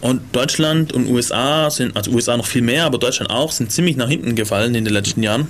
Und 0.00 0.20
Deutschland 0.32 0.92
und 0.92 1.08
USA 1.08 1.70
sind, 1.70 1.96
also 1.96 2.10
USA 2.12 2.36
noch 2.36 2.46
viel 2.46 2.62
mehr, 2.62 2.84
aber 2.84 2.98
Deutschland 2.98 3.30
auch, 3.30 3.50
sind 3.50 3.72
ziemlich 3.72 3.96
nach 3.96 4.08
hinten 4.08 4.34
gefallen 4.34 4.74
in 4.74 4.84
den 4.84 4.94
letzten 4.94 5.22
Jahren. 5.22 5.48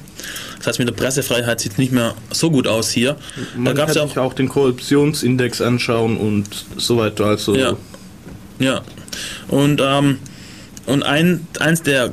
Das 0.58 0.68
heißt, 0.68 0.78
mit 0.78 0.88
der 0.88 0.94
Pressefreiheit 0.94 1.60
sieht 1.60 1.72
es 1.72 1.78
nicht 1.78 1.92
mehr 1.92 2.14
so 2.30 2.50
gut 2.50 2.66
aus 2.66 2.90
hier. 2.90 3.16
man 3.54 3.66
da 3.66 3.72
gab 3.72 3.86
kann 3.86 3.90
es 3.90 3.96
ja 3.96 4.06
sich 4.06 4.18
auch 4.18 4.24
auch 4.24 4.34
den 4.34 4.48
Korruptionsindex 4.48 5.60
anschauen 5.60 6.16
und 6.16 6.48
so 6.76 6.96
weiter. 6.96 7.26
Also 7.26 7.54
Ja. 7.54 7.76
Ja. 8.58 8.82
Und, 9.48 9.80
ähm, 9.84 10.18
und 10.86 11.02
ein, 11.02 11.46
eins 11.60 11.82
der 11.82 12.12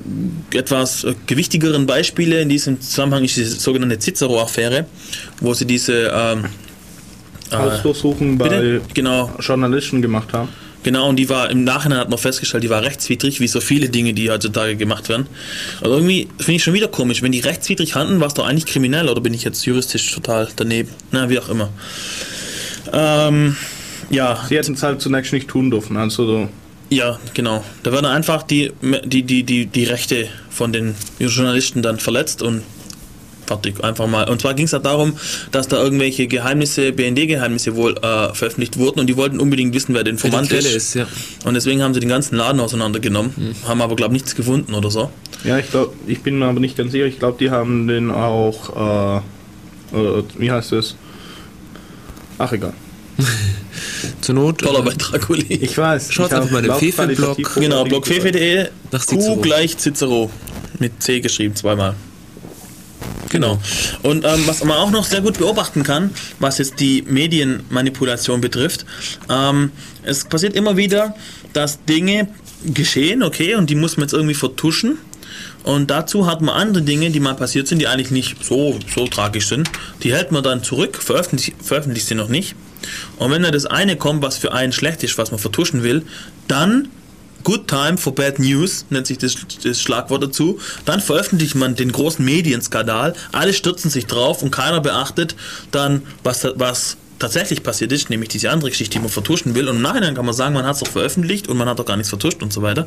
etwas 0.53 1.03
äh, 1.03 1.14
gewichtigeren 1.27 1.85
Beispiele 1.85 2.41
in 2.41 2.49
diesem 2.49 2.80
Zusammenhang 2.80 3.26
ist 3.26 3.38
die 3.38 3.43
sogenannte 3.43 3.99
Cicero-Affäre, 3.99 4.85
wo 5.39 5.53
sie 5.53 5.65
diese 5.65 6.11
ähm, 6.14 6.45
Hausdurchsuchungen 7.52 8.38
bei 8.38 8.48
bitte? 8.48 8.81
Genau, 8.93 9.31
Journalisten 9.39 10.02
gemacht 10.02 10.31
haben. 10.34 10.49
genau, 10.84 11.10
und 11.10 11.18
die 11.18 11.27
war 11.27 11.49
im 11.49 11.64
Nachhinein 11.65 11.99
hat 11.99 12.10
man 12.10 12.18
festgestellt, 12.18 12.64
die 12.64 12.69
war 12.69 12.81
rechtswidrig, 12.81 13.41
wie 13.41 13.48
so 13.48 13.60
viele 13.60 13.89
Dinge, 13.89 14.14
die 14.14 14.31
heutzutage 14.31 14.77
gemacht 14.77 15.10
werden. 15.10 15.27
Aber 15.81 15.95
irgendwie 15.95 16.30
finde 16.38 16.53
ich 16.53 16.64
schon 16.64 16.73
wieder 16.73 16.88
komisch, 16.88 17.22
wenn 17.22 17.34
die 17.34 17.41
rechtswidrig 17.41 17.95
handeln, 17.95 18.22
war 18.22 18.27
es 18.27 18.34
doch 18.34 18.48
eigentlich 18.48 18.65
kriminell 18.65 19.10
oder 19.10 19.19
bin 19.19 19.34
ich 19.34 19.43
jetzt 19.43 19.65
juristisch 19.65 20.11
total 20.14 20.48
daneben? 20.56 20.89
Na, 21.11 21.30
wie 21.30 21.39
auch 21.39 21.49
immer. 21.49 21.69
Ähm, 22.93 23.57
ja, 24.10 24.43
Sie 24.48 24.57
hätten 24.57 24.73
es 24.73 24.84
halt 24.84 25.02
zunächst 25.02 25.34
nicht 25.34 25.48
tun 25.48 25.72
dürfen. 25.72 25.98
Also 25.98 26.26
so. 26.26 26.49
Ja, 26.91 27.18
genau. 27.34 27.63
Da 27.84 27.93
werden 27.93 28.05
einfach 28.05 28.43
die, 28.43 28.73
die, 29.05 29.23
die, 29.23 29.43
die, 29.43 29.65
die 29.65 29.84
Rechte 29.85 30.27
von 30.49 30.73
den 30.73 30.93
Journalisten 31.19 31.81
dann 31.81 31.99
verletzt 31.99 32.41
und 32.41 32.63
fertig, 33.47 33.81
einfach 33.81 34.07
mal. 34.07 34.30
Und 34.30 34.41
zwar 34.41 34.53
ging 34.53 34.65
es 34.65 34.72
ja 34.72 34.80
darum, 34.80 35.13
dass 35.51 35.69
da 35.69 35.81
irgendwelche 35.81 36.27
Geheimnisse, 36.27 36.91
BND-Geheimnisse 36.91 37.77
wohl 37.77 37.95
äh, 37.97 38.34
veröffentlicht 38.34 38.77
wurden 38.77 38.99
und 38.99 39.07
die 39.07 39.15
wollten 39.15 39.39
unbedingt 39.39 39.73
wissen, 39.73 39.95
wer 39.95 40.03
der 40.03 40.11
Informant 40.11 40.51
ist. 40.51 40.76
ist, 40.76 40.93
ja. 40.95 41.07
Und 41.45 41.53
deswegen 41.53 41.81
haben 41.81 41.93
sie 41.93 42.01
den 42.01 42.09
ganzen 42.09 42.35
Laden 42.35 42.59
auseinandergenommen, 42.59 43.55
haben 43.65 43.81
aber, 43.81 43.95
glaube 43.95 44.13
ich, 44.13 44.22
nichts 44.22 44.35
gefunden 44.35 44.73
oder 44.73 44.91
so. 44.91 45.09
Ja, 45.45 45.57
ich 45.57 45.72
glaube, 45.72 45.93
ich 46.07 46.22
bin 46.22 46.39
mir 46.39 46.45
aber 46.45 46.59
nicht 46.59 46.77
ganz 46.77 46.91
sicher. 46.91 47.05
Ich 47.05 47.19
glaube, 47.19 47.38
die 47.39 47.51
haben 47.51 47.88
den 47.88 48.11
auch, 48.11 49.22
äh, 49.93 49.97
äh, 49.97 50.23
wie 50.38 50.51
heißt 50.51 50.73
es? 50.73 50.97
Ach 52.38 52.51
egal. 52.51 52.73
Zur 54.22 54.36
Not. 54.36 54.60
Toller 54.60 54.80
äh, 54.80 54.84
Beitrag, 54.84 55.30
Uli. 55.30 55.53
Ich 55.53 55.78
weiß. 55.78 56.12
Schaut 56.12 56.28
ich 56.32 56.38
einfach 56.38 56.52
mal 56.52 56.62
den 56.62 56.74
Fefe-Blog. 56.74 57.38
Genau, 57.56 57.84
blogfefe.de, 57.84 58.68
Q 58.91 58.98
Cicero. 58.99 59.36
gleich 59.38 59.78
Cicero. 59.78 60.30
Mit 60.80 61.02
C 61.02 61.20
geschrieben, 61.20 61.56
zweimal. 61.56 61.95
Genau. 63.30 63.60
Und 64.03 64.26
ähm, 64.26 64.44
was 64.45 64.64
man 64.64 64.78
auch 64.78 64.91
noch 64.91 65.06
sehr 65.06 65.22
gut 65.22 65.38
beobachten 65.38 65.84
kann, 65.84 66.12
was 66.40 66.58
jetzt 66.58 66.80
die 66.80 67.02
Medienmanipulation 67.03 68.41
betrifft, 68.41 68.86
ähm, 69.30 69.72
es 70.03 70.26
passiert 70.26 70.53
immer 70.53 70.76
wieder, 70.76 71.16
dass 71.53 71.84
Dinge 71.86 72.28
geschehen, 72.66 73.24
okay, 73.24 73.56
und 73.56 73.70
die 73.70 73.76
muss 73.76 73.98
man 73.98 74.03
jetzt 74.03 74.14
irgendwie 74.14 74.34
vertuschen. 74.34 74.98
Und 75.64 75.91
dazu 75.91 76.26
hat 76.26 76.41
man 76.41 76.56
andere 76.56 76.84
Dinge, 76.84 77.10
die 77.12 77.20
mal 77.20 77.36
passiert 77.36 77.68
sind, 77.68 77.80
die 77.80 77.88
eigentlich 77.88 78.12
nicht 78.12 78.44
so, 78.44 78.78
so 78.94 79.08
tragisch 79.08 79.48
sind. 79.48 79.70
Die 80.03 80.12
hält 80.14 80.32
man 80.32 80.44
dann 80.44 80.64
zurück, 80.64 80.98
veröffentlicht, 80.98 81.53
veröffentlicht 81.64 82.08
sie 82.08 82.16
noch 82.16 82.28
nicht. 82.30 82.56
Und 83.18 83.32
wenn 83.32 83.44
da 83.44 83.52
das 83.52 83.66
eine 83.66 83.95
kommt, 83.95 84.22
was 84.22 84.38
für 84.38 84.52
einen 84.53 84.72
schlecht 84.74 85.03
ist, 85.03 85.18
was 85.18 85.32
man 85.32 85.40
vertuschen 85.40 85.84
will, 85.84 86.03
dann 86.48 86.88
Good 87.44 87.68
Time 87.68 87.98
for 87.98 88.14
Bad 88.14 88.38
News, 88.38 88.86
nennt 88.91 89.08
sich 89.08 89.18
das, 89.18 89.36
das 89.64 89.82
Schlagwort 89.82 90.22
dazu. 90.22 90.60
Dann 90.86 90.99
veröffentlicht 90.99 91.56
man 91.56 91.76
den 91.76 91.91
großen 91.91 92.24
Medienskandal, 92.24 93.16
alle 93.32 93.53
stürzen 93.53 93.90
sich 93.90 94.06
drauf 94.06 94.44
und 94.44 94.52
keiner 94.52 94.80
beachtet 94.80 95.36
dann, 95.72 96.03
was, 96.24 96.48
was 96.56 96.98
tatsächlich 97.18 97.62
passiert 97.64 97.91
ist, 97.91 98.10
nämlich 98.10 98.30
diese 98.30 98.49
andere 98.52 98.70
Geschichte, 98.72 98.94
die 98.94 98.99
man 98.99 99.10
vertuschen 99.10 99.53
will. 99.56 99.70
Und 99.70 99.78
im 99.78 99.82
Nachhinein 99.82 100.16
kann 100.16 100.26
man 100.26 100.34
sagen, 100.34 100.53
man 100.53 100.66
hat 100.66 100.74
es 100.76 100.80
doch 100.82 100.88
veröffentlicht 100.88 101.48
und 101.48 101.58
man 101.58 101.68
hat 101.70 101.78
doch 101.80 101.86
gar 101.86 101.95
nichts 101.98 102.10
vertuscht 102.10 102.41
und 102.44 102.52
so 102.53 102.62
weiter. 102.62 102.86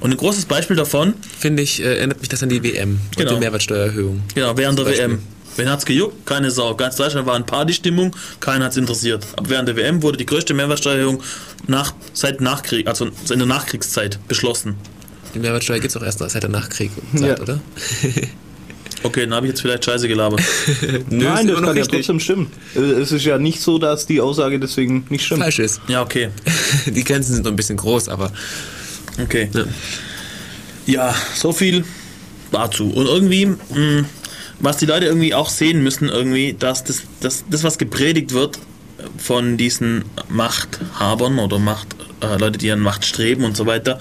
Und 0.00 0.10
ein 0.12 0.16
großes 0.16 0.46
Beispiel 0.46 0.76
davon, 0.76 1.14
Finde 1.38 1.62
ich, 1.62 1.80
äh, 1.80 1.96
erinnert 1.98 2.20
mich 2.20 2.28
das 2.28 2.42
an 2.42 2.48
die 2.48 2.62
WM 2.62 3.00
Genau. 3.16 3.30
und 3.30 3.36
die 3.36 3.40
Mehrwertsteuererhöhung. 3.40 4.22
genau, 4.34 4.56
während 4.56 4.78
der 4.78 4.84
Beispiel. 4.84 5.04
WM. 5.10 5.22
Wen 5.56 5.68
hat's 5.70 5.84
gejuckt? 5.86 6.26
Keine 6.26 6.50
Sau. 6.50 6.74
Ganz 6.74 6.96
Deutschland 6.96 7.26
war 7.26 7.36
in 7.36 7.44
Partystimmung, 7.46 8.14
keiner 8.40 8.64
hat's 8.66 8.76
interessiert. 8.76 9.24
Aber 9.36 9.48
während 9.50 9.68
der 9.68 9.76
WM 9.76 10.02
wurde 10.02 10.16
die 10.18 10.26
größte 10.26 10.52
Mehrwertsteuererhöhung 10.54 11.22
nach, 11.66 11.94
seit 12.12 12.40
Nachkrieg, 12.40 12.86
also 12.88 13.06
in 13.30 13.38
der 13.38 13.46
Nachkriegszeit 13.46 14.18
beschlossen. 14.28 14.74
Die 15.34 15.38
Mehrwertsteuer 15.38 15.78
gibt 15.80 15.90
es 15.90 15.96
auch 15.96 16.02
erst 16.04 16.18
seit 16.18 16.42
der 16.42 16.50
Nachkrieg, 16.50 16.90
Ja. 17.14 17.38
oder? 17.40 17.60
Okay, 19.02 19.20
dann 19.24 19.34
habe 19.34 19.44
ich 19.46 19.50
jetzt 19.50 19.60
vielleicht 19.60 19.84
Scheiße 19.84 20.08
gelabert. 20.08 20.40
Nö, 21.10 21.24
Nein, 21.24 21.46
das 21.46 21.56
kann 21.56 21.64
ja 21.66 21.70
richtig. 21.72 21.88
trotzdem 22.06 22.20
stimmen. 22.20 22.46
Äh, 22.74 22.78
Es 22.78 23.12
ist 23.12 23.22
ja 23.26 23.36
nicht 23.36 23.60
so, 23.60 23.76
dass 23.76 24.06
die 24.06 24.18
Aussage 24.18 24.58
deswegen 24.58 25.04
nicht 25.10 25.26
stimmt. 25.26 25.42
Falsch 25.42 25.58
ist. 25.58 25.82
Ja, 25.88 26.00
okay. 26.00 26.30
Die 26.86 27.04
Grenzen 27.04 27.34
sind 27.34 27.44
noch 27.44 27.52
ein 27.52 27.56
bisschen 27.56 27.76
groß, 27.76 28.08
aber 28.08 28.32
Okay. 29.22 29.50
Ja. 29.52 29.64
Ja, 30.86 31.14
so 31.34 31.52
viel 31.52 31.84
dazu. 32.50 32.88
Und 32.92 33.04
irgendwie, 33.06 33.44
mh, 33.46 34.04
was 34.60 34.76
die 34.76 34.86
Leute 34.86 35.06
irgendwie 35.06 35.34
auch 35.34 35.48
sehen 35.48 35.82
müssen, 35.82 36.08
irgendwie, 36.08 36.54
dass 36.58 36.84
das, 36.84 37.02
das, 37.20 37.44
das 37.48 37.64
was 37.64 37.78
gepredigt 37.78 38.32
wird 38.32 38.58
von 39.18 39.56
diesen 39.56 40.04
Machthabern 40.28 41.38
oder 41.38 41.58
Macht, 41.58 41.88
äh, 42.20 42.36
Leute, 42.38 42.58
die 42.58 42.70
an 42.70 42.80
Macht 42.80 43.04
streben 43.04 43.44
und 43.44 43.56
so 43.56 43.66
weiter, 43.66 44.00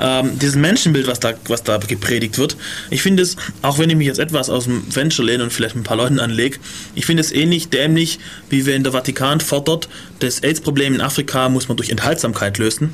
ähm, 0.00 0.38
dieses 0.38 0.56
Menschenbild, 0.56 1.06
was 1.06 1.20
da, 1.20 1.34
was 1.48 1.62
da 1.62 1.78
gepredigt 1.78 2.38
wird, 2.38 2.56
ich 2.90 3.02
finde 3.02 3.22
es, 3.22 3.36
auch 3.62 3.78
wenn 3.78 3.90
ich 3.90 3.96
mich 3.96 4.06
jetzt 4.06 4.18
etwas 4.18 4.50
aus 4.50 4.64
dem 4.64 4.90
Fenster 4.90 5.22
lehne 5.22 5.44
und 5.44 5.52
vielleicht 5.52 5.76
ein 5.76 5.82
paar 5.82 5.96
Leuten 5.96 6.20
anlege, 6.20 6.58
ich 6.94 7.06
finde 7.06 7.22
es 7.22 7.32
ähnlich 7.32 7.68
dämlich, 7.68 8.18
wie 8.50 8.66
wenn 8.66 8.82
der 8.82 8.92
Vatikan 8.92 9.40
fordert, 9.40 9.88
das 10.18 10.42
AIDS-Problem 10.42 10.94
in 10.94 11.00
Afrika 11.00 11.48
muss 11.48 11.68
man 11.68 11.76
durch 11.76 11.90
Enthaltsamkeit 11.90 12.58
lösen. 12.58 12.92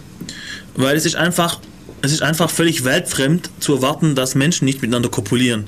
Weil 0.77 0.97
es 0.97 1.05
ist 1.05 1.17
einfach, 1.17 1.61
es 2.03 2.13
ist 2.13 2.23
einfach 2.23 2.51
völlig 2.51 2.85
weltfremd 2.85 3.51
zu 3.59 3.75
erwarten, 3.75 4.15
dass 4.15 4.35
Menschen 4.35 4.65
nicht 4.65 4.83
miteinander 4.83 5.09
kopulieren. 5.09 5.65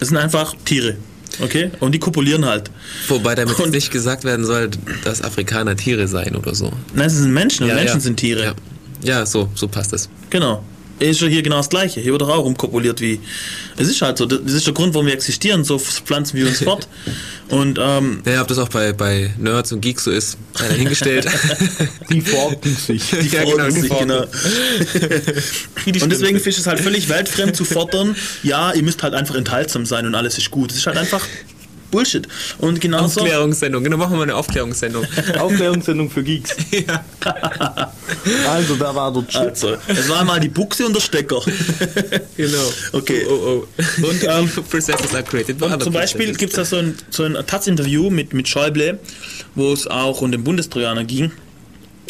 Es 0.00 0.08
sind 0.08 0.16
einfach 0.16 0.54
Tiere. 0.64 0.96
Okay? 1.40 1.70
Und 1.80 1.92
die 1.92 1.98
kopulieren 1.98 2.44
halt. 2.46 2.70
wobei 3.08 3.34
damit 3.34 3.58
Und- 3.60 3.70
nicht 3.72 3.90
gesagt 3.90 4.24
werden 4.24 4.44
soll, 4.46 4.70
dass 5.04 5.22
Afrikaner 5.22 5.76
Tiere 5.76 6.08
seien 6.08 6.34
oder 6.36 6.54
so. 6.54 6.72
Nein, 6.94 7.06
es 7.06 7.14
sind 7.14 7.32
Menschen 7.32 7.64
und 7.64 7.68
Ja, 7.70 7.74
Menschen 7.74 7.96
ja. 7.96 8.00
sind 8.00 8.16
Tiere. 8.16 8.42
Ja, 8.44 8.54
ja 9.02 9.26
so, 9.26 9.48
so 9.54 9.68
passt 9.68 9.92
es. 9.92 10.08
Genau. 10.30 10.62
Ist 10.98 11.20
ja 11.20 11.28
hier 11.28 11.42
genau 11.42 11.58
das 11.58 11.68
Gleiche. 11.68 12.00
Hier 12.00 12.12
wird 12.12 12.22
doch 12.22 12.28
auch 12.28 12.44
rumkopuliert 12.44 13.00
wie. 13.00 13.20
Es 13.76 13.88
ist 13.88 14.00
halt 14.00 14.16
so. 14.18 14.26
Das 14.26 14.52
ist 14.52 14.66
der 14.66 14.74
Grund, 14.74 14.94
warum 14.94 15.06
wir 15.06 15.14
existieren. 15.14 15.62
So 15.64 15.78
pflanzen 15.78 16.38
wir 16.38 16.46
uns 16.46 16.62
fort. 16.62 16.88
Und 17.48 17.78
ähm, 17.80 18.22
Naja, 18.24 18.42
ob 18.42 18.48
das 18.48 18.58
auch 18.58 18.68
bei, 18.68 18.92
bei 18.92 19.32
Nerds 19.38 19.70
und 19.70 19.80
Geeks 19.80 20.04
so 20.04 20.10
ist, 20.10 20.36
sei 20.58 20.68
dahingestellt. 20.68 21.28
Die 22.10 22.20
formen 22.20 22.58
sich. 22.76 23.10
die 23.10 23.28
Ja, 23.28 23.44
genau, 23.44 23.66
die 23.66 23.80
sich, 23.82 23.98
genau. 23.98 24.22
Und 25.86 26.10
deswegen 26.10 26.38
finde 26.38 26.50
ich 26.50 26.58
es 26.58 26.66
halt 26.66 26.80
völlig 26.80 27.08
weltfremd 27.08 27.54
zu 27.54 27.64
fordern, 27.64 28.16
ja, 28.42 28.72
ihr 28.72 28.82
müsst 28.82 29.04
halt 29.04 29.14
einfach 29.14 29.36
enthaltsam 29.36 29.86
sein 29.86 30.06
und 30.06 30.16
alles 30.16 30.38
ist 30.38 30.50
gut. 30.50 30.70
Das 30.70 30.78
ist 30.78 30.86
halt 30.86 30.96
einfach 30.96 31.24
Bullshit. 31.96 32.28
Und 32.58 32.78
genauso. 32.78 33.20
Aufklärungssendung, 33.20 33.82
genau, 33.82 33.96
machen 33.96 34.12
wir 34.12 34.16
mal 34.18 34.22
eine 34.24 34.36
Aufklärungssendung. 34.36 35.06
Aufklärungssendung 35.38 36.10
für 36.10 36.22
Geeks. 36.22 36.54
ja. 36.70 37.04
Also, 38.48 38.76
da 38.76 38.94
war 38.94 39.12
der 39.12 39.26
Chip. 39.26 39.40
Also, 39.40 39.76
es 39.86 40.08
war 40.08 40.24
mal 40.24 40.40
die 40.40 40.48
Buchse 40.48 40.86
und 40.86 40.94
der 40.94 41.00
Stecker. 41.00 41.40
Genau. 42.36 42.72
Okay. 42.92 43.24
Oh, 43.28 43.32
oh, 43.32 43.64
oh. 43.66 44.06
Und, 44.06 44.24
ähm, 44.24 44.50
Processes 44.68 45.14
are 45.14 45.22
created 45.22 45.60
Und 45.60 45.82
zum 45.82 45.92
Beispiel 45.92 46.32
gibt 46.34 46.52
es 46.52 46.56
da 46.56 46.64
so 46.64 46.76
ein, 46.76 46.96
so 47.10 47.24
ein 47.24 47.34
Taz-Interview 47.46 48.10
mit, 48.10 48.32
mit 48.32 48.48
Schäuble, 48.48 48.98
wo 49.54 49.72
es 49.72 49.86
auch 49.86 50.22
um 50.22 50.32
den 50.32 50.44
Bundestrojaner 50.44 51.04
ging. 51.04 51.32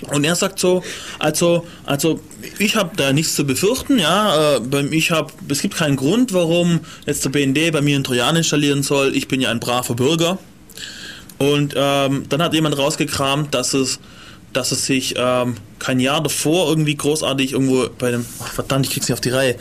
Und 0.08 0.24
er 0.24 0.36
sagt 0.36 0.58
so, 0.58 0.82
also, 1.18 1.66
also 1.84 2.20
ich 2.58 2.76
habe 2.76 2.96
da 2.96 3.12
nichts 3.12 3.34
zu 3.34 3.46
befürchten, 3.46 3.98
ja, 3.98 4.56
äh, 4.56 4.86
ich 4.90 5.10
habe, 5.10 5.32
es 5.48 5.62
gibt 5.62 5.76
keinen 5.76 5.96
Grund, 5.96 6.32
warum 6.32 6.80
jetzt 7.06 7.24
der 7.24 7.30
BND 7.30 7.72
bei 7.72 7.80
mir 7.80 7.94
einen 7.94 8.04
Trojaner 8.04 8.38
installieren 8.38 8.82
soll. 8.82 9.16
Ich 9.16 9.26
bin 9.26 9.40
ja 9.40 9.50
ein 9.50 9.60
braver 9.60 9.94
Bürger. 9.94 10.38
Und 11.38 11.74
ähm, 11.76 12.24
dann 12.28 12.42
hat 12.42 12.54
jemand 12.54 12.78
rausgekramt, 12.78 13.54
dass 13.54 13.74
es, 13.74 13.98
dass 14.52 14.72
es 14.72 14.86
sich 14.86 15.14
ähm, 15.16 15.56
kein 15.78 16.00
Jahr 16.00 16.22
davor 16.22 16.68
irgendwie 16.68 16.96
großartig 16.96 17.52
irgendwo 17.52 17.88
bei 17.98 18.10
dem, 18.10 18.24
ach, 18.42 18.52
verdammt, 18.52 18.86
ich 18.86 18.92
krieg's 18.92 19.08
nicht 19.08 19.14
auf 19.14 19.20
die 19.20 19.30
Reihe. 19.30 19.56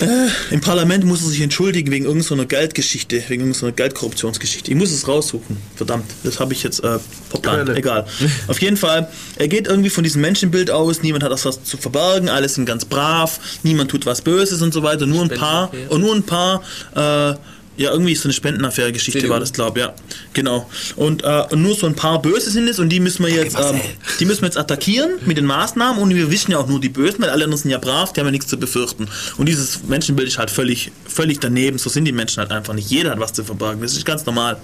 Äh, 0.00 0.54
Im 0.54 0.60
Parlament 0.60 1.04
muss 1.04 1.22
er 1.22 1.28
sich 1.28 1.40
entschuldigen 1.40 1.90
wegen 1.90 2.04
irgendeiner 2.04 2.46
Geldgeschichte, 2.46 3.22
wegen 3.28 3.42
irgendeiner 3.42 3.72
Geldkorruptionsgeschichte. 3.72 4.70
Ich 4.70 4.76
muss 4.76 4.92
es 4.92 5.08
raussuchen. 5.08 5.56
Verdammt, 5.74 6.10
das 6.22 6.38
habe 6.38 6.52
ich 6.52 6.62
jetzt 6.62 6.84
äh, 6.84 6.98
verplant. 7.28 7.64
Quelle. 7.64 7.78
Egal. 7.78 8.06
Auf 8.46 8.60
jeden 8.60 8.76
Fall, 8.76 9.08
er 9.36 9.48
geht 9.48 9.66
irgendwie 9.66 9.90
von 9.90 10.04
diesem 10.04 10.22
Menschenbild 10.22 10.70
aus, 10.70 11.02
niemand 11.02 11.24
hat 11.24 11.32
das 11.32 11.44
was 11.44 11.64
zu 11.64 11.76
verbergen, 11.76 12.28
alle 12.28 12.48
sind 12.48 12.66
ganz 12.66 12.84
brav, 12.84 13.40
niemand 13.62 13.90
tut 13.90 14.06
was 14.06 14.22
Böses 14.22 14.62
und 14.62 14.72
so 14.72 14.82
weiter, 14.82 15.06
nur 15.06 15.22
ein 15.22 15.30
paar, 15.30 15.72
und 15.88 16.00
nur 16.00 16.14
ein 16.14 16.22
paar, 16.22 16.62
äh, 16.94 17.34
ja, 17.78 17.92
irgendwie 17.92 18.14
so 18.16 18.24
eine 18.24 18.32
Spendenaffäre-Geschichte 18.32 19.28
war 19.28 19.38
das, 19.38 19.52
glaube 19.52 19.78
ich, 19.78 19.86
ja. 19.86 19.94
Genau. 20.32 20.68
Und, 20.96 21.22
äh, 21.22 21.44
nur 21.54 21.76
so 21.76 21.86
ein 21.86 21.94
paar 21.94 22.20
Böse 22.20 22.50
sind 22.50 22.68
es 22.68 22.80
und 22.80 22.88
die 22.88 22.98
müssen 22.98 23.24
wir 23.24 23.32
jetzt, 23.32 23.56
ähm, 23.56 23.80
die 24.18 24.24
müssen 24.24 24.42
wir 24.42 24.48
jetzt 24.48 24.58
attackieren 24.58 25.12
mit 25.24 25.36
den 25.36 25.46
Maßnahmen 25.46 26.02
und 26.02 26.12
wir 26.12 26.28
wissen 26.30 26.50
ja 26.50 26.58
auch 26.58 26.66
nur 26.66 26.80
die 26.80 26.88
Bösen, 26.88 27.22
weil 27.22 27.30
alle 27.30 27.44
anderen 27.44 27.62
sind 27.62 27.70
ja 27.70 27.78
brav, 27.78 28.12
die 28.12 28.20
haben 28.20 28.26
ja 28.26 28.32
nichts 28.32 28.48
zu 28.48 28.58
befürchten. 28.58 29.06
Und 29.36 29.46
dieses 29.46 29.84
Menschenbild 29.84 30.26
ist 30.26 30.38
halt 30.38 30.50
völlig, 30.50 30.90
völlig 31.06 31.38
daneben. 31.38 31.78
So 31.78 31.88
sind 31.88 32.04
die 32.04 32.12
Menschen 32.12 32.40
halt 32.40 32.50
einfach 32.50 32.74
nicht. 32.74 32.90
Jeder 32.90 33.12
hat 33.12 33.20
was 33.20 33.32
zu 33.32 33.44
verbergen. 33.44 33.80
Das 33.80 33.92
ist 33.92 34.04
ganz 34.04 34.26
normal. 34.26 34.56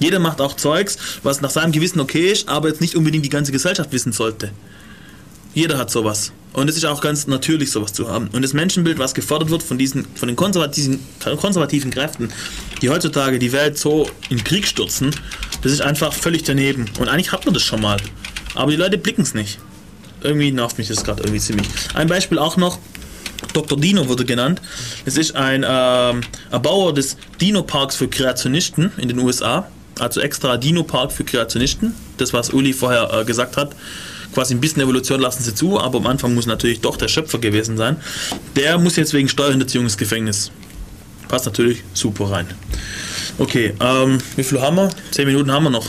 Jeder 0.00 0.18
macht 0.18 0.40
auch 0.40 0.56
Zeugs, 0.56 0.96
was 1.22 1.42
nach 1.42 1.50
seinem 1.50 1.72
Gewissen 1.72 2.00
okay 2.00 2.32
ist, 2.32 2.48
aber 2.48 2.68
jetzt 2.68 2.80
nicht 2.80 2.94
unbedingt 2.96 3.26
die 3.26 3.30
ganze 3.30 3.52
Gesellschaft 3.52 3.92
wissen 3.92 4.12
sollte. 4.12 4.50
Jeder 5.54 5.78
hat 5.78 5.90
sowas. 5.90 6.32
Und 6.52 6.68
es 6.70 6.76
ist 6.76 6.84
auch 6.84 7.00
ganz 7.00 7.26
natürlich, 7.26 7.70
sowas 7.70 7.92
zu 7.92 8.08
haben. 8.08 8.28
Und 8.32 8.42
das 8.42 8.52
Menschenbild, 8.52 8.98
was 8.98 9.14
gefordert 9.14 9.50
wird 9.50 9.62
von 9.62 9.76
diesen, 9.76 10.06
von 10.14 10.28
den 10.28 10.36
konservativen, 10.36 11.00
konservativen 11.40 11.90
Kräften, 11.90 12.30
die 12.80 12.90
heutzutage 12.90 13.38
die 13.38 13.52
Welt 13.52 13.76
so 13.76 14.08
in 14.28 14.42
Krieg 14.42 14.66
stürzen, 14.66 15.14
das 15.62 15.72
ist 15.72 15.80
einfach 15.80 16.12
völlig 16.12 16.44
daneben. 16.44 16.86
Und 16.98 17.08
eigentlich 17.08 17.32
hat 17.32 17.44
man 17.44 17.54
das 17.54 17.62
schon 17.62 17.80
mal. 17.80 17.98
Aber 18.54 18.70
die 18.70 18.76
Leute 18.76 18.98
blicken 18.98 19.22
es 19.22 19.34
nicht. 19.34 19.58
Irgendwie 20.22 20.52
nervt 20.52 20.78
mich 20.78 20.88
das 20.88 21.02
gerade 21.02 21.22
irgendwie 21.22 21.40
ziemlich. 21.40 21.66
Ein 21.94 22.08
Beispiel 22.08 22.38
auch 22.38 22.56
noch. 22.56 22.78
Dr. 23.52 23.78
Dino 23.78 24.08
wurde 24.08 24.24
genannt. 24.24 24.60
Es 25.04 25.16
ist 25.16 25.34
ein 25.34 25.64
ähm, 25.68 26.22
Erbauer 26.50 26.94
des 26.94 27.16
Dino-Parks 27.40 27.96
für 27.96 28.08
Kreationisten 28.08 28.92
in 28.96 29.08
den 29.08 29.18
USA. 29.18 29.68
Also 29.98 30.20
extra 30.20 30.56
Dino-Park 30.56 31.12
für 31.12 31.24
Kreationisten. 31.24 31.94
Das, 32.16 32.32
was 32.32 32.50
Uli 32.50 32.72
vorher 32.72 33.12
äh, 33.12 33.24
gesagt 33.24 33.56
hat. 33.56 33.74
Quasi 34.34 34.52
ein 34.54 34.60
bisschen 34.60 34.82
Evolution 34.82 35.20
lassen 35.20 35.42
sie 35.44 35.54
zu, 35.54 35.80
aber 35.80 35.98
am 35.98 36.06
Anfang 36.08 36.34
muss 36.34 36.46
natürlich 36.46 36.80
doch 36.80 36.96
der 36.96 37.08
Schöpfer 37.08 37.38
gewesen 37.38 37.76
sein. 37.76 37.96
Der 38.56 38.78
muss 38.78 38.96
jetzt 38.96 39.14
wegen 39.14 39.28
Steuerhinterziehung 39.28 39.84
ins 39.84 39.96
Gefängnis. 39.96 40.50
Passt 41.28 41.46
natürlich 41.46 41.82
super 41.94 42.30
rein. 42.30 42.46
Okay, 43.38 43.74
ähm, 43.80 44.18
wie 44.36 44.42
viel 44.44 44.60
haben 44.60 44.76
wir? 44.76 44.90
Zehn 45.12 45.26
Minuten 45.26 45.50
haben 45.52 45.62
wir 45.64 45.70
noch. 45.70 45.86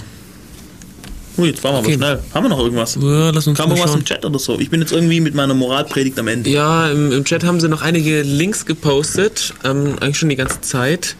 Ui, 1.37 1.49
jetzt 1.49 1.63
waren 1.63 1.73
wir 1.73 1.79
Okay. 1.79 1.93
aber 1.95 2.05
schnell. 2.05 2.19
Haben 2.33 2.43
wir 2.45 2.49
noch 2.49 2.59
irgendwas? 2.59 2.97
Ja, 3.01 3.29
lass 3.31 3.45
uns 3.47 3.57
Kam 3.57 3.69
irgendwas 3.69 3.89
schauen. 3.91 3.99
im 3.99 4.05
Chat 4.05 4.23
oder 4.23 4.39
so? 4.39 4.57
Ich 4.59 4.69
bin 4.69 4.79
jetzt 4.79 4.93
irgendwie 4.93 5.19
mit 5.19 5.35
meiner 5.35 5.53
Moralpredigt 5.53 6.17
am 6.19 6.27
Ende. 6.29 6.49
Ja, 6.49 6.89
im, 6.89 7.11
im 7.11 7.25
Chat 7.25 7.43
haben 7.43 7.59
sie 7.59 7.67
noch 7.67 7.81
einige 7.81 8.21
Links 8.21 8.65
gepostet, 8.65 9.53
ähm, 9.65 9.95
eigentlich 9.99 10.17
schon 10.17 10.29
die 10.29 10.35
ganze 10.37 10.61
Zeit. 10.61 11.15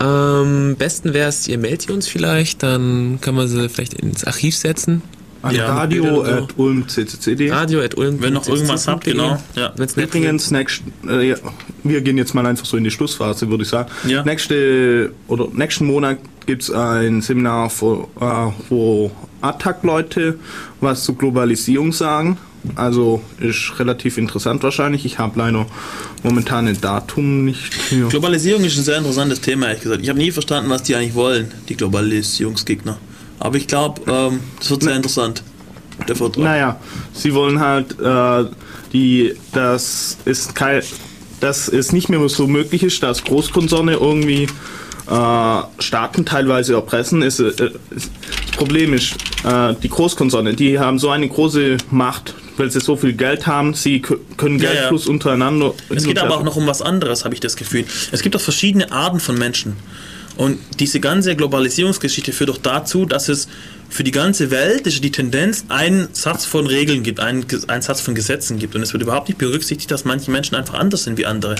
Ähm, 0.00 0.74
besten 0.76 1.14
wäre 1.14 1.28
es, 1.28 1.46
ihr 1.46 1.58
meldet 1.58 1.90
uns 1.90 2.08
vielleicht, 2.08 2.62
dann 2.64 3.18
kann 3.20 3.34
man 3.36 3.46
sie 3.46 3.68
vielleicht 3.68 3.94
ins 3.94 4.24
Archiv 4.24 4.56
setzen. 4.56 5.02
An 5.44 5.54
Ja, 5.54 5.74
Radio 5.76 6.20
und 6.20 6.26
so. 6.26 6.32
at 6.32 6.48
Ulm 6.58 6.88
CCCD. 6.88 7.50
Radio 7.50 7.80
at 7.82 7.96
Ulm. 7.98 8.20
Wenn 8.20 8.32
noch 8.32 8.48
irgendwas 8.48 8.88
habt, 8.88 9.04
genau. 9.04 9.38
Ja. 9.54 9.72
Wenn's 9.76 9.94
nicht 9.94 10.06
Übrigens, 10.08 10.50
nächst, 10.50 10.82
äh, 11.06 11.28
ja, 11.28 11.36
wir 11.82 12.00
gehen 12.00 12.16
jetzt 12.16 12.34
mal 12.34 12.46
einfach 12.46 12.64
so 12.64 12.76
in 12.78 12.84
die 12.84 12.90
Schlussphase, 12.90 13.50
würde 13.50 13.62
ich 13.64 13.68
sagen. 13.68 13.90
Ja. 14.08 14.24
Nächste, 14.24 15.12
oder 15.28 15.48
nächsten 15.52 15.86
Monat 15.86 16.18
gibt 16.46 16.62
es 16.62 16.70
ein 16.70 17.20
Seminar, 17.20 17.70
wo, 17.78 18.08
äh, 18.20 18.52
wo 18.70 19.10
Attac-Leute 19.42 20.38
was 20.80 21.04
zu 21.04 21.14
Globalisierung 21.14 21.92
sagen. 21.92 22.38
Also 22.76 23.20
ist 23.40 23.78
relativ 23.78 24.16
interessant 24.16 24.62
wahrscheinlich. 24.62 25.04
Ich 25.04 25.18
habe 25.18 25.38
leider 25.38 25.66
momentan 26.22 26.66
ein 26.66 26.80
Datum 26.80 27.44
nicht 27.44 27.74
hier. 27.90 28.06
Globalisierung 28.08 28.64
ist 28.64 28.78
ein 28.78 28.84
sehr 28.84 28.96
interessantes 28.96 29.42
Thema, 29.42 29.66
ehrlich 29.66 29.82
gesagt. 29.82 30.00
Ich 30.02 30.08
habe 30.08 30.18
nie 30.18 30.30
verstanden, 30.30 30.70
was 30.70 30.82
die 30.82 30.94
eigentlich 30.96 31.14
wollen, 31.14 31.50
die 31.68 31.76
Globalisierungsgegner. 31.76 32.96
Aber 33.44 33.58
ich 33.58 33.66
glaube, 33.66 34.00
ähm, 34.10 34.40
das 34.58 34.70
wird 34.70 34.84
sehr 34.84 34.96
interessant. 34.96 35.42
Der 36.08 36.16
Vortrag. 36.16 36.42
Naja, 36.42 36.80
sie 37.12 37.34
wollen 37.34 37.60
halt, 37.60 38.00
äh, 38.00 38.50
die, 38.94 39.34
das 39.52 40.16
ist 40.24 40.54
kein, 40.54 40.82
dass 41.40 41.68
es 41.68 41.92
nicht 41.92 42.08
mehr 42.08 42.26
so 42.30 42.46
möglich 42.46 42.82
ist, 42.82 43.02
dass 43.02 43.22
Großkonzerne 43.22 43.92
irgendwie 43.92 44.44
äh, 44.44 45.62
Staaten 45.78 46.24
teilweise 46.24 46.72
erpressen. 46.72 47.20
Ist, 47.20 47.38
äh, 47.38 47.48
ist, 47.48 47.60
das 47.90 48.56
Problem 48.56 48.94
ist, 48.94 49.12
äh, 49.44 49.74
die 49.82 49.90
Großkonzerne, 49.90 50.54
die 50.54 50.78
haben 50.78 50.98
so 50.98 51.10
eine 51.10 51.28
große 51.28 51.76
Macht, 51.90 52.34
weil 52.56 52.70
sie 52.70 52.80
so 52.80 52.96
viel 52.96 53.12
Geld 53.12 53.46
haben, 53.46 53.74
sie 53.74 54.00
können 54.00 54.58
Ja, 54.58 54.72
ja. 54.72 54.72
Geldfluss 54.72 55.06
untereinander. 55.06 55.74
Es 55.90 56.04
geht 56.04 56.18
aber 56.18 56.34
auch 56.38 56.44
noch 56.44 56.56
um 56.56 56.66
was 56.66 56.80
anderes, 56.80 57.26
habe 57.26 57.34
ich 57.34 57.40
das 57.40 57.56
Gefühl. 57.56 57.84
Es 58.10 58.22
gibt 58.22 58.34
doch 58.34 58.40
verschiedene 58.40 58.90
Arten 58.90 59.20
von 59.20 59.36
Menschen. 59.36 59.76
Und 60.36 60.58
diese 60.80 61.00
ganze 61.00 61.36
Globalisierungsgeschichte 61.36 62.32
führt 62.32 62.50
doch 62.50 62.58
dazu, 62.58 63.06
dass 63.06 63.28
es 63.28 63.48
für 63.90 64.04
die 64.04 64.10
ganze 64.10 64.50
Welt 64.50 64.86
ist 64.86 65.02
die 65.04 65.10
Tendenz, 65.10 65.66
einen 65.68 66.08
Satz 66.12 66.46
von 66.46 66.66
Regeln 66.66 67.02
gibt, 67.02 67.20
einen, 67.20 67.46
einen 67.68 67.82
Satz 67.82 68.00
von 68.00 68.14
Gesetzen 68.14 68.58
gibt. 68.58 68.74
Und 68.74 68.82
es 68.82 68.92
wird 68.92 69.02
überhaupt 69.02 69.28
nicht 69.28 69.38
berücksichtigt, 69.38 69.90
dass 69.90 70.04
manche 70.04 70.30
Menschen 70.30 70.56
einfach 70.56 70.74
anders 70.74 71.04
sind 71.04 71.18
wie 71.18 71.26
andere. 71.26 71.56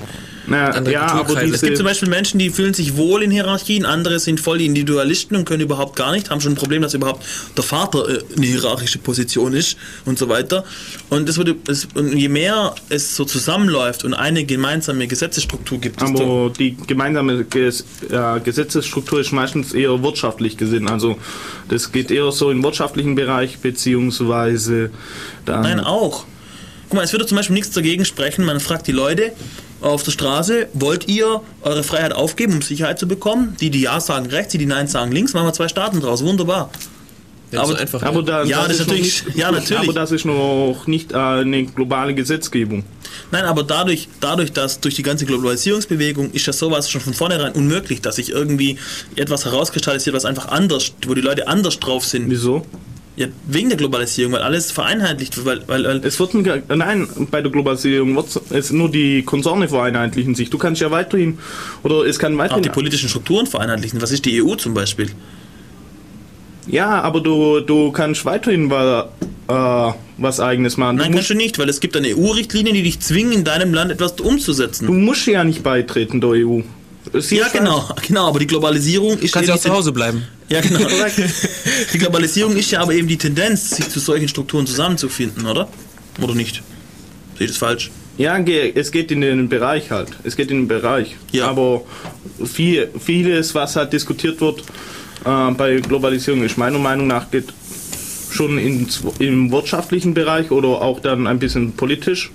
Na, 0.47 0.71
andere 0.71 0.95
ja, 0.95 1.07
aber 1.07 1.37
diese, 1.37 1.55
Es 1.55 1.61
gibt 1.63 1.77
zum 1.77 1.87
Beispiel 1.87 2.09
Menschen, 2.09 2.39
die 2.39 2.51
fühlen 2.51 2.75
sich 2.75 2.97
wohl 2.97 3.23
in 3.23 3.31
Hierarchien, 3.31 3.87
andere 3.87 4.19
sind 4.19 4.41
voll 4.41 4.59
die 4.59 4.67
Individualisten 4.67 5.37
und 5.37 5.45
können 5.45 5.63
überhaupt 5.63 5.97
gar 5.97 6.13
nicht, 6.13 6.31
haben 6.31 6.41
schon 6.41 6.53
ein 6.53 6.57
Problem, 6.57 6.83
dass 6.83 6.95
überhaupt 6.95 7.25
der 7.57 7.65
Vater 7.65 8.09
äh, 8.09 8.23
eine 8.37 8.47
hierarchische 8.47 8.99
Position 8.99 9.53
ist 9.53 9.77
und 10.05 10.19
so 10.19 10.29
weiter. 10.29 10.65
Und, 11.11 11.29
das 11.29 11.37
würde, 11.37 11.57
es, 11.69 11.89
und 11.95 12.17
je 12.17 12.29
mehr 12.29 12.75
es 12.89 13.17
so 13.17 13.25
zusammenläuft 13.25 14.05
und 14.05 14.15
eine 14.15 14.45
gemeinsame 14.45 15.07
Gesetzesstruktur 15.07 15.79
gibt, 15.79 16.01
desto, 16.01 16.47
Aber 16.47 16.51
die 16.51 16.77
gemeinsame 16.87 17.45
Ges 17.45 17.85
äh, 18.11 18.41
Gesetzesstruktur 18.41 19.21
ist 19.21 19.33
meistens 19.33 19.73
eher 19.73 20.03
wirtschaftlich 20.03 20.57
gesehen. 20.57 20.89
Also 20.89 21.17
das 21.69 21.93
geht 21.93 22.11
eher 22.15 22.31
so 22.33 22.51
im 22.51 22.63
wirtschaftlichen 22.63 23.15
Bereich, 23.15 23.59
beziehungsweise 23.59 24.91
dann. 25.45 25.63
Nein, 25.63 25.81
auch. 25.81 26.25
Guck 26.89 26.95
mal, 26.95 27.03
es 27.03 27.13
würde 27.13 27.27
zum 27.27 27.37
Beispiel 27.37 27.55
nichts 27.55 27.71
dagegen 27.71 28.05
sprechen, 28.05 28.45
man 28.45 28.61
fragt 28.61 28.87
die 28.87 28.93
Leute 28.93 29.33
auf 29.81 30.03
der 30.03 30.13
Straße, 30.13 30.69
wollt 30.73 31.09
ihr 31.09 31.43
eure 31.63 31.83
Freiheit 31.83 32.13
aufgeben, 32.13 32.55
um 32.55 32.63
Sicherheit 32.63 32.99
zu 32.99 33.07
bekommen? 33.07 33.57
Die, 33.61 33.71
die 33.71 33.83
Ja 33.83 34.01
sagen 34.01 34.27
rechts, 34.27 34.53
die, 34.53 34.59
die 34.59 34.67
Nein 34.67 34.87
sagen 34.87 35.13
links, 35.13 35.35
machen 35.35 35.47
wir 35.47 35.53
zwei 35.53 35.69
Staaten 35.69 36.01
draus, 36.01 36.25
wunderbar. 36.25 36.71
Ja, 37.55 37.65
so 37.65 37.73
aber- 37.73 37.81
einfach. 37.81 38.03
aber 38.03 38.23
da, 38.23 38.45
Ja, 38.45 38.63
das 38.67 38.73
ist 38.73 38.81
noch 38.81 38.87
natürlich- 38.89 39.25
nicht, 39.27 39.37
ja, 39.39 39.51
natürlich. 39.51 39.83
Aber 39.83 39.93
das 39.93 40.13
ist 40.13 40.25
noch 40.25 40.85
nicht 40.87 41.13
äh, 41.13 41.17
eine 41.17 41.65
globale 41.65 42.15
Gesetzgebung. 42.15 42.85
Nein, 43.31 43.45
aber 43.45 43.63
dadurch, 43.63 44.09
dadurch, 44.21 44.53
dass 44.53 44.81
durch 44.81 44.95
die 44.97 45.03
ganze 45.03 45.25
Globalisierungsbewegung 45.25 46.33
ist 46.33 46.47
das 46.49 46.59
sowas 46.59 46.91
schon 46.91 47.01
von 47.01 47.15
vornherein 47.15 47.53
unmöglich, 47.53 48.01
dass 48.03 48.17
sich 48.17 48.31
irgendwie 48.31 48.77
etwas 49.17 49.45
herauskristallisiert, 49.45 50.15
was 50.15 50.25
einfach 50.25 50.49
anders, 50.49 50.93
wo 51.07 51.15
die 51.15 51.21
Leute 51.21 51.47
anders 51.49 51.79
drauf 51.81 52.05
sind. 52.05 52.29
Wieso? 52.31 52.67
Ja, 53.17 53.29
wegen 53.47 53.69
der 53.69 53.79
Globalisierung, 53.79 54.33
weil 54.33 54.43
alles 54.43 54.73
vereinheitlicht 54.73 55.37
wird, 55.37 55.47
weil, 55.47 55.63
weil, 55.69 55.85
weil 55.85 56.05
Es 56.05 56.19
wird 56.19 56.35
ein, 56.35 56.63
nein, 56.77 57.07
bei 57.31 57.41
der 57.41 57.53
Globalisierung 57.53 58.17
wird 58.17 58.27
es 58.51 58.73
nur 58.73 58.91
die 58.91 59.23
Konzerne 59.23 59.69
vereinheitlichen 59.69 60.35
sich. 60.35 60.51
Du 60.51 60.59
kannst 60.59 60.81
ja 60.81 60.91
weiterhin 60.91 61.39
oder 61.85 62.05
es 62.07 62.19
kann 62.19 62.35
auch 62.35 62.39
weiterhin 62.39 62.65
die 62.65 62.71
politischen 62.71 63.09
Strukturen 63.09 63.47
vereinheitlichen. 63.47 64.03
Was 64.03 64.11
ist 64.11 64.25
die 64.25 64.43
EU 64.43 64.57
zum 64.57 64.75
Beispiel? 64.75 65.11
Ja, 66.67 67.01
aber 67.03 67.21
du, 67.21 67.61
du 67.61 67.93
kannst 67.93 68.25
weiterhin 68.25 68.71
wa- 68.71 69.09
äh, 69.49 69.93
was 70.17 70.41
eigenes 70.41 70.77
machen. 70.77 70.97
Nein, 70.97 71.13
du, 71.13 71.17
kannst 71.17 71.17
musst, 71.17 71.31
du 71.31 71.35
nicht, 71.35 71.59
weil 71.59 71.69
es 71.69 71.81
gibt 71.81 71.97
eine 71.97 72.09
EU-Richtlinie, 72.09 72.73
die 72.73 72.83
dich 72.83 73.01
zwingen, 73.01 73.33
in 73.33 73.45
deinem 73.45 73.75
Land 73.75 73.91
etwas 73.93 74.13
umzusetzen. 74.21 74.87
du 74.87 74.93
musst 74.93 75.27
ja 75.27 75.45
nicht 75.45 75.63
beitreten 75.63 76.21
der 76.21 76.31
EU. 76.31 76.61
Sie 77.19 77.37
ja, 77.37 77.49
genau, 77.49 77.87
genau, 78.07 78.29
aber 78.29 78.39
die 78.39 78.47
Globalisierung 78.47 79.19
ist 79.19 79.33
Kannst 79.35 79.49
ja 79.49 79.57
auch 79.57 79.61
zu 79.61 79.71
Hause 79.71 79.93
bleiben. 79.93 80.23
Ja, 80.49 80.63
genau. 80.63 80.81
die 81.93 81.99
Globalisierung 81.99 82.57
ist 82.57 82.71
ja 82.71 82.81
aber 82.81 82.95
eben 82.95 83.09
die 83.09 83.19
Tendenz, 83.19 83.71
sich 83.71 83.89
zu 83.91 84.01
solchen 84.01 84.29
Strukturen 84.29 84.67
zusammenzufinden, 84.67 85.47
oder? 85.47 85.69
Oder 86.23 86.35
nicht? 86.35 86.63
Sehe 87.37 87.47
ich 87.47 87.51
das 87.51 87.59
falsch? 87.59 87.91
Ja, 88.17 88.39
es 88.39 88.91
geht 88.93 89.11
in 89.11 89.21
den 89.21 89.49
Bereich 89.49 89.91
halt. 89.91 90.09
Es 90.23 90.37
geht 90.37 90.51
in 90.51 90.61
den 90.63 90.69
Bereich. 90.69 91.17
Ja. 91.33 91.49
Aber 91.49 91.83
viel, 92.45 92.89
vieles, 92.99 93.55
was 93.55 93.77
halt 93.77 93.93
diskutiert 93.93 94.41
wird 94.41 94.63
äh, 95.25 95.51
bei 95.53 95.77
Globalisierung, 95.77 96.43
ist 96.45 96.57
meiner 96.59 96.79
Meinung 96.79 97.07
nach 97.07 97.31
geht 97.31 97.53
schon 98.31 98.59
ins, 98.59 99.03
im 99.21 99.51
wirtschaftlichen 99.53 100.13
Bereich 100.15 100.51
oder 100.51 100.69
auch 100.83 101.01
dann 101.01 101.27
ein 101.27 101.39
bisschen 101.39 101.73
politisch. 101.73 102.31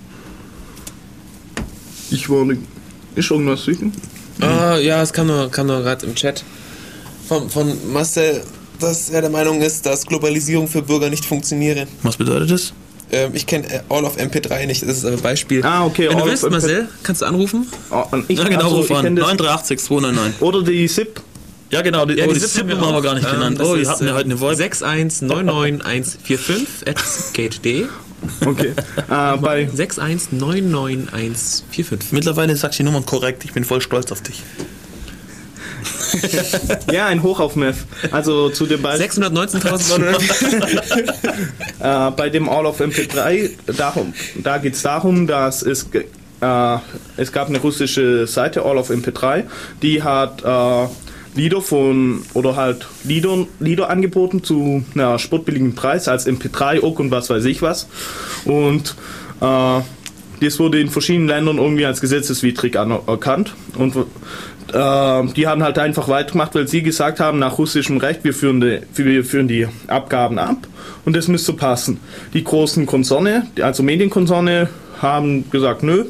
Ich 2.11 2.29
wurde. 2.29 2.57
Ist 3.15 3.29
irgendwas 3.31 3.65
sicher? 3.65 3.87
Ah, 4.41 4.77
ja, 4.77 5.01
es 5.01 5.11
kam 5.11 5.27
nur, 5.27 5.49
kam 5.51 5.67
nur 5.67 5.81
gerade 5.81 6.05
im 6.05 6.15
Chat 6.15 6.43
von, 7.27 7.49
von 7.49 7.73
Marcel, 7.91 8.41
dass 8.79 9.09
er 9.09 9.21
der 9.21 9.29
Meinung 9.29 9.61
ist, 9.61 9.85
dass 9.85 10.05
Globalisierung 10.05 10.67
für 10.67 10.81
Bürger 10.81 11.09
nicht 11.09 11.25
funktioniere. 11.25 11.87
Was 12.03 12.15
bedeutet 12.17 12.49
das? 12.51 12.73
Ähm, 13.11 13.31
ich 13.33 13.45
kenne 13.45 13.67
äh, 13.71 13.81
All 13.89 14.05
of 14.05 14.17
MP3 14.17 14.65
nicht, 14.67 14.83
das 14.83 14.99
ist 14.99 15.05
aber 15.05 15.17
ein 15.17 15.21
Beispiel. 15.21 15.63
Ah, 15.65 15.85
okay. 15.85 16.07
Wenn 16.09 16.17
du 16.17 16.23
All 16.23 16.29
willst, 16.29 16.43
of 16.43 16.49
MP3. 16.51 16.53
Marcel, 16.53 16.87
kannst 17.03 17.21
du 17.21 17.25
anrufen? 17.25 17.67
Oh, 17.91 18.03
ich, 18.27 18.37
Ja, 18.37 18.45
genau, 18.47 18.63
also, 18.65 18.75
ruf 18.77 18.91
an. 18.91 19.03
kenn 19.03 19.15
das- 19.15 19.25
938 19.25 19.79
299. 19.79 20.41
Oder 20.41 20.61
die 20.63 20.87
SIP. 20.87 21.19
Ja, 21.71 21.81
genau, 21.81 22.05
die, 22.05 22.15
Ja, 22.15 22.25
oh, 22.25 22.33
die 22.33 22.39
die 22.39 22.45
SIP 22.45 22.69
haben 22.71 22.81
wir 22.81 23.01
gar 23.01 23.15
nicht 23.15 23.27
Ähm, 23.27 23.33
genannt. 23.33 23.59
Oh, 23.61 23.75
die 23.75 23.87
hatten 23.87 24.05
ja 24.05 24.11
äh, 24.11 24.15
heute 24.15 24.25
eine 24.25 24.37
Voice. 24.37 24.59
6199145 24.59 26.87
at 26.87 26.99
skate.de 26.99 27.85
Okay. 28.45 28.73
äh, 28.97 29.37
bei, 29.37 29.69
6199145. 29.75 32.11
Mittlerweile 32.11 32.55
sagst 32.55 32.77
du 32.79 32.83
die 32.83 32.89
Nummern 32.89 33.05
korrekt. 33.05 33.45
Ich 33.45 33.53
bin 33.53 33.63
voll 33.63 33.81
stolz 33.81 34.11
auf 34.11 34.21
dich. 34.21 34.41
ja, 36.91 37.07
ein 37.07 37.23
Hoch 37.23 37.39
auf 37.39 37.55
Meth. 37.55 37.77
Also 38.11 38.49
zu 38.49 38.65
dem 38.65 38.81
Beispiel. 38.81 39.23
619.900. 39.23 40.19
Äh, 41.81 42.11
bei 42.11 42.29
dem 42.29 42.49
All 42.49 42.65
of 42.65 42.81
MP3, 42.81 43.51
darum, 43.77 44.13
da 44.35 44.57
geht 44.57 44.73
es 44.73 44.81
darum, 44.81 45.27
dass 45.27 45.61
es, 45.61 45.87
äh, 45.93 46.03
es 47.15 47.31
gab 47.31 47.47
eine 47.47 47.59
russische 47.59 48.27
Seite, 48.27 48.65
All 48.65 48.77
of 48.77 48.89
MP3, 48.89 49.45
die 49.81 50.03
hat 50.03 50.43
äh, 50.43 50.87
Lieder 51.39 51.61
von, 51.61 52.21
oder 52.33 52.57
halt 52.57 52.85
Lieder, 53.05 53.47
Lieder 53.61 53.89
angeboten 53.89 54.43
zu 54.43 54.83
einer 54.93 55.17
sportbilligen 55.19 55.73
Preis 55.73 56.09
als 56.09 56.27
MP3, 56.27 56.83
OG 56.83 56.99
und 56.99 57.11
was 57.11 57.29
weiß 57.29 57.45
ich 57.45 57.61
was. 57.61 57.87
Und 58.43 58.95
äh, 59.39 59.79
das 60.41 60.59
wurde 60.59 60.81
in 60.81 60.89
verschiedenen 60.89 61.29
Ländern 61.29 61.57
irgendwie 61.57 61.85
als 61.85 62.01
gesetzeswidrig 62.01 62.77
anerkannt. 62.77 63.53
Und 63.77 63.95
äh, 63.95 65.33
die 65.33 65.47
haben 65.47 65.63
halt 65.63 65.79
einfach 65.79 66.09
weitergemacht, 66.09 66.55
weil 66.55 66.67
sie 66.67 66.83
gesagt 66.83 67.21
haben, 67.21 67.39
nach 67.39 67.57
russischem 67.57 67.97
Recht, 67.99 68.25
wir 68.25 68.33
führen, 68.33 68.59
die, 68.59 68.81
wir 68.95 69.23
führen 69.23 69.47
die 69.47 69.65
Abgaben 69.87 70.39
ab 70.39 70.67
und 71.05 71.15
das 71.15 71.29
müsste 71.29 71.53
passen. 71.53 72.01
Die 72.33 72.43
großen 72.43 72.85
Konzerne, 72.85 73.47
also 73.61 73.81
Medienkonzerne, 73.81 74.67
haben 75.01 75.49
gesagt, 75.49 75.83
nö, 75.83 76.03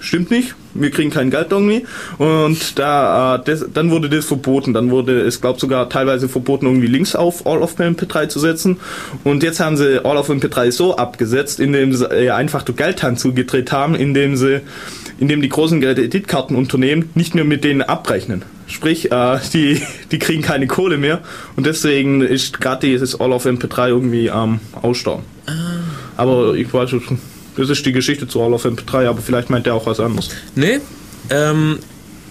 stimmt 0.00 0.30
nicht, 0.30 0.54
wir 0.74 0.90
kriegen 0.90 1.10
kein 1.10 1.30
Geld 1.30 1.48
irgendwie. 1.50 1.86
Und 2.18 2.78
da, 2.78 3.36
äh, 3.36 3.40
das, 3.44 3.66
dann 3.72 3.90
wurde 3.90 4.08
das 4.08 4.24
verboten. 4.24 4.72
Dann 4.72 4.90
wurde 4.90 5.20
es, 5.20 5.40
glaube 5.40 5.60
sogar 5.60 5.88
teilweise 5.88 6.28
verboten, 6.28 6.66
irgendwie 6.66 6.86
Links 6.86 7.14
auf 7.14 7.46
All 7.46 7.62
of 7.62 7.78
MP3 7.78 8.28
zu 8.28 8.40
setzen. 8.40 8.78
Und 9.24 9.42
jetzt 9.42 9.60
haben 9.60 9.76
sie 9.76 10.04
All 10.04 10.16
of 10.16 10.28
MP3 10.30 10.72
so 10.72 10.96
abgesetzt, 10.96 11.60
indem 11.60 11.92
sie 11.92 12.06
äh, 12.06 12.30
einfach 12.30 12.62
die 12.62 12.72
Geldhand 12.72 13.20
zugedreht 13.20 13.72
haben, 13.72 13.94
indem 13.94 14.36
sie, 14.36 14.60
indem 15.18 15.42
die 15.42 15.48
großen 15.48 15.80
Kreditkartenunternehmen 15.80 17.10
nicht 17.14 17.34
mehr 17.34 17.44
mit 17.44 17.64
denen 17.64 17.82
abrechnen. 17.82 18.42
Sprich, 18.66 19.10
äh, 19.12 19.38
die, 19.52 19.82
die 20.10 20.18
kriegen 20.18 20.42
keine 20.42 20.66
Kohle 20.66 20.96
mehr. 20.98 21.20
Und 21.56 21.66
deswegen 21.66 22.22
ist 22.22 22.60
gerade 22.60 22.86
dieses 22.86 23.20
All 23.20 23.32
of 23.32 23.46
MP3 23.46 23.88
irgendwie 23.88 24.30
am 24.30 24.60
Ausstauen. 24.80 25.22
Aber 26.16 26.54
ich 26.54 26.72
weiß 26.72 26.90
schon, 26.90 27.18
das 27.56 27.68
ist 27.70 27.84
die 27.86 27.92
Geschichte 27.92 28.26
zu 28.28 28.42
All 28.42 28.52
of 28.52 28.64
MP3, 28.64 29.06
aber 29.08 29.20
vielleicht 29.20 29.50
meint 29.50 29.66
er 29.66 29.74
auch 29.74 29.86
was 29.86 30.00
anderes. 30.00 30.30
nee, 30.54 30.80
ähm, 31.30 31.78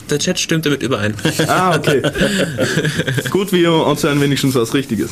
der 0.10 0.18
Chat 0.20 0.40
stimmt 0.40 0.66
damit 0.66 0.82
überein. 0.82 1.14
Ah, 1.48 1.76
okay. 1.76 2.02
Gut, 3.30 3.52
wir 3.52 3.70
erzählen 3.88 4.20
wenigstens 4.20 4.56
was 4.56 4.74
Richtiges. 4.74 5.12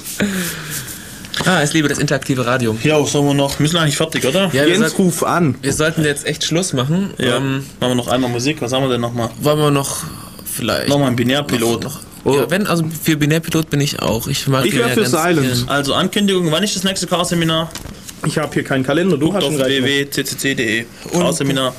ah, 1.46 1.62
ich 1.64 1.72
liebe 1.74 1.88
das 1.88 2.00
interaktive 2.00 2.46
Radio. 2.46 2.76
Ja, 2.84 3.00
was 3.00 3.12
sollen 3.12 3.28
wir 3.28 3.34
noch? 3.36 3.60
Wir 3.60 3.68
sind 3.68 3.78
eigentlich 3.80 3.98
fertig, 3.98 4.26
oder? 4.26 4.46
Ja, 4.48 4.54
wir, 4.54 4.70
Jens, 4.70 4.80
sollten, 4.80 5.02
ruf 5.04 5.24
an. 5.24 5.56
wir 5.62 5.74
sollten 5.74 6.04
jetzt 6.04 6.26
echt 6.26 6.44
Schluss 6.44 6.74
machen. 6.74 7.12
Ja. 7.20 7.38
Ähm, 7.38 7.64
Machen 7.80 7.92
wir 7.92 7.96
noch 7.96 8.08
einmal 8.08 8.30
Musik. 8.30 8.58
Was 8.62 8.74
haben 8.74 8.84
wir 8.84 8.90
denn 8.90 9.02
nochmal? 9.02 9.30
wollen 9.42 9.60
wir 9.60 9.72
noch 9.72 10.04
vielleicht 10.46 10.90
Nochmal 10.90 11.10
ein 11.10 11.16
Binärpilot. 11.16 11.84
noch, 11.84 12.00
noch 12.26 12.36
Ja, 12.36 12.50
wenn, 12.50 12.66
also 12.66 12.84
für 13.04 13.16
Binärpilot 13.18 13.70
bin 13.70 13.80
ich 13.82 14.00
auch. 14.02 14.28
Ich 14.28 14.48
mag 14.48 14.66
Ich 14.66 14.72
den 14.72 14.80
wär 14.80 14.90
für 14.90 15.06
Silence. 15.06 15.66
Also 15.68 15.94
Ankündigung, 15.94 16.52
wann 16.52 16.64
ist 16.64 16.76
das 16.76 16.84
nächste 16.84 17.06
Chaos-Seminar? 17.06 17.70
Ich 18.26 18.38
habe 18.38 18.54
hier 18.54 18.64
keinen 18.64 18.84
Kalender, 18.84 19.18
du 19.18 19.34
hast 19.34 19.44
Auf 19.44 19.54
www.ccc.de. 19.58 20.86
Chaos-Seminar. 21.12 21.74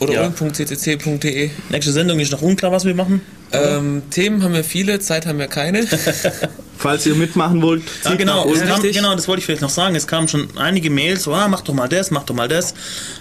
Oder 0.00 0.12
Ja. 0.14 0.26
um.ccc.de. 0.26 1.50
Nächste 1.70 1.92
Sendung 1.92 2.18
ist 2.18 2.32
noch 2.32 2.42
unklar, 2.42 2.72
was 2.72 2.84
wir 2.84 2.94
machen. 2.94 3.20
Ähm, 3.52 4.02
Themen 4.10 4.42
haben 4.42 4.54
wir 4.54 4.64
viele, 4.64 4.98
Zeit 4.98 5.26
haben 5.26 5.38
wir 5.38 5.46
keine. 5.48 5.86
Falls 6.82 7.06
ihr 7.06 7.14
mitmachen 7.14 7.62
wollt, 7.62 7.82
Ja, 8.04 8.14
genau, 8.14 8.44
nach 8.44 8.52
es 8.54 8.60
unten. 8.60 8.68
kam, 8.68 8.82
genau, 8.82 9.14
das 9.14 9.28
wollte 9.28 9.38
ich 9.38 9.46
vielleicht 9.46 9.62
noch 9.62 9.70
sagen. 9.70 9.94
Es 9.94 10.06
kamen 10.06 10.26
schon 10.28 10.48
einige 10.56 10.90
Mails, 10.90 11.22
so, 11.22 11.32
ah, 11.32 11.46
mach 11.48 11.60
doch 11.60 11.74
mal 11.74 11.88
das, 11.88 12.10
mach 12.10 12.24
doch 12.24 12.34
mal 12.34 12.48
das. 12.48 12.72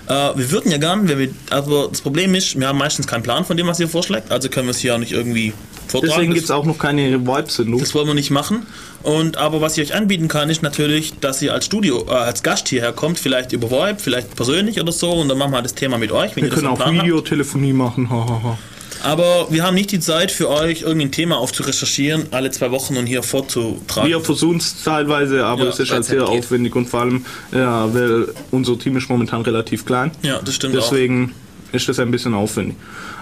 Äh, 0.08 0.14
wir 0.36 0.52
würden 0.52 0.72
ja 0.72 0.78
gern, 0.78 1.08
wenn 1.08 1.20
wir, 1.20 1.30
aber 1.52 1.88
das 1.90 2.02
Problem 2.02 2.34
ist, 2.36 2.60
wir 2.60 2.68
haben 2.68 2.80
meistens 2.80 3.06
keinen 3.08 3.24
Plan 3.24 3.46
von 3.46 3.56
dem, 3.58 3.68
was 3.68 3.80
ihr 3.80 3.88
vorschlägt, 3.88 4.32
also 4.32 4.50
können 4.50 4.68
wir 4.68 4.72
es 4.72 4.80
hier 4.80 4.96
auch 4.96 5.00
nicht 5.00 5.12
irgendwie 5.12 5.54
vortragen. 5.88 6.14
Deswegen 6.16 6.34
gibt 6.34 6.46
es 6.46 6.52
auch 6.52 6.66
noch 6.66 6.78
keine 6.80 7.20
Vibes-Sendung. 7.26 7.80
Das 7.80 7.94
wollen 7.94 8.08
wir 8.08 8.14
nicht 8.16 8.32
machen. 8.32 8.66
Und 9.04 9.38
aber 9.38 9.62
was 9.62 9.78
ich 9.78 9.90
euch 9.90 9.96
anbieten 9.96 10.28
kann, 10.28 10.50
ist 10.50 10.64
natürlich, 10.64 11.14
dass 11.20 11.42
ihr 11.42 11.54
als 11.54 11.66
Studio, 11.66 12.06
äh, 12.08 12.12
als 12.12 12.44
Gast 12.44 12.68
hierher 12.70 12.94
kommt, 12.94 13.20
vielleicht 13.20 13.52
über 13.52 13.70
VoIP, 13.70 14.00
vielleicht 14.02 14.36
persönlich 14.36 14.80
oder 14.82 14.92
so, 14.92 15.12
und 15.12 15.28
dann 15.30 15.38
machen 15.38 15.52
wir 15.52 15.62
das 15.62 15.76
Thema 15.76 15.98
mit 15.98 16.12
euch, 16.12 16.36
wenn 16.36 16.44
Wir 16.46 16.50
können 16.52 16.68
auch. 16.68 16.92
Videotelefonie 16.92 17.74
machen. 17.74 18.10
hahaha. 18.10 18.58
Aber 19.04 19.48
wir 19.50 19.64
haben 19.64 19.74
nicht 19.76 19.92
die 19.92 20.00
Zeit 20.00 20.32
für 20.32 20.50
euch, 20.50 20.82
irgendein 20.82 21.12
Thema 21.12 21.38
aufzurecherchieren, 21.38 22.28
alle 22.32 22.52
zwei 22.52 22.72
Wochen 22.72 22.98
und 22.98 23.06
hier 23.08 23.24
vorzutragen. 23.24 24.08
Wir 24.10 24.22
versuchen 24.22 24.58
es 24.58 24.84
teilweise, 24.84 25.44
aber 25.46 25.64
Ja, 25.64 25.70
es 25.70 25.80
ist 25.80 25.92
halt 25.92 26.06
sehr 26.06 26.20
geht. 26.20 26.28
aufwendig 26.28 26.76
und 26.76 26.88
vor 26.90 27.02
allem, 27.02 27.26
ja, 27.52 27.92
weil 27.94 28.28
unser 28.52 28.78
Team 28.78 28.98
ist 28.98 29.10
momentan 29.10 29.42
relativ 29.42 29.86
klein. 29.86 30.12
Ja, 30.22 30.40
das 30.44 30.56
stimmt 30.56 30.76
Deswegen 30.76 31.34
ist 31.72 31.88
das 31.88 32.00
ein 32.00 32.12
bisschen 32.12 32.34
aufwendig. 32.34 32.76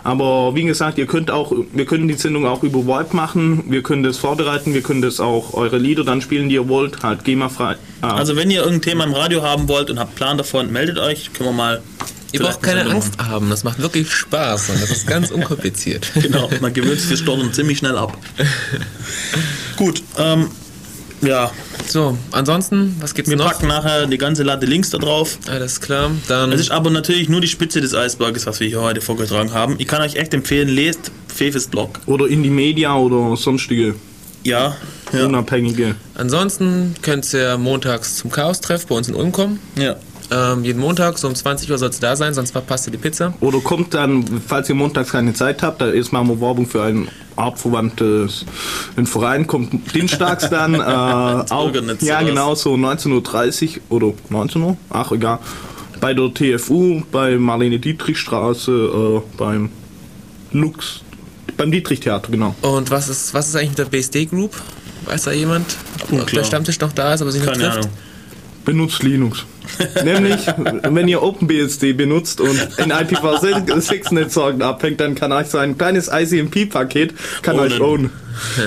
Aber 0.03 0.55
wie 0.55 0.63
gesagt, 0.63 0.97
ihr 0.97 1.05
könnt 1.05 1.29
auch, 1.29 1.51
wir 1.71 1.85
können 1.85 2.07
die 2.07 2.13
Sendung 2.15 2.45
auch 2.45 2.63
über 2.63 2.85
VoIP 2.85 3.13
machen, 3.13 3.65
wir 3.67 3.83
können 3.83 4.01
das 4.03 4.17
vorbereiten, 4.17 4.73
wir 4.73 4.81
können 4.81 5.01
das 5.01 5.19
auch 5.19 5.53
eure 5.53 5.77
Lieder 5.77 6.03
dann 6.03 6.21
spielen, 6.21 6.49
die 6.49 6.55
ihr 6.55 6.67
wollt, 6.67 7.03
halt 7.03 7.23
GEMA-frei. 7.25 7.75
Ah, 8.01 8.15
Also 8.15 8.35
wenn 8.35 8.49
ihr 8.49 8.61
irgendein 8.61 8.81
Thema 8.81 9.03
im 9.03 9.13
Radio 9.13 9.43
haben 9.43 9.67
wollt 9.67 9.89
und 9.91 9.99
habt 9.99 10.15
Plan 10.15 10.37
davon, 10.37 10.71
meldet 10.71 10.97
euch, 10.99 11.31
können 11.33 11.49
wir 11.49 11.53
mal. 11.53 11.81
Ihr 12.31 12.41
braucht 12.41 12.61
keine 12.61 12.79
Sendung 12.81 12.95
Angst 12.97 13.13
haben, 13.17 13.49
das 13.49 13.63
macht 13.63 13.79
wirklich 13.79 14.11
Spaß 14.11 14.69
und 14.69 14.81
das 14.81 14.91
ist 14.91 15.07
ganz 15.07 15.31
unkompliziert. 15.31 16.07
Genau, 16.21 16.49
man 16.61 16.73
gewöhnt 16.73 16.99
sich 16.99 17.09
das 17.09 17.19
Stottern 17.19 17.51
ziemlich 17.53 17.79
schnell 17.79 17.97
ab. 17.97 18.17
Gut, 19.77 20.03
ähm, 20.17 20.49
ja, 21.21 21.51
So, 21.87 22.17
ansonsten, 22.31 22.95
was 22.99 23.13
gibt's 23.13 23.29
wir 23.29 23.37
noch? 23.37 23.45
packen 23.51 23.67
nachher 23.67 24.05
die 24.07 24.17
ganze 24.17 24.43
Latte 24.43 24.65
Links 24.65 24.89
da 24.89 24.97
drauf. 24.97 25.37
Alles 25.49 25.81
klar, 25.81 26.11
dann 26.27 26.51
Es 26.51 26.61
ist 26.61 26.71
aber 26.71 26.89
natürlich 26.89 27.29
nur 27.29 27.41
die 27.41 27.47
Spitze 27.47 27.81
des 27.81 27.93
Eisberges, 27.93 28.45
was 28.45 28.59
wir 28.59 28.67
hier 28.67 28.81
heute 28.81 29.01
vorgetragen 29.01 29.53
haben. 29.53 29.75
Ich 29.79 29.87
kann 29.87 30.01
euch 30.01 30.15
echt 30.15 30.33
empfehlen, 30.33 30.69
lest 30.69 31.11
Fefes 31.33 31.67
Blog. 31.67 31.99
oder 32.05 32.27
Indie 32.27 32.49
Media 32.49 32.95
oder 32.95 33.35
sonstige 33.37 33.95
Ja, 34.43 34.75
ja, 35.11 35.25
unabhängige. 35.25 35.95
ansonsten 36.15 36.95
könnt 37.01 37.33
ihr 37.33 37.57
montags 37.57 38.15
zum 38.17 38.29
Chaos-Treff 38.31 38.85
bei 38.87 38.95
uns 38.95 39.07
in 39.09 39.15
Ulm 39.15 39.31
kommen. 39.31 39.59
ja. 39.77 39.95
Ähm, 40.31 40.63
jeden 40.63 40.79
Montag, 40.79 41.17
so 41.17 41.27
um 41.27 41.33
20 41.33 41.71
Uhr 41.71 41.77
soll 41.77 41.89
es 41.89 41.99
da 41.99 42.15
sein, 42.15 42.33
sonst 42.33 42.51
verpasst 42.51 42.87
ihr 42.87 42.91
die 42.91 42.97
Pizza. 42.97 43.33
Oder 43.39 43.59
kommt 43.59 43.93
dann, 43.93 44.23
falls 44.45 44.69
ihr 44.69 44.75
montags 44.75 45.11
keine 45.11 45.33
Zeit 45.33 45.63
habt, 45.63 45.81
da 45.81 45.87
ist 45.87 46.11
machen 46.11 46.27
wir 46.27 46.39
Werbung 46.39 46.67
für 46.67 46.83
ein 46.83 47.07
artverwandtes 47.35 48.45
einen 48.95 49.07
Verein, 49.07 49.47
kommt 49.47 49.95
dienstags 49.95 50.49
dann 50.49 50.73
äh, 50.75 50.77
auch, 50.77 51.71
Bürgernetz 51.71 52.01
ja 52.01 52.21
genau, 52.21 52.53
so 52.53 52.75
19.30 52.75 53.79
Uhr 53.89 53.95
oder 53.97 54.13
19 54.29 54.61
Uhr, 54.61 54.77
ach 54.89 55.11
egal, 55.11 55.39
bei 55.99 56.13
der 56.13 56.33
TFU, 56.33 57.01
bei 57.11 57.37
Marlene 57.37 57.79
Dietrich 57.79 58.17
Straße, 58.17 58.71
äh, 58.71 59.21
beim 59.37 59.69
Lux, 60.51 61.01
beim 61.57 61.71
Dietrich 61.71 62.01
Theater, 62.01 62.31
genau. 62.31 62.55
Und 62.61 62.91
was 62.91 63.09
ist, 63.09 63.33
was 63.33 63.47
ist 63.47 63.55
eigentlich 63.55 63.69
mit 63.69 63.79
der 63.79 63.85
BSD 63.85 64.25
Group? 64.25 64.51
Weiß 65.05 65.23
da 65.23 65.31
jemand? 65.31 65.65
Ob 66.03 66.11
Unklar. 66.11 66.27
der 66.27 66.43
Stammtisch 66.43 66.79
noch 66.79 66.91
da 66.91 67.13
ist, 67.13 67.21
aber 67.21 67.31
sich 67.31 67.41
nicht 67.41 67.51
Keine 67.51 67.63
trifft? 67.63 67.77
Ahnung. 67.79 67.91
Benutzt 68.65 69.03
Linux. 69.03 69.45
Nämlich, 70.03 70.47
wenn 70.57 71.07
ihr 71.07 71.21
OpenBSD 71.21 71.93
benutzt 71.93 72.41
und 72.41 72.59
ein 72.79 72.91
IPv6-Netzwerk 72.91 74.61
abhängt, 74.61 74.99
dann 74.99 75.15
kann 75.15 75.31
euch 75.31 75.47
so 75.47 75.57
ein 75.57 75.77
kleines 75.77 76.09
ICMP-Paket 76.11 77.13
kann 77.41 77.59
Ohne. 77.59 77.73
euch 77.73 77.81
own. 77.81 78.09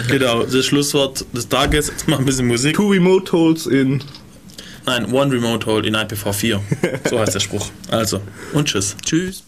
Genau, 0.08 0.42
das 0.42 0.66
Schlusswort 0.66 1.24
des 1.32 1.48
Tages. 1.48 1.88
Jetzt 1.88 2.06
mal 2.06 2.18
ein 2.18 2.26
bisschen 2.26 2.46
Musik. 2.46 2.76
Two 2.76 2.90
Remote 2.90 3.32
Holes 3.32 3.66
in 3.66 4.02
Nein, 4.84 5.12
One 5.12 5.32
Remote 5.32 5.66
Hold 5.66 5.86
in 5.86 5.94
IPv4. 5.94 6.60
So 7.08 7.18
heißt 7.18 7.34
der 7.34 7.40
Spruch. 7.40 7.68
Also, 7.90 8.20
und 8.52 8.66
tschüss. 8.68 8.96
Tschüss. 9.04 9.44